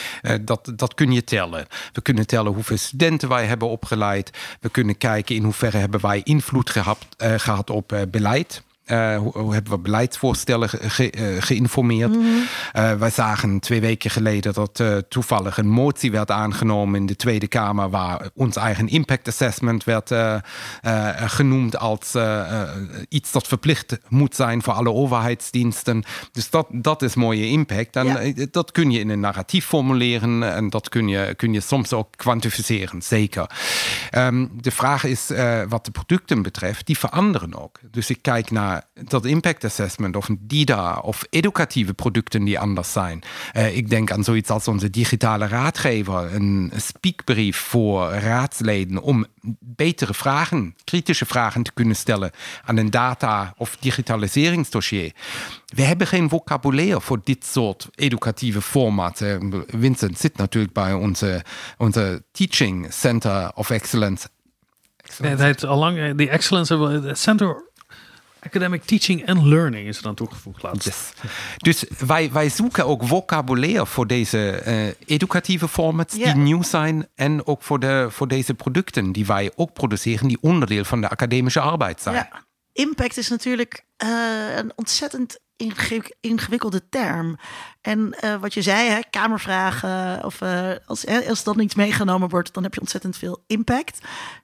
dat, 0.42 0.72
dat 0.76 0.94
kun 0.94 1.12
je 1.12 1.24
tellen. 1.24 1.68
We 1.94 2.02
kunnen 2.02 2.28
tellen 2.28 2.54
hoeveel 2.54 2.78
studenten 2.78 3.30
wij 3.30 3.46
hebben 3.46 3.68
opgeleid. 3.68 4.38
We 4.60 4.70
kunnen 4.70 4.98
kijken 4.98 5.36
in 5.36 5.44
hoeverre 5.44 5.78
hebben 5.78 6.02
wij 6.02 6.22
invloed 6.24 6.70
gehad, 6.70 7.08
gehad 7.18 7.70
op 7.70 7.99
beleid. 8.08 8.64
Uh, 8.92 9.18
hoe, 9.18 9.54
hebben 9.54 9.72
we 9.72 9.80
beleidsvoorstellen 9.80 10.70
ge, 10.70 11.14
uh, 11.18 11.42
geïnformeerd? 11.42 12.16
Mm 12.16 12.22
-hmm. 12.22 12.42
uh, 12.76 12.94
wij 12.94 13.10
zagen 13.10 13.60
twee 13.60 13.82
weken 13.82 14.10
geleden 14.10 14.54
dat 14.54 14.84
toevallig 15.10 15.58
een 15.58 15.70
motie 15.70 16.12
werd 16.12 16.32
aangenomen 16.32 17.00
in 17.00 17.06
de 17.06 17.16
Tweede 17.16 17.48
Kamer, 17.48 17.90
waar 17.90 18.30
ons 18.34 18.56
eigen 18.56 18.88
impact 18.88 19.28
assessment 19.28 19.84
werd 19.84 20.14
genoemd 21.16 21.78
als 21.78 22.16
iets 23.10 23.32
dat 23.32 23.48
verplicht 23.48 23.98
moet 24.08 24.36
zijn 24.36 24.62
voor 24.62 24.74
alle 24.74 24.92
overheidsdiensten. 24.92 26.04
Dus 26.32 26.50
dat, 26.50 26.68
dat 26.72 27.02
is 27.02 27.16
mooie 27.16 27.48
impact. 27.48 27.96
En 27.96 28.06
ja. 28.06 28.46
dat 28.52 28.72
kun 28.72 28.92
je 28.92 29.00
in 29.00 29.10
een 29.10 29.20
narratief 29.20 29.66
formuleren 29.66 30.54
en 30.54 30.70
dat 30.70 30.90
kun 30.90 31.08
je, 31.08 31.34
kun 31.36 31.54
je 31.54 31.62
soms 31.62 31.94
ook 31.94 32.08
kwantificeren, 32.16 33.02
zeker. 33.02 33.50
Um, 34.12 34.52
de 34.62 34.72
vraag 34.72 35.04
is 35.04 35.32
wat 35.70 35.86
de 35.86 35.92
producten 35.92 36.42
betreft, 36.42 36.86
die 36.86 36.98
veranderen 36.98 37.62
ook. 37.62 37.80
Dus 37.92 38.10
ik 38.10 38.22
kijk 38.22 38.52
naar 38.52 38.79
dat 38.94 39.26
impact 39.26 39.64
assessment 39.64 40.16
of 40.16 40.30
een 40.30 40.40
DIDA 40.42 40.98
of 40.98 41.24
educatieve 41.30 41.94
producten 41.94 42.44
die 42.44 42.60
anders 42.60 42.92
zijn. 42.92 43.22
Uh, 43.54 43.78
ik 43.78 43.90
denk 43.90 44.12
aan 44.12 44.24
zoiets 44.24 44.50
als 44.50 44.68
onze 44.68 44.90
digitale 44.90 45.48
raadgever, 45.48 46.36
een 46.36 46.72
speakbrief 46.76 47.58
voor 47.58 48.10
raadsleden 48.10 49.02
om 49.02 49.26
betere 49.60 50.14
vragen, 50.14 50.76
kritische 50.84 51.26
vragen 51.26 51.64
te 51.64 51.72
kunnen 51.74 51.96
stellen 51.96 52.32
aan 52.66 52.78
een 52.78 52.90
data- 52.90 53.54
of 53.58 53.78
digitaliseringsdossier. 53.80 55.14
We 55.66 55.82
hebben 55.82 56.08
geen 56.08 56.30
vocabulaire 56.30 57.02
voor 57.02 57.20
dit 57.24 57.46
soort 57.46 57.88
educatieve 57.96 58.62
formaten. 58.62 59.66
Vincent 59.68 60.20
zit 60.20 60.38
natuurlijk 60.38 60.74
bij 60.74 60.94
onze, 60.94 61.44
onze 61.78 62.24
Teaching 62.32 62.94
Center 62.94 63.52
of 63.56 63.70
Excellence. 63.70 64.28
excellence. 64.98 65.44
Nee, 65.44 65.52
het 65.52 65.66
al 65.66 65.78
lang 65.78 66.16
die 66.16 66.30
Excellence 66.30 67.12
Center 67.14 67.69
Academic 68.40 68.84
Teaching 68.84 69.28
and 69.28 69.44
Learning 69.44 69.88
is 69.88 69.98
er 69.98 70.04
dan 70.04 70.16
toegevoegd 70.16 70.64
laatst. 70.64 70.86
Yes. 70.86 71.12
Dus 71.58 71.84
wij, 72.06 72.32
wij 72.32 72.50
zoeken 72.50 72.86
ook 72.86 73.08
vocabulaire 73.08 73.86
voor 73.86 74.08
deze 74.08 74.62
uh, 74.68 74.88
educatieve 75.06 75.68
formats 75.68 76.16
yeah. 76.16 76.34
die 76.34 76.44
nieuw 76.44 76.64
zijn. 76.64 77.08
En 77.16 77.48
ook 77.48 77.64
voor, 77.64 77.80
de, 77.80 78.08
voor 78.10 78.28
deze 78.28 78.54
producten 78.54 79.12
die 79.12 79.26
wij 79.26 79.52
ook 79.56 79.74
produceren, 79.74 80.28
die 80.28 80.38
onderdeel 80.42 80.84
van 80.84 81.02
de 81.02 81.10
academische 81.10 81.60
arbeid 81.60 82.02
zijn. 82.02 82.16
Ja. 82.16 82.46
Impact 82.74 83.18
is 83.18 83.30
natuurlijk 83.30 83.86
uh, 84.04 84.58
een 84.58 84.72
ontzettend 84.76 85.40
ingewikkelde 86.22 86.90
term. 86.90 87.38
En 87.82 88.16
uh, 88.24 88.36
wat 88.36 88.54
je 88.54 88.62
zei, 88.62 88.90
hè, 88.90 89.00
kamervragen, 89.10 90.26
of 90.26 90.42
als, 90.86 91.06
als 91.28 91.44
dat 91.44 91.56
niet 91.56 91.76
meegenomen 91.76 92.30
wordt, 92.30 92.54
dan 92.54 92.64
heb 92.64 92.74
je 92.74 92.80
ontzettend 92.80 93.18
veel 93.18 93.44
impact. 93.48 94.00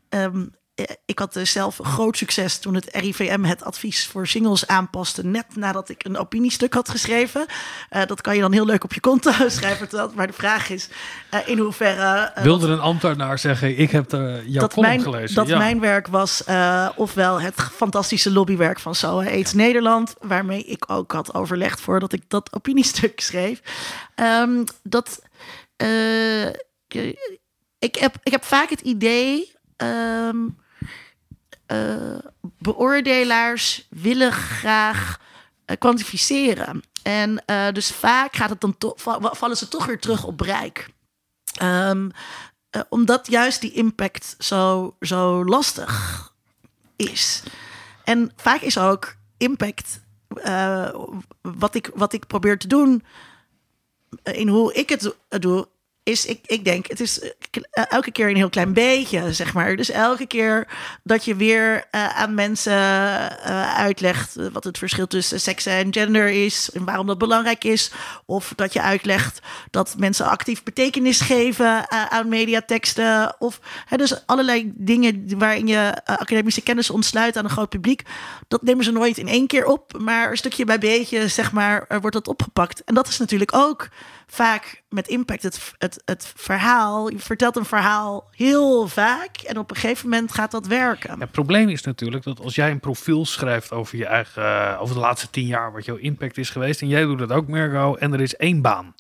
Um, 0.10 0.42
eh, 0.42 0.64
ik 1.06 1.20
had 1.20 1.34
dus 1.34 1.52
zelf 1.52 1.80
groot 1.84 2.18
succes 2.18 2.58
toen 2.58 2.74
het 2.74 2.90
RIVM 2.92 3.44
het 3.44 3.64
advies 3.64 4.08
voor 4.08 4.28
singles 4.28 4.68
aanpaste. 4.68 5.26
Net 5.26 5.46
nadat 5.56 5.90
ik 5.90 6.06
een 6.06 6.18
opiniestuk 6.18 6.74
had 6.74 6.90
geschreven. 6.90 7.46
Uh, 7.92 8.06
dat 8.06 8.22
kan 8.22 8.36
je 8.36 8.42
dan 8.42 8.52
heel 8.52 8.66
leuk 8.66 8.84
op 8.84 8.94
je 8.94 9.00
konto 9.00 9.32
schrijven. 9.48 10.12
Maar 10.16 10.28
de 10.28 10.34
vraag 10.34 10.70
is 10.70 10.90
uh, 11.34 11.40
in 11.46 11.58
hoeverre. 11.58 12.32
Wilde 12.42 12.68
een 12.68 12.80
ambtenaar 12.80 13.40
zeggen: 13.40 13.78
Ik 13.78 13.92
heb 13.92 14.12
jouw 14.12 14.62
dat 14.62 14.74
column 14.74 14.90
mijn, 14.90 15.02
gelezen. 15.02 15.36
Dat 15.36 15.48
ja. 15.48 15.58
mijn 15.58 15.80
werk 15.80 16.08
was, 16.08 16.44
ofwel 16.96 17.42
het 17.42 17.62
fantastische 17.62 18.32
lobbywerk 18.32 18.80
van 18.80 18.96
SOA 18.96 19.26
AIDS 19.26 19.54
Nederland. 19.54 20.16
Waarmee 20.22 20.64
ik 20.64 20.84
ook 20.88 21.12
had 21.12 21.34
overlegd 21.34 21.82
voordat 21.82 22.14
ik 22.14 22.24
dat 22.28 22.54
opiniestuk 22.54 23.20
schreef. 23.20 23.62
Um, 24.16 24.64
dat. 24.84 25.22
ik, 27.80 27.96
heb, 27.96 28.16
ik 28.24 28.32
heb 28.32 28.44
vaak 28.44 28.70
het 28.70 28.82
idee. 28.82 29.54
Um, 29.78 30.64
uh, 31.68 32.18
beoordelaars 32.42 33.88
willen 33.90 34.32
graag 34.32 35.20
uh, 35.66 35.76
kwantificeren. 35.80 36.84
En 37.04 37.44
uh, 37.46 37.72
dus 37.72 37.92
vaak 37.92 38.36
gaat 38.36 38.50
het 38.50 38.62
dan 38.62 38.76
vallen 39.20 39.58
ze 39.58 39.68
toch 39.68 39.86
weer 39.86 40.00
terug 40.00 40.24
op 40.24 40.38
bereik. 40.38 40.90
Um, 41.62 42.12
omdat 42.90 43.28
juist 43.28 43.62
die 43.62 43.72
impact 43.72 44.36
zo, 44.40 44.96
zo 45.00 45.46
lastig 45.46 46.34
is. 46.96 47.44
En 48.04 48.32
vaak 48.36 48.62
is 48.62 48.78
ook 48.78 49.16
impact 49.38 50.00
wat, 51.42 51.76
ik, 51.76 51.90
wat 51.94 52.14
ik 52.14 52.28
probeer 52.28 52.58
te 52.58 52.68
doen 52.68 53.04
in 54.24 54.48
hoe 54.48 54.74
ik 54.74 54.90
het 54.90 55.16
doe, 55.30 55.68
is, 56.06 56.26
ik, 56.26 56.40
ik 56.46 56.66
denk, 56.66 56.88
het 56.88 57.00
is 57.00 57.20
eh, 57.20 57.84
elke 57.90 58.12
keer 58.12 58.30
een 58.30 58.36
heel 58.36 58.50
klein 58.50 58.74
beetje, 58.74 59.34
zeg 59.34 59.54
maar. 59.54 59.76
Dus 59.76 59.90
elke 59.90 60.26
keer 60.26 60.68
dat 61.04 61.26
je 61.26 61.36
weer 61.36 61.76
uh, 61.76 62.08
aan 62.18 62.34
mensen 62.34 62.74
uitlegt 63.76 64.36
wat 64.52 64.64
het 64.64 64.78
verschil 64.78 65.08
tussen 65.08 65.42
seks 65.42 65.66
en 65.66 65.94
gender 65.94 66.30
is 66.30 66.70
en 66.74 66.86
waarom 66.86 67.08
dat 67.08 67.18
belangrijk 67.18 67.64
is. 67.64 67.92
Of 68.26 68.54
dat 68.56 68.74
je 68.74 68.82
uitlegt 68.82 69.40
dat 69.72 69.96
mensen 69.98 70.26
actief 70.26 70.64
betekenis 70.64 71.22
geven 71.22 71.92
aan 71.92 72.30
mediateksten. 72.30 73.36
Of 73.40 73.60
hè, 73.86 73.98
dus 73.98 74.26
allerlei 74.26 74.72
dingen 74.76 75.38
waarin 75.38 75.68
je 75.68 76.06
academische 76.06 76.62
kennis 76.62 76.90
ontsluit 76.90 77.38
aan 77.38 77.44
een 77.44 77.50
groot 77.50 77.70
publiek. 77.70 78.02
Dat 78.48 78.62
nemen 78.62 78.84
ze 78.84 78.92
nooit 78.92 79.18
in 79.18 79.28
één 79.28 79.48
keer 79.48 79.66
op, 79.66 79.98
maar 80.00 80.32
een 80.32 80.38
stukje 80.38 80.66
bij 80.66 80.80
beetje, 80.80 81.28
zeg 81.28 81.52
maar, 81.52 81.88
wordt 82.02 82.16
dat 82.16 82.28
opgepakt. 82.28 82.84
En 82.84 82.94
dat 82.96 83.08
is 83.08 83.18
natuurlijk 83.18 83.56
ook 83.56 83.90
vaak 84.28 84.84
met 84.90 85.08
impact 85.08 85.44
het, 85.44 85.74
het, 85.78 86.02
het 86.06 86.34
verhaal. 86.36 87.10
Je 87.10 87.20
vertelt 87.20 87.56
een 87.56 87.66
verhaal 87.66 88.28
heel 88.32 88.88
vaak 88.88 89.38
en 89.38 89.58
op 89.58 89.70
een 89.70 89.76
gegeven 89.76 90.10
moment 90.10 90.34
gaat 90.34 90.52
dat 90.52 90.68
werken. 90.68 91.20
het 91.20 91.32
probleem 91.32 91.70
is 91.70 91.84
natuurlijk 91.84 92.24
dat 92.24 92.40
als 92.40 92.56
jij 92.56 92.72
een 92.72 92.80
profiel 92.80 93.26
schrijft 93.26 93.72
over 93.72 93.98
je 93.98 94.06
eigen, 94.06 94.44
uh, 94.44 94.78
over 94.82 94.96
de 94.96 95.02
laatste 95.02 95.30
tien 95.30 95.48
jaar, 95.48 95.72
wat 95.72 95.86
jouw 95.86 95.96
impact 95.96 96.38
is 96.38 96.50
geweest, 96.50 96.82
en 96.82 96.88
jij 96.88 97.02
doet 97.02 97.20
dat 97.20 97.32
ook, 97.32 97.48
Mergo, 97.48 97.96
en 97.96 98.14
er 98.14 98.22
is 98.22 98.36
één 98.36 98.62
baan. 98.62 98.96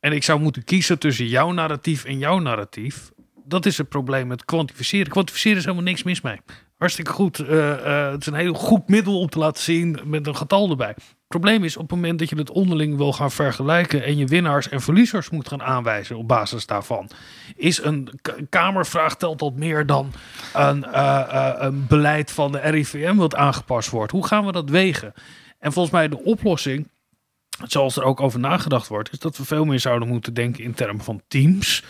En 0.00 0.12
ik 0.12 0.22
zou 0.22 0.40
moeten 0.40 0.64
kiezen 0.64 0.98
tussen 0.98 1.26
jouw 1.26 1.50
narratief 1.52 2.04
en 2.04 2.18
jouw 2.18 2.38
narratief. 2.38 3.10
Dat 3.44 3.66
is 3.66 3.78
het 3.78 3.88
probleem 3.88 4.26
met 4.26 4.44
kwantificeren. 4.44 5.08
Kwantificeren 5.08 5.58
is 5.58 5.64
helemaal 5.64 5.84
niks 5.84 6.02
mis 6.02 6.20
mee. 6.20 6.40
Hartstikke 6.76 7.12
goed. 7.12 7.38
Uh, 7.38 7.48
uh, 7.48 8.10
het 8.10 8.20
is 8.20 8.26
een 8.26 8.34
heel 8.34 8.54
goed 8.54 8.88
middel 8.88 9.20
om 9.20 9.28
te 9.28 9.38
laten 9.38 9.62
zien 9.62 9.98
met 10.04 10.26
een 10.26 10.36
getal 10.36 10.70
erbij 10.70 10.94
probleem 11.28 11.64
is 11.64 11.76
op 11.76 11.82
het 11.82 11.90
moment 11.90 12.18
dat 12.18 12.28
je 12.28 12.36
het 12.36 12.50
onderling 12.50 12.96
wil 12.96 13.12
gaan 13.12 13.30
vergelijken 13.30 14.04
en 14.04 14.16
je 14.16 14.26
winnaars 14.26 14.68
en 14.68 14.80
verliezers 14.80 15.30
moet 15.30 15.48
gaan 15.48 15.62
aanwijzen 15.62 16.16
op 16.16 16.28
basis 16.28 16.66
daarvan, 16.66 17.10
is 17.56 17.82
een 17.82 18.08
Kamervraag 18.48 19.16
telt 19.16 19.38
dat 19.38 19.54
meer 19.54 19.86
dan 19.86 20.12
een, 20.52 20.78
uh, 20.78 20.92
uh, 21.32 21.52
een 21.58 21.86
beleid 21.86 22.30
van 22.30 22.52
de 22.52 22.58
RIVM 22.58 23.14
wat 23.14 23.34
aangepast 23.34 23.90
wordt. 23.90 24.12
Hoe 24.12 24.26
gaan 24.26 24.46
we 24.46 24.52
dat 24.52 24.70
wegen? 24.70 25.12
En 25.58 25.72
volgens 25.72 25.94
mij 25.94 26.08
de 26.08 26.22
oplossing, 26.22 26.88
zoals 27.64 27.96
er 27.96 28.02
ook 28.02 28.20
over 28.20 28.38
nagedacht 28.38 28.88
wordt, 28.88 29.12
is 29.12 29.18
dat 29.18 29.36
we 29.36 29.44
veel 29.44 29.64
meer 29.64 29.80
zouden 29.80 30.08
moeten 30.08 30.34
denken 30.34 30.64
in 30.64 30.74
termen 30.74 31.04
van 31.04 31.22
teams. 31.28 31.84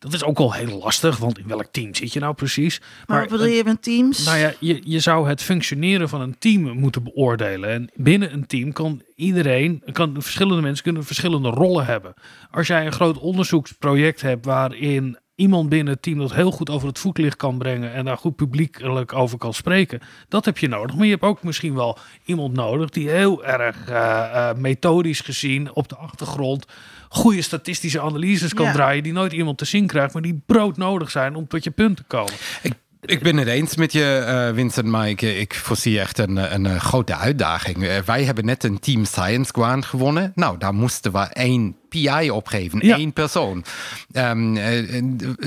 Dat 0.00 0.12
is 0.12 0.24
ook 0.24 0.38
al 0.38 0.52
heel 0.52 0.78
lastig, 0.78 1.16
want 1.16 1.38
in 1.38 1.46
welk 1.46 1.66
team 1.70 1.94
zit 1.94 2.12
je 2.12 2.20
nou 2.20 2.34
precies? 2.34 2.80
Maar, 3.06 3.20
wat 3.20 3.28
bedoel 3.28 3.46
je 3.46 3.64
met 3.64 3.82
teams? 3.82 4.24
Nou 4.24 4.38
ja, 4.38 4.52
je, 4.58 4.80
je 4.84 5.00
zou 5.00 5.28
het 5.28 5.42
functioneren 5.42 6.08
van 6.08 6.20
een 6.20 6.38
team 6.38 6.78
moeten 6.78 7.02
beoordelen. 7.02 7.70
En 7.70 7.90
binnen 7.94 8.32
een 8.32 8.46
team 8.46 8.72
kan 8.72 9.02
iedereen, 9.14 9.82
kan 9.92 10.22
verschillende 10.22 10.62
mensen 10.62 10.84
kunnen 10.84 11.04
verschillende 11.04 11.48
rollen 11.48 11.86
hebben. 11.86 12.14
Als 12.50 12.66
jij 12.66 12.86
een 12.86 12.92
groot 12.92 13.18
onderzoeksproject 13.18 14.20
hebt 14.20 14.44
waarin 14.44 15.18
iemand 15.40 15.68
binnen 15.68 15.92
het 15.92 16.02
team 16.02 16.18
dat 16.18 16.34
heel 16.34 16.50
goed 16.50 16.70
over 16.70 16.88
het 16.88 16.98
voetlicht 16.98 17.36
kan 17.36 17.58
brengen 17.58 17.92
en 17.92 18.04
daar 18.04 18.16
goed 18.16 18.36
publiekelijk 18.36 19.12
over 19.12 19.38
kan 19.38 19.54
spreken. 19.54 20.00
Dat 20.28 20.44
heb 20.44 20.58
je 20.58 20.68
nodig. 20.68 20.96
Maar 20.96 21.04
je 21.04 21.10
hebt 21.10 21.22
ook 21.22 21.42
misschien 21.42 21.74
wel 21.74 21.98
iemand 22.24 22.54
nodig 22.54 22.90
die 22.90 23.08
heel 23.08 23.44
erg 23.44 23.76
uh, 23.88 23.94
uh, 23.94 24.52
methodisch 24.56 25.20
gezien 25.20 25.74
op 25.74 25.88
de 25.88 25.96
achtergrond 25.96 26.66
goede 27.08 27.42
statistische 27.42 28.00
analyses 28.00 28.54
kan 28.54 28.72
draaien 28.72 29.02
die 29.02 29.12
nooit 29.12 29.32
iemand 29.32 29.58
te 29.58 29.64
zien 29.64 29.86
krijgt, 29.86 30.12
maar 30.12 30.22
die 30.22 30.42
broodnodig 30.46 31.10
zijn 31.10 31.34
om 31.34 31.48
tot 31.48 31.64
je 31.64 31.70
punt 31.70 31.96
te 31.96 32.02
komen. 32.02 32.32
Ik 32.62 32.72
ik 33.00 33.22
ben 33.22 33.36
het 33.36 33.48
eens 33.48 33.76
met 33.76 33.92
je, 33.92 34.24
uh, 34.50 34.56
Vincent, 34.56 34.86
maar 34.86 35.08
ik, 35.08 35.22
ik 35.22 35.54
voorzie 35.54 36.00
echt 36.00 36.18
een, 36.18 36.54
een, 36.54 36.80
grote 36.80 37.16
uitdaging. 37.16 38.02
wij 38.04 38.24
hebben 38.24 38.44
net 38.44 38.64
een 38.64 38.78
Team 38.78 39.04
Science 39.04 39.44
Squad 39.44 39.84
gewonnen. 39.84 40.32
Nou, 40.34 40.58
daar 40.58 40.74
moesten 40.74 41.12
we 41.12 41.18
één 41.18 41.76
PI 41.90 42.30
opgeven, 42.30 42.86
ja. 42.86 42.96
één 42.96 43.12
persoon. 43.12 43.64
Um, 44.12 44.54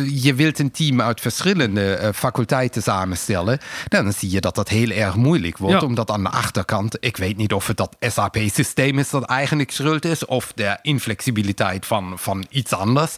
je 0.09 0.33
wilt 0.35 0.59
een 0.59 0.71
team 0.71 1.01
uit 1.01 1.21
verschillende 1.21 1.99
uh, 2.01 2.09
faculteiten 2.13 2.81
samenstellen. 2.81 3.59
Dan 3.87 4.13
zie 4.13 4.31
je 4.31 4.41
dat 4.41 4.55
dat 4.55 4.69
heel 4.69 4.89
erg 4.89 5.15
moeilijk 5.15 5.57
wordt. 5.57 5.81
Ja. 5.81 5.87
Omdat 5.87 6.11
aan 6.11 6.23
de 6.23 6.29
achterkant, 6.29 6.97
ik 6.99 7.17
weet 7.17 7.37
niet 7.37 7.53
of 7.53 7.67
het 7.67 7.77
dat 7.77 7.95
SAP-systeem 7.99 8.99
is 8.99 9.09
dat 9.09 9.23
eigenlijk 9.23 9.71
schuld 9.71 10.05
is. 10.05 10.25
Of 10.25 10.51
de 10.55 10.77
inflexibiliteit 10.81 11.85
van, 11.85 12.13
van 12.15 12.45
iets 12.49 12.73
anders. 12.73 13.15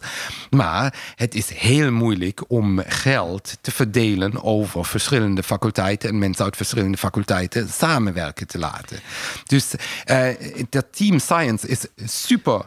Maar 0.50 0.94
het 1.14 1.34
is 1.34 1.50
heel 1.50 1.92
moeilijk 1.92 2.44
om 2.48 2.82
geld 2.86 3.56
te 3.60 3.70
verdelen 3.70 4.42
over 4.42 4.84
verschillende 4.84 5.42
faculteiten. 5.42 6.08
En 6.08 6.18
mensen 6.18 6.44
uit 6.44 6.56
verschillende 6.56 6.96
faculteiten 6.96 7.68
samenwerken 7.68 8.46
te 8.46 8.58
laten. 8.58 9.00
Dus 9.46 9.74
uh, 10.10 10.28
dat 10.70 10.86
team 10.90 11.18
science 11.18 11.68
is 11.68 11.86
super 12.04 12.66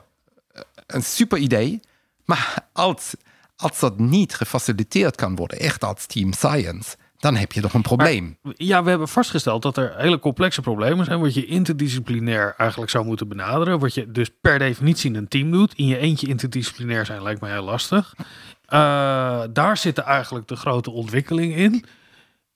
een 0.94 1.04
super 1.04 1.38
idee. 1.38 1.80
Maar 2.26 2.68
als, 2.74 3.14
als 3.56 3.80
dat 3.80 4.00
niet 4.00 4.36
gefaciliteerd 4.36 5.16
kan 5.16 5.36
worden, 5.36 5.60
echt 5.60 5.84
als 5.84 6.06
team 6.06 6.34
science, 6.34 6.96
dan 7.20 7.36
heb 7.36 7.52
je 7.52 7.62
toch 7.62 7.74
een 7.74 7.82
probleem. 7.82 8.38
ja, 8.56 8.84
we 8.84 8.90
hebben 8.90 9.08
vastgesteld 9.08 9.62
dat 9.62 9.78
er 9.78 9.94
hele 9.98 10.20
complexe 10.20 10.62
problemen 10.62 11.06
zijn, 11.06 11.20
wat 11.20 11.34
je 11.34 11.46
interdisciplinair 11.46 12.54
eigenlijk 12.58 12.92
zou 12.92 13.06
moeten 13.06 13.28
benaderen. 13.28 13.80
Wat 13.80 13.94
je 13.94 14.12
dus 14.12 14.30
per 14.42 14.60
definitie 14.60 15.10
in 15.10 15.16
een 15.16 15.28
team 15.28 15.52
doet. 15.52 15.74
In 15.76 15.88
je 15.88 15.98
eentje 15.98 16.28
interdisciplinair 16.28 17.06
zijn 17.06 17.24
lijkt 17.24 17.42
me 17.42 17.50
heel 17.50 17.64
lastig. 17.64 18.14
Uh, 18.18 19.42
daar 19.54 19.78
zitten 19.78 20.04
eigenlijk 20.04 20.48
de 20.48 20.56
grote 20.56 20.92
ontwikkeling 20.92 21.56
in. 21.56 21.86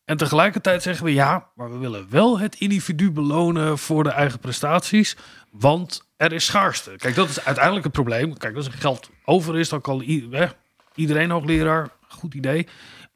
En 0.05 0.17
tegelijkertijd 0.17 0.84
zeggen 0.84 1.05
we 1.05 1.13
ja, 1.13 1.49
maar 1.55 1.71
we 1.71 1.77
willen 1.77 2.07
wel 2.09 2.39
het 2.39 2.55
individu 2.55 3.11
belonen 3.11 3.77
voor 3.77 4.03
de 4.03 4.09
eigen 4.09 4.39
prestaties. 4.39 5.17
Want 5.51 6.11
er 6.17 6.34
is 6.34 6.45
schaarste. 6.45 6.93
Kijk, 6.97 7.15
dat 7.15 7.30
is 7.30 7.45
uiteindelijk 7.45 7.84
het 7.84 7.93
probleem. 7.93 8.38
Kijk, 8.38 8.55
als 8.55 8.65
er 8.65 8.71
geld 8.71 9.09
over 9.25 9.59
is, 9.59 9.69
dan 9.69 9.81
kan 9.81 10.01
iedereen 10.95 11.30
hoogleraar. 11.30 11.89
Goed 12.07 12.34
idee. 12.34 12.67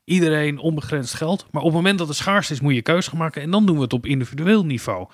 Iedereen 0.04 0.60
onbegrensd 0.60 1.14
geld. 1.14 1.46
Maar 1.52 1.62
op 1.62 1.68
het 1.68 1.78
moment 1.78 1.98
dat 1.98 2.10
er 2.10 2.16
schaarste 2.16 2.54
is, 2.54 2.60
moet 2.60 2.74
je 2.74 2.82
keuze 2.82 3.10
gaan 3.10 3.20
maken. 3.20 3.42
En 3.42 3.52
dan 3.52 3.66
doen 3.66 3.76
we 3.76 3.82
het 3.82 3.94
op 3.94 4.06
individueel 4.06 4.66
niveau. 4.66 5.08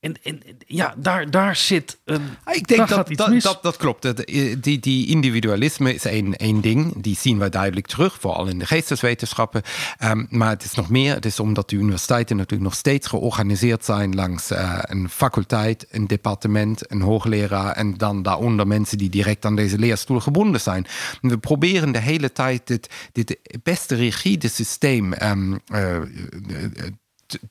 En, 0.00 0.14
en 0.22 0.42
ja, 0.66 0.94
daar, 0.96 1.30
daar 1.30 1.56
zit 1.56 1.98
een. 2.04 2.22
Ah, 2.44 2.54
ik 2.54 2.68
denk 2.68 2.88
dat 2.88 3.06
dat, 3.16 3.42
dat, 3.42 3.62
dat, 3.62 3.76
klopt. 3.76 4.02
Dat, 4.02 4.16
die, 4.60 4.78
die 4.78 5.06
individualisme 5.06 5.94
is 5.94 6.04
één, 6.04 6.36
één 6.36 6.60
ding. 6.60 7.02
Die 7.02 7.16
zien 7.16 7.38
we 7.38 7.48
duidelijk 7.48 7.86
terug, 7.86 8.16
vooral 8.20 8.46
in 8.46 8.58
de 8.58 8.66
geesteswetenschappen. 8.66 9.62
Um, 10.04 10.26
maar 10.30 10.48
het 10.50 10.64
is 10.64 10.74
nog 10.74 10.90
meer. 10.90 11.14
Het 11.14 11.24
is 11.24 11.40
omdat 11.40 11.70
de 11.70 11.76
universiteiten 11.76 12.36
natuurlijk 12.36 12.70
nog 12.70 12.78
steeds 12.78 13.06
georganiseerd 13.06 13.84
zijn 13.84 14.14
langs 14.14 14.50
uh, 14.50 14.78
een 14.82 15.08
faculteit, 15.08 15.86
een 15.90 16.06
departement, 16.06 16.90
een 16.90 17.00
hoogleraar 17.00 17.72
en 17.72 17.96
dan 17.96 18.22
daaronder 18.22 18.66
mensen 18.66 18.98
die 18.98 19.10
direct 19.10 19.44
aan 19.44 19.56
deze 19.56 19.78
leerstoel 19.78 20.20
gebonden 20.20 20.60
zijn. 20.60 20.86
En 21.22 21.28
we 21.28 21.38
proberen 21.38 21.92
de 21.92 21.98
hele 21.98 22.32
tijd 22.32 22.66
dit, 22.66 22.88
dit 23.12 23.38
beste 23.62 23.94
rigide 23.94 24.48
systeem 24.48 25.12
um, 25.22 25.60
uh, 25.72 25.98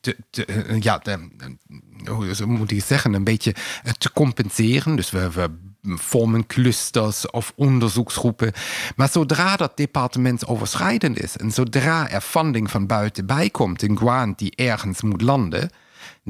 te, 0.01 0.17
ja, 0.79 0.97
de, 0.97 1.29
hoe 2.05 2.45
moet 2.45 2.71
ik 2.71 2.83
zeggen, 2.83 3.13
een 3.13 3.23
beetje 3.23 3.55
te 3.97 4.11
compenseren. 4.11 4.95
Dus 4.95 5.11
we, 5.11 5.49
vormen 5.83 6.45
clusters 6.45 7.29
of 7.29 7.53
onderzoeksgroepen. 7.55 8.53
Maar 8.95 9.09
zodra 9.09 9.55
dat 9.55 9.77
departement 9.77 10.47
overschrijdend 10.47 11.19
is 11.21 11.37
en 11.37 11.51
zodra 11.51 12.09
er 12.09 12.21
funding 12.21 12.71
van 12.71 12.87
buiten 12.87 13.25
bij 13.25 13.49
komt, 13.49 13.81
een 13.81 13.97
grant 13.97 14.37
die 14.37 14.55
ergens 14.55 15.01
moet 15.01 15.21
landen, 15.21 15.69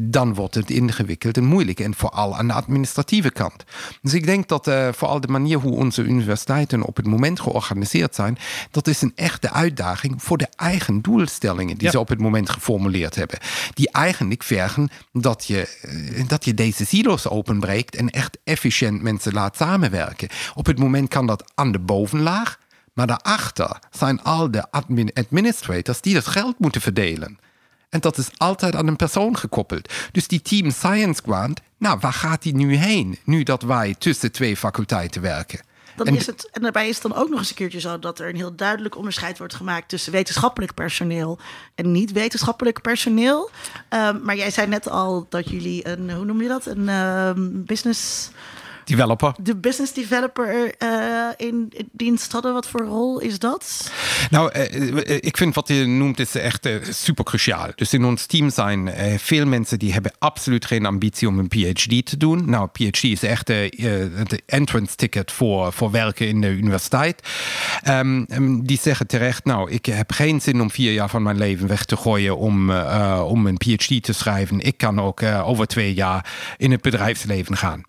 dan 0.02 0.34
wordt 0.34 0.56
het 0.56 0.70
ingewikkeld 0.70 1.38
en 1.38 1.44
moeilijk. 1.44 1.80
En 1.80 1.96
vooral 1.96 2.38
aan 2.38 2.48
de 2.48 2.54
administratieve 2.54 3.32
kant. 3.32 3.64
Dus 4.02 4.14
ik 4.14 4.26
denk 4.26 4.48
dat 4.48 4.68
uh, 4.68 4.88
vooral 4.92 5.22
de 5.22 5.28
manier 5.28 5.58
hoe 5.58 5.76
onze 5.76 6.04
universiteiten 6.04 6.84
op 6.84 6.96
het 6.96 7.06
moment 7.06 7.40
georganiseerd 7.40 8.16
zijn, 8.16 8.38
dat 8.72 8.88
is 8.88 9.02
een 9.02 9.12
echte 9.16 9.52
uitdaging 9.52 10.24
voor 10.24 10.38
de 10.38 10.48
eigen 10.56 11.02
doelstellingen 11.02 11.78
die 11.78 11.86
ja. 11.86 11.92
ze 11.92 12.00
op 12.00 12.10
het 12.10 12.20
moment 12.20 12.50
geformuleerd 12.50 13.16
hebben. 13.16 13.40
Die 13.74 13.92
eigenlijk 13.92 14.44
vergen 14.44 14.90
dat 15.12 15.46
je, 15.46 15.78
uh, 16.18 16.28
dat 16.28 16.46
je 16.46 16.54
deze 16.54 16.86
silo's 16.86 17.28
openbreekt 17.28 17.96
en 17.96 18.10
echt 18.10 18.38
efficiënt 18.44 19.02
mensen 19.02 19.34
laat 19.34 19.56
samenwerken. 19.56 20.30
Op 20.56 20.66
het 20.66 20.80
moment 20.80 21.10
kan 21.10 21.26
dat 21.26 21.52
aan 21.56 21.72
de 21.72 21.80
bovenlaag. 21.80 22.58
Maar 22.94 23.08
daarachter 23.08 23.80
zijn 23.92 24.24
al 24.24 24.52
de 24.52 24.72
admin 24.72 25.14
administrators 25.14 26.02
die 26.02 26.14
dat 26.14 26.28
geld 26.28 26.60
moeten 26.60 26.82
verdelen. 26.82 27.40
En 27.90 28.00
dat 28.00 28.18
is 28.18 28.30
altijd 28.38 28.76
aan 28.76 28.88
een 28.88 28.96
persoon 28.96 29.38
gekoppeld. 29.38 29.94
Dus 30.12 30.28
die 30.28 30.42
Team 30.42 30.72
Science 30.72 31.22
Grant, 31.26 31.62
nou, 31.78 32.00
waar 32.00 32.14
gaat 32.14 32.42
die 32.42 32.56
nu 32.56 32.76
heen? 32.76 33.18
Nu 33.24 33.44
dat 33.44 33.62
wij 33.62 33.96
tussen 33.98 34.32
twee 34.32 34.58
faculteiten 34.58 35.22
werken. 35.22 35.60
Dan 35.96 36.08
en, 36.08 36.16
is 36.16 36.26
het, 36.26 36.50
en 36.52 36.62
daarbij 36.62 36.90
is 36.90 36.94
het 36.94 37.12
dan 37.12 37.22
ook 37.22 37.30
nog 37.30 37.40
eens 37.40 37.50
een 37.50 37.56
keertje 37.56 37.80
zo 37.80 38.00
dat 38.00 38.20
er 38.20 38.30
een 38.30 38.36
heel 38.36 38.56
duidelijk 38.56 38.96
onderscheid 38.96 39.38
wordt 39.38 39.54
gemaakt 39.54 39.90
tussen 39.90 40.12
wetenschappelijk 40.12 40.74
personeel 40.74 41.40
en 41.76 41.92
niet-wetenschappelijk 41.92 42.82
personeel. 42.82 43.50
Um, 43.90 44.22
maar 44.24 44.36
jij 44.36 44.52
zei 44.52 44.68
net 44.68 44.90
al 44.90 45.26
dat 45.30 45.50
jullie 45.50 45.88
een, 45.88 46.12
hoe 46.12 46.26
noem 46.26 46.42
je 46.42 46.48
dat? 46.48 46.66
Een 46.66 46.90
um, 46.90 47.66
business 47.66 48.30
developer. 48.90 49.34
de 49.42 49.56
business 49.56 49.94
developer 49.94 50.76
eh, 50.78 51.48
in 51.48 51.74
dienst 51.92 52.32
hadden. 52.32 52.54
Wat 52.54 52.68
voor 52.68 52.82
rol 52.82 53.20
is 53.20 53.40
dat? 53.40 53.92
Nou, 54.30 54.52
eh, 54.52 54.88
eh, 54.98 55.18
ik 55.20 55.38
vind 55.38 55.56
wat 55.56 55.68
je 55.68 55.86
noemt 55.86 56.20
is 56.20 56.36
echt 56.36 56.70
super 56.90 57.24
cruciaal. 57.24 57.68
Dus 57.76 57.94
in 57.94 58.06
ons 58.06 58.26
team 58.26 58.50
zijn 58.50 58.92
veel 59.20 59.46
mensen 59.46 59.80
die 59.80 59.94
hebben 59.94 60.12
absoluut 60.20 60.66
geen 60.66 60.86
ambitie 60.86 61.28
om 61.28 61.40
een 61.40 61.48
PhD 61.48 62.06
te 62.06 62.18
doen. 62.18 62.50
Nou, 62.50 62.68
PhD 62.68 63.04
is 63.04 63.24
echt 63.24 63.48
de 63.48 64.42
entrance 64.46 64.96
ticket 64.96 65.32
voor, 65.32 65.74
voor 65.74 65.92
werken 65.92 66.28
in 66.28 66.42
de 66.42 66.48
universiteit. 66.48 67.28
Ehm, 67.84 68.24
en 68.28 68.64
die 68.64 68.80
zeggen 68.82 69.08
terecht, 69.08 69.46
nou, 69.46 69.72
ik 69.72 69.86
heb 69.86 70.12
geen 70.12 70.42
zin 70.42 70.62
om 70.62 70.72
vier 70.72 70.94
jaar 70.94 71.10
van 71.10 71.24
mijn 71.24 71.38
leven 71.38 71.68
weg 71.68 71.86
te 71.86 71.98
gooien 71.98 72.38
om, 72.38 72.72
om 73.22 73.48
een 73.48 73.58
PhD 73.58 74.04
te 74.04 74.14
schrijven. 74.14 74.60
Ik 74.60 74.78
kan 74.78 75.02
ook 75.02 75.24
over 75.24 75.68
twee 75.68 75.94
jaar 75.94 76.56
in 76.58 76.72
het 76.72 76.82
bedrijfsleven 76.82 77.58
gaan. 77.58 77.84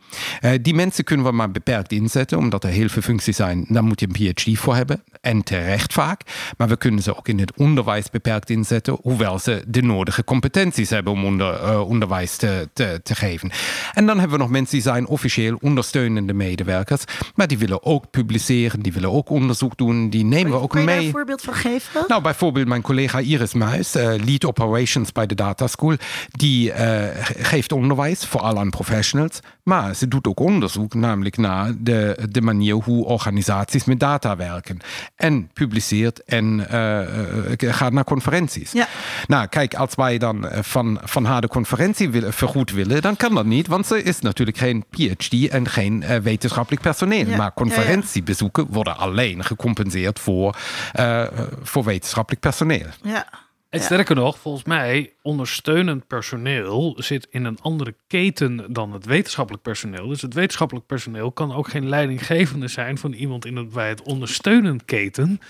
Die 0.60 0.74
mensen 0.74 0.89
kunnen 1.04 1.26
we 1.26 1.32
maar 1.32 1.50
beperkt 1.50 1.92
inzetten, 1.92 2.38
omdat 2.38 2.64
er 2.64 2.70
heel 2.70 2.88
veel 2.88 3.02
functies 3.02 3.36
zijn. 3.36 3.64
Daar 3.68 3.84
moet 3.84 4.00
je 4.00 4.06
een 4.12 4.32
PhD 4.34 4.58
voor 4.58 4.74
hebben. 4.74 5.02
En 5.20 5.42
terecht 5.42 5.92
vaak. 5.92 6.20
Maar 6.56 6.68
we 6.68 6.76
kunnen 6.76 7.02
ze 7.02 7.16
ook 7.16 7.28
in 7.28 7.38
het 7.38 7.52
onderwijs 7.56 8.10
beperkt 8.10 8.50
inzetten, 8.50 8.98
hoewel 9.02 9.38
ze 9.38 9.64
de 9.68 9.82
nodige 9.82 10.24
competenties 10.24 10.90
hebben 10.90 11.12
om 11.12 11.24
onder, 11.24 11.54
eh, 11.54 11.88
onderwijs 11.88 12.36
te, 12.36 12.68
te, 12.72 13.00
te 13.02 13.14
geven. 13.14 13.50
En 13.92 14.06
dan 14.06 14.18
hebben 14.18 14.36
we 14.36 14.42
nog 14.42 14.52
mensen 14.52 14.74
die 14.74 14.82
zijn 14.82 15.06
officieel 15.06 15.58
ondersteunende 15.60 16.32
medewerkers, 16.32 17.04
maar 17.34 17.46
die 17.46 17.58
willen 17.58 17.84
ook 17.84 18.10
publiceren, 18.10 18.80
die 18.80 18.92
willen 18.92 19.10
ook 19.12 19.30
onderzoek 19.30 19.76
doen, 19.76 20.10
die 20.10 20.24
nemen 20.24 20.52
we 20.52 20.58
ook 20.58 20.70
Kun 20.70 20.80
je 20.80 20.86
daar 20.86 20.96
mee. 20.96 21.04
een 21.06 21.12
voorbeeld 21.12 21.42
van 21.42 21.54
geven? 21.54 22.04
Nou, 22.08 22.22
bijvoorbeeld 22.22 22.68
mijn 22.68 22.82
collega 22.82 23.18
Iris 23.18 23.54
Muis, 23.54 23.94
eh, 23.94 24.12
lead 24.24 24.44
operations 24.44 25.12
bij 25.12 25.26
de 25.26 25.34
Data 25.34 25.66
School, 25.66 25.96
die 26.30 26.70
ge- 26.70 27.34
geeft 27.38 27.72
onderwijs, 27.72 28.26
vooral 28.26 28.58
aan 28.58 28.70
professionals, 28.70 29.40
maar 29.62 29.94
ze 29.94 30.08
doet 30.08 30.26
ook 30.26 30.40
onderzoek, 30.40 30.79
namelijk 30.88 31.36
naar 31.36 31.72
de, 31.78 32.18
de 32.30 32.40
manier 32.40 32.74
hoe 32.74 33.04
organisaties 33.04 33.84
met 33.84 34.00
data 34.00 34.36
werken. 34.36 34.78
En 35.16 35.50
publiceert 35.52 36.24
en 36.24 36.68
eh, 36.68 37.52
eh, 37.62 37.74
gaat 37.74 37.92
naar 37.92 38.04
conferenties. 38.04 38.72
Ja. 38.72 38.88
Nou, 39.26 39.46
kijk, 39.46 39.74
als 39.74 39.94
wij 39.94 40.18
dan 40.18 40.48
eh, 40.48 40.62
van, 40.62 40.98
van 41.02 41.24
haar 41.24 41.40
de 41.40 41.48
conferentie 41.48 42.10
willen, 42.10 42.32
vergoed 42.32 42.72
willen, 42.72 43.02
dan 43.02 43.16
kan 43.16 43.34
dat 43.34 43.44
niet, 43.44 43.66
want 43.66 43.86
ze 43.86 44.02
is 44.02 44.20
natuurlijk 44.20 44.56
geen 44.56 44.84
PhD 44.90 45.48
en 45.48 45.68
geen 45.68 46.02
eh, 46.02 46.16
wetenschappelijk 46.16 46.82
personeel. 46.82 47.26
Ja, 47.26 47.36
Maar 47.36 47.52
conferentiebezoeken 47.52 48.66
worden 48.68 48.96
alleen 48.96 49.44
gecompenseerd 49.44 50.18
voor, 50.18 50.56
eh, 50.92 51.26
voor 51.62 51.84
wetenschappelijk 51.84 52.42
personeel. 52.42 52.86
Ja. 53.02 53.26
En 53.70 53.80
sterker 53.80 54.14
nog, 54.14 54.38
volgens 54.38 54.64
mij, 54.64 55.12
ondersteunend 55.22 56.06
personeel 56.06 56.94
zit 56.96 57.26
in 57.30 57.44
een 57.44 57.58
andere 57.60 57.94
keten 58.06 58.72
dan 58.72 58.92
het 58.92 59.04
wetenschappelijk 59.04 59.62
personeel. 59.62 60.08
Dus 60.08 60.22
het 60.22 60.34
wetenschappelijk 60.34 60.86
personeel 60.86 61.32
kan 61.32 61.54
ook 61.54 61.68
geen 61.68 61.88
leidinggevende 61.88 62.68
zijn 62.68 62.98
van 62.98 63.12
iemand 63.12 63.44
in 63.44 63.56
het, 63.56 63.72
bij 63.72 63.88
het 63.88 64.02
ondersteunend 64.02 64.84
keten. 64.84 65.40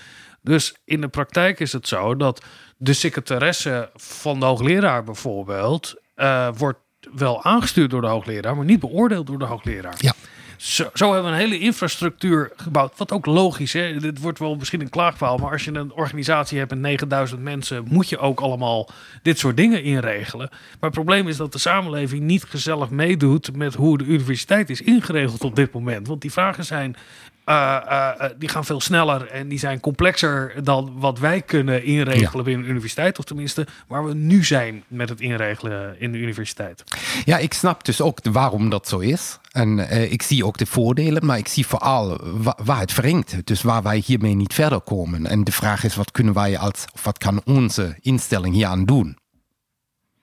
Dus 0.41 0.75
in 0.85 1.01
de 1.01 1.07
praktijk 1.07 1.59
is 1.59 1.73
het 1.73 1.87
zo 1.87 2.15
dat 2.15 2.45
de 2.77 2.93
secretaresse 2.93 3.89
van 3.95 4.39
de 4.39 4.45
hoogleraar 4.45 5.03
bijvoorbeeld 5.03 5.95
eh, 6.15 6.49
wordt 6.57 6.79
wel 7.13 7.43
aangestuurd 7.43 7.89
door 7.89 8.01
de 8.01 8.07
hoogleraar, 8.07 8.55
maar 8.55 8.65
niet 8.65 8.79
beoordeeld 8.79 9.27
door 9.27 9.39
de 9.39 9.45
hoogleraar. 9.45 9.95
Ja. 9.97 10.13
Zo, 10.61 10.89
zo 10.93 11.13
hebben 11.13 11.31
we 11.31 11.37
een 11.37 11.43
hele 11.43 11.59
infrastructuur 11.59 12.51
gebouwd. 12.55 12.97
Wat 12.97 13.11
ook 13.11 13.25
logisch 13.25 13.75
is. 13.75 14.01
Dit 14.01 14.19
wordt 14.19 14.39
wel 14.39 14.55
misschien 14.55 14.81
een 14.81 14.89
klaagpaal. 14.89 15.37
Maar 15.37 15.51
als 15.51 15.63
je 15.63 15.73
een 15.73 15.93
organisatie 15.93 16.57
hebt 16.57 16.69
met 16.69 16.79
9000 16.79 17.41
mensen. 17.41 17.83
moet 17.87 18.09
je 18.09 18.17
ook 18.17 18.39
allemaal 18.39 18.89
dit 19.21 19.39
soort 19.39 19.57
dingen 19.57 19.83
inregelen. 19.83 20.47
Maar 20.49 20.89
het 20.89 20.93
probleem 20.93 21.27
is 21.27 21.37
dat 21.37 21.51
de 21.51 21.57
samenleving 21.57 22.21
niet 22.21 22.43
gezellig 22.43 22.89
meedoet. 22.89 23.55
met 23.55 23.73
hoe 23.73 23.97
de 23.97 24.03
universiteit 24.03 24.69
is 24.69 24.81
ingeregeld 24.81 25.43
op 25.43 25.55
dit 25.55 25.73
moment. 25.73 26.07
Want 26.07 26.21
die 26.21 26.31
vragen 26.31 26.65
zijn. 26.65 26.95
eh, 27.43 27.75
eh, 27.87 28.09
eh, 28.17 28.31
die 28.37 28.49
gaan 28.49 28.65
veel 28.65 28.81
sneller 28.81 29.27
en 29.27 29.47
die 29.47 29.59
zijn 29.59 29.79
complexer 29.79 30.53
dan 30.63 30.93
wat 30.99 31.19
wij 31.19 31.41
kunnen 31.41 31.83
inregelen 31.83 32.45
binnen 32.45 32.63
de 32.63 32.69
universiteit. 32.71 33.19
Of 33.19 33.25
tenminste, 33.25 33.67
waar 33.87 34.05
we 34.05 34.13
nu 34.13 34.43
zijn 34.43 34.83
met 34.87 35.09
het 35.09 35.21
inregelen 35.21 35.95
in 35.99 36.11
de 36.11 36.17
universiteit. 36.17 36.83
Ja, 37.25 37.37
ik 37.37 37.53
snap 37.53 37.85
dus 37.85 38.01
ook 38.01 38.19
waarom 38.23 38.69
dat 38.69 38.87
zo 38.87 38.99
is. 38.99 39.39
En 39.51 39.87
eh, 39.89 40.11
ik 40.11 40.21
zie 40.21 40.45
ook 40.45 40.57
de 40.57 40.65
voordelen, 40.65 41.25
maar 41.25 41.37
ik 41.37 41.47
zie 41.47 41.67
vooral 41.67 42.17
wa- 42.41 42.57
waar 42.63 42.79
het 42.79 42.95
wringt. 42.95 43.45
Dus 43.47 43.61
waar 43.61 43.81
wij 43.83 44.01
hiermee 44.05 44.33
niet 44.35 44.53
verder 44.53 44.81
komen. 44.81 45.25
En 45.25 45.43
de 45.43 45.51
vraag 45.51 45.83
is, 45.83 45.95
wat 45.95 46.11
kunnen 46.11 46.33
wij 46.33 46.57
als, 46.57 46.85
of 46.93 47.03
wat 47.03 47.17
kan 47.17 47.41
onze 47.45 47.97
instelling 48.01 48.53
hier 48.55 48.65
aan 48.67 48.85
doen? 48.85 49.17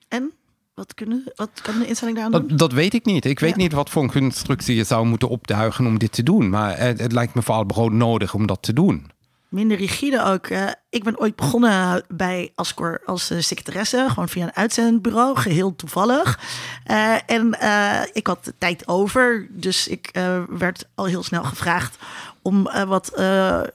En? 0.09 0.33
Wat, 0.75 0.95
kunnen, 0.95 1.33
wat 1.37 1.51
kan 1.63 1.79
de 1.79 1.87
instelling 1.87 2.17
daar 2.17 2.27
aan 2.27 2.33
doen? 2.33 2.47
Dat, 2.49 2.59
dat 2.59 2.73
weet 2.73 2.95
ik 2.95 3.05
niet. 3.05 3.25
Ik 3.25 3.39
weet 3.39 3.51
Ja. 3.51 3.57
niet 3.57 3.73
wat 3.73 3.91
voor 3.91 4.03
een 4.03 4.11
constructie 4.13 4.77
je 4.77 4.85
zou 4.85 5.07
moeten 5.07 5.29
opduigen 5.29 5.87
om 5.87 5.99
dit 5.99 6.13
te 6.13 6.23
doen. 6.23 6.49
Maar 6.49 6.79
het, 6.79 7.01
het 7.01 7.13
lijkt 7.13 7.35
me 7.35 7.43
vooral 7.43 7.89
nodig 7.89 8.35
om 8.35 8.47
dat 8.47 8.63
te 8.63 8.73
doen. 8.73 9.11
Minder 9.49 9.77
rigide 9.77 10.25
ook. 10.25 10.49
Ik 10.91 11.05
ben 11.05 11.21
ooit 11.21 11.37
begonnen 11.37 12.03
bij 12.09 12.53
Ascor 12.55 13.01
als 13.05 13.31
eh, 13.31 13.39
secretaresse. 13.41 14.07
Gewoon 14.09 14.29
via 14.29 14.45
een 14.45 14.55
uitzendbureau, 14.57 15.37
geheel 15.37 15.77
toevallig. 15.77 16.39
Eh, 16.85 17.15
en 17.27 17.53
eh, 17.61 18.01
ik 18.13 18.27
had 18.27 18.45
de 18.45 18.55
tijd 18.59 18.89
over. 18.89 19.47
Dus 19.51 19.89
ik 19.89 20.11
werd 20.49 20.85
al 20.95 21.05
heel 21.05 21.23
snel 21.23 21.45
gevraagd 21.45 21.97
om 22.43 22.63
wat 22.87 23.23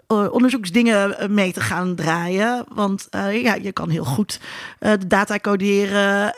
onderzoeksdingen 0.08 1.34
mee 1.34 1.54
te 1.54 1.62
gaan 1.62 1.96
draaien. 1.96 2.66
Want 2.68 3.08
ja, 3.12 3.54
je 3.56 3.72
kan 3.72 3.90
heel 3.90 4.04
goed 4.06 4.40
de 4.80 5.08
data 5.08 5.40
coderen, 5.40 6.34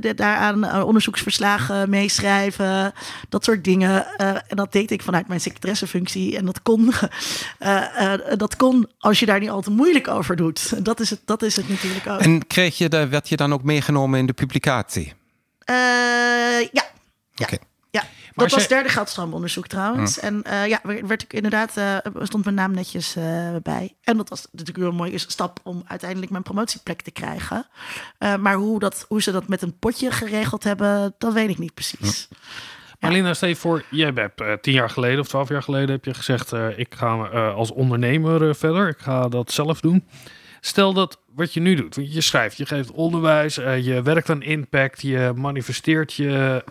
de- 0.00 0.12
daaraan 0.16 0.82
onderzoeksverslagen 0.82 1.90
meeschrijven, 1.90 2.92
dat 3.28 3.44
soort 3.44 3.64
dingen. 3.64 4.06
En 4.16 4.56
dat 4.56 4.72
deed 4.72 4.90
ik 4.90 5.02
vanuit 5.02 5.28
mijn 5.28 5.40
secretaressefunctie. 5.40 6.36
En 6.36 6.44
dat 6.44 6.62
kon, 6.62 6.92
dat 8.36 8.56
kon 8.56 8.88
als 8.98 9.20
je 9.20 9.26
daar 9.26 9.40
niet 9.40 9.50
al 9.50 9.62
te 9.62 9.70
moeilijk 9.70 10.05
over 10.08 10.36
doet. 10.36 10.84
Dat 10.84 11.00
is 11.00 11.10
het, 11.10 11.20
dat 11.24 11.42
is 11.42 11.56
het 11.56 11.68
natuurlijk 11.68 12.06
ook. 12.06 12.20
En 12.20 12.46
kreeg 12.46 12.78
je 12.78 12.88
de, 12.88 13.08
werd 13.08 13.28
je 13.28 13.36
dan 13.36 13.52
ook 13.52 13.62
meegenomen 13.62 14.18
in 14.18 14.26
de 14.26 14.32
publicatie? 14.32 15.12
Eh, 15.58 15.74
ja, 16.60 16.84
ja. 17.32 17.44
Oké. 17.44 17.56
Ja, 17.90 18.02
dat 18.34 18.50
was 18.50 18.62
je- 18.62 18.68
derde 18.68 18.88
geldstromonderzoek 18.88 19.66
trouwens. 19.66 20.18
En 20.18 20.42
eh, 20.42 20.66
ja, 20.66 20.80
werd 20.82 21.06
werd 21.06 21.22
ik 21.22 21.32
inderdaad, 21.32 21.76
eh, 21.76 21.96
stond 22.22 22.44
mijn 22.44 22.56
naam 22.56 22.70
netjes 22.70 23.16
eh, 23.16 23.56
bij. 23.62 23.94
En 24.02 24.16
dat 24.16 24.28
was 24.28 24.46
natuurlijk 24.50 24.78
wel 24.78 24.88
een 24.88 24.94
mooie 24.94 25.18
stap 25.18 25.60
om 25.62 25.82
uiteindelijk 25.86 26.30
mijn 26.30 26.42
promotieplek 26.42 27.02
te 27.02 27.10
krijgen. 27.10 27.66
Eh, 28.18 28.36
maar 28.36 28.54
hoe, 28.54 28.78
dat, 28.78 29.04
hoe 29.08 29.22
ze 29.22 29.32
dat 29.32 29.48
met 29.48 29.62
een 29.62 29.78
potje 29.78 30.10
geregeld 30.10 30.64
hebben, 30.64 31.14
dat 31.18 31.32
weet 31.32 31.48
ik 31.48 31.58
niet 31.58 31.74
precies. 31.74 32.28
Marlina, 33.00 33.34
stel 33.34 33.48
je 33.48 33.56
voor, 33.56 33.84
jij 33.90 34.12
hebt 34.14 34.40
eh, 34.40 34.52
tien 34.52 34.72
jaar 34.72 34.90
geleden 34.90 35.20
of 35.20 35.28
twaalf 35.28 35.48
jaar 35.48 35.62
geleden 35.62 35.90
heb 35.90 36.04
je 36.04 36.14
gezegd, 36.14 36.52
eh, 36.52 36.78
ik 36.78 36.94
ga 36.94 37.30
eh, 37.30 37.54
als 37.54 37.72
ondernemer 37.72 38.54
verder, 38.54 38.88
ik 38.88 38.98
ga 38.98 39.28
dat 39.28 39.52
zelf 39.52 39.80
doen. 39.80 40.08
Stel 40.60 40.92
dat 40.92 41.22
wat 41.34 41.54
je 41.54 41.60
nu 41.60 41.74
doet, 41.74 41.96
want 41.96 42.12
je 42.12 42.20
schrijft, 42.20 42.56
je 42.56 42.66
geeft 42.66 42.90
onderwijs, 42.90 43.54
je 43.54 44.00
werkt 44.02 44.30
aan 44.30 44.42
impact, 44.42 45.02
je 45.02 45.32
manifesteert 45.36 46.12
je 46.12 46.64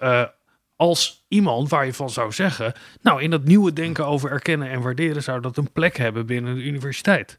als 0.76 1.26
iemand 1.28 1.70
waar 1.70 1.86
je 1.86 1.94
van 1.94 2.10
zou 2.10 2.32
zeggen, 2.32 2.74
nou 3.02 3.22
in 3.22 3.30
dat 3.30 3.44
nieuwe 3.44 3.74
denken 3.74 4.06
over 4.06 4.32
erkennen 4.32 4.70
en 4.70 4.82
waarderen 4.82 5.24
zou 5.24 5.42
dat 5.42 5.58
een 5.58 5.72
plek 5.72 5.98
hebben 5.98 6.26
binnen 6.26 6.56
de 6.56 6.64
universiteit. 6.64 7.38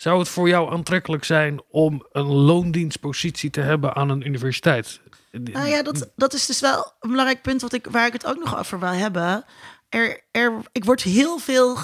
Zou 0.00 0.18
het 0.18 0.28
voor 0.28 0.48
jou 0.48 0.72
aantrekkelijk 0.72 1.24
zijn 1.24 1.62
om 1.70 2.06
een 2.12 2.26
loondienstpositie 2.26 3.50
te 3.50 3.60
hebben 3.60 3.96
aan 3.96 4.08
een 4.08 4.26
universiteit? 4.26 5.00
Nou 5.30 5.68
ja, 5.68 5.82
dat, 5.82 6.10
dat 6.16 6.34
is 6.34 6.46
dus 6.46 6.60
wel 6.60 6.92
een 7.00 7.10
belangrijk 7.10 7.42
punt 7.42 7.60
wat 7.60 7.72
ik, 7.72 7.86
waar 7.90 8.06
ik 8.06 8.12
het 8.12 8.26
ook 8.26 8.38
nog 8.38 8.58
over 8.58 8.80
wil 8.80 8.88
hebben. 8.88 9.44
Er, 9.88 10.20
er, 10.30 10.52
ik 10.72 10.84
word 10.84 11.02
heel 11.02 11.38
veel. 11.38 11.76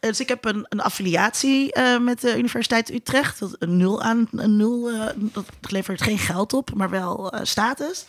Dus 0.00 0.20
ik 0.20 0.28
heb 0.28 0.44
een, 0.44 0.66
een 0.68 0.80
affiliatie 0.80 1.72
eh, 1.72 1.98
met 1.98 2.20
de 2.20 2.38
Universiteit 2.38 2.90
Utrecht. 2.90 3.40
Een 3.58 3.76
nul 3.76 4.02
aan 4.02 4.28
een 4.30 4.56
nul. 4.56 4.90
eh, 4.90 5.08
dat 5.32 5.46
levert 5.60 6.02
geen 6.02 6.18
geld 6.18 6.52
op, 6.52 6.74
maar 6.74 6.90
wel 6.90 7.30
eh, 7.30 7.40
status. 7.44 8.06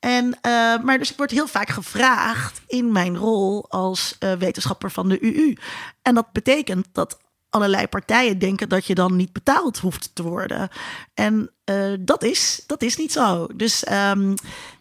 En, 0.00 0.38
maar 0.82 0.98
dus 0.98 1.10
ik 1.10 1.16
word 1.16 1.30
heel 1.30 1.46
vaak 1.46 1.68
gevraagd 1.68 2.60
in 2.66 2.92
mijn 2.92 3.16
rol 3.16 3.70
als 3.70 4.18
wetenschapper 4.38 4.90
van 4.90 5.08
de 5.08 5.20
UU. 5.20 5.56
En 6.02 6.14
dat 6.14 6.32
betekent 6.32 6.86
dat 6.92 7.18
allerlei 7.54 7.86
partijen 7.86 8.38
denken 8.38 8.68
dat 8.68 8.86
je 8.86 8.94
dan 8.94 9.16
niet 9.16 9.32
betaald 9.32 9.78
hoeft 9.78 10.10
te 10.14 10.22
worden. 10.22 10.68
En 11.14 11.50
eh, 11.64 11.76
dat, 12.00 12.22
is, 12.22 12.64
dat 12.66 12.82
is 12.82 12.96
niet 12.96 13.12
zo. 13.12 13.46
Dus 13.54 13.84
ehm, 13.84 14.34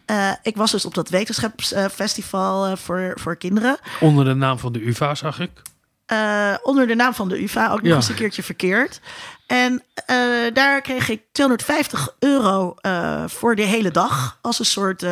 eh, 0.05 0.31
ik 0.41 0.55
was 0.55 0.71
dus 0.71 0.85
op 0.85 0.93
dat 0.93 1.09
wetenschapsfestival 1.09 2.65
eh, 2.65 2.75
voor, 2.75 3.11
voor 3.15 3.35
kinderen. 3.35 3.77
Onder 3.99 4.25
de 4.25 4.33
naam 4.33 4.59
van 4.59 4.73
de 4.73 4.87
UvA 4.87 5.15
zag 5.15 5.39
ik. 5.39 5.51
Onder 6.63 6.87
de 6.87 6.95
naam 6.95 7.13
van 7.13 7.29
de 7.29 7.43
UvA, 7.43 7.71
ook 7.71 7.81
nog 7.81 7.95
eens 7.95 8.09
een 8.09 8.15
keertje 8.15 8.43
verkeerd. 8.43 9.01
En 9.47 9.83
daar 10.53 10.81
kreeg 10.81 11.09
ik 11.09 11.21
250 11.31 12.15
euro 12.19 12.75
voor 13.27 13.55
de 13.55 13.61
hele 13.61 13.91
dag. 13.91 14.37
Als 14.41 14.59
een 14.59 14.65
soort 14.65 15.05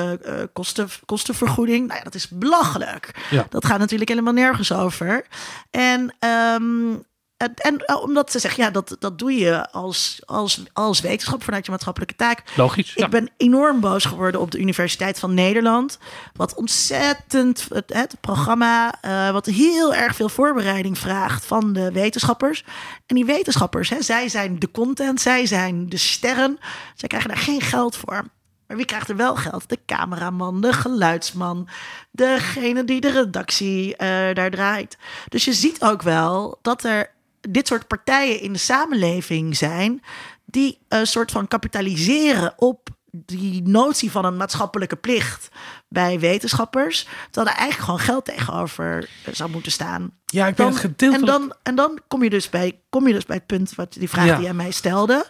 kosten, 0.54 0.90
kostenvergoeding. 1.06 1.88
Nou 1.88 1.98
ja, 1.98 2.04
dat 2.04 2.16
is 2.16 2.30
belachelijk. 2.30 3.12
Ja. 3.30 3.46
Dat 3.50 3.66
gaat 3.66 3.80
natuurlijk 3.80 4.10
helemaal 4.10 4.34
nergens 4.34 4.72
over. 4.72 5.26
En 5.72 6.16
ehm, 6.20 6.94
en, 7.42 7.54
en 7.56 7.78
eh, 7.86 8.02
omdat 8.02 8.32
ze 8.32 8.40
zeggen, 8.40 8.64
ja, 8.64 8.70
dat, 8.70 8.96
dat 9.00 9.20
doe 9.20 9.34
je 9.34 9.72
als, 9.72 10.22
als, 10.26 10.64
als 10.74 11.02
wetenschap 11.02 11.44
vanuit 11.44 11.66
je 11.66 11.72
maatschappelijke 11.72 12.16
taak. 12.16 12.44
Logisch. 12.56 12.94
ja. 12.94 13.06
Ik 13.06 13.12
ben 13.12 13.30
enorm 13.38 13.80
boos 13.80 14.06
geworden 14.06 14.42
op 14.42 14.52
de 14.52 14.60
Universiteit 14.60 15.20
van 15.20 15.34
Nederland. 15.34 15.98
Wat 16.34 16.56
ontzettend 16.56 17.68
het, 17.74 17.94
het 17.94 18.16
programma, 18.22 18.94
eh, 19.02 19.32
wat 19.32 19.46
heel 19.46 19.94
erg 19.94 20.16
veel 20.16 20.30
voorbereiding 20.30 20.98
vraagt 20.98 21.46
van 21.46 21.74
de 21.74 21.92
wetenschappers. 21.92 22.64
En 23.06 23.16
die 23.16 23.26
wetenschappers, 23.26 23.90
hè, 23.90 24.02
zij 24.02 24.30
zijn 24.30 24.60
de 24.60 24.72
content, 24.72 25.22
zij 25.22 25.46
zijn 25.46 25.90
de 25.90 25.98
sterren. 25.98 26.60
Zij 26.96 27.08
krijgen 27.08 27.30
daar 27.30 27.44
geen 27.44 27.62
geld 27.62 27.96
voor. 27.96 28.24
Maar 28.72 28.80
wie 28.80 28.90
krijgt 28.90 29.10
er 29.10 29.16
wel 29.16 29.36
geld? 29.36 29.70
De 29.70 29.80
cameraman, 29.86 30.62
de 30.62 30.74
geluidsman, 30.74 31.68
degene 32.12 32.84
die 32.84 33.02
de 33.02 33.12
redactie 33.12 33.96
eh, 33.96 34.36
daar 34.36 34.52
draait. 34.52 34.98
Dus 35.30 35.46
je 35.46 35.54
ziet 35.54 35.82
ook 35.82 36.02
wel 36.02 36.60
dat 36.62 36.84
er 36.84 37.10
dit 37.50 37.68
soort 37.68 37.88
partijen 37.88 38.40
in 38.40 38.54
de 38.54 38.60
samenleving 38.60 39.58
zijn 39.58 40.02
die 40.46 40.80
een 40.88 41.08
soort 41.08 41.32
van 41.32 41.48
kapitaliseren 41.48 42.54
op 42.58 42.90
die 43.12 43.62
notie 43.64 44.12
van 44.12 44.26
een 44.26 44.38
maatschappelijke 44.38 44.96
plicht 44.96 45.50
bij 45.90 46.20
wetenschappers, 46.20 47.08
terwijl 47.32 47.56
er 47.56 47.62
eigenlijk 47.62 47.84
gewoon 47.84 48.00
geld 48.00 48.26
tegenover 48.26 49.10
zou 49.32 49.50
moeten 49.50 49.72
staan. 49.72 50.12
Ja, 50.26 50.48
ik 50.48 50.56
ben 50.56 50.66
Dan- 50.66 50.74
het 50.74 50.84
gedeeltelijk... 50.84 51.32
En 51.34 51.40
dan, 51.40 51.54
en 51.64 51.76
dan 51.76 52.00
kom, 52.08 52.24
je 52.24 52.30
dus 52.30 52.50
bij, 52.50 52.80
kom 52.90 53.08
je 53.08 53.14
dus 53.14 53.26
bij 53.26 53.36
het 53.36 53.46
punt, 53.46 53.76
wat 53.76 53.94
die 53.94 54.10
vraag 54.10 54.26
Ja. 54.26 54.36
die 54.36 54.44
jij 54.44 54.54
mij 54.54 54.72
stelde. 54.72 55.26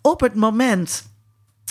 Op 0.00 0.20
het 0.20 0.34
moment 0.34 1.10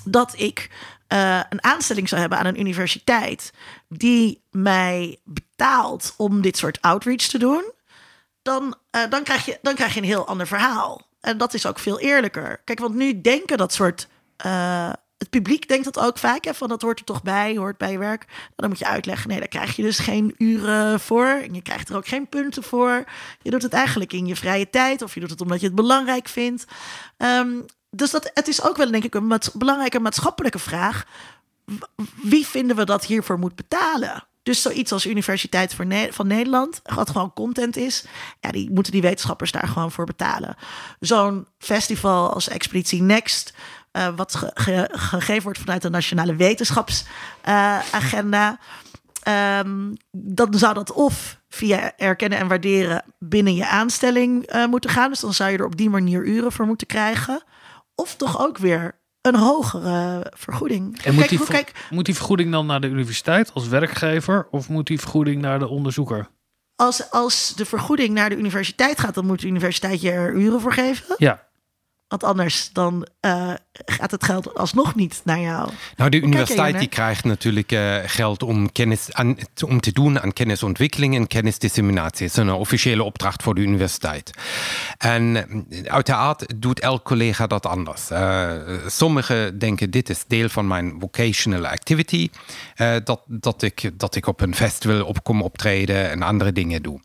dat 0.06 0.34
ik 0.40 0.70
eh, 1.08 1.40
een 1.49 1.64
aanstelling 1.64 2.10
zou 2.10 2.22
hebben 2.22 2.40
aan 2.40 2.45
een 2.45 2.60
universiteit 2.60 3.53
die 3.90 4.44
mij 4.52 5.20
betaalt 5.24 6.14
om 6.18 6.41
dit 6.41 6.58
soort 6.58 6.82
outreach 6.82 7.22
te 7.22 7.38
doen, 7.38 7.72
dan, 8.42 8.76
eh, 8.92 9.02
dan, 9.10 9.24
krijg 9.24 9.46
je, 9.46 9.60
dan 9.62 9.76
krijg 9.76 9.94
je 9.94 10.00
een 10.00 10.06
heel 10.06 10.28
ander 10.28 10.48
verhaal. 10.48 11.08
En 11.20 11.38
dat 11.38 11.54
is 11.54 11.66
ook 11.66 11.80
veel 11.80 12.00
eerlijker. 12.00 12.62
Kijk, 12.64 12.80
want 12.80 12.96
nu 12.96 13.22
denken 13.22 13.58
dat 13.58 13.74
soort. 13.74 14.08
eh, 14.38 14.92
het 15.18 15.30
publiek 15.30 15.68
denkt 15.68 15.86
dat 15.86 16.00
ook 16.00 16.18
vaak, 16.18 16.46
hè, 16.46 16.54
van 16.54 16.70
dat 16.70 16.82
hoort 16.82 17.00
er 17.00 17.06
toch 17.06 17.24
bij, 17.24 17.56
hoort 17.58 17.78
bij 17.78 17.92
je 17.92 17.98
werk. 17.98 18.26
Dan 18.56 18.70
moet 18.70 18.80
je 18.80 18.86
uitleggen, 18.86 19.30
nee, 19.30 19.40
daar 19.40 19.48
krijg 19.48 19.76
je 19.76 19.82
dus 19.82 20.00
geen 20.00 20.36
uren 20.38 21.00
voor. 21.00 21.26
En 21.26 21.54
je 21.54 21.62
krijgt 21.62 21.90
er 21.90 21.96
ook 21.96 22.08
geen 22.08 22.30
punten 22.30 22.64
voor. 22.64 23.04
Je 23.42 23.52
doet 23.52 23.62
het 23.62 23.74
eigenlijk 23.74 24.14
in 24.14 24.26
je 24.26 24.36
vrije 24.36 24.70
tijd, 24.70 25.02
of 25.02 25.14
je 25.14 25.20
doet 25.20 25.30
het 25.30 25.42
omdat 25.42 25.60
je 25.60 25.66
het 25.66 25.76
belangrijk 25.76 26.28
vindt. 26.28 26.66
Ehm, 27.18 27.50
dus 27.90 28.12
dat, 28.12 28.32
het 28.34 28.48
is 28.48 28.64
ook 28.64 28.78
wel, 28.78 28.92
denk 28.92 29.04
ik, 29.04 29.16
een 29.16 29.40
belangrijke 29.54 30.00
maatschappelijke 30.00 30.60
vraag. 30.60 31.06
Wie 32.22 32.48
vinden 32.48 32.76
we 32.76 32.86
dat 32.86 33.06
hiervoor 33.06 33.40
moet 33.40 33.56
betalen? 33.56 34.24
Dus 34.44 34.62
zoiets 34.62 34.92
als 34.92 35.06
Universiteit 35.06 35.76
van 36.10 36.28
Nederland, 36.28 36.82
wat 36.84 37.10
gewoon 37.10 37.34
content 37.34 37.78
is, 37.78 38.06
ja, 38.40 38.52
die 38.52 38.72
moeten 38.72 38.92
die 38.92 39.02
wetenschappers 39.02 39.52
daar 39.52 39.68
gewoon 39.68 39.92
voor 39.92 40.06
betalen. 40.06 40.56
Zo'n 41.00 41.48
festival 41.58 42.34
als 42.34 42.48
Expeditie 42.50 43.02
Next, 43.02 43.54
eh, 43.92 44.08
wat 44.16 44.36
ge- 44.36 44.52
ge- 44.54 44.90
gegeven 44.92 45.44
wordt 45.44 45.60
vanuit 45.60 45.82
de 45.82 45.90
Nationale 45.90 46.36
Wetenschapsagenda, 46.36 48.60
Ehm, 49.22 49.94
dan 50.12 50.54
zou 50.54 50.74
dat 50.74 50.92
of 50.92 51.40
via 51.50 51.98
erkennen 51.98 52.40
en 52.40 52.48
waarderen 52.48 53.04
binnen 53.20 53.56
je 53.56 53.68
aanstelling 53.68 54.46
eh, 54.46 54.66
moeten 54.66 54.90
gaan. 54.90 55.10
Dus 55.10 55.20
dan 55.20 55.34
zou 55.34 55.52
je 55.52 55.58
er 55.58 55.66
op 55.66 55.78
die 55.78 55.90
manier 55.90 56.26
uren 56.26 56.52
voor 56.52 56.66
moeten 56.66 56.88
krijgen. 56.88 57.44
Of 57.96 58.16
toch 58.16 58.40
ook 58.46 58.58
weer 58.58 59.00
een 59.22 59.35
hogere 59.35 60.31
vergoeding. 60.38 61.02
En 61.03 61.10
moet 61.14 61.18
Kijk, 61.18 61.30
die, 61.30 61.38
hoe- 61.38 61.48
kijk, 61.48 61.72
moet 61.89 62.06
die 62.06 62.15
vergoeding 62.15 62.52
dan 62.52 62.65
naar 62.65 62.81
de 62.81 62.88
universiteit 62.88 63.53
als 63.53 63.68
werkgever 63.68 64.48
of 64.52 64.69
moet 64.69 64.88
die 64.88 64.99
vergoeding 64.99 65.41
naar 65.41 65.60
de 65.60 65.68
onderzoeker? 65.68 66.30
als, 66.76 67.11
als 67.11 67.53
de 67.56 67.65
vergoeding 67.65 68.14
naar 68.14 68.30
de 68.30 68.35
universiteit 68.38 68.99
gaat, 68.99 69.14
dan 69.14 69.26
moet 69.26 69.41
de 69.41 69.48
universiteit 69.48 70.02
je 70.02 70.11
er 70.11 70.34
uren 70.34 70.61
voor 70.61 70.73
geven. 70.73 71.15
Ja, 71.18 71.48
Want 72.12 72.24
anders 72.24 72.70
dan 72.74 73.08
eh, 73.20 73.54
gaat 73.86 74.12
het 74.12 74.24
geld 74.24 74.56
alsnog 74.56 74.96
niet 74.96 75.22
naar 75.24 75.40
jou. 75.40 75.70
Nou, 75.96 76.10
de 76.10 76.22
universiteit 76.22 76.80
die 76.80 76.88
krijgt 76.88 77.24
natuurlijk 77.24 77.72
eh, 77.72 77.96
geld 78.06 78.44
om, 78.44 78.72
kennis 78.72 79.14
aan, 79.14 79.38
om 79.66 79.80
te 79.80 79.92
doen 79.92 80.20
aan 80.20 80.34
kennisontwikkeling 80.34 81.16
en 81.16 81.28
kennisdisseminatie. 81.28 82.26
Het 82.26 82.38
is 82.38 82.44
een 82.44 82.52
officiële 82.52 83.04
opdracht 83.04 83.44
voor 83.44 83.56
de 83.56 83.62
universiteit. 83.62 84.32
En 84.98 85.36
eh, 85.36 85.92
uiteraard 85.92 86.62
doet 86.62 86.80
elk 86.80 87.04
collega 87.04 87.48
dat 87.48 87.66
anders. 87.66 88.10
Sommigen 88.88 89.60
denken, 89.60 89.92
dit 89.92 90.10
is 90.10 90.24
deel 90.28 90.50
van 90.50 90.68
mijn 90.68 90.96
vocational 91.00 91.66
activity. 91.66 92.30
dat, 93.04 93.22
dat, 93.26 93.62
ik, 93.62 93.92
dat 93.94 94.16
ik 94.16 94.28
op 94.28 94.42
een 94.42 94.56
festival 94.56 95.06
op 95.06 95.24
kom 95.24 95.42
optreden 95.42 96.10
en 96.10 96.22
andere 96.22 96.52
dingen 96.52 96.82
doe. 96.82 97.00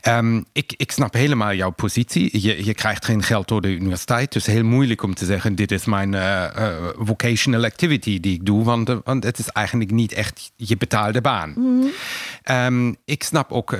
Ehm, 0.00 0.42
ik, 0.52 0.74
ik 0.76 0.92
snap 0.92 1.12
helemaal 1.12 1.54
jouw 1.54 1.70
positie. 1.70 2.40
Je, 2.42 2.64
je 2.64 2.74
krijgt 2.74 3.04
geen 3.04 3.22
geld 3.22 3.48
door 3.48 3.60
de 3.60 3.68
universiteit. 3.68 4.32
Dus 4.32 4.43
heel 4.46 4.64
moeilijk 4.64 5.02
om 5.02 5.14
te 5.14 5.24
zeggen, 5.24 5.54
dit 5.54 5.70
is 5.70 5.84
mijn 5.84 6.14
eh, 6.14 6.44
eh, 6.44 6.74
vocational 6.98 7.64
activity 7.64 8.20
die 8.20 8.34
ik 8.34 8.46
doe. 8.46 8.64
Want, 8.64 8.88
eh, 8.88 8.96
want 9.04 9.24
het 9.24 9.38
is 9.38 9.48
eigenlijk 9.48 9.90
niet 9.90 10.12
echt 10.12 10.52
je 10.56 10.76
betaalde 10.76 11.20
baan. 11.20 11.54
Ehm, 12.42 12.92
ik 13.04 13.22
snap 13.22 13.52
ook 13.52 13.76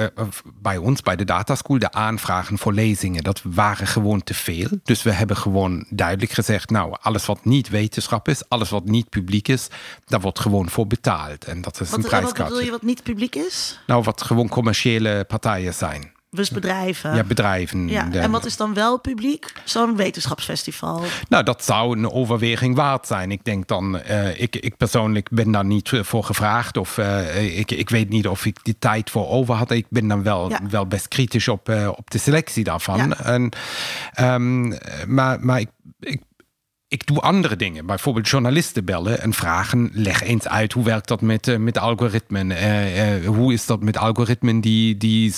bij 0.61 0.77
ons, 0.77 1.03
bij 1.03 1.17
de 1.17 1.25
Data 1.25 1.55
School, 1.55 1.79
de 1.79 1.93
aanvragen 1.93 2.59
voor 2.59 2.73
lezingen. 2.73 3.23
Dat 3.23 3.43
waren 3.45 3.87
gewoon 3.87 4.23
te 4.23 4.35
veel. 4.35 4.69
Dus 4.83 5.03
we 5.03 5.11
hebben 5.11 5.37
gewoon 5.37 5.87
duidelijk 5.91 6.33
gezegd, 6.33 6.71
nou, 6.71 6.97
alles 7.01 7.27
wat 7.27 7.45
niet 7.45 7.69
wetenschap 7.69 8.29
is, 8.29 8.49
alles 8.49 8.71
wat 8.71 8.85
niet 8.85 9.09
publiek 9.09 9.49
is, 9.49 9.69
daar 10.05 10.21
wordt 10.21 10.41
gewoon 10.41 10.69
voor 10.69 10.87
betaald. 10.87 11.45
En 11.45 11.61
dat 11.61 11.81
is 11.81 11.91
Wat, 11.91 11.99
een 11.99 12.03
wat 12.03 12.11
bedoel 12.11 12.33
prijskaartje. 12.33 12.65
je 12.65 12.71
wat 12.71 12.83
niet 12.83 13.03
publiek 13.03 13.35
is? 13.35 13.81
Nou, 13.87 14.03
wat 14.03 14.23
gewoon 14.23 14.49
commerciële 14.49 15.25
partijen 15.29 15.75
zijn. 15.75 16.14
Dus 16.35 16.51
bedrijven. 16.51 17.15
Ja, 17.15 17.25
bedrijven. 17.25 17.89
Ja, 17.89 18.13
en 18.13 18.31
wat 18.31 18.45
is 18.45 18.57
dan 18.57 18.75
wel 18.75 19.01
publiek? 19.01 19.53
Zo'n 19.65 19.97
wetenschapsfestival. 19.97 21.03
Nou, 21.29 21.45
dat 21.45 21.65
zou 21.65 21.99
een 21.99 22.11
overweging 22.11 22.77
waard 22.77 23.07
zijn. 23.07 23.31
Ik 23.31 23.45
denk 23.45 23.67
dan, 23.67 23.99
eh, 24.01 24.41
ik, 24.41 24.57
ik 24.57 24.77
persoonlijk 24.77 25.29
ben 25.31 25.51
daar 25.51 25.65
niet 25.65 25.93
eh, 25.93 26.03
voor 26.03 26.25
gevraagd. 26.25 26.77
Of 26.77 26.99
eh, 26.99 27.59
ik, 27.59 27.71
ik 27.71 27.91
weet 27.91 28.09
niet 28.09 28.29
of 28.29 28.47
ik 28.47 28.59
die 28.63 28.77
tijd 28.79 29.11
voor 29.11 29.29
over 29.29 29.55
had. 29.55 29.71
Ik 29.71 29.87
ben 29.89 30.09
dan 30.09 30.23
wel, 30.23 30.49
Ja. 30.49 30.61
wel 30.71 30.87
best 30.87 31.09
kritisch 31.09 31.49
op, 31.49 31.69
op 31.97 32.11
de 32.11 32.19
selectie 32.19 32.65
daarvan. 32.65 32.97
Ja. 32.97 33.19
En, 33.25 33.51
ehm, 34.13 34.69
maar 35.15 35.39
maar 35.41 35.61
ik, 35.61 35.69
ik, 36.01 36.21
ik 36.95 37.07
doe 37.07 37.21
andere 37.21 37.57
dingen. 37.57 37.87
Bijvoorbeeld 37.87 38.29
journalisten 38.29 38.85
bellen 38.85 39.21
en 39.21 39.33
vragen. 39.33 39.91
Leg 39.93 40.23
eens 40.23 40.49
uit 40.49 40.73
hoe 40.73 40.85
werkt 40.85 41.09
dat 41.09 41.21
met, 41.21 41.49
eh, 41.49 41.57
met 41.57 41.79
algoritmen? 41.79 42.51
Eh, 42.51 43.17
eh, 43.17 43.27
hoe 43.27 43.53
is 43.53 43.67
dat 43.67 43.83
met 43.83 43.97
algoritmen 43.97 44.61
die, 44.61 44.97
die 44.97 45.35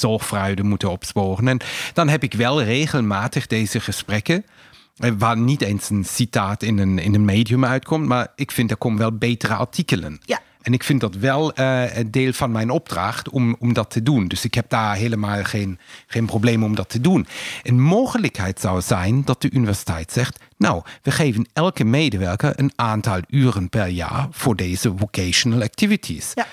moeten 0.63 0.91
opsporen? 0.91 1.49
En 1.49 1.59
dan 1.93 2.09
heb 2.09 2.23
ik 2.23 2.35
wel 2.35 2.63
regelmatig 2.63 3.47
deze 3.47 3.81
gesprekken. 3.81 4.45
Waar 5.19 5.39
niet 5.39 5.63
eens 5.63 5.91
een 5.91 6.05
citaat 6.05 6.63
in 6.63 6.79
een, 6.79 6.99
in 6.99 7.15
een 7.15 7.25
medium 7.25 7.65
uitkomt. 7.65 8.07
Maar 8.07 8.33
ik 8.35 8.51
vind 8.51 8.71
er 8.71 8.77
komen 8.77 8.99
wel 8.99 9.13
betere 9.13 9.55
artikelen. 9.55 10.21
Ja. 10.25 10.41
En 10.67 10.73
ik 10.73 10.85
vind 10.85 11.01
dat 11.01 11.15
wel 11.15 11.53
eh, 11.53 11.97
een 11.97 12.11
deel 12.11 12.33
van 12.33 12.51
mijn 12.51 12.71
opdracht 12.71 13.29
om, 13.29 13.57
om 13.59 13.73
dat 13.73 13.91
te 13.91 14.03
doen. 14.03 14.29
Dus 14.29 14.45
ik 14.45 14.55
heb 14.55 14.69
daar 14.69 14.97
helemaal 14.97 15.45
geen, 15.45 15.79
geen 16.07 16.27
probleem 16.27 16.65
om 16.65 16.75
dat 16.75 16.89
te 16.89 17.01
doen. 17.01 17.27
Een 17.63 17.81
mogelijkheid 17.81 18.61
zou 18.61 18.81
zijn 18.81 19.25
dat 19.25 19.43
de 19.43 19.51
universiteit 19.51 20.13
zegt: 20.13 20.39
Nou, 20.57 20.83
we 21.03 21.11
geven 21.11 21.49
elke 21.53 21.85
medewerker 21.85 22.53
een 22.57 22.73
aantal 22.75 23.21
uren 23.29 23.69
per 23.69 23.87
jaar 23.87 24.29
voor 24.31 24.57
deze 24.57 24.93
vocational 24.97 25.63
activities. 25.63 26.33
Ja. 26.35 26.47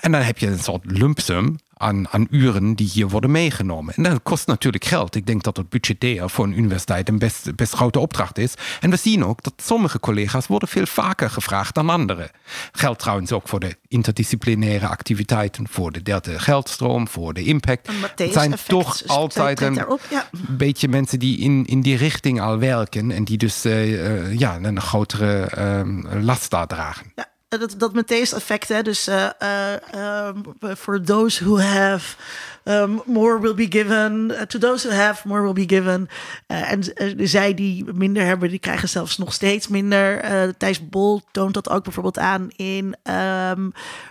En 0.00 0.12
dan 0.12 0.20
heb 0.20 0.38
je 0.38 0.46
een 0.46 0.58
soort 0.58 0.90
lump 0.90 1.20
sum 1.20 1.56
aan, 1.80 2.08
aan 2.08 2.26
uren 2.30 2.74
die 2.74 2.90
hier 2.92 3.08
worden 3.08 3.30
meegenomen. 3.30 3.94
En 3.94 4.02
dat 4.02 4.22
kost 4.22 4.46
natuurlijk 4.46 4.84
geld. 4.84 5.14
Ik 5.14 5.26
denk 5.26 5.42
dat 5.42 5.56
het 5.56 5.68
budgetair 5.68 6.30
voor 6.30 6.44
een 6.44 6.58
universiteit 6.58 7.08
een 7.08 7.18
best, 7.18 7.56
best 7.56 7.72
grote 7.72 7.98
opdracht 7.98 8.38
is. 8.38 8.54
En 8.80 8.90
we 8.90 8.96
zien 8.96 9.24
ook 9.24 9.42
dat 9.42 9.52
sommige 9.56 10.00
collega's 10.00 10.46
worden 10.46 10.68
veel 10.68 10.86
vaker 10.86 11.30
gevraagd 11.30 11.74
dan 11.74 11.90
anderen. 11.90 12.30
Geldt 12.72 12.98
trouwens 12.98 13.32
ook 13.32 13.48
voor 13.48 13.60
de 13.60 13.76
interdisciplinaire 13.88 14.86
activiteiten, 14.86 15.68
voor 15.68 15.92
de 15.92 16.02
derde 16.02 16.38
geldstroom, 16.38 17.08
voor 17.08 17.34
de 17.34 17.44
impact. 17.44 17.88
Het 18.14 18.32
zijn 18.32 18.54
toch 18.66 19.06
altijd 19.06 19.60
een 19.60 19.74
ja. 20.10 20.28
beetje 20.48 20.88
mensen 20.88 21.18
die 21.18 21.38
in, 21.38 21.66
in 21.66 21.80
die 21.80 21.96
richting 21.96 22.40
al 22.40 22.58
werken 22.58 23.10
en 23.10 23.24
die 23.24 23.36
dus 23.36 23.64
eh, 23.64 24.06
eh, 24.06 24.38
ja, 24.38 24.58
een 24.62 24.80
grotere 24.80 25.46
ehm, 25.46 26.24
last 26.24 26.50
daar 26.50 26.66
dragen. 26.66 27.12
Ja, 27.14 27.29
dat, 27.58 27.74
dat 27.78 27.92
Matthäus 27.94 28.34
effect, 28.34 28.68
hè. 28.68 28.82
Dus 28.82 29.06
eh, 29.06 29.26
eh, 29.38 30.26
um, 30.26 30.42
for 30.76 31.02
those 31.02 31.44
who 31.44 31.58
have, 31.60 32.16
um, 32.64 33.02
more 33.06 33.40
will 33.40 33.54
be 33.54 33.66
given. 33.70 34.30
Uh, 34.30 34.40
to 34.40 34.58
those 34.58 34.88
who 34.88 34.96
have, 34.96 35.28
more 35.28 35.42
will 35.42 35.66
be 35.66 35.74
given. 35.74 36.08
Eh, 36.46 36.70
en 36.72 36.94
eh, 36.94 37.12
zij 37.18 37.54
die 37.54 37.84
minder 37.94 38.24
hebben, 38.24 38.48
die 38.48 38.58
krijgen 38.58 38.88
zelfs 38.88 39.18
nog 39.18 39.32
steeds 39.32 39.68
minder. 39.68 40.18
Eh, 40.20 40.48
Thijs 40.58 40.88
Bol 40.88 41.22
toont 41.32 41.54
dat 41.54 41.70
ook 41.70 41.84
bijvoorbeeld 41.84 42.18
aan 42.18 42.48
in... 42.56 42.96
ehm, 43.02 43.68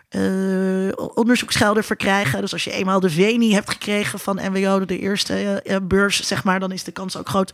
eh, 0.10 0.92
onderzoeksgelden 1.16 1.84
verkrijgen. 1.84 2.42
Dus 2.42 2.54
als 2.54 2.64
je 2.64 2.72
eenmaal 2.72 3.00
de 3.00 3.10
VENI 3.10 3.54
hebt 3.54 3.70
gekregen 3.70 4.20
van 4.20 4.40
NWO, 4.52 4.86
de 4.86 5.00
eerste 5.00 5.34
eh, 5.34 5.76
eh, 5.76 5.82
beurs, 5.84 6.28
zeg 6.28 6.44
maar, 6.44 6.60
dan 6.60 6.72
is 6.72 6.84
de 6.84 6.92
kans 6.92 7.18
ook 7.18 7.30
groot, 7.30 7.54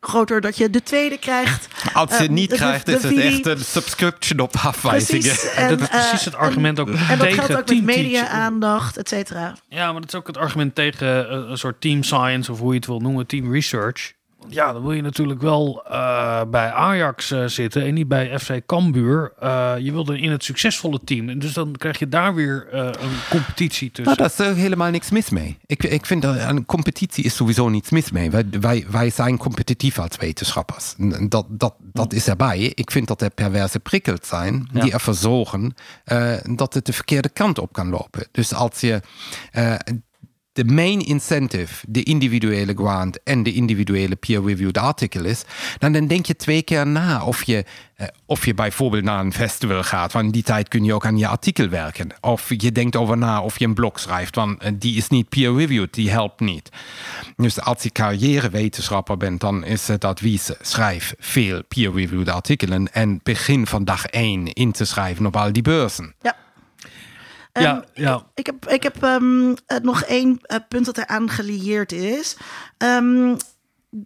groter 0.00 0.40
dat 0.40 0.56
je 0.56 0.70
de 0.70 0.82
tweede 0.82 1.18
krijgt. 1.18 1.68
Als 1.92 2.10
je 2.10 2.14
Eh, 2.16 2.20
het 2.22 2.30
niet 2.30 2.50
de- 2.50 2.56
krijgt, 2.56 2.86
de 2.86 2.92
is 2.92 3.02
het 3.02 3.16
echt 3.18 3.46
een 3.46 3.58
subscription 3.64 4.38
op 4.40 4.54
afwijzing. 4.62 5.23
Precies. 5.32 5.54
En, 5.54 5.68
dat 5.68 5.80
is 5.80 5.88
precies 5.88 6.18
eh, 6.18 6.24
het 6.24 6.34
argument 6.34 6.80
ook 6.80 6.88
en, 6.88 6.94
en 6.94 7.18
dat 7.18 7.18
tegen 7.18 7.44
geldt 7.44 7.60
ook 7.60 7.68
met 7.68 7.84
media-aandacht, 7.84 8.96
et 8.96 9.08
cetera. 9.08 9.54
Ja, 9.68 9.92
maar 9.92 10.00
dat 10.00 10.12
is 10.12 10.18
ook 10.18 10.26
het 10.26 10.36
argument 10.36 10.74
tegen 10.74 11.28
eh, 11.28 11.50
een 11.50 11.58
soort 11.58 11.80
team 11.80 12.02
science 12.02 12.52
of 12.52 12.58
hoe 12.58 12.70
je 12.70 12.76
het 12.76 12.86
wil 12.86 13.00
noemen, 13.00 13.26
team 13.26 13.52
research. 13.52 14.12
Ja, 14.48 14.72
dan 14.72 14.82
wil 14.82 14.92
je 14.92 15.02
natuurlijk 15.02 15.40
wel 15.40 15.84
eh, 15.88 16.40
bij 16.50 16.70
Ajax 16.70 17.30
eh, 17.30 17.44
zitten 17.46 17.82
en 17.84 17.94
niet 17.94 18.08
bij 18.08 18.38
FC 18.38 18.60
Cambuur. 18.66 19.32
Eh, 19.38 19.74
je 19.78 19.92
wil 19.92 20.04
dan 20.04 20.16
in 20.16 20.30
het 20.30 20.44
succesvolle 20.44 21.00
team. 21.04 21.28
En 21.28 21.38
dus 21.38 21.52
dan 21.52 21.72
krijg 21.76 21.98
je 21.98 22.08
daar 22.08 22.34
weer 22.34 22.66
een 22.74 22.94
competitie 23.30 23.90
tussen. 23.90 24.16
Nou, 24.16 24.30
daar 24.36 24.50
is 24.50 24.56
helemaal 24.56 24.90
niks 24.90 25.10
mis 25.10 25.30
mee. 25.30 25.58
Ik, 25.66 25.82
ik 25.82 26.06
vind 26.06 26.22
dat 26.22 26.38
aan 26.38 26.66
competitie 26.66 27.24
is 27.24 27.36
sowieso 27.36 27.68
niets 27.68 27.90
mis 27.90 28.10
mee. 28.10 28.30
Wij, 28.30 28.44
wij, 28.60 28.86
wij 28.90 29.10
zijn 29.10 29.36
competitief 29.36 29.98
als 29.98 30.16
wetenschappers. 30.18 30.94
En 30.98 31.28
Dat, 31.28 31.46
dat, 31.48 31.74
dat 31.80 32.12
is 32.12 32.28
erbij. 32.28 32.58
Ik 32.58 32.90
vind 32.90 33.08
dat 33.08 33.22
er 33.22 33.30
perverse 33.30 33.80
prikkels 33.80 34.28
zijn 34.28 34.68
Ja. 34.72 34.80
die 34.80 34.92
ervoor 34.92 35.14
zorgen 35.14 35.74
dat 36.56 36.74
het 36.74 36.86
de 36.86 36.92
verkeerde 36.92 37.28
kant 37.28 37.58
op 37.58 37.72
kan 37.72 37.88
lopen. 37.88 38.26
Dus 38.32 38.54
als 38.54 38.80
je 38.80 39.00
de 40.54 40.64
main 40.64 41.00
incentive 41.00 41.84
de 41.88 42.02
individuele 42.02 42.74
grant 42.74 43.22
en 43.22 43.42
de 43.42 43.52
individuele 43.52 44.16
peer-reviewed 44.16 44.78
artikel 44.78 45.24
is, 45.24 45.44
dan, 45.78 45.92
dan 45.92 46.06
denk 46.06 46.26
je 46.26 46.36
twee 46.36 46.62
keer 46.62 46.86
na 46.86 47.24
of 47.24 47.42
je, 47.42 47.64
eh, 47.96 48.06
of 48.26 48.44
je 48.44 48.54
bijvoorbeeld 48.54 49.04
naar 49.04 49.20
een 49.20 49.32
festival 49.32 49.82
gaat. 49.82 50.12
Want 50.12 50.24
in 50.24 50.30
die 50.30 50.42
tijd 50.42 50.68
kun 50.68 50.84
je 50.84 50.94
ook 50.94 51.06
aan 51.06 51.18
je 51.18 51.26
artikel 51.26 51.68
werken. 51.68 52.14
Of 52.20 52.50
je 52.56 52.72
denkt 52.72 52.96
over 52.96 53.18
na 53.18 53.42
of 53.42 53.58
je 53.58 53.64
een 53.64 53.74
blog 53.74 54.00
schrijft, 54.00 54.34
want 54.34 54.62
eh, 54.62 54.72
die 54.74 54.96
is 54.96 55.08
niet 55.08 55.28
peer-reviewed, 55.28 55.94
die 55.94 56.10
helpt 56.10 56.40
niet. 56.40 56.70
Dus 57.36 57.60
als 57.60 57.82
je 57.82 57.90
carrièrewetenschapper 57.90 59.16
bent, 59.16 59.40
dan 59.40 59.64
is 59.64 59.88
het 59.88 60.04
advies: 60.04 60.50
schrijf 60.60 61.14
veel 61.18 61.62
peer-reviewed 61.68 62.28
artikelen 62.28 62.92
en 62.92 63.20
begin 63.22 63.66
van 63.66 63.84
dag 63.84 64.06
één 64.06 64.52
in 64.52 64.72
te 64.72 64.84
schrijven 64.84 65.26
op 65.26 65.36
al 65.36 65.52
die 65.52 65.62
beurzen. 65.62 66.14
Ja. 66.22 66.43
Ja, 67.60 67.82
Ehm, 67.82 68.02
ja. 68.02 68.30
Ik 68.34 68.46
heb, 68.46 68.68
ik 68.68 68.82
heb 68.82 69.02
ehm, 69.02 69.54
eh, 69.66 69.78
nog 69.78 70.02
één 70.02 70.38
eh, 70.42 70.58
punt 70.68 70.84
dat 70.84 70.98
eraan 70.98 71.28
gelieerd 71.30 71.92
is. 71.92 72.36
Ehm, 72.78 73.36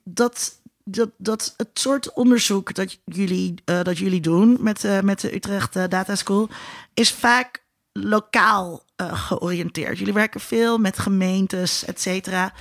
dat, 0.05 0.61
dat, 0.85 1.11
dat 1.17 1.55
het 1.57 1.69
soort 1.73 2.13
onderzoek 2.13 2.75
dat 2.75 2.99
jullie, 3.05 3.55
eh, 3.65 3.83
dat 3.83 3.99
jullie 3.99 4.21
doen 4.21 4.57
met, 4.61 5.03
met 5.03 5.21
de 5.21 5.35
Utrecht 5.35 5.73
Data 5.73 6.15
School 6.15 6.49
is 6.95 7.13
vaak 7.13 7.67
lokaal 7.93 8.87
georiënteerd. 8.97 9.99
Jullie 9.99 10.13
werken 10.15 10.41
veel 10.41 10.79
met 10.79 10.99
gemeentes, 10.99 11.85
et 11.85 12.01
cetera. 12.01 12.53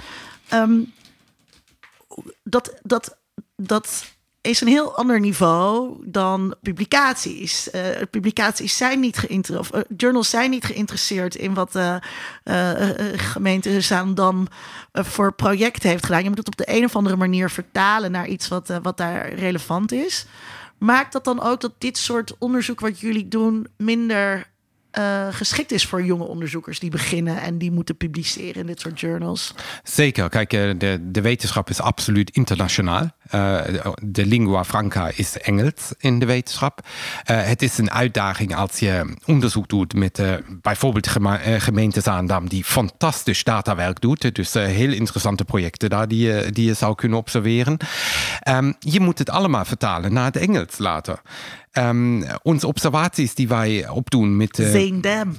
Dat, 2.43 2.79
dat, 2.81 3.17
dat 3.55 4.16
is 4.47 4.61
een 4.61 4.67
heel 4.67 4.95
ander 4.95 5.19
niveau 5.19 5.97
dan 6.03 6.55
publicaties. 6.61 7.69
Eh, 7.69 7.81
publicaties 8.11 8.77
zijn 8.77 8.99
niet 8.99 9.17
geïnteresseerd, 9.17 9.73
of 9.73 9.81
eh, 9.81 9.97
journals 9.97 10.29
zijn 10.29 10.49
niet 10.49 10.63
geïnteresseerd 10.63 11.35
in 11.35 11.53
wat 11.53 11.71
de 11.71 11.99
eh, 12.43 12.89
gemeente 13.15 13.69
eh, 13.77 15.03
voor 15.03 15.33
project 15.33 15.83
heeft 15.83 16.05
gedaan. 16.05 16.23
Je 16.23 16.29
moet 16.29 16.37
het 16.37 16.47
op 16.47 16.57
de 16.57 16.75
een 16.75 16.83
of 16.83 16.95
andere 16.95 17.15
manier 17.15 17.49
vertalen 17.49 18.11
naar 18.11 18.27
iets 18.27 18.47
wat, 18.47 18.79
wat 18.81 18.97
daar 18.97 19.33
relevant 19.33 19.91
is. 19.91 20.25
Maakt 20.77 21.13
dat 21.13 21.23
dan 21.23 21.41
ook 21.41 21.61
dat 21.61 21.73
dit 21.77 21.97
soort 21.97 22.35
onderzoek 22.37 22.79
wat 22.79 22.99
jullie 22.99 23.27
doen 23.27 23.67
minder 23.77 24.47
eh, 24.97 25.27
geschikt 25.31 25.71
is 25.71 25.85
voor 25.85 26.03
jonge 26.03 26.23
onderzoekers 26.23 26.79
die 26.79 26.89
beginnen 26.89 27.41
en 27.41 27.57
die 27.57 27.71
moeten 27.71 27.97
publiceren 27.97 28.61
in 28.61 28.67
dit 28.67 28.79
soort 28.79 28.99
journals? 28.99 29.53
Zeker. 29.83 30.29
Kijk, 30.29 30.53
eh, 30.53 30.69
de, 30.77 30.99
de 31.01 31.21
wetenschap 31.21 31.69
is 31.69 31.81
absoluut 31.81 32.29
internationaal. 32.29 33.09
Eh, 33.29 33.61
de 34.03 34.25
lingua 34.25 34.63
franca 34.63 35.11
is 35.15 35.37
Engels 35.37 35.93
in 35.97 36.19
de 36.19 36.25
wetenschap. 36.25 36.79
Het 37.23 37.61
is 37.61 37.77
een 37.77 37.91
uitdaging 37.91 38.55
als 38.55 38.79
je 38.79 39.15
onderzoek 39.25 39.67
doet 39.67 39.93
met 39.93 40.21
bijvoorbeeld 40.61 41.07
eh, 41.07 41.53
gemeente 41.57 42.01
Zaandam, 42.01 42.49
die 42.49 42.63
fantastisch 42.63 43.43
datawerk 43.43 44.01
doet. 44.01 44.35
Dus 44.35 44.53
heel 44.53 44.91
interessante 44.91 45.45
projecten 45.45 45.89
daar 45.89 46.07
die 46.07 46.27
je, 46.27 46.51
die 46.51 46.65
je 46.65 46.73
zou 46.73 46.95
kunnen 46.95 47.17
observeren. 47.17 47.77
Ehm, 48.39 48.73
je 48.79 48.99
moet 48.99 49.19
het 49.19 49.29
allemaal 49.29 49.65
vertalen 49.65 50.13
naar 50.13 50.25
het 50.25 50.37
Engels 50.37 50.77
later. 50.77 51.21
Ehm, 51.71 52.23
onze 52.43 52.67
observaties 52.67 53.33
die 53.33 53.47
wij 53.47 53.87
opdoen 53.89 54.37
met... 54.37 54.59
eh, 54.59 54.69
Veendam. 54.69 55.37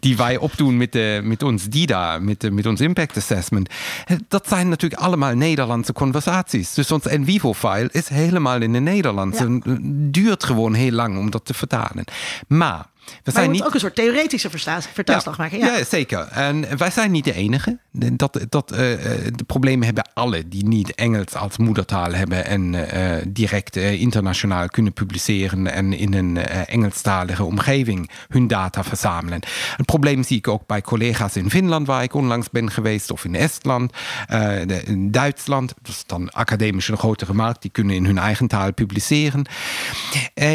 die 0.00 0.16
wij 0.16 0.36
opdoen 0.36 0.76
met, 0.76 0.92
de, 0.92 1.20
met 1.24 1.42
ons 1.42 1.64
DIDA, 1.68 2.18
met, 2.18 2.40
de, 2.40 2.50
met 2.50 2.66
ons 2.66 2.80
impact 2.80 3.16
assessment. 3.16 3.68
Eh, 4.04 4.16
Dat 4.28 4.48
zijn 4.48 4.68
natuurlijk 4.68 5.02
allemaal 5.02 5.34
Nederlandse 5.34 5.92
conversaties. 5.92 6.74
Dus 6.74 6.90
ons 6.92 7.06
en 7.06 7.24
vivo 7.24 7.52
file 7.54 7.88
is 7.92 8.08
helemaal 8.08 8.60
in 8.60 8.74
het 8.74 8.82
Nederlands. 8.82 9.38
Ja. 9.38 9.44
Eh, 9.44 9.76
duurt 10.10 10.44
gewoon 10.44 10.74
heel 10.74 10.92
lang 10.92 11.18
om 11.18 11.30
dat 11.30 11.44
te 11.44 11.54
vertalen. 11.54 12.04
Maar 12.46 12.86
we 13.22 13.30
zijn 13.30 13.50
niet. 13.50 13.62
ook 13.62 13.74
een 13.74 13.80
soort 13.80 13.94
theoretische 13.94 14.50
vertaalslag 14.92 15.38
maken. 15.38 15.58
Ja. 15.58 15.76
ja, 15.76 15.84
zeker. 15.84 16.28
En 16.28 16.78
wij 16.78 16.90
zijn 16.90 17.10
niet 17.10 17.24
de 17.24 17.34
enige. 17.34 17.78
Dat, 17.90 18.40
dat, 18.48 18.72
eh, 18.72 18.92
eh, 18.92 19.32
de 19.34 19.44
problemen 19.44 19.84
hebben 19.84 20.10
alle 20.14 20.48
die 20.48 20.66
niet 20.66 20.94
Engels 20.94 21.34
als 21.34 21.56
moedertaal 21.56 22.12
hebben 22.12 22.46
en 22.46 22.90
eh, 22.90 23.22
direct 23.28 23.76
internationaal 23.76 24.68
kunnen 24.68 24.92
publiceren 24.92 25.72
en 25.72 25.92
in 25.92 26.14
een 26.14 26.36
Engelstalige 26.66 27.44
omgeving 27.44 28.10
hun 28.28 28.46
data 28.46 28.84
verzamelen. 28.84 29.40
Het 29.76 29.86
probleem 29.86 30.22
zie 30.22 30.36
ik 30.36 30.48
ook 30.48 30.66
bij 30.66 30.80
collega's 30.80 31.36
in 31.36 31.50
Finland, 31.50 31.86
waar 31.86 32.02
ik 32.02 32.14
onlangs 32.14 32.50
ben 32.50 32.70
geweest, 32.70 33.10
of 33.10 33.24
in 33.24 33.34
Estland, 33.34 33.92
de- 34.28 34.82
in 34.84 35.10
Duitsland. 35.10 35.74
Dat 35.82 35.94
is 35.94 36.04
dan 36.06 36.30
academisch 36.30 36.88
een 36.88 36.96
grotere 36.96 37.32
markt, 37.34 37.62
die 37.62 37.70
kunnen 37.70 37.96
in 37.96 38.04
hun 38.04 38.18
eigen 38.18 38.46
taal 38.46 38.72
publiceren. 38.72 39.46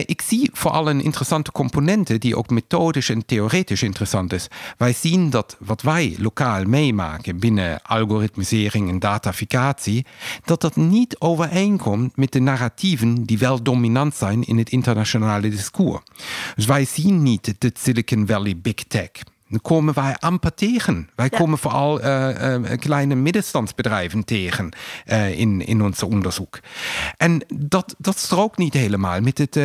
Ik 0.05 0.21
zie 0.21 0.49
vooral 0.53 0.89
een 0.89 1.01
interessante 1.01 1.51
componente 1.51 2.17
die 2.17 2.36
ook 2.37 2.49
methodisch 2.49 3.09
en 3.09 3.25
theoretisch 3.25 3.83
interessant 3.83 4.33
is. 4.33 4.47
Wij 4.77 4.93
zien 4.93 5.29
dat 5.29 5.55
wat 5.59 5.81
wij 5.81 6.15
lokaal 6.19 6.63
meemaken 6.63 7.39
binnen 7.39 7.81
algoritmisering 7.81 8.89
en 8.89 8.99
dataficatie, 8.99 10.05
dat 10.45 10.61
dat 10.61 10.75
niet 10.75 11.19
overeenkomt 11.19 12.17
met 12.17 12.31
de 12.31 12.39
narratieven 12.39 13.23
die 13.23 13.37
wel 13.37 13.63
dominant 13.63 14.15
zijn 14.15 14.43
in 14.43 14.57
het 14.57 14.69
internationale 14.69 15.49
discours. 15.49 16.01
Dus 16.55 16.65
wij 16.65 16.85
zien 16.85 17.23
niet 17.23 17.55
de 17.57 17.71
Silicon 17.73 18.27
Valley 18.27 18.57
Big 18.57 18.83
Tech. 18.87 19.09
Komen 19.61 19.93
wij 19.93 20.15
amper 20.19 20.53
tegen. 20.53 21.09
Wij 21.15 21.27
Ja. 21.31 21.37
komen 21.37 21.57
vooral 21.57 22.01
eh, 22.01 22.53
eh, 22.55 22.79
kleine 22.79 23.15
middenstandsbedrijven 23.15 24.23
tegen 24.25 24.69
eh, 25.05 25.39
in, 25.39 25.65
in 25.65 25.81
ons 25.81 26.03
onderzoek. 26.03 26.59
En 27.17 27.43
dat, 27.53 27.95
dat 27.97 28.17
strookt 28.17 28.57
niet 28.57 28.73
helemaal 28.73 29.21
met 29.21 29.37
het 29.37 29.55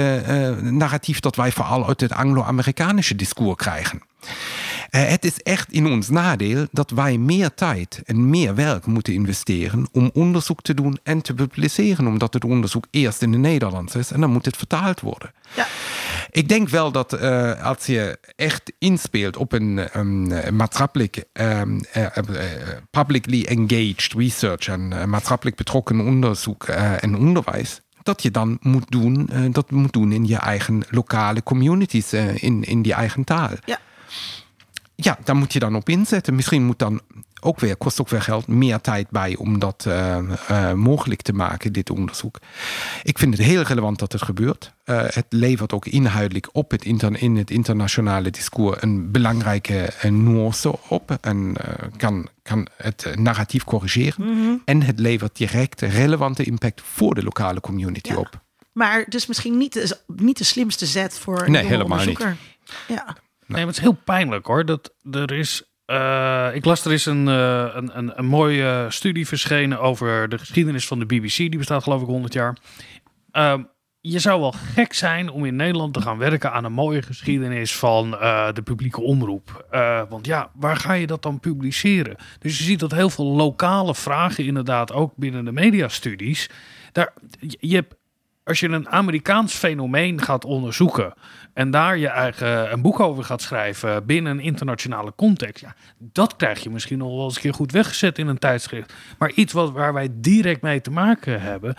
narratief 0.63 1.21
dat 1.21 1.37
wij 1.37 1.53
vooral 1.53 1.89
uit 1.89 2.01
het 2.01 2.13
Anglo-Amerikanische 2.13 3.17
discours 3.17 3.57
krijgen. 3.57 4.03
Het 4.91 5.25
is 5.25 5.39
echt 5.43 5.73
in 5.73 5.87
ons 5.87 6.09
nadeel 6.09 6.67
dat 6.71 6.91
wij 6.91 7.19
meer 7.19 7.55
tijd 7.55 8.01
en 8.05 8.31
meer 8.31 8.55
werk 8.55 8.87
moeten 8.87 9.13
investeren 9.13 9.89
om 9.93 10.11
onderzoek 10.15 10.63
te 10.63 10.75
doen 10.75 10.99
en 11.03 11.23
te 11.23 11.35
publiceren, 11.35 12.07
omdat 12.07 12.35
het 12.35 12.45
onderzoek 12.45 12.87
eerst 12.91 13.23
in 13.23 13.33
het 13.33 13.41
Nederlands 13.41 13.95
is 13.95 14.11
en 14.11 14.21
dan 14.21 14.31
moet 14.31 14.45
het 14.45 14.57
vertaald 14.57 15.01
worden. 15.01 15.33
Ja. 15.55 15.67
Ik 16.35 16.49
denk 16.49 16.69
wel 16.69 16.93
dat 16.93 17.13
eh, 17.13 17.65
als 17.65 17.87
je 17.87 18.19
echt 18.37 18.73
inspeelt 18.79 19.37
op 19.37 19.53
een 19.53 19.89
um, 19.97 20.57
maatschappelijk, 20.57 21.25
um, 21.33 21.81
uh, 21.97 22.03
uh, 22.03 22.43
publicly 22.91 23.45
engaged 23.45 24.13
research 24.13 24.69
en 24.69 25.11
maatschappelijk 25.11 25.57
betrokken 25.57 26.01
onderzoek 26.01 26.65
en 26.65 27.17
onderwijs, 27.17 27.81
dat 28.03 28.23
je 28.23 28.31
dan 28.31 28.59
moet 28.61 28.91
doen, 28.91 29.31
dat 29.51 29.71
moet 29.71 29.93
doen 29.93 30.13
in 30.13 30.27
je 30.27 30.37
eigen 30.37 30.83
lokale 30.91 31.43
communities, 31.43 32.13
in, 32.13 32.63
in 32.63 32.83
die 32.83 32.93
eigen 32.93 33.25
taal. 33.25 33.51
Ja. 33.65 33.79
Ja, 34.95 35.19
daar 35.25 35.37
moet 35.37 35.53
je 35.53 35.59
dan 35.59 35.75
op 35.75 35.89
inzetten. 35.89 36.35
Misschien 36.35 36.65
moet 36.65 36.79
dan 36.79 37.01
ook 37.45 37.61
weer, 37.61 37.77
kost 37.77 38.01
ook 38.01 38.09
weer 38.09 38.23
geld, 38.23 38.47
meer 38.47 38.81
tijd 38.81 39.11
bij 39.11 39.37
om 39.37 39.59
dat 39.59 39.85
uh, 39.89 40.19
uh, 40.51 40.73
mogelijk 40.73 41.23
te 41.23 41.33
maken, 41.33 41.73
dit 41.73 41.91
onderzoek. 41.91 42.39
Ik 43.03 43.19
vind 43.19 43.37
het 43.37 43.47
heel 43.47 43.63
relevant 43.63 43.99
dat 43.99 44.13
het 44.13 44.23
gebeurt. 44.23 44.73
Uh, 44.85 45.03
het 45.07 45.27
levert 45.29 45.73
ook 45.73 45.87
inhoudelijk 45.87 46.49
op 46.53 46.71
het 46.71 46.85
inter 46.85 47.23
in 47.23 47.37
het 47.37 47.51
internationale 47.51 48.31
discours 48.31 48.83
een 48.83 49.11
belangrijke 49.11 49.93
nuance 50.03 50.79
op 50.89 51.19
en 51.21 51.57
kan, 51.97 52.29
kan 52.43 52.67
het 52.77 53.13
narratief 53.15 53.65
corrigeren. 53.65 54.27
Mhm. 54.27 54.31
Mm 54.31 54.45
-hmm. 54.45 54.63
En 54.65 54.83
het 54.83 54.99
levert 54.99 55.37
direct 55.37 55.81
relevante 55.81 56.45
impact 56.45 56.81
voor 56.85 57.15
de 57.15 57.23
lokale 57.23 57.61
community 57.61 58.11
Ja. 58.11 58.17
op. 58.17 58.41
Maar 58.73 59.05
dus 59.09 59.27
misschien 59.27 59.57
niet 59.57 59.73
de, 59.73 59.99
niet 60.07 60.39
de 60.39 60.45
slimste 60.45 60.87
zet 60.87 61.19
voor 61.19 61.43
een 61.43 61.51
Nee, 61.51 61.65
helemaal 61.65 61.99
onderzoeker. 61.99 62.37
Ja. 62.89 63.17
Nee, 63.47 63.59
maar 63.65 63.67
het 63.67 63.77
is 63.77 63.83
heel 63.83 63.99
pijnlijk 64.05 64.47
hoor. 64.47 64.65
Dat 64.65 64.93
er 65.11 65.33
is. 65.33 65.72
Uh, 65.87 66.49
ik 66.55 66.65
las 66.65 66.85
er 66.85 66.93
is 66.93 67.07
een, 67.07 67.27
uh, 67.27 67.75
een, 67.75 67.99
een, 67.99 68.19
een, 68.19 68.25
mooie 68.25 68.87
studie 68.89 69.27
verschenen 69.27 69.81
over 69.81 70.29
de 70.29 70.39
geschiedenis 70.39 70.87
van 70.87 70.99
de 70.99 71.07
BBC. 71.07 71.37
Die 71.37 71.59
bestaat 71.59 71.83
geloof 71.83 72.01
ik 72.01 72.07
100 72.07 72.33
jaar. 72.33 72.57
Uh, 73.33 73.55
je 74.01 74.19
zou 74.19 74.41
wel 74.41 74.53
gek 74.53 74.93
zijn 74.93 75.31
om 75.31 75.45
in 75.45 75.57
Nederland 75.57 75.95
te 75.95 76.01
gaan 76.01 76.19
werken 76.19 76.53
aan 76.53 76.65
een 76.65 76.73
mooie 76.73 77.03
geschiedenis 77.03 77.77
van 77.77 78.15
uh, 78.15 78.53
de 78.53 78.63
publieke 78.63 79.01
omroep. 79.01 79.67
Want 80.09 80.27
ja, 80.27 80.51
waar 80.55 80.77
ga 80.77 80.93
je 80.93 81.07
dat 81.07 81.23
dan 81.23 81.41
publiceren? 81.41 82.17
Dus 82.39 82.59
je 82.59 82.65
ziet 82.65 82.81
dat 82.81 82.93
heel 82.93 83.11
veel 83.11 83.27
lokale 83.27 83.95
vragen, 83.95 84.45
inderdaad, 84.45 84.93
ook 84.93 85.13
binnen 85.17 85.45
de 85.45 85.53
mediastudies. 85.53 86.51
Daar, 86.93 87.13
je 87.41 87.75
hebt 87.75 87.95
als 88.45 88.61
je 88.61 88.69
een 88.69 88.89
Amerikaans 88.89 89.55
fenomeen 89.55 90.21
gaat 90.21 90.45
onderzoeken 90.45 91.15
en 91.55 91.71
daar 91.71 91.97
je 91.97 92.09
eigen 92.09 92.73
een 92.73 92.83
boek 92.83 93.01
over 93.01 93.25
gaat 93.25 93.43
schrijven 93.43 94.07
binnen 94.07 94.33
een 94.33 94.45
internationale 94.45 95.13
context, 95.17 95.63
ja, 95.63 95.75
dat 95.99 96.37
krijg 96.37 96.63
je 96.63 96.71
misschien 96.71 96.99
nog 96.99 97.15
wel 97.15 97.25
eens 97.25 97.35
een 97.35 97.41
keer 97.41 97.55
goed 97.55 97.73
weggezet 97.73 98.19
in 98.19 98.27
een 98.27 98.39
tijdschrift. 98.39 98.95
Maar 99.19 99.33
iets 99.33 99.53
wat, 99.53 99.73
waar 99.73 99.93
wij 99.93 100.09
direct 100.13 100.63
mee 100.63 100.81
te 100.81 100.91
maken 100.91 101.41
hebben, 101.41 101.75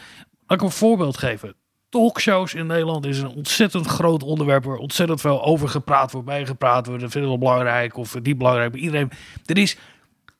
laat 0.47 0.59
ik 0.59 0.61
een 0.61 0.71
voorbeeld 0.71 1.17
geven. 1.17 1.55
Talkshows 1.89 2.53
in 2.53 2.67
Nederland 2.67 3.05
is 3.05 3.19
een 3.19 3.27
ontzettend 3.27 3.85
groot 3.85 4.23
onderwerp 4.23 4.63
waar 4.63 4.77
ontzettend 4.77 5.21
veel 5.21 5.43
over 5.43 5.69
gepraat 5.69 6.11
wordt, 6.11 6.27
bijgepraat 6.27 6.85
wordt. 6.85 7.01
Dat 7.01 7.11
vinden 7.11 7.31
we 7.31 7.37
belangrijk 7.37 7.97
of 7.97 8.15
die 8.21 8.35
belangrijk. 8.35 8.75
Iedereen, 8.75 9.11
er 9.45 9.57
is 9.57 9.77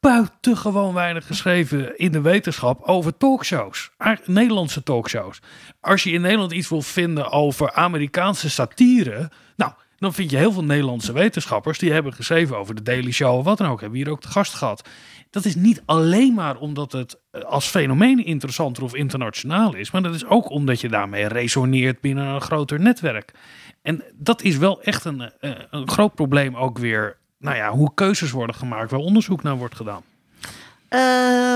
buitengewoon 0.03 0.93
weinig 0.93 1.25
geschreven 1.25 1.97
in 1.97 2.11
de 2.11 2.21
wetenschap 2.21 2.81
over 2.81 3.17
talkshows. 3.17 3.91
Nederlandse 4.25 4.83
talkshows. 4.83 5.39
Als 5.81 6.03
je 6.03 6.11
in 6.11 6.21
Nederland 6.21 6.51
iets 6.51 6.69
wil 6.69 6.81
vinden 6.81 7.31
over 7.31 7.73
Amerikaanse 7.73 8.49
satire. 8.49 9.31
Nou, 9.55 9.71
dan 9.97 10.13
vind 10.13 10.29
je 10.29 10.37
heel 10.37 10.51
veel 10.51 10.63
Nederlandse 10.63 11.13
wetenschappers 11.13 11.79
die 11.79 11.91
hebben 11.91 12.13
geschreven 12.13 12.57
over 12.57 12.75
de 12.75 12.81
Daily 12.81 13.11
Show 13.11 13.37
of 13.37 13.43
wat 13.43 13.57
dan 13.57 13.67
ook. 13.69 13.81
Hebben 13.81 13.99
hier 13.99 14.09
ook 14.09 14.21
de 14.21 14.27
gast 14.27 14.53
gehad. 14.53 14.89
Dat 15.29 15.45
is 15.45 15.55
niet 15.55 15.81
alleen 15.85 16.33
maar 16.33 16.57
omdat 16.57 16.91
het 16.91 17.19
eh, 17.31 17.41
als 17.41 17.65
fenomeen 17.65 18.25
interessanter 18.25 18.83
of 18.83 18.95
internationaal 18.95 19.75
is, 19.75 19.91
maar 19.91 20.01
dat 20.01 20.15
is 20.15 20.25
ook 20.25 20.49
omdat 20.49 20.81
je 20.81 20.89
daarmee 20.89 21.27
resoneert 21.27 22.01
binnen 22.01 22.25
een 22.25 22.41
groter 22.41 22.79
netwerk. 22.79 23.33
En 23.81 24.03
dat 24.13 24.41
is 24.41 24.57
wel 24.57 24.81
echt 24.81 25.05
een, 25.05 25.31
eh, 25.39 25.51
een 25.69 25.89
groot 25.89 26.15
probleem 26.15 26.55
ook 26.55 26.77
weer 26.77 27.21
nou 27.43 27.55
ja, 27.55 27.69
hoe 27.69 27.91
keuzes 27.93 28.31
worden 28.31 28.55
gemaakt, 28.55 28.91
waar 28.91 28.99
onderzoek 28.99 29.43
naar 29.43 29.55
wordt 29.55 29.75
gedaan. 29.75 30.01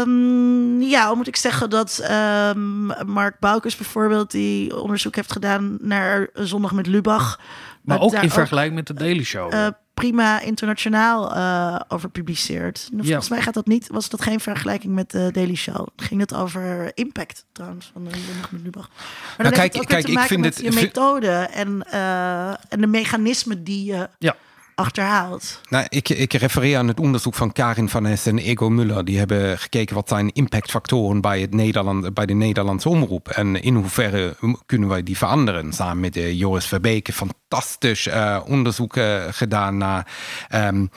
Um, 0.07 0.81
ja, 0.81 1.13
moet 1.13 1.27
ik 1.27 1.35
zeggen 1.35 1.69
dat 1.69 2.07
um, 2.11 2.85
Mark 3.05 3.39
Boukes 3.39 3.75
bijvoorbeeld, 3.75 4.31
die 4.31 4.81
onderzoek 4.81 5.15
heeft 5.15 5.31
gedaan 5.31 5.77
naar 5.81 6.29
Zondag 6.33 6.71
met 6.71 6.87
Lubach. 6.87 7.39
Maar 7.81 8.01
ook 8.01 8.13
in 8.13 8.29
vergelijking 8.29 8.75
met 8.75 8.87
de 8.87 8.93
Daily 8.93 9.23
Show. 9.23 9.53
Uh, 9.53 9.67
prima 9.93 10.39
internationaal 10.39 11.35
uh, 11.35 11.79
over 11.87 12.09
publiceert. 12.09 12.89
Volgens 12.97 13.29
mij 13.29 13.41
gaat 13.41 13.53
dat 13.53 13.67
niet, 13.67 13.87
was 13.87 14.09
dat 14.09 14.21
geen 14.21 14.39
vergelijking 14.39 14.93
met 14.93 15.11
de 15.11 15.29
Daily 15.31 15.55
Show. 15.55 15.87
Ging 15.95 16.19
het 16.19 16.33
over 16.33 16.91
impact 16.93 17.45
trouwens 17.51 17.89
van 17.93 18.03
de 18.03 18.09
Zondag 18.09 18.51
met 18.51 18.61
Lubach. 18.61 18.89
Maar 18.89 19.51
dan 19.51 19.57
nou, 19.57 19.69
kijk, 19.69 19.87
kijk, 19.87 20.07
ik 20.07 20.19
vind 20.19 20.45
het 20.45 20.57
je 20.61 20.71
methode 20.71 21.31
en, 21.31 21.83
uh, 21.93 22.49
en 22.49 22.81
de 22.81 22.87
mechanismen 22.87 23.63
die 23.63 23.85
je. 23.85 24.09
Ja 24.17 24.35
achterhaald. 24.77 25.61
Nou, 25.69 25.85
ik, 25.89 26.09
ik 26.09 26.33
refereer 26.33 26.77
aan 26.77 26.87
het 26.87 26.99
onderzoek 26.99 27.33
van 27.33 27.51
Karin 27.51 27.89
van 27.89 28.05
Hess 28.05 28.25
en 28.25 28.37
Ego 28.37 28.69
Muller. 28.69 29.05
Die 29.05 29.17
hebben 29.17 29.59
gekeken 29.59 29.95
wat 29.95 30.07
zijn 30.07 30.31
impactfactoren 30.33 31.21
bij, 31.21 31.41
het 31.41 31.53
Nederland, 31.53 32.13
bij 32.13 32.25
de 32.25 32.33
Nederlandse 32.33 32.89
omroep. 32.89 33.29
En 33.29 33.61
in 33.61 33.75
hoeverre 33.75 34.35
kunnen 34.65 34.89
wij 34.89 35.03
die 35.03 35.17
veranderen. 35.17 35.73
Samen 35.73 35.99
met 35.99 36.17
uh, 36.17 36.33
Joris 36.33 36.65
Verbeke 36.65 37.13
fantastisch 37.49 38.07
uh, 38.07 38.39
onderzoek 38.45 38.95
uh, 38.95 39.23
gedaan 39.29 39.77
naar 39.77 40.07
um, 40.53 40.89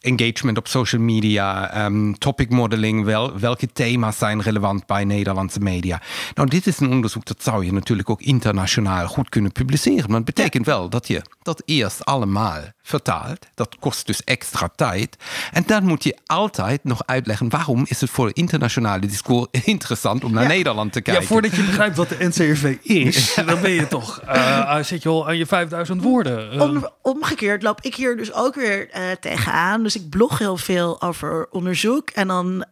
engagement 0.00 0.58
op 0.58 0.68
social 0.68 1.02
media, 1.02 1.84
um, 1.84 2.18
topic 2.18 2.50
modeling, 2.50 3.04
wel, 3.04 3.38
welke 3.38 3.72
thema's 3.72 4.18
zijn 4.18 4.42
relevant 4.42 4.86
bij 4.86 5.04
Nederlandse 5.04 5.60
media. 5.60 6.00
Nou, 6.34 6.48
dit 6.48 6.66
is 6.66 6.78
een 6.78 6.90
onderzoek 6.90 7.24
dat 7.24 7.42
zou 7.42 7.64
je 7.64 7.72
natuurlijk 7.72 8.10
ook 8.10 8.20
internationaal 8.20 9.06
goed 9.06 9.28
kunnen 9.28 9.52
publiceren. 9.52 10.06
Maar 10.06 10.16
het 10.16 10.34
betekent 10.34 10.66
wel 10.66 10.88
dat 10.88 11.06
je 11.06 11.22
dat 11.42 11.62
eerst 11.64 12.04
allemaal 12.04 12.60
vertaalt. 12.82 13.46
Dat 13.54 13.76
kost 13.80 14.06
dus 14.06 14.24
extra 14.24 14.70
tijd. 14.76 15.16
En 15.52 15.62
dan 15.66 15.84
moet 15.84 16.04
je 16.04 16.18
altijd 16.26 16.84
nog 16.84 17.02
uitleggen 17.06 17.48
waarom 17.48 17.84
is 17.88 18.00
het 18.00 18.10
voor 18.10 18.26
het 18.26 18.36
internationale 18.36 19.06
discours 19.06 19.46
interessant 19.64 20.24
om 20.24 20.32
naar 20.32 20.46
Nederland 20.46 20.92
te 20.92 21.00
kijken. 21.00 21.22
Ja, 21.22 21.28
voordat 21.28 21.56
je 21.56 21.62
begrijpt 21.62 21.96
wat 21.96 22.08
de 22.08 22.16
NCRV 22.18 22.76
is, 22.82 23.34
dan 23.46 23.60
ben 23.60 23.70
je 23.70 23.86
toch, 23.88 24.22
uh, 24.28 24.82
zit 24.82 25.02
je 25.02 25.08
al 25.08 25.26
aan 25.28 25.36
je 25.36 25.46
5000 25.60 26.02
woorden. 26.02 26.54
Uh. 26.54 26.62
Om, 26.62 26.88
omgekeerd 27.02 27.62
loop 27.62 27.80
ik 27.80 27.94
hier 27.94 28.16
dus 28.16 28.32
ook 28.32 28.54
weer 28.54 28.88
uh, 28.88 29.10
tegenaan. 29.20 29.82
Dus 29.82 29.96
ik 29.96 30.08
blog 30.08 30.38
heel 30.38 30.56
veel 30.56 31.02
over 31.02 31.48
onderzoek. 31.50 32.10
En 32.10 32.28
dan, 32.28 32.64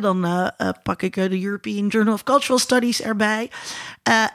dan 0.00 0.50
pak 0.82 1.02
ik 1.02 1.14
de 1.14 1.44
European 1.44 1.86
Journal 1.86 2.14
of 2.14 2.22
Cultural 2.22 2.58
Studies 2.58 3.02
erbij. 3.02 3.50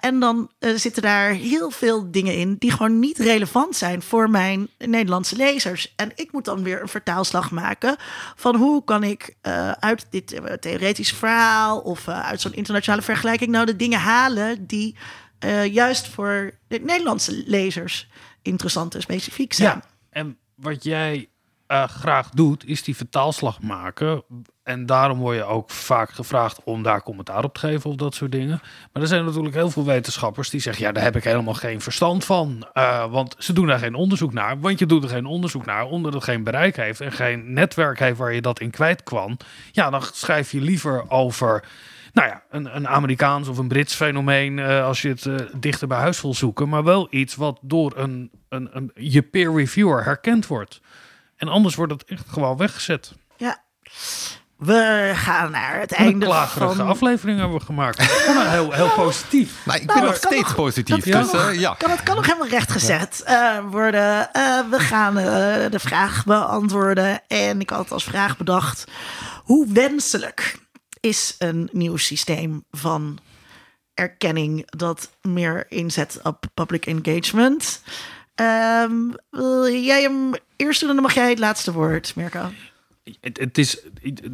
en 0.02 0.20
dan 0.20 0.50
zitten 0.60 1.02
daar 1.02 1.30
heel 1.30 1.72
veel 1.72 2.12
dingen 2.12 2.36
in 2.36 2.56
die 2.60 2.72
gewoon 2.72 3.00
niet 3.00 3.18
relevant 3.18 3.76
zijn 3.76 4.02
voor 4.02 4.30
mijn 4.30 4.70
Nederlandse 4.78 5.36
lezers. 5.36 5.94
En 5.96 6.12
ik 6.16 6.32
moet 6.32 6.46
dan 6.46 6.64
weer 6.64 6.82
een 6.82 6.88
vertaalslag 6.88 7.52
maken 7.52 7.96
van 8.36 8.56
hoe 8.56 8.84
kan 8.84 9.04
ik 9.04 9.36
uit 9.80 10.06
dit 10.10 10.42
theoretische 10.60 11.16
verhaal 11.16 11.80
of 11.80 12.08
uit 12.08 12.42
zo'n 12.42 12.54
internationale 12.54 13.02
vergelijking 13.02 13.52
nou 13.52 13.66
de 13.66 13.76
dingen 13.76 14.00
halen 14.00 14.68
die 14.68 14.96
juist 15.72 16.08
voor 16.08 16.52
de 16.68 16.80
Nederlandse 16.80 17.44
lezers 17.46 18.10
interessant 18.42 18.96
en 18.96 19.02
specifiek 19.02 19.54
zijn. 19.54 19.70
Ja, 19.70 19.82
en 20.10 20.38
wat 20.56 20.84
jij 20.84 21.30
uh, 21.72 21.84
graag 21.84 22.30
doet, 22.30 22.68
is 22.68 22.84
die 22.84 22.96
vertaalslag 22.96 23.62
maken. 23.62 24.24
En 24.64 24.86
daarom 24.86 25.20
word 25.20 25.36
je 25.36 25.44
ook 25.44 25.70
vaak 25.70 26.10
gevraagd 26.10 26.64
om 26.64 26.84
daar 26.84 27.04
commentaar 27.04 27.44
op 27.44 27.54
te 27.54 27.60
geven 27.60 27.90
of 27.90 27.96
dat 27.96 28.16
soort 28.16 28.32
dingen. 28.32 28.62
Maar 28.94 29.02
er 29.02 29.08
zijn 29.08 29.26
natuurlijk 29.26 29.56
heel 29.56 29.70
veel 29.70 29.86
wetenschappers 29.86 30.50
die 30.50 30.60
zeggen: 30.60 30.86
ja, 30.86 30.92
daar 30.92 31.04
heb 31.04 31.16
ik 31.16 31.24
helemaal 31.24 31.54
geen 31.54 31.82
verstand 31.82 32.26
van. 32.26 32.68
Uh, 32.74 33.12
want 33.12 33.36
ze 33.38 33.54
doen 33.54 33.68
daar 33.68 33.80
geen 33.80 33.96
onderzoek 33.96 34.34
naar. 34.34 34.60
Want 34.60 34.80
je 34.80 34.86
doet 34.86 35.04
er 35.04 35.10
geen 35.10 35.26
onderzoek 35.26 35.66
naar, 35.66 35.86
omdat 35.86 36.14
het 36.14 36.24
geen 36.24 36.44
bereik 36.44 36.76
heeft 36.76 37.02
en 37.02 37.12
geen 37.12 37.54
netwerk 37.54 38.00
heeft 38.00 38.18
waar 38.18 38.34
je 38.34 38.42
dat 38.42 38.60
in 38.60 38.72
kwijt 38.72 39.04
kan. 39.04 39.38
Ja, 39.72 39.90
dan 39.90 40.02
schrijf 40.12 40.52
je 40.52 40.62
liever 40.62 41.10
over. 41.10 41.64
Nou 42.14 42.28
ja, 42.28 42.44
een, 42.50 42.76
een 42.76 42.88
Amerikaans 42.88 43.48
of 43.48 43.58
een 43.58 43.68
Brits 43.68 43.96
fenomeen 43.96 44.58
uh, 44.58 44.86
als 44.86 45.02
je 45.02 45.10
het 45.10 45.26
uh, 45.26 45.36
dichter 45.56 45.88
bij 45.88 45.98
huis 45.98 46.22
wil 46.22 46.34
zoeken. 46.34 46.70
Maar 46.70 46.84
wel 46.84 47.08
iets 47.10 47.36
wat 47.36 47.60
door 47.62 47.94
een, 47.96 48.32
een, 48.50 48.70
een, 48.72 48.92
je 48.96 49.22
peer 49.22 49.56
reviewer 49.56 50.04
herkend 50.04 50.48
wordt. 50.48 50.82
En 51.36 51.48
anders 51.48 51.76
wordt 51.76 51.92
het 51.92 52.04
echt 52.04 52.30
gewoon 52.30 52.58
weggezet. 52.58 53.14
Ja. 53.38 53.62
We 54.58 55.12
gaan 55.16 55.52
naar 55.52 55.80
het 55.80 55.92
einde 55.92 56.46
van... 56.48 56.80
Een 56.80 56.88
aflevering 56.88 57.40
hebben 57.40 57.58
we 57.58 57.66
gemaakt. 57.66 58.02
heel, 58.02 58.72
heel 58.72 58.90
positief. 58.90 59.66
Maar 59.66 59.76
ik 59.76 59.86
ben 59.86 59.96
nou, 59.96 60.08
nog 60.08 60.16
steeds 60.16 60.54
positief. 60.54 61.04
dus, 61.04 61.32
nog, 61.32 61.54
ja. 61.54 61.76
kan, 61.78 61.90
het 61.90 62.04
kan 62.04 62.16
nog 62.16 62.26
helemaal 62.26 62.48
rechtgezet 62.48 63.24
uh, 63.28 63.58
worden. 63.70 64.30
Uh, 64.34 64.60
we 64.70 64.80
gaan 64.80 65.18
uh, 65.18 65.24
de 65.70 65.80
vraag 65.80 66.26
beantwoorden. 66.26 67.22
En 67.28 67.60
ik 67.60 67.70
had 67.70 67.92
als 67.92 68.04
vraag 68.04 68.38
bedacht... 68.38 68.84
hoe 69.44 69.68
wenselijk 69.74 70.58
is 71.00 71.36
een 71.38 71.70
nieuw 71.72 71.98
systeem 71.98 72.64
van 72.72 73.20
erkenning... 73.94 74.72
dat 74.72 75.10
meer 75.22 75.66
inzet 75.70 76.20
op 76.24 76.44
public 76.54 76.86
engagement... 76.86 77.82
Wil 79.30 79.70
jij 79.70 80.02
hem 80.02 80.34
eerst 80.56 80.80
doen 80.80 80.90
en 80.90 80.96
dan 80.96 81.04
mag 81.04 81.14
jij 81.14 81.30
het 81.30 81.40
laatste 81.40 81.72
woord, 81.72 82.16
Mirko. 82.16 82.52
Het, 83.22 83.38
het 83.40 83.58
is, 83.58 83.80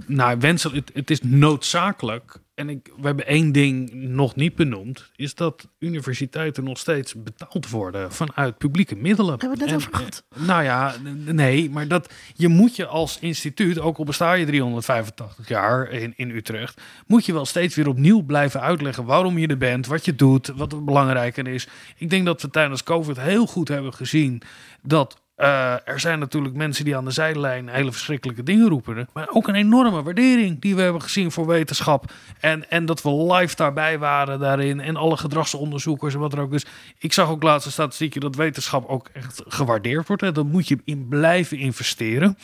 nou, 0.05 0.39
wensel, 0.39 0.71
het 0.93 1.09
is 1.09 1.21
noodzakelijk. 1.21 2.37
En 2.55 2.69
ik, 2.69 2.91
we 2.97 3.05
hebben 3.05 3.27
één 3.27 3.51
ding 3.51 3.93
nog 3.93 4.35
niet 4.35 4.55
benoemd. 4.55 5.11
Is 5.15 5.35
dat 5.35 5.67
universiteiten 5.79 6.63
nog 6.63 6.77
steeds 6.77 7.13
betaald 7.13 7.69
worden 7.69 8.11
vanuit 8.11 8.57
publieke 8.57 8.95
middelen. 8.95 9.39
Hebben 9.39 9.49
we 9.49 9.63
het 9.63 9.65
net 9.65 9.75
over 9.75 9.95
gehad? 9.95 10.23
Nou 10.35 10.63
ja, 10.63 10.95
nee. 11.25 11.69
Maar 11.69 11.87
dat 11.87 12.13
je 12.35 12.47
moet 12.47 12.75
je 12.75 12.85
als 12.85 13.19
instituut, 13.19 13.79
ook 13.79 13.97
al 13.97 14.03
besta 14.03 14.33
je 14.33 14.45
385 14.45 15.47
jaar 15.47 15.91
in, 15.91 16.13
in 16.15 16.29
Utrecht. 16.29 16.81
Moet 17.07 17.25
je 17.25 17.33
wel 17.33 17.45
steeds 17.45 17.75
weer 17.75 17.87
opnieuw 17.87 18.21
blijven 18.21 18.61
uitleggen 18.61 19.05
waarom 19.05 19.37
je 19.37 19.47
er 19.47 19.57
bent. 19.57 19.87
Wat 19.87 20.05
je 20.05 20.15
doet, 20.15 20.47
wat 20.47 20.71
het 20.71 20.85
belangrijker 20.85 21.47
is. 21.47 21.67
Ik 21.97 22.09
denk 22.09 22.25
dat 22.25 22.41
we 22.41 22.49
tijdens 22.49 22.83
COVID 22.83 23.19
heel 23.19 23.45
goed 23.45 23.67
hebben 23.67 23.93
gezien 23.93 24.41
dat 24.81 25.23
uh, 25.37 25.87
er 25.87 25.99
zijn 25.99 26.19
natuurlijk 26.19 26.55
mensen 26.55 26.85
die 26.85 26.97
aan 26.97 27.05
de 27.05 27.11
zijlijn 27.11 27.69
hele 27.69 27.91
verschrikkelijke 27.91 28.43
dingen 28.43 28.69
roepen. 28.69 29.07
Maar 29.13 29.27
ook 29.29 29.47
een 29.47 29.55
enorme 29.55 30.01
waardering 30.01 30.61
die 30.61 30.75
we 30.75 30.81
hebben 30.81 31.01
gezien 31.01 31.31
voor 31.31 31.47
wetenschap. 31.47 32.11
En, 32.39 32.69
en 32.69 32.85
dat 32.85 33.01
we 33.01 33.33
live 33.33 33.55
daarbij 33.55 33.99
waren 33.99 34.39
daarin. 34.39 34.79
En 34.79 34.95
alle 34.95 35.17
gedragsonderzoekers 35.17 36.13
en 36.13 36.19
wat 36.19 36.33
er 36.33 36.39
ook 36.39 36.53
is. 36.53 36.65
Ik 36.97 37.13
zag 37.13 37.29
ook 37.29 37.43
laatste 37.43 37.71
statistieken 37.71 38.21
dat 38.21 38.35
wetenschap 38.35 38.87
ook 38.87 39.09
echt 39.13 39.41
gewaardeerd 39.47 40.07
wordt. 40.07 40.21
Hè. 40.21 40.31
Dan 40.31 40.47
moet 40.47 40.67
je 40.67 40.79
in 40.85 41.07
blijven 41.07 41.57
investeren. 41.57 42.37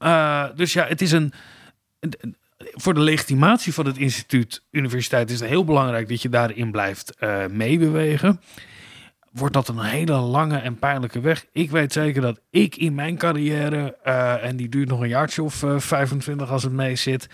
Uh, 0.00 0.44
dus 0.54 0.72
ja, 0.72 0.86
het 0.86 1.00
is 1.00 1.12
een, 1.12 1.32
voor 2.58 2.94
de 2.94 3.00
legitimatie 3.00 3.74
van 3.74 3.86
het 3.86 3.98
instituut 3.98 4.62
universiteit 4.70 5.30
is 5.30 5.40
het 5.40 5.48
heel 5.48 5.64
belangrijk 5.64 6.08
dat 6.08 6.22
je 6.22 6.28
daarin 6.28 6.70
blijft 6.70 7.16
uh, 7.20 7.46
meebewegen 7.46 8.40
wordt 9.34 9.54
dat 9.54 9.68
een 9.68 9.80
hele 9.80 10.12
lange 10.12 10.58
en 10.58 10.78
pijnlijke 10.78 11.20
weg. 11.20 11.44
Ik 11.52 11.70
weet 11.70 11.92
zeker 11.92 12.22
dat 12.22 12.40
ik 12.50 12.76
in 12.76 12.94
mijn 12.94 13.16
carrière, 13.18 13.96
uh, 14.06 14.44
en 14.44 14.56
die 14.56 14.68
duurt 14.68 14.88
nog 14.88 15.00
een 15.00 15.08
jaartje 15.08 15.42
of 15.42 15.62
uh, 15.62 15.74
eh, 15.74 15.80
25 15.80 16.50
als 16.50 16.62
het 16.62 16.72
mee 16.72 16.96
zit, 16.96 17.28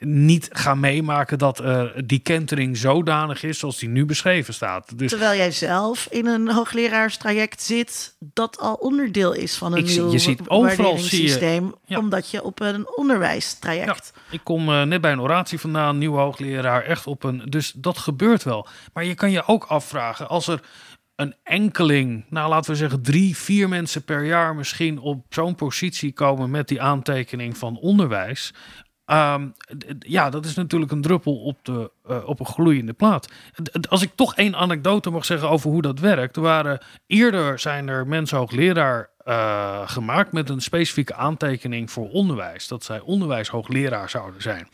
niet 0.00 0.48
gaan 0.52 0.80
meemaken 0.80 1.38
dat 1.38 1.60
uh, 1.60 1.82
die 2.04 2.18
kentering 2.18 2.76
zodanig 2.76 3.42
is 3.42 3.58
zoals 3.58 3.78
die 3.78 3.88
nu 3.88 4.04
beschreven 4.06 4.54
staat. 4.54 4.98
Dus, 4.98 5.10
Terwijl 5.10 5.36
jij 5.36 5.50
zelf 5.50 6.06
in 6.10 6.26
een 6.26 6.50
hoogleraarstraject 6.50 7.62
zit 7.62 8.16
dat 8.18 8.58
al 8.58 8.74
onderdeel 8.74 9.32
is 9.32 9.54
van 9.56 9.72
een 9.72 9.78
Ik 9.78 9.88
zie- 9.88 10.00
nieuw 10.00 10.10
je 10.10 10.18
ziet 10.18 10.48
overal 10.48 10.98
zie 10.98 11.22
je- 11.22 11.28
systeem, 11.28 11.74
Ja. 11.84 11.98
omdat 11.98 12.30
je 12.30 12.42
op 12.42 12.60
een 12.60 12.86
onderwijstraject. 12.96 14.12
Ik 14.30 14.40
kom 14.42 14.68
eh, 14.68 14.82
net 14.82 15.00
bij 15.00 15.12
een 15.12 15.20
oratie 15.20 15.60
vandaan, 15.60 15.98
nieuwe 15.98 16.18
hoogleraar, 16.18 16.82
echt 16.84 17.06
op 17.06 17.24
een. 17.24 17.42
Dus 17.48 17.72
dat 17.76 17.98
gebeurt 17.98 18.42
wel. 18.42 18.66
Maar 18.92 19.04
je 19.04 19.14
kan 19.14 19.30
je 19.30 19.46
ook 19.46 19.64
afvragen 19.64 20.28
als 20.28 20.48
er 20.48 20.60
een 21.16 21.34
enkeling, 21.42 22.24
nou 22.28 22.48
laten 22.48 22.70
we 22.70 22.76
zeggen 22.76 23.02
drie, 23.02 23.36
vier 23.36 23.68
mensen 23.68 24.04
per 24.04 24.24
jaar 24.24 24.54
misschien 24.54 24.98
op 24.98 25.24
zo'n 25.28 25.54
positie 25.54 26.12
komen 26.12 26.50
met 26.50 26.68
die 26.68 26.82
aantekening 26.82 27.56
van 27.56 27.78
onderwijs. 27.78 28.52
Ehm, 29.04 29.48
ja, 29.98 30.30
dat 30.30 30.44
is 30.44 30.54
natuurlijk 30.54 30.92
een 30.92 31.02
druppel 31.02 31.36
op, 31.36 31.58
de, 31.62 31.90
eh, 32.04 32.28
op 32.28 32.40
een 32.40 32.46
gloeiende 32.46 32.92
plaat. 32.92 33.32
Als 33.88 34.02
ik 34.02 34.10
toch 34.14 34.34
één 34.34 34.54
anekdote 34.54 35.10
mag 35.10 35.24
zeggen 35.24 35.48
over 35.48 35.70
hoe 35.70 35.82
dat 35.82 35.98
werkt. 35.98 36.36
Er 36.36 36.42
waren 36.42 36.84
eerder 37.06 37.58
zijn 37.58 37.88
er 37.88 38.06
mensen 38.06 38.38
hoogleraar 38.38 39.10
eh, 39.18 39.88
gemaakt 39.88 40.32
met 40.32 40.50
een 40.50 40.60
specifieke 40.60 41.14
aantekening 41.14 41.90
voor 41.90 42.08
onderwijs. 42.08 42.68
Dat 42.68 42.84
zij 42.84 43.00
onderwijshoogleraar 43.00 44.10
zouden 44.10 44.42
zijn. 44.42 44.68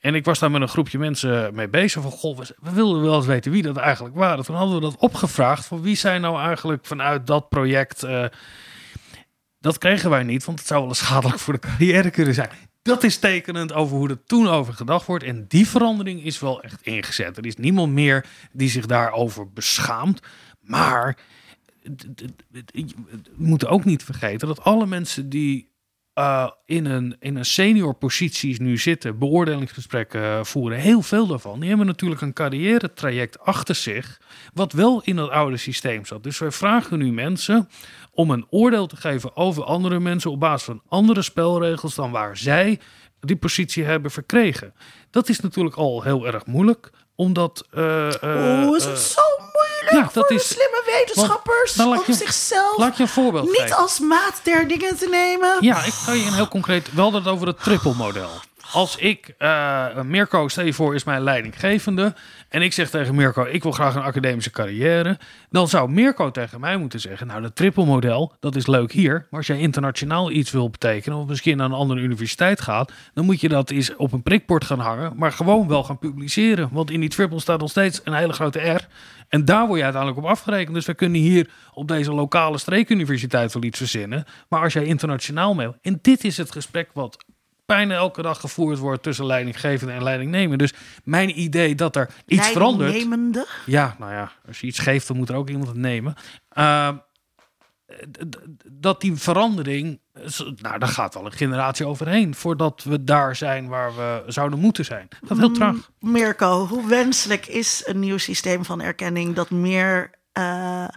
En 0.00 0.14
ik 0.14 0.24
was 0.24 0.38
daar 0.38 0.50
met 0.50 0.60
een 0.60 0.68
groepje 0.68 0.98
mensen 0.98 1.54
mee 1.54 1.68
bezig. 1.68 2.02
Van, 2.02 2.10
goh, 2.10 2.38
we, 2.38 2.54
we 2.60 2.72
wilden 2.72 3.02
wel 3.02 3.16
eens 3.16 3.26
weten 3.26 3.52
wie 3.52 3.62
dat 3.62 3.76
eigenlijk 3.76 4.14
waren. 4.16 4.44
Toen 4.44 4.56
hadden 4.56 4.74
we 4.74 4.80
dat 4.80 4.96
opgevraagd. 4.96 5.66
Van 5.66 5.82
wie 5.82 5.96
zijn 5.96 6.20
nou 6.20 6.40
eigenlijk 6.40 6.86
vanuit 6.86 7.26
dat 7.26 7.48
project... 7.48 8.02
eh, 8.02 8.24
dat 9.60 9.78
kregen 9.78 10.10
wij 10.10 10.22
niet, 10.22 10.44
want 10.44 10.58
het 10.58 10.68
zou 10.68 10.80
wel 10.80 10.88
eens 10.88 10.98
schadelijk 10.98 11.38
voor 11.38 11.52
de 11.52 11.58
carrière 11.58 12.10
kunnen 12.10 12.34
zijn. 12.34 12.50
Dat 12.82 13.04
is 13.04 13.18
tekenend 13.18 13.72
over 13.72 13.96
hoe 13.96 14.08
er 14.08 14.24
toen 14.24 14.48
over 14.48 14.74
gedacht 14.74 15.06
wordt. 15.06 15.24
En 15.24 15.44
die 15.48 15.68
verandering 15.68 16.24
is 16.24 16.38
wel 16.40 16.62
echt 16.62 16.82
ingezet. 16.82 17.36
Er 17.36 17.46
is 17.46 17.56
niemand 17.56 17.92
meer 17.92 18.24
die 18.52 18.68
zich 18.68 18.86
daarover 18.86 19.52
beschaamt. 19.52 20.20
Maar 20.60 21.16
d- 21.96 22.06
d- 22.16 22.32
d- 22.52 22.70
je 22.72 22.94
moet 23.36 23.66
ook 23.66 23.84
niet 23.84 24.04
vergeten 24.04 24.48
dat 24.48 24.60
alle 24.64 24.86
mensen 24.86 25.28
die 25.28 25.67
eh, 26.18 26.50
in, 26.64 26.84
een, 26.84 27.16
in 27.20 27.36
een 27.36 27.44
senior 27.44 27.94
posities 27.94 28.58
nu 28.58 28.78
zitten, 28.78 29.18
beoordelingsgesprekken 29.18 30.22
eh, 30.22 30.44
voeren, 30.44 30.78
heel 30.78 31.02
veel 31.02 31.26
daarvan, 31.26 31.60
die 31.60 31.68
hebben 31.68 31.86
natuurlijk 31.86 32.20
een 32.20 32.32
carrière 32.32 32.92
traject 32.92 33.40
achter 33.40 33.74
zich, 33.74 34.20
wat 34.54 34.72
wel 34.72 35.02
in 35.04 35.16
dat 35.16 35.30
oude 35.30 35.56
systeem 35.56 36.04
zat. 36.04 36.22
Dus 36.22 36.38
wij 36.38 36.50
vragen 36.50 36.98
nu 36.98 37.12
mensen 37.12 37.68
om 38.10 38.30
een 38.30 38.46
oordeel 38.50 38.86
te 38.86 38.96
geven 38.96 39.36
over 39.36 39.64
andere 39.64 40.00
mensen 40.00 40.30
op 40.30 40.40
basis 40.40 40.64
van 40.64 40.82
andere 40.88 41.22
spelregels 41.22 41.94
dan 41.94 42.10
waar 42.10 42.36
zij 42.36 42.80
die 43.20 43.36
positie 43.36 43.84
hebben 43.84 44.10
verkregen. 44.10 44.74
Dat 45.10 45.28
is 45.28 45.40
natuurlijk 45.40 45.76
al 45.76 46.02
heel 46.02 46.26
erg 46.26 46.46
moeilijk, 46.46 46.90
omdat. 47.18 47.64
eh, 47.70 48.06
eh, 48.22 48.64
Hoe 48.64 48.76
is 48.76 48.84
eh, 48.84 48.90
het 48.90 48.98
zo 49.00 49.22
moeilijk 49.38 49.90
ja, 49.90 50.02
voor 50.04 50.12
dat 50.12 50.28
de 50.28 50.34
is- 50.34 50.48
slimme 50.48 50.82
wetenschappers 50.86 51.74
nou, 51.74 51.96
om 51.96 52.02
je- 52.06 52.12
zichzelf 52.12 52.76
Laat 52.78 52.96
je 52.96 53.02
een 53.02 53.08
voorbeeld 53.08 53.44
niet 53.58 53.74
als 53.76 53.98
maat 54.00 54.40
der 54.42 54.68
dingen 54.68 54.96
te 54.96 55.08
nemen? 55.08 55.56
Ja, 55.60 55.84
ik 55.84 55.92
ga 55.92 56.12
je 56.12 56.24
een 56.26 56.32
heel 56.34 56.48
concreet. 56.48 56.94
Wel 56.94 57.10
dat 57.10 57.26
over 57.26 57.46
het 57.46 57.62
triple-model. 57.62 58.30
Als 58.72 58.96
ik, 58.96 59.34
eh 59.38 60.00
Mirko, 60.02 60.48
stel 60.48 60.64
je 60.64 60.72
voor, 60.72 60.94
is 60.94 61.04
mijn 61.04 61.22
leidinggevende. 61.22 62.14
En 62.48 62.62
ik 62.62 62.72
zeg 62.72 62.90
tegen 62.90 63.14
Mirko, 63.14 63.44
ik 63.44 63.62
wil 63.62 63.72
graag 63.72 63.94
een 63.94 64.02
academische 64.02 64.50
carrière. 64.50 65.18
Dan 65.50 65.68
zou 65.68 65.90
Mirko 65.90 66.30
tegen 66.30 66.60
mij 66.60 66.76
moeten 66.76 67.00
zeggen, 67.00 67.26
nou, 67.26 67.42
dat 67.42 67.56
triple-model, 67.56 68.32
dat 68.40 68.56
is 68.56 68.66
leuk 68.66 68.92
hier. 68.92 69.12
Maar 69.12 69.38
als 69.38 69.46
jij 69.46 69.58
internationaal 69.58 70.30
iets 70.30 70.50
wil 70.50 70.70
betekenen, 70.70 71.18
of 71.18 71.26
misschien 71.26 71.56
naar 71.56 71.66
een 71.66 71.72
andere 71.72 72.00
universiteit 72.00 72.60
gaat, 72.60 72.92
dan 73.14 73.24
moet 73.24 73.40
je 73.40 73.48
dat 73.48 73.70
eens 73.70 73.96
op 73.96 74.12
een 74.12 74.22
prikbord 74.22 74.64
gaan 74.64 74.80
hangen. 74.80 75.12
Maar 75.16 75.32
gewoon 75.32 75.68
wel 75.68 75.84
gaan 75.84 75.98
publiceren. 75.98 76.68
Want 76.72 76.90
in 76.90 77.00
die 77.00 77.08
triple 77.08 77.40
staat 77.40 77.60
nog 77.60 77.70
steeds 77.70 78.00
een 78.04 78.14
hele 78.14 78.32
grote 78.32 78.58
R. 78.58 78.86
En 79.28 79.44
daar 79.44 79.66
word 79.66 79.78
je 79.78 79.84
uiteindelijk 79.84 80.24
op 80.24 80.30
afgerekend. 80.30 80.74
Dus 80.74 80.86
we 80.86 80.94
kunnen 80.94 81.20
hier 81.20 81.50
op 81.72 81.88
deze 81.88 82.12
lokale 82.12 82.58
streekuniversiteit 82.58 83.52
wel 83.52 83.62
iets 83.62 83.78
verzinnen. 83.78 84.24
Maar 84.48 84.62
als 84.62 84.72
jij 84.72 84.84
internationaal 84.84 85.54
mee... 85.54 85.68
En 85.82 85.98
dit 86.02 86.24
is 86.24 86.36
het 86.36 86.52
gesprek 86.52 86.90
wat 86.92 87.24
bijna 87.68 87.94
elke 87.94 88.22
dag 88.22 88.40
gevoerd 88.40 88.78
wordt 88.78 89.02
tussen 89.02 89.26
leidinggevende 89.26 89.92
en 89.92 90.02
leidingnemen. 90.02 90.58
Dus 90.58 90.72
mijn 91.04 91.40
idee 91.40 91.74
dat 91.74 91.96
er 91.96 92.10
iets 92.26 92.48
verandert... 92.48 93.06
Ja, 93.66 93.96
nou 93.98 94.12
ja, 94.12 94.32
als 94.46 94.60
je 94.60 94.66
iets 94.66 94.78
geeft, 94.78 95.06
dan 95.06 95.16
moet 95.16 95.28
er 95.28 95.34
ook 95.34 95.48
iemand 95.48 95.68
het 95.68 95.76
nemen. 95.76 96.14
Ehm, 96.48 96.96
dat 98.72 99.00
die 99.00 99.16
verandering, 99.16 100.00
nou, 100.56 100.78
daar 100.78 100.88
gaat 100.88 101.16
al 101.16 101.26
een 101.26 101.32
generatie 101.32 101.86
overheen 101.86 102.34
voordat 102.34 102.82
we 102.84 103.04
daar 103.04 103.36
zijn 103.36 103.68
waar 103.68 103.96
we 103.96 104.22
zouden 104.26 104.58
moeten 104.58 104.84
zijn. 104.84 105.08
Dat 105.08 105.28
gaat 105.28 105.38
heel 105.38 105.50
traag. 105.50 105.90
Mirko, 106.00 106.66
hoe 106.66 106.88
wenselijk 106.88 107.46
is 107.46 107.82
een 107.86 107.98
nieuw 107.98 108.18
systeem 108.18 108.64
van 108.64 108.80
erkenning 108.80 109.34
dat 109.34 109.50
meer 109.50 110.10
eh, 110.32 110.84
eh, 110.84 110.88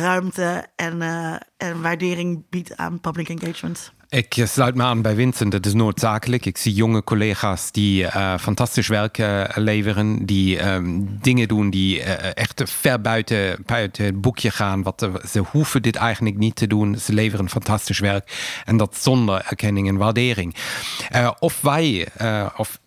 ruimte 0.00 0.66
en, 0.76 1.02
eh, 1.02 1.34
en 1.56 1.82
waardering 1.82 2.44
biedt 2.48 2.76
aan 2.76 3.00
public 3.00 3.28
engagement? 3.28 3.92
Ik 4.10 4.42
sluit 4.44 4.74
me 4.74 4.82
aan 4.82 5.02
bij 5.02 5.14
Vincent. 5.14 5.52
Het 5.52 5.66
is 5.66 5.74
noodzakelijk. 5.74 6.46
Ik 6.46 6.58
zie 6.58 6.74
jonge 6.74 7.04
collega's 7.04 7.72
die 7.72 8.06
eh, 8.06 8.38
fantastisch 8.38 8.88
werk 8.88 9.18
eh, 9.18 9.44
leveren. 9.54 10.26
Die 10.26 10.58
ehm, 10.58 11.00
dingen 11.20 11.48
doen 11.48 11.70
die 11.70 12.02
eh, 12.02 12.30
echt 12.34 12.62
ver 12.70 13.00
buiten, 13.00 13.62
buiten 13.66 14.04
het 14.04 14.20
boekje 14.20 14.50
gaan. 14.50 14.82
Wat, 14.82 15.08
ze 15.28 15.38
hoeven 15.38 15.82
dit 15.82 15.96
eigenlijk 15.96 16.36
niet 16.36 16.56
te 16.56 16.66
doen. 16.66 16.98
Ze 16.98 17.12
leveren 17.12 17.48
fantastisch 17.48 17.98
werk. 17.98 18.60
En 18.64 18.76
dat 18.76 18.96
zonder 18.96 19.44
erkenning 19.48 19.88
en 19.88 19.96
waardering. 19.96 20.54
Of, 21.38 21.60
wij, 21.60 22.08
of, 22.56 22.80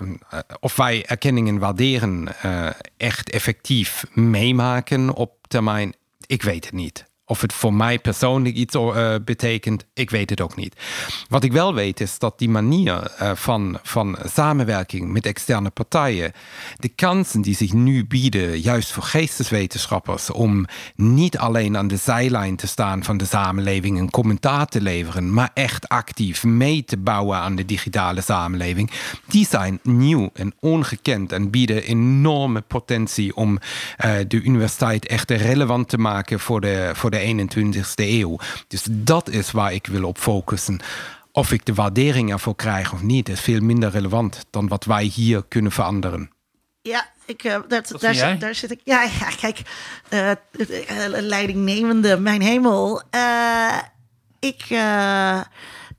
of 0.60 0.76
wij 0.76 1.06
erkenning 1.06 1.48
en 1.48 1.58
waarderen 1.58 2.28
echt 2.98 3.30
effectief 3.30 4.04
meemaken 4.14 5.14
op 5.14 5.32
termijn, 5.48 5.94
ik 6.26 6.41
weet 6.41 6.66
het 6.66 6.74
niet. 6.74 7.12
Of 7.34 7.42
het 7.42 7.54
voor 7.54 7.74
mij 7.74 8.00
persoonlijk 8.00 8.56
iets 8.56 8.76
eh, 8.76 9.16
betekent, 9.26 9.86
ik 9.94 10.10
weet 10.10 10.30
het 10.30 10.42
ook 10.42 10.56
niet. 10.56 10.76
Wat 11.30 11.44
ik 11.44 11.52
wel 11.52 11.74
weet 11.74 12.00
is 12.00 12.20
dat 12.20 12.40
die 12.40 12.50
manier 12.50 13.12
eh, 13.18 13.32
van, 13.36 13.80
van 13.84 14.18
samenwerking 14.34 15.12
met 15.12 15.26
externe 15.26 15.70
partijen, 15.70 16.32
de 16.78 16.90
kansen 16.90 17.42
die 17.42 17.56
zich 17.56 17.74
nu 17.74 18.06
bieden, 18.06 18.60
juist 18.60 18.92
voor 18.92 19.04
geesteswetenschappers, 19.04 20.32
om 20.32 20.66
niet 20.96 21.38
alleen 21.38 21.78
aan 21.78 21.88
de 21.88 21.98
zijlijn 21.98 22.56
te 22.56 22.68
staan 22.68 23.04
van 23.04 23.18
de 23.18 23.26
samenleving 23.26 23.98
en 23.98 24.10
commentaar 24.10 24.66
te 24.66 24.82
leveren, 24.82 25.34
maar 25.34 25.52
echt 25.54 25.88
actief 25.88 26.44
mee 26.44 26.84
te 26.84 26.98
bouwen 26.98 27.38
aan 27.38 27.56
de 27.56 27.66
digitale 27.66 28.22
samenleving, 28.22 28.92
die 29.26 29.48
zijn 29.50 29.80
nieuw 29.84 30.30
en 30.34 30.54
ongekend 30.60 31.32
en 31.32 31.50
bieden 31.50 31.84
enorme 31.84 32.62
potentie 32.62 33.36
om 33.36 33.60
eh, 33.98 34.16
de 34.28 34.42
universiteit 34.42 35.08
echt 35.08 35.32
relevant 35.32 35.90
te 35.90 35.98
maken 35.98 36.40
voor 36.40 36.62
de, 36.62 36.92
voor 36.94 37.12
de 37.12 37.22
21ste 37.24 37.94
eeuw. 37.95 38.38
Dus 38.68 38.88
dat 38.90 39.30
is 39.30 39.52
waar 39.52 39.74
ik 39.74 39.88
wil 39.88 40.04
op 40.04 40.18
focussen. 40.18 40.80
Of 41.32 41.52
ik 41.52 41.66
de 41.66 41.74
waardering 41.74 42.32
ervoor 42.32 42.56
krijg 42.56 42.94
of 42.94 43.02
niet, 43.02 43.30
is 43.30 43.40
veel 43.40 43.60
minder 43.60 43.90
relevant 43.90 44.45
dan 44.50 44.68
wat 44.68 44.86
wij 44.86 45.04
hier 45.04 45.44
kunnen 45.48 45.72
veranderen. 45.72 46.32
Ja, 46.82 47.10
ik, 47.26 47.44
eh, 47.44 47.60
dat, 47.68 47.95
daar, 48.00 48.16
zit, 48.16 48.40
daar 48.40 48.56
zit 48.56 48.72
ik. 48.72 48.80
Ja, 48.84 49.04
ja 49.20 49.30
kijk, 49.40 49.62
eh, 50.10 50.32
eh, 50.32 50.38
leidingnemende, 51.08 52.18
mijn 52.20 52.41
hemel. 52.41 53.02
Eh, 53.10 53.78
ik, 54.40 54.66
eh, 54.70 55.41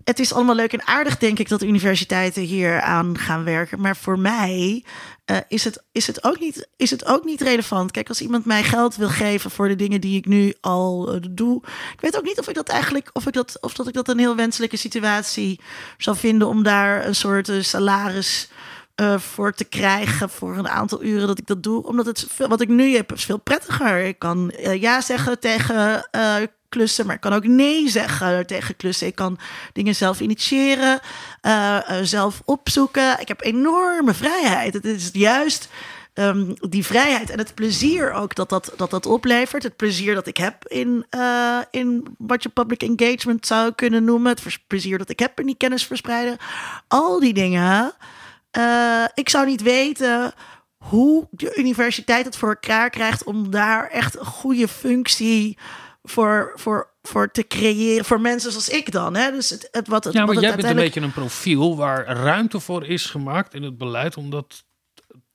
het 0.04 0.18
is 0.18 0.32
allemaal 0.32 0.54
leuk 0.54 0.72
en 0.72 0.86
aardig, 0.86 1.18
denk 1.18 1.38
ik, 1.38 1.48
dat 1.48 1.62
universiteiten 1.62 2.42
hier 2.42 2.80
aan 2.80 3.18
gaan 3.18 3.44
werken. 3.44 3.80
Maar 3.80 3.96
voor 3.96 4.18
mij 4.18 4.84
eh, 5.24 5.36
is, 5.48 5.64
het, 5.64 5.82
is, 5.92 6.06
het 6.06 6.24
ook 6.24 6.40
niet, 6.40 6.68
is 6.76 6.90
het 6.90 7.04
ook 7.04 7.24
niet 7.24 7.40
relevant. 7.40 7.90
Kijk, 7.90 8.08
als 8.08 8.20
iemand 8.20 8.44
mij 8.44 8.62
geld 8.62 8.96
wil 8.96 9.08
geven 9.08 9.50
voor 9.50 9.68
de 9.68 9.76
dingen 9.76 10.00
die 10.00 10.16
ik 10.16 10.26
nu 10.26 10.54
al 10.60 11.12
eh, 11.12 11.20
doe. 11.30 11.62
Ik 11.92 12.00
weet 12.00 12.16
ook 12.16 12.24
niet 12.24 12.38
of 12.38 12.48
ik 12.48 12.54
dat 12.54 12.68
eigenlijk, 12.68 13.10
of 13.12 13.26
ik 13.26 13.32
dat, 13.32 13.58
of 13.60 13.74
dat 13.74 13.88
ik 13.88 13.94
dat 13.94 14.08
een 14.08 14.18
heel 14.18 14.36
wenselijke 14.36 14.76
situatie 14.76 15.60
zou 15.98 16.16
vinden 16.16 16.48
om 16.48 16.62
daar 16.62 17.06
een 17.06 17.14
soort 17.14 17.48
eh, 17.48 17.60
salaris 17.60 18.48
voor 19.16 19.52
te 19.52 19.64
krijgen 19.64 20.30
voor 20.30 20.56
een 20.56 20.68
aantal 20.68 21.02
uren 21.02 21.26
dat 21.26 21.38
ik 21.38 21.46
dat 21.46 21.62
doe. 21.62 21.86
Omdat 21.86 22.06
het 22.06 22.26
wat 22.36 22.60
ik 22.60 22.68
nu 22.68 22.94
heb 22.96 23.12
is 23.12 23.24
veel 23.24 23.38
prettiger. 23.38 24.04
Ik 24.04 24.18
kan 24.18 24.52
ja 24.78 25.00
zeggen 25.00 25.40
tegen 25.40 26.08
klussen, 26.74 27.06
maar 27.06 27.14
ik 27.14 27.20
kan 27.20 27.32
ook 27.32 27.46
nee 27.46 27.88
zeggen 27.88 28.46
tegen 28.46 28.76
klussen. 28.76 29.06
Ik 29.06 29.14
kan 29.14 29.38
dingen 29.72 29.94
zelf 29.94 30.20
initiëren, 30.20 31.00
eh, 31.40 31.76
eh, 31.76 32.04
zelf 32.04 32.42
opzoeken. 32.44 33.20
Ik 33.20 33.28
heb 33.28 33.42
enorme 33.42 34.14
vrijheid. 34.14 34.74
Het 34.74 34.84
is 34.84 35.10
juist 35.12 35.68
ehm, 36.14 36.52
die 36.68 36.84
vrijheid 36.84 37.30
en 37.30 37.38
het 37.38 37.54
plezier 37.54 38.12
ook 38.12 38.34
dat 38.34 38.48
dat, 38.48 38.72
dat 38.76 38.90
dat 38.90 39.06
oplevert. 39.06 39.62
Het 39.62 39.76
plezier 39.76 40.14
dat 40.14 40.26
ik 40.26 40.36
heb 40.36 40.66
in, 40.66 41.06
eh, 41.10 41.58
in 41.70 42.06
wat 42.18 42.42
je 42.42 42.48
public 42.48 42.82
engagement 42.82 43.46
zou 43.46 43.72
kunnen 43.72 44.04
noemen. 44.04 44.30
Het 44.30 44.58
plezier 44.66 44.98
dat 44.98 45.10
ik 45.10 45.18
heb 45.18 45.40
in 45.40 45.46
die 45.46 45.56
kennis 45.56 45.86
verspreiden. 45.86 46.36
Al 46.88 47.20
die 47.20 47.34
dingen. 47.34 47.92
Ik 49.14 49.28
zou 49.28 49.46
niet 49.46 49.62
weten 49.62 50.34
hoe 50.76 51.28
de 51.30 51.54
universiteit 51.56 52.24
het 52.24 52.36
voor 52.36 52.48
elkaar 52.48 52.90
krijgt 52.90 53.24
om 53.24 53.50
daar 53.50 53.88
echt 53.88 54.18
een 54.18 54.26
goede 54.26 54.68
functie 54.68 55.58
voor, 56.04 56.52
voor, 56.54 56.90
voor 57.02 57.30
te 57.30 57.46
creëren. 57.46 58.04
Voor 58.04 58.20
mensen 58.20 58.50
zoals 58.50 58.68
ik 58.68 58.92
dan. 58.92 59.16
Hè? 59.16 59.30
Dus 59.30 59.50
het, 59.50 59.68
het, 59.70 59.88
wat 59.88 60.04
het, 60.04 60.12
Ja, 60.12 60.18
maar 60.18 60.34
wat 60.34 60.36
het 60.36 60.44
jij 60.44 60.56
bent 60.56 60.68
een 60.68 60.84
beetje 60.84 61.00
een 61.00 61.12
profiel 61.12 61.76
waar 61.76 62.06
ruimte 62.06 62.60
voor 62.60 62.86
is 62.86 63.06
gemaakt 63.06 63.54
in 63.54 63.62
het 63.62 63.78
beleid 63.78 64.16
om 64.16 64.30
dat 64.30 64.64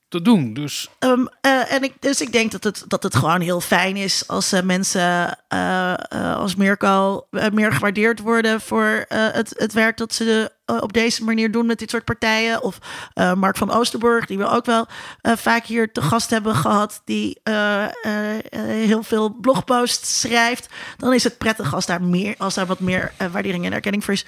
te 0.07 0.21
doen. 0.21 0.53
Dus 0.53 0.89
Ehm, 0.99 1.25
eh, 1.41 1.73
en 1.73 1.83
ik, 1.83 1.93
dus 1.99 2.21
ik 2.21 2.31
denk 2.31 2.51
dat 2.51 2.63
het, 2.63 2.83
dat 2.87 3.03
het 3.03 3.15
gewoon 3.15 3.41
heel 3.41 3.61
fijn 3.61 3.95
is 3.95 4.27
als 4.27 4.51
eh, 4.51 4.61
mensen 4.61 5.37
eh, 5.47 5.93
als 6.35 6.55
Mirko 6.55 7.27
meer 7.51 7.71
gewaardeerd 7.71 8.19
worden 8.19 8.61
voor 8.61 9.05
het, 9.07 9.53
het 9.57 9.73
werk 9.73 9.97
dat 9.97 10.13
ze 10.13 10.51
op 10.69 10.93
deze 10.93 11.23
manier 11.23 11.51
doen 11.51 11.65
met 11.65 11.79
dit 11.79 11.89
soort 11.89 12.05
partijen. 12.05 12.63
Of 12.63 12.77
eh, 13.13 13.33
Mark 13.33 13.57
van 13.57 13.71
Oosterburg, 13.71 14.25
die 14.25 14.37
we 14.37 14.47
ook 14.47 14.65
wel 14.65 14.87
eh, 15.21 15.35
vaak 15.35 15.65
hier 15.65 15.91
te 15.91 16.01
gast 16.01 16.29
hebben 16.29 16.55
gehad, 16.55 17.01
die 17.05 17.39
eh, 17.43 17.83
eh, 17.83 18.37
eh, 18.37 18.41
heel 18.61 19.03
veel 19.03 19.29
blogposts 19.41 20.19
schrijft. 20.19 20.69
Dan 20.97 21.13
is 21.13 21.23
het 21.23 21.37
prettig 21.37 21.73
als 21.73 21.85
daar, 21.85 22.01
meer, 22.01 22.35
als 22.37 22.53
daar 22.53 22.65
wat 22.65 22.79
meer 22.79 23.11
eh, 23.17 23.27
waardering 23.31 23.65
en 23.65 23.73
erkenning 23.73 24.03
voor 24.03 24.13
is. 24.13 24.25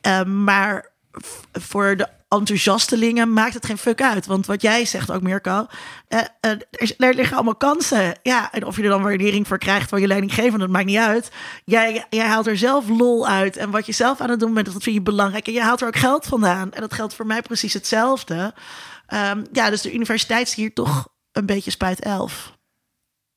Eh, 0.00 0.24
maar 0.24 0.90
voor 1.52 1.96
de 1.96 2.08
enthousiastelingen 2.38 3.32
maakt 3.32 3.54
het 3.54 3.66
geen 3.66 3.78
fuck 3.78 4.02
uit. 4.02 4.26
Want 4.26 4.46
wat 4.46 4.62
jij 4.62 4.84
zegt 4.84 5.10
ook, 5.12 5.22
Mirko, 5.22 5.66
eh, 6.08 6.18
eh, 6.18 6.50
er, 6.70 6.94
er 6.98 7.14
liggen 7.14 7.34
allemaal 7.34 7.56
kansen. 7.56 8.18
Ja, 8.22 8.52
en 8.52 8.64
of 8.64 8.76
je 8.76 8.82
er 8.82 8.88
dan 8.88 9.02
waardering 9.02 9.46
voor 9.46 9.58
krijgt 9.58 9.88
van 9.88 10.00
je 10.00 10.06
leidinggevende, 10.06 10.58
dat 10.58 10.68
maakt 10.68 10.86
niet 10.86 10.98
uit. 10.98 11.30
Jij, 11.64 12.06
jij 12.10 12.26
haalt 12.26 12.46
er 12.46 12.56
zelf 12.56 12.88
lol 12.88 13.28
uit. 13.28 13.56
En 13.56 13.70
wat 13.70 13.86
je 13.86 13.92
zelf 13.92 14.20
aan 14.20 14.30
het 14.30 14.40
doen 14.40 14.54
bent, 14.54 14.72
dat 14.72 14.82
vind 14.82 14.96
je 14.96 15.02
belangrijk. 15.02 15.46
En 15.46 15.52
je 15.52 15.62
haalt 15.62 15.80
er 15.80 15.86
ook 15.86 15.96
geld 15.96 16.26
vandaan. 16.26 16.72
En 16.72 16.80
dat 16.80 16.94
geldt 16.94 17.14
voor 17.14 17.26
mij 17.26 17.42
precies 17.42 17.72
hetzelfde. 17.72 18.54
Ehm, 19.06 19.44
ja, 19.52 19.70
dus 19.70 19.82
de 19.82 19.92
universiteit 19.92 20.46
is 20.46 20.54
hier 20.54 20.72
toch 20.72 21.08
een 21.32 21.46
beetje 21.46 21.70
spuit 21.70 22.00
elf. 22.00 22.56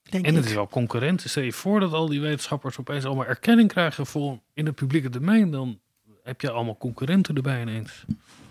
Denk 0.10 0.26
En 0.26 0.36
het 0.36 0.44
ik. 0.44 0.50
is 0.50 0.56
wel 0.56 0.68
concurrent. 0.68 1.22
Stel 1.22 1.44
je 1.44 1.54
voor 1.54 1.80
dat 1.80 1.94
al 1.94 2.10
die 2.10 2.22
wetenschappers 2.22 2.80
opeens 2.80 3.06
allemaal 3.06 3.26
erkenning 3.26 3.70
krijgen 3.70 4.06
voor 4.06 4.40
in 4.54 4.66
het 4.66 4.76
publieke 4.76 5.10
domein. 5.10 5.52
Dan 5.52 5.80
heb 6.24 6.42
je 6.42 6.52
allemaal 6.52 6.78
concurrenten 6.78 7.36
erbij 7.36 7.62
ineens. 7.62 8.06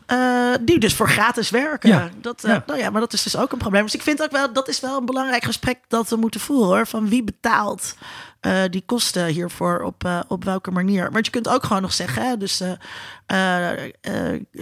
Eh, 0.06 0.54
die 0.60 0.78
dus 0.78 0.94
voor 0.94 1.08
gratis 1.08 1.50
werken. 1.50 1.88
Ja. 1.88 2.08
Dat, 2.20 2.44
eh, 2.44 2.50
Ja. 2.50 2.62
Nou 2.66 2.78
ja, 2.78 2.90
maar 2.90 3.00
dat 3.00 3.12
is 3.12 3.22
dus 3.22 3.36
ook 3.36 3.52
een 3.52 3.58
probleem. 3.58 3.82
Dus 3.82 3.94
ik 3.94 4.02
vind 4.02 4.22
ook 4.22 4.30
wel, 4.30 4.52
dat 4.52 4.68
is 4.68 4.80
wel 4.80 4.98
een 4.98 5.04
belangrijk 5.06 5.44
gesprek 5.44 5.78
dat 5.88 6.08
we 6.08 6.16
moeten 6.16 6.40
voeren. 6.40 6.66
Hoor, 6.66 6.86
van 6.86 7.08
wie 7.08 7.24
betaalt 7.24 7.96
eh, 8.40 8.62
die 8.70 8.82
kosten 8.86 9.26
hiervoor 9.26 9.80
op, 9.80 10.24
op 10.28 10.44
welke 10.44 10.70
manier. 10.70 11.10
Want 11.12 11.26
je 11.26 11.32
kunt 11.32 11.48
ook 11.48 11.64
gewoon 11.64 11.82
nog 11.82 11.92
zeggen, 11.92 12.22
hè, 12.22 12.36
dus 12.36 12.62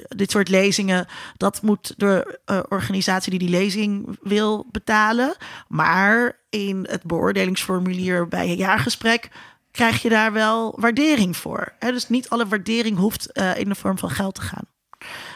dit 0.09 0.31
soort 0.31 0.49
lezingen, 0.49 1.07
dat 1.37 1.63
moet 1.63 1.95
de 1.97 2.39
organisatie 2.69 3.31
die 3.31 3.39
die 3.39 3.59
lezing 3.59 4.19
wil 4.23 4.67
betalen. 4.71 5.35
Maar 5.69 6.39
in 6.51 6.87
het 6.91 7.03
beoordelingsformulier 7.03 8.29
bij 8.29 8.49
een 8.49 8.57
jaargesprek 8.57 9.29
krijg 9.71 10.03
je 10.03 10.09
daar 10.09 10.33
wel 10.33 10.75
waardering 10.81 11.37
voor. 11.37 11.73
Hè? 11.79 11.93
Dus 11.93 12.09
niet 12.09 12.29
alle 12.29 12.47
waardering 12.47 12.97
hoeft 12.97 13.39
in 13.57 13.69
de 13.69 13.75
vorm 13.75 13.99
van 13.99 14.11
geld 14.11 14.35
te 14.35 14.41
gaan 14.41 14.73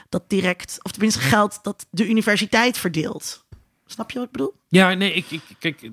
dat 0.08 0.22
direct, 0.28 0.78
of 0.82 0.90
tenminste 0.90 1.20
geld 1.20 1.58
dat 1.62 1.86
de 1.90 2.08
universiteit 2.08 2.78
verdeelt. 2.78 3.46
Snap 3.86 4.10
je 4.10 4.18
wat 4.18 4.26
ik 4.26 4.32
bedoel? 4.32 4.54
Ja, 4.68 4.94
nee, 4.94 5.12
ik, 5.12 5.30
ik 5.30 5.40
kijk, 5.58 5.90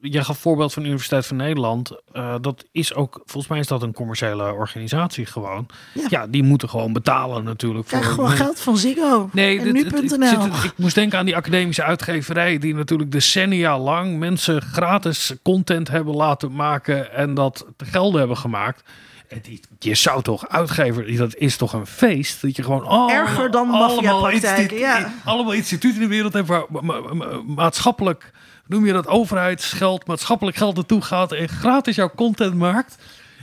jij 0.00 0.22
gaf 0.24 0.38
voorbeeld 0.38 0.72
van 0.72 0.82
de 0.82 0.88
Universiteit 0.88 1.26
van 1.26 1.36
Nederland. 1.36 1.90
Eh, 2.12 2.34
dat 2.40 2.64
is 2.72 2.94
ook, 2.94 3.20
volgens 3.24 3.46
mij 3.48 3.58
is 3.58 3.66
dat 3.66 3.82
een 3.82 3.92
commerciële 3.92 4.52
organisatie 4.52 5.26
gewoon. 5.26 5.66
Ja. 5.94 6.06
Ja, 6.08 6.26
die 6.26 6.42
moeten 6.42 6.68
gewoon 6.68 6.92
betalen 6.92 7.44
natuurlijk. 7.44 7.86
Krijg 7.86 8.04
voor- 8.04 8.12
gewoon 8.14 8.30
geld 8.30 8.60
van 8.60 8.76
Ziggo 8.76 9.28
Nee, 9.32 9.58
en 9.60 9.72
nu.nl. 9.72 10.44
ik 10.46 10.72
moest 10.76 10.94
denken 10.94 11.18
aan 11.18 11.24
die 11.24 11.36
academische 11.36 11.82
uitgeverij 11.82 12.58
die 12.58 12.74
natuurlijk 12.74 13.12
decennia 13.12 13.78
lang 13.78 14.18
mensen 14.18 14.62
gratis 14.62 15.32
content 15.42 15.88
hebben 15.88 16.14
laten 16.14 16.52
maken 16.52 17.12
en 17.12 17.34
dat 17.34 17.66
te 17.76 17.84
gelden 17.84 18.18
hebben 18.18 18.36
gemaakt. 18.36 18.82
Je 19.78 19.94
zou 19.94 20.22
toch 20.22 20.48
uitgever, 20.48 21.16
dat 21.16 21.34
is 21.34 21.56
toch 21.56 21.72
een 21.72 21.86
feest 21.86 22.42
dat 22.42 22.56
je 22.56 22.62
gewoon 22.62 22.88
oh, 22.88 23.12
Erger 23.12 23.50
dan 23.50 23.70
allemaal 23.70 24.30
institu- 24.30 24.76
ja. 24.76 25.12
allemaal 25.24 25.52
instituten 25.52 26.02
in 26.02 26.08
de 26.08 26.14
wereld 26.14 26.32
hebben 26.32 26.52
waar 26.52 26.82
ma- 26.82 27.00
ma- 27.00 27.14
ma- 27.14 27.42
maatschappelijk 27.46 28.32
noem 28.66 28.86
je 28.86 28.92
dat 28.92 29.06
overheidsgeld, 29.06 30.06
maatschappelijk 30.06 30.56
geld 30.56 30.74
naartoe 30.74 31.02
gaat 31.02 31.32
en 31.32 31.48
gratis 31.48 31.96
jouw 31.96 32.10
content 32.16 32.54
maakt. 32.54 32.96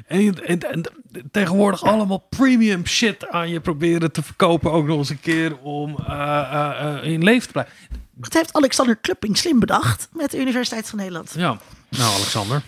En, 0.08 0.46
en, 0.48 0.60
en 0.72 0.84
tegenwoordig 1.32 1.84
allemaal 1.84 2.28
premium 2.30 2.88
shit 2.88 3.28
aan 3.28 3.50
je 3.50 3.60
proberen 3.60 4.12
te 4.12 4.24
verkopen. 4.24 4.72
Ook 4.72 4.86
nog 4.86 4.98
eens 4.98 5.10
een 5.10 5.20
keer 5.20 5.58
om 5.58 5.96
eh, 6.08 7.00
in 7.04 7.24
leven 7.24 7.46
te 7.46 7.52
blijven. 7.52 7.74
Dat 8.14 8.34
heeft 8.34 8.54
Alexander 8.54 8.96
Klupping 8.96 9.38
slim 9.38 9.60
bedacht 9.60 10.10
met 10.14 10.32
de 10.32 10.40
Universiteit 10.40 10.90
van 10.90 10.98
Nederland. 10.98 11.34
Ja, 11.38 11.58
nou 11.90 12.14
Alexander. 12.14 12.62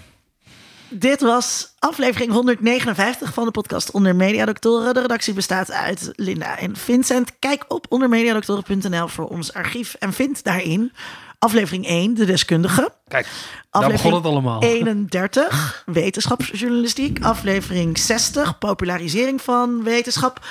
Dit 0.95 1.21
was 1.21 1.73
aflevering 1.79 2.31
159 2.31 3.33
van 3.33 3.45
de 3.45 3.51
podcast 3.51 3.91
Onder 3.91 4.15
Mediadoktoren. 4.15 4.93
De 4.93 5.01
redactie 5.01 5.33
bestaat 5.33 5.71
uit 5.71 6.11
Linda 6.15 6.57
en 6.57 6.75
Vincent. 6.75 7.39
Kijk 7.39 7.65
op 7.67 7.85
ondermediadoktoren.nl 7.89 9.07
voor 9.07 9.27
ons 9.27 9.53
archief 9.53 9.93
en 9.93 10.13
vind 10.13 10.43
daarin 10.43 10.91
aflevering 11.39 11.87
1, 11.87 12.13
de 12.13 12.25
deskundige. 12.25 12.93
Kijk, 13.07 13.27
daar 13.71 13.91
begon 13.91 14.13
het 14.13 14.25
allemaal. 14.25 14.61
31, 14.61 15.83
wetenschapsjournalistiek. 15.85 17.23
Aflevering 17.23 17.97
60, 17.97 18.57
popularisering 18.57 19.41
van 19.41 19.83
wetenschap. 19.83 20.45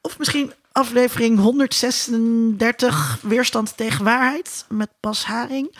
Of 0.00 0.18
misschien 0.18 0.52
aflevering 0.78 1.38
136, 1.38 3.18
weerstand 3.22 3.76
tegen 3.76 4.04
waarheid. 4.04 4.64
Met 4.68 4.90
Bas 5.00 5.24
Haring. 5.24 5.76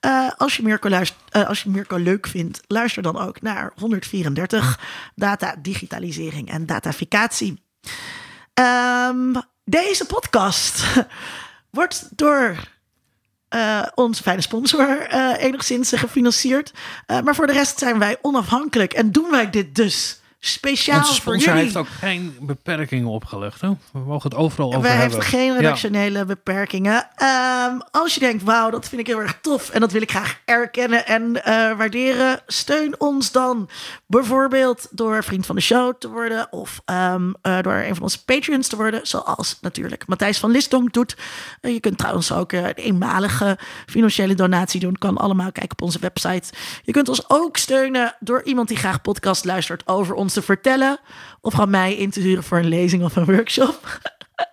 Eh, 0.00 0.30
als, 0.36 0.56
je 0.56 0.62
Mirko 0.62 0.88
eh, 0.88 1.48
als 1.48 1.62
je 1.62 1.84
leuk 1.88 2.26
vindt, 2.26 2.60
luister 2.66 3.02
dan 3.02 3.18
ook 3.18 3.40
naar 3.42 3.72
134, 3.76 4.80
data, 5.14 5.54
digitalisering 5.62 6.50
en 6.50 6.66
dataficatie. 6.66 7.62
Ehm, 8.54 9.34
deze 9.64 10.06
podcast 10.06 10.84
wordt 11.78 12.08
door 12.10 12.56
eh, 13.48 13.82
onze 13.94 14.22
fijne 14.22 14.42
sponsor 14.42 15.06
enigszins 15.36 15.92
gefinancierd. 15.92 16.72
Maar 17.06 17.34
voor 17.34 17.46
de 17.46 17.52
rest 17.52 17.78
zijn 17.78 17.98
wij 17.98 18.18
onafhankelijk 18.22 18.92
en 18.92 19.12
doen 19.12 19.30
wij 19.30 19.50
dit 19.50 19.74
dus 19.74 20.21
speciaal 20.44 20.98
Onze 20.98 21.08
voor 21.12 21.20
sponsor 21.34 21.52
heeft 21.52 21.76
ook 21.76 21.88
geen 21.88 22.36
beperkingen 22.40 23.08
opgelegd. 23.08 23.60
Hè? 23.60 23.68
We 23.92 23.98
mogen 23.98 24.30
het 24.30 24.38
overal 24.38 24.68
over 24.68 24.80
Wij 24.80 24.90
hebben. 24.90 25.10
hebben 25.10 25.28
geen 25.28 25.52
Ja. 25.52 25.58
redactionele 25.58 26.24
beperkingen. 26.24 27.08
Ehm, 27.16 27.78
als 27.90 28.14
je 28.14 28.20
denkt, 28.20 28.42
wauw, 28.42 28.70
dat 28.70 28.88
vind 28.88 29.00
ik 29.00 29.06
heel 29.06 29.20
erg 29.20 29.38
tof 29.42 29.70
en 29.70 29.80
dat 29.80 29.92
wil 29.92 30.02
ik 30.02 30.10
graag 30.10 30.40
erkennen 30.44 31.06
en 31.06 31.44
eh, 31.44 31.76
waarderen, 31.76 32.40
steun 32.46 33.00
ons 33.00 33.32
dan 33.32 33.68
bijvoorbeeld 34.06 34.88
door 34.90 35.24
vriend 35.24 35.46
van 35.46 35.54
de 35.56 35.62
show 35.62 35.94
te 35.98 36.08
worden 36.08 36.52
of 36.52 36.80
ehm, 36.84 37.32
eh, 37.42 37.58
door 37.60 37.72
een 37.74 37.94
van 37.94 38.02
onze 38.02 38.24
Patreons 38.24 38.68
te 38.68 38.76
worden, 38.76 39.00
zoals 39.06 39.58
natuurlijk 39.60 40.06
Matthijs 40.06 40.38
van 40.38 40.50
Listdonk 40.50 40.92
doet. 40.92 41.16
Eh, 41.60 41.72
je 41.72 41.80
kunt 41.80 41.98
trouwens 41.98 42.32
ook 42.32 42.52
een 42.52 42.64
eenmalige 42.74 43.58
financiële 43.86 44.34
donatie 44.34 44.80
doen. 44.80 44.96
Kan 44.98 45.16
allemaal, 45.16 45.52
kijk 45.52 45.72
op 45.72 45.82
onze 45.82 45.98
website. 45.98 46.52
Je 46.82 46.92
kunt 46.92 47.08
ons 47.08 47.24
ook 47.30 47.56
steunen 47.56 48.16
door 48.20 48.42
iemand 48.42 48.68
die 48.68 48.76
graag 48.76 49.00
podcast 49.02 49.44
luistert 49.44 49.86
over 49.88 50.14
ons 50.14 50.30
te 50.32 50.42
vertellen. 50.42 50.98
Of 51.40 51.54
gewoon 51.54 51.70
mij 51.70 51.94
in 51.94 52.10
te 52.10 52.20
huren 52.20 52.42
voor 52.44 52.58
een 52.58 52.68
lezing 52.68 53.04
of 53.04 53.16
een 53.16 53.24
workshop. 53.24 53.98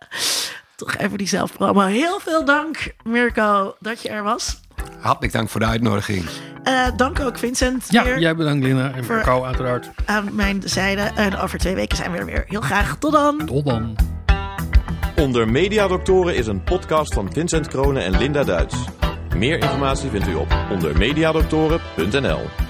Toch 0.76 0.96
even 0.98 1.18
die 1.18 1.28
zelfpromo. 1.28 1.82
Heel 1.82 2.20
veel 2.20 2.46
dank, 2.46 2.94
Mirko, 3.04 3.76
dat 3.80 4.02
je 4.02 4.10
er 4.10 4.24
was. 4.24 4.60
Hartelijk 5.00 5.34
dank 5.34 5.50
voor 5.50 5.60
de 5.60 5.66
uitnodiging. 5.66 6.26
Eh, 6.64 6.88
dank 6.96 7.20
ook 7.20 7.38
Vincent 7.38 7.86
Ja, 7.90 8.04
weer 8.04 8.20
jij 8.20 8.36
bedankt 8.36 8.66
Lina 8.66 8.92
en 8.94 9.06
Marco 9.08 9.44
uiteraard. 9.44 9.90
aan 10.06 10.36
mijn 10.36 10.62
zijde. 10.66 11.02
En 11.02 11.38
over 11.38 11.60
twee 11.60 11.76
weken 11.76 11.98
zijn 11.98 12.12
we 12.12 12.18
er 12.18 12.26
weer. 12.26 12.44
Heel 12.48 12.62
graag. 12.62 12.96
Tot 12.98 13.12
dan. 13.12 13.46
Tot 13.46 13.66
dan. 13.66 13.96
Onder 15.16 15.50
Mediadoktoren 15.50 16.36
is 16.36 16.48
een 16.48 16.64
podcast 16.64 17.14
van 17.14 17.30
Vincent 17.34 17.68
Kronen 17.68 18.04
en 18.04 18.18
Linda 18.18 18.44
Duits. 18.44 18.76
Meer 19.36 19.58
informatie 19.58 20.10
vindt 20.10 20.28
u 20.28 20.34
op 20.36 20.56
ondermediadoktoren.nl. 20.72 22.69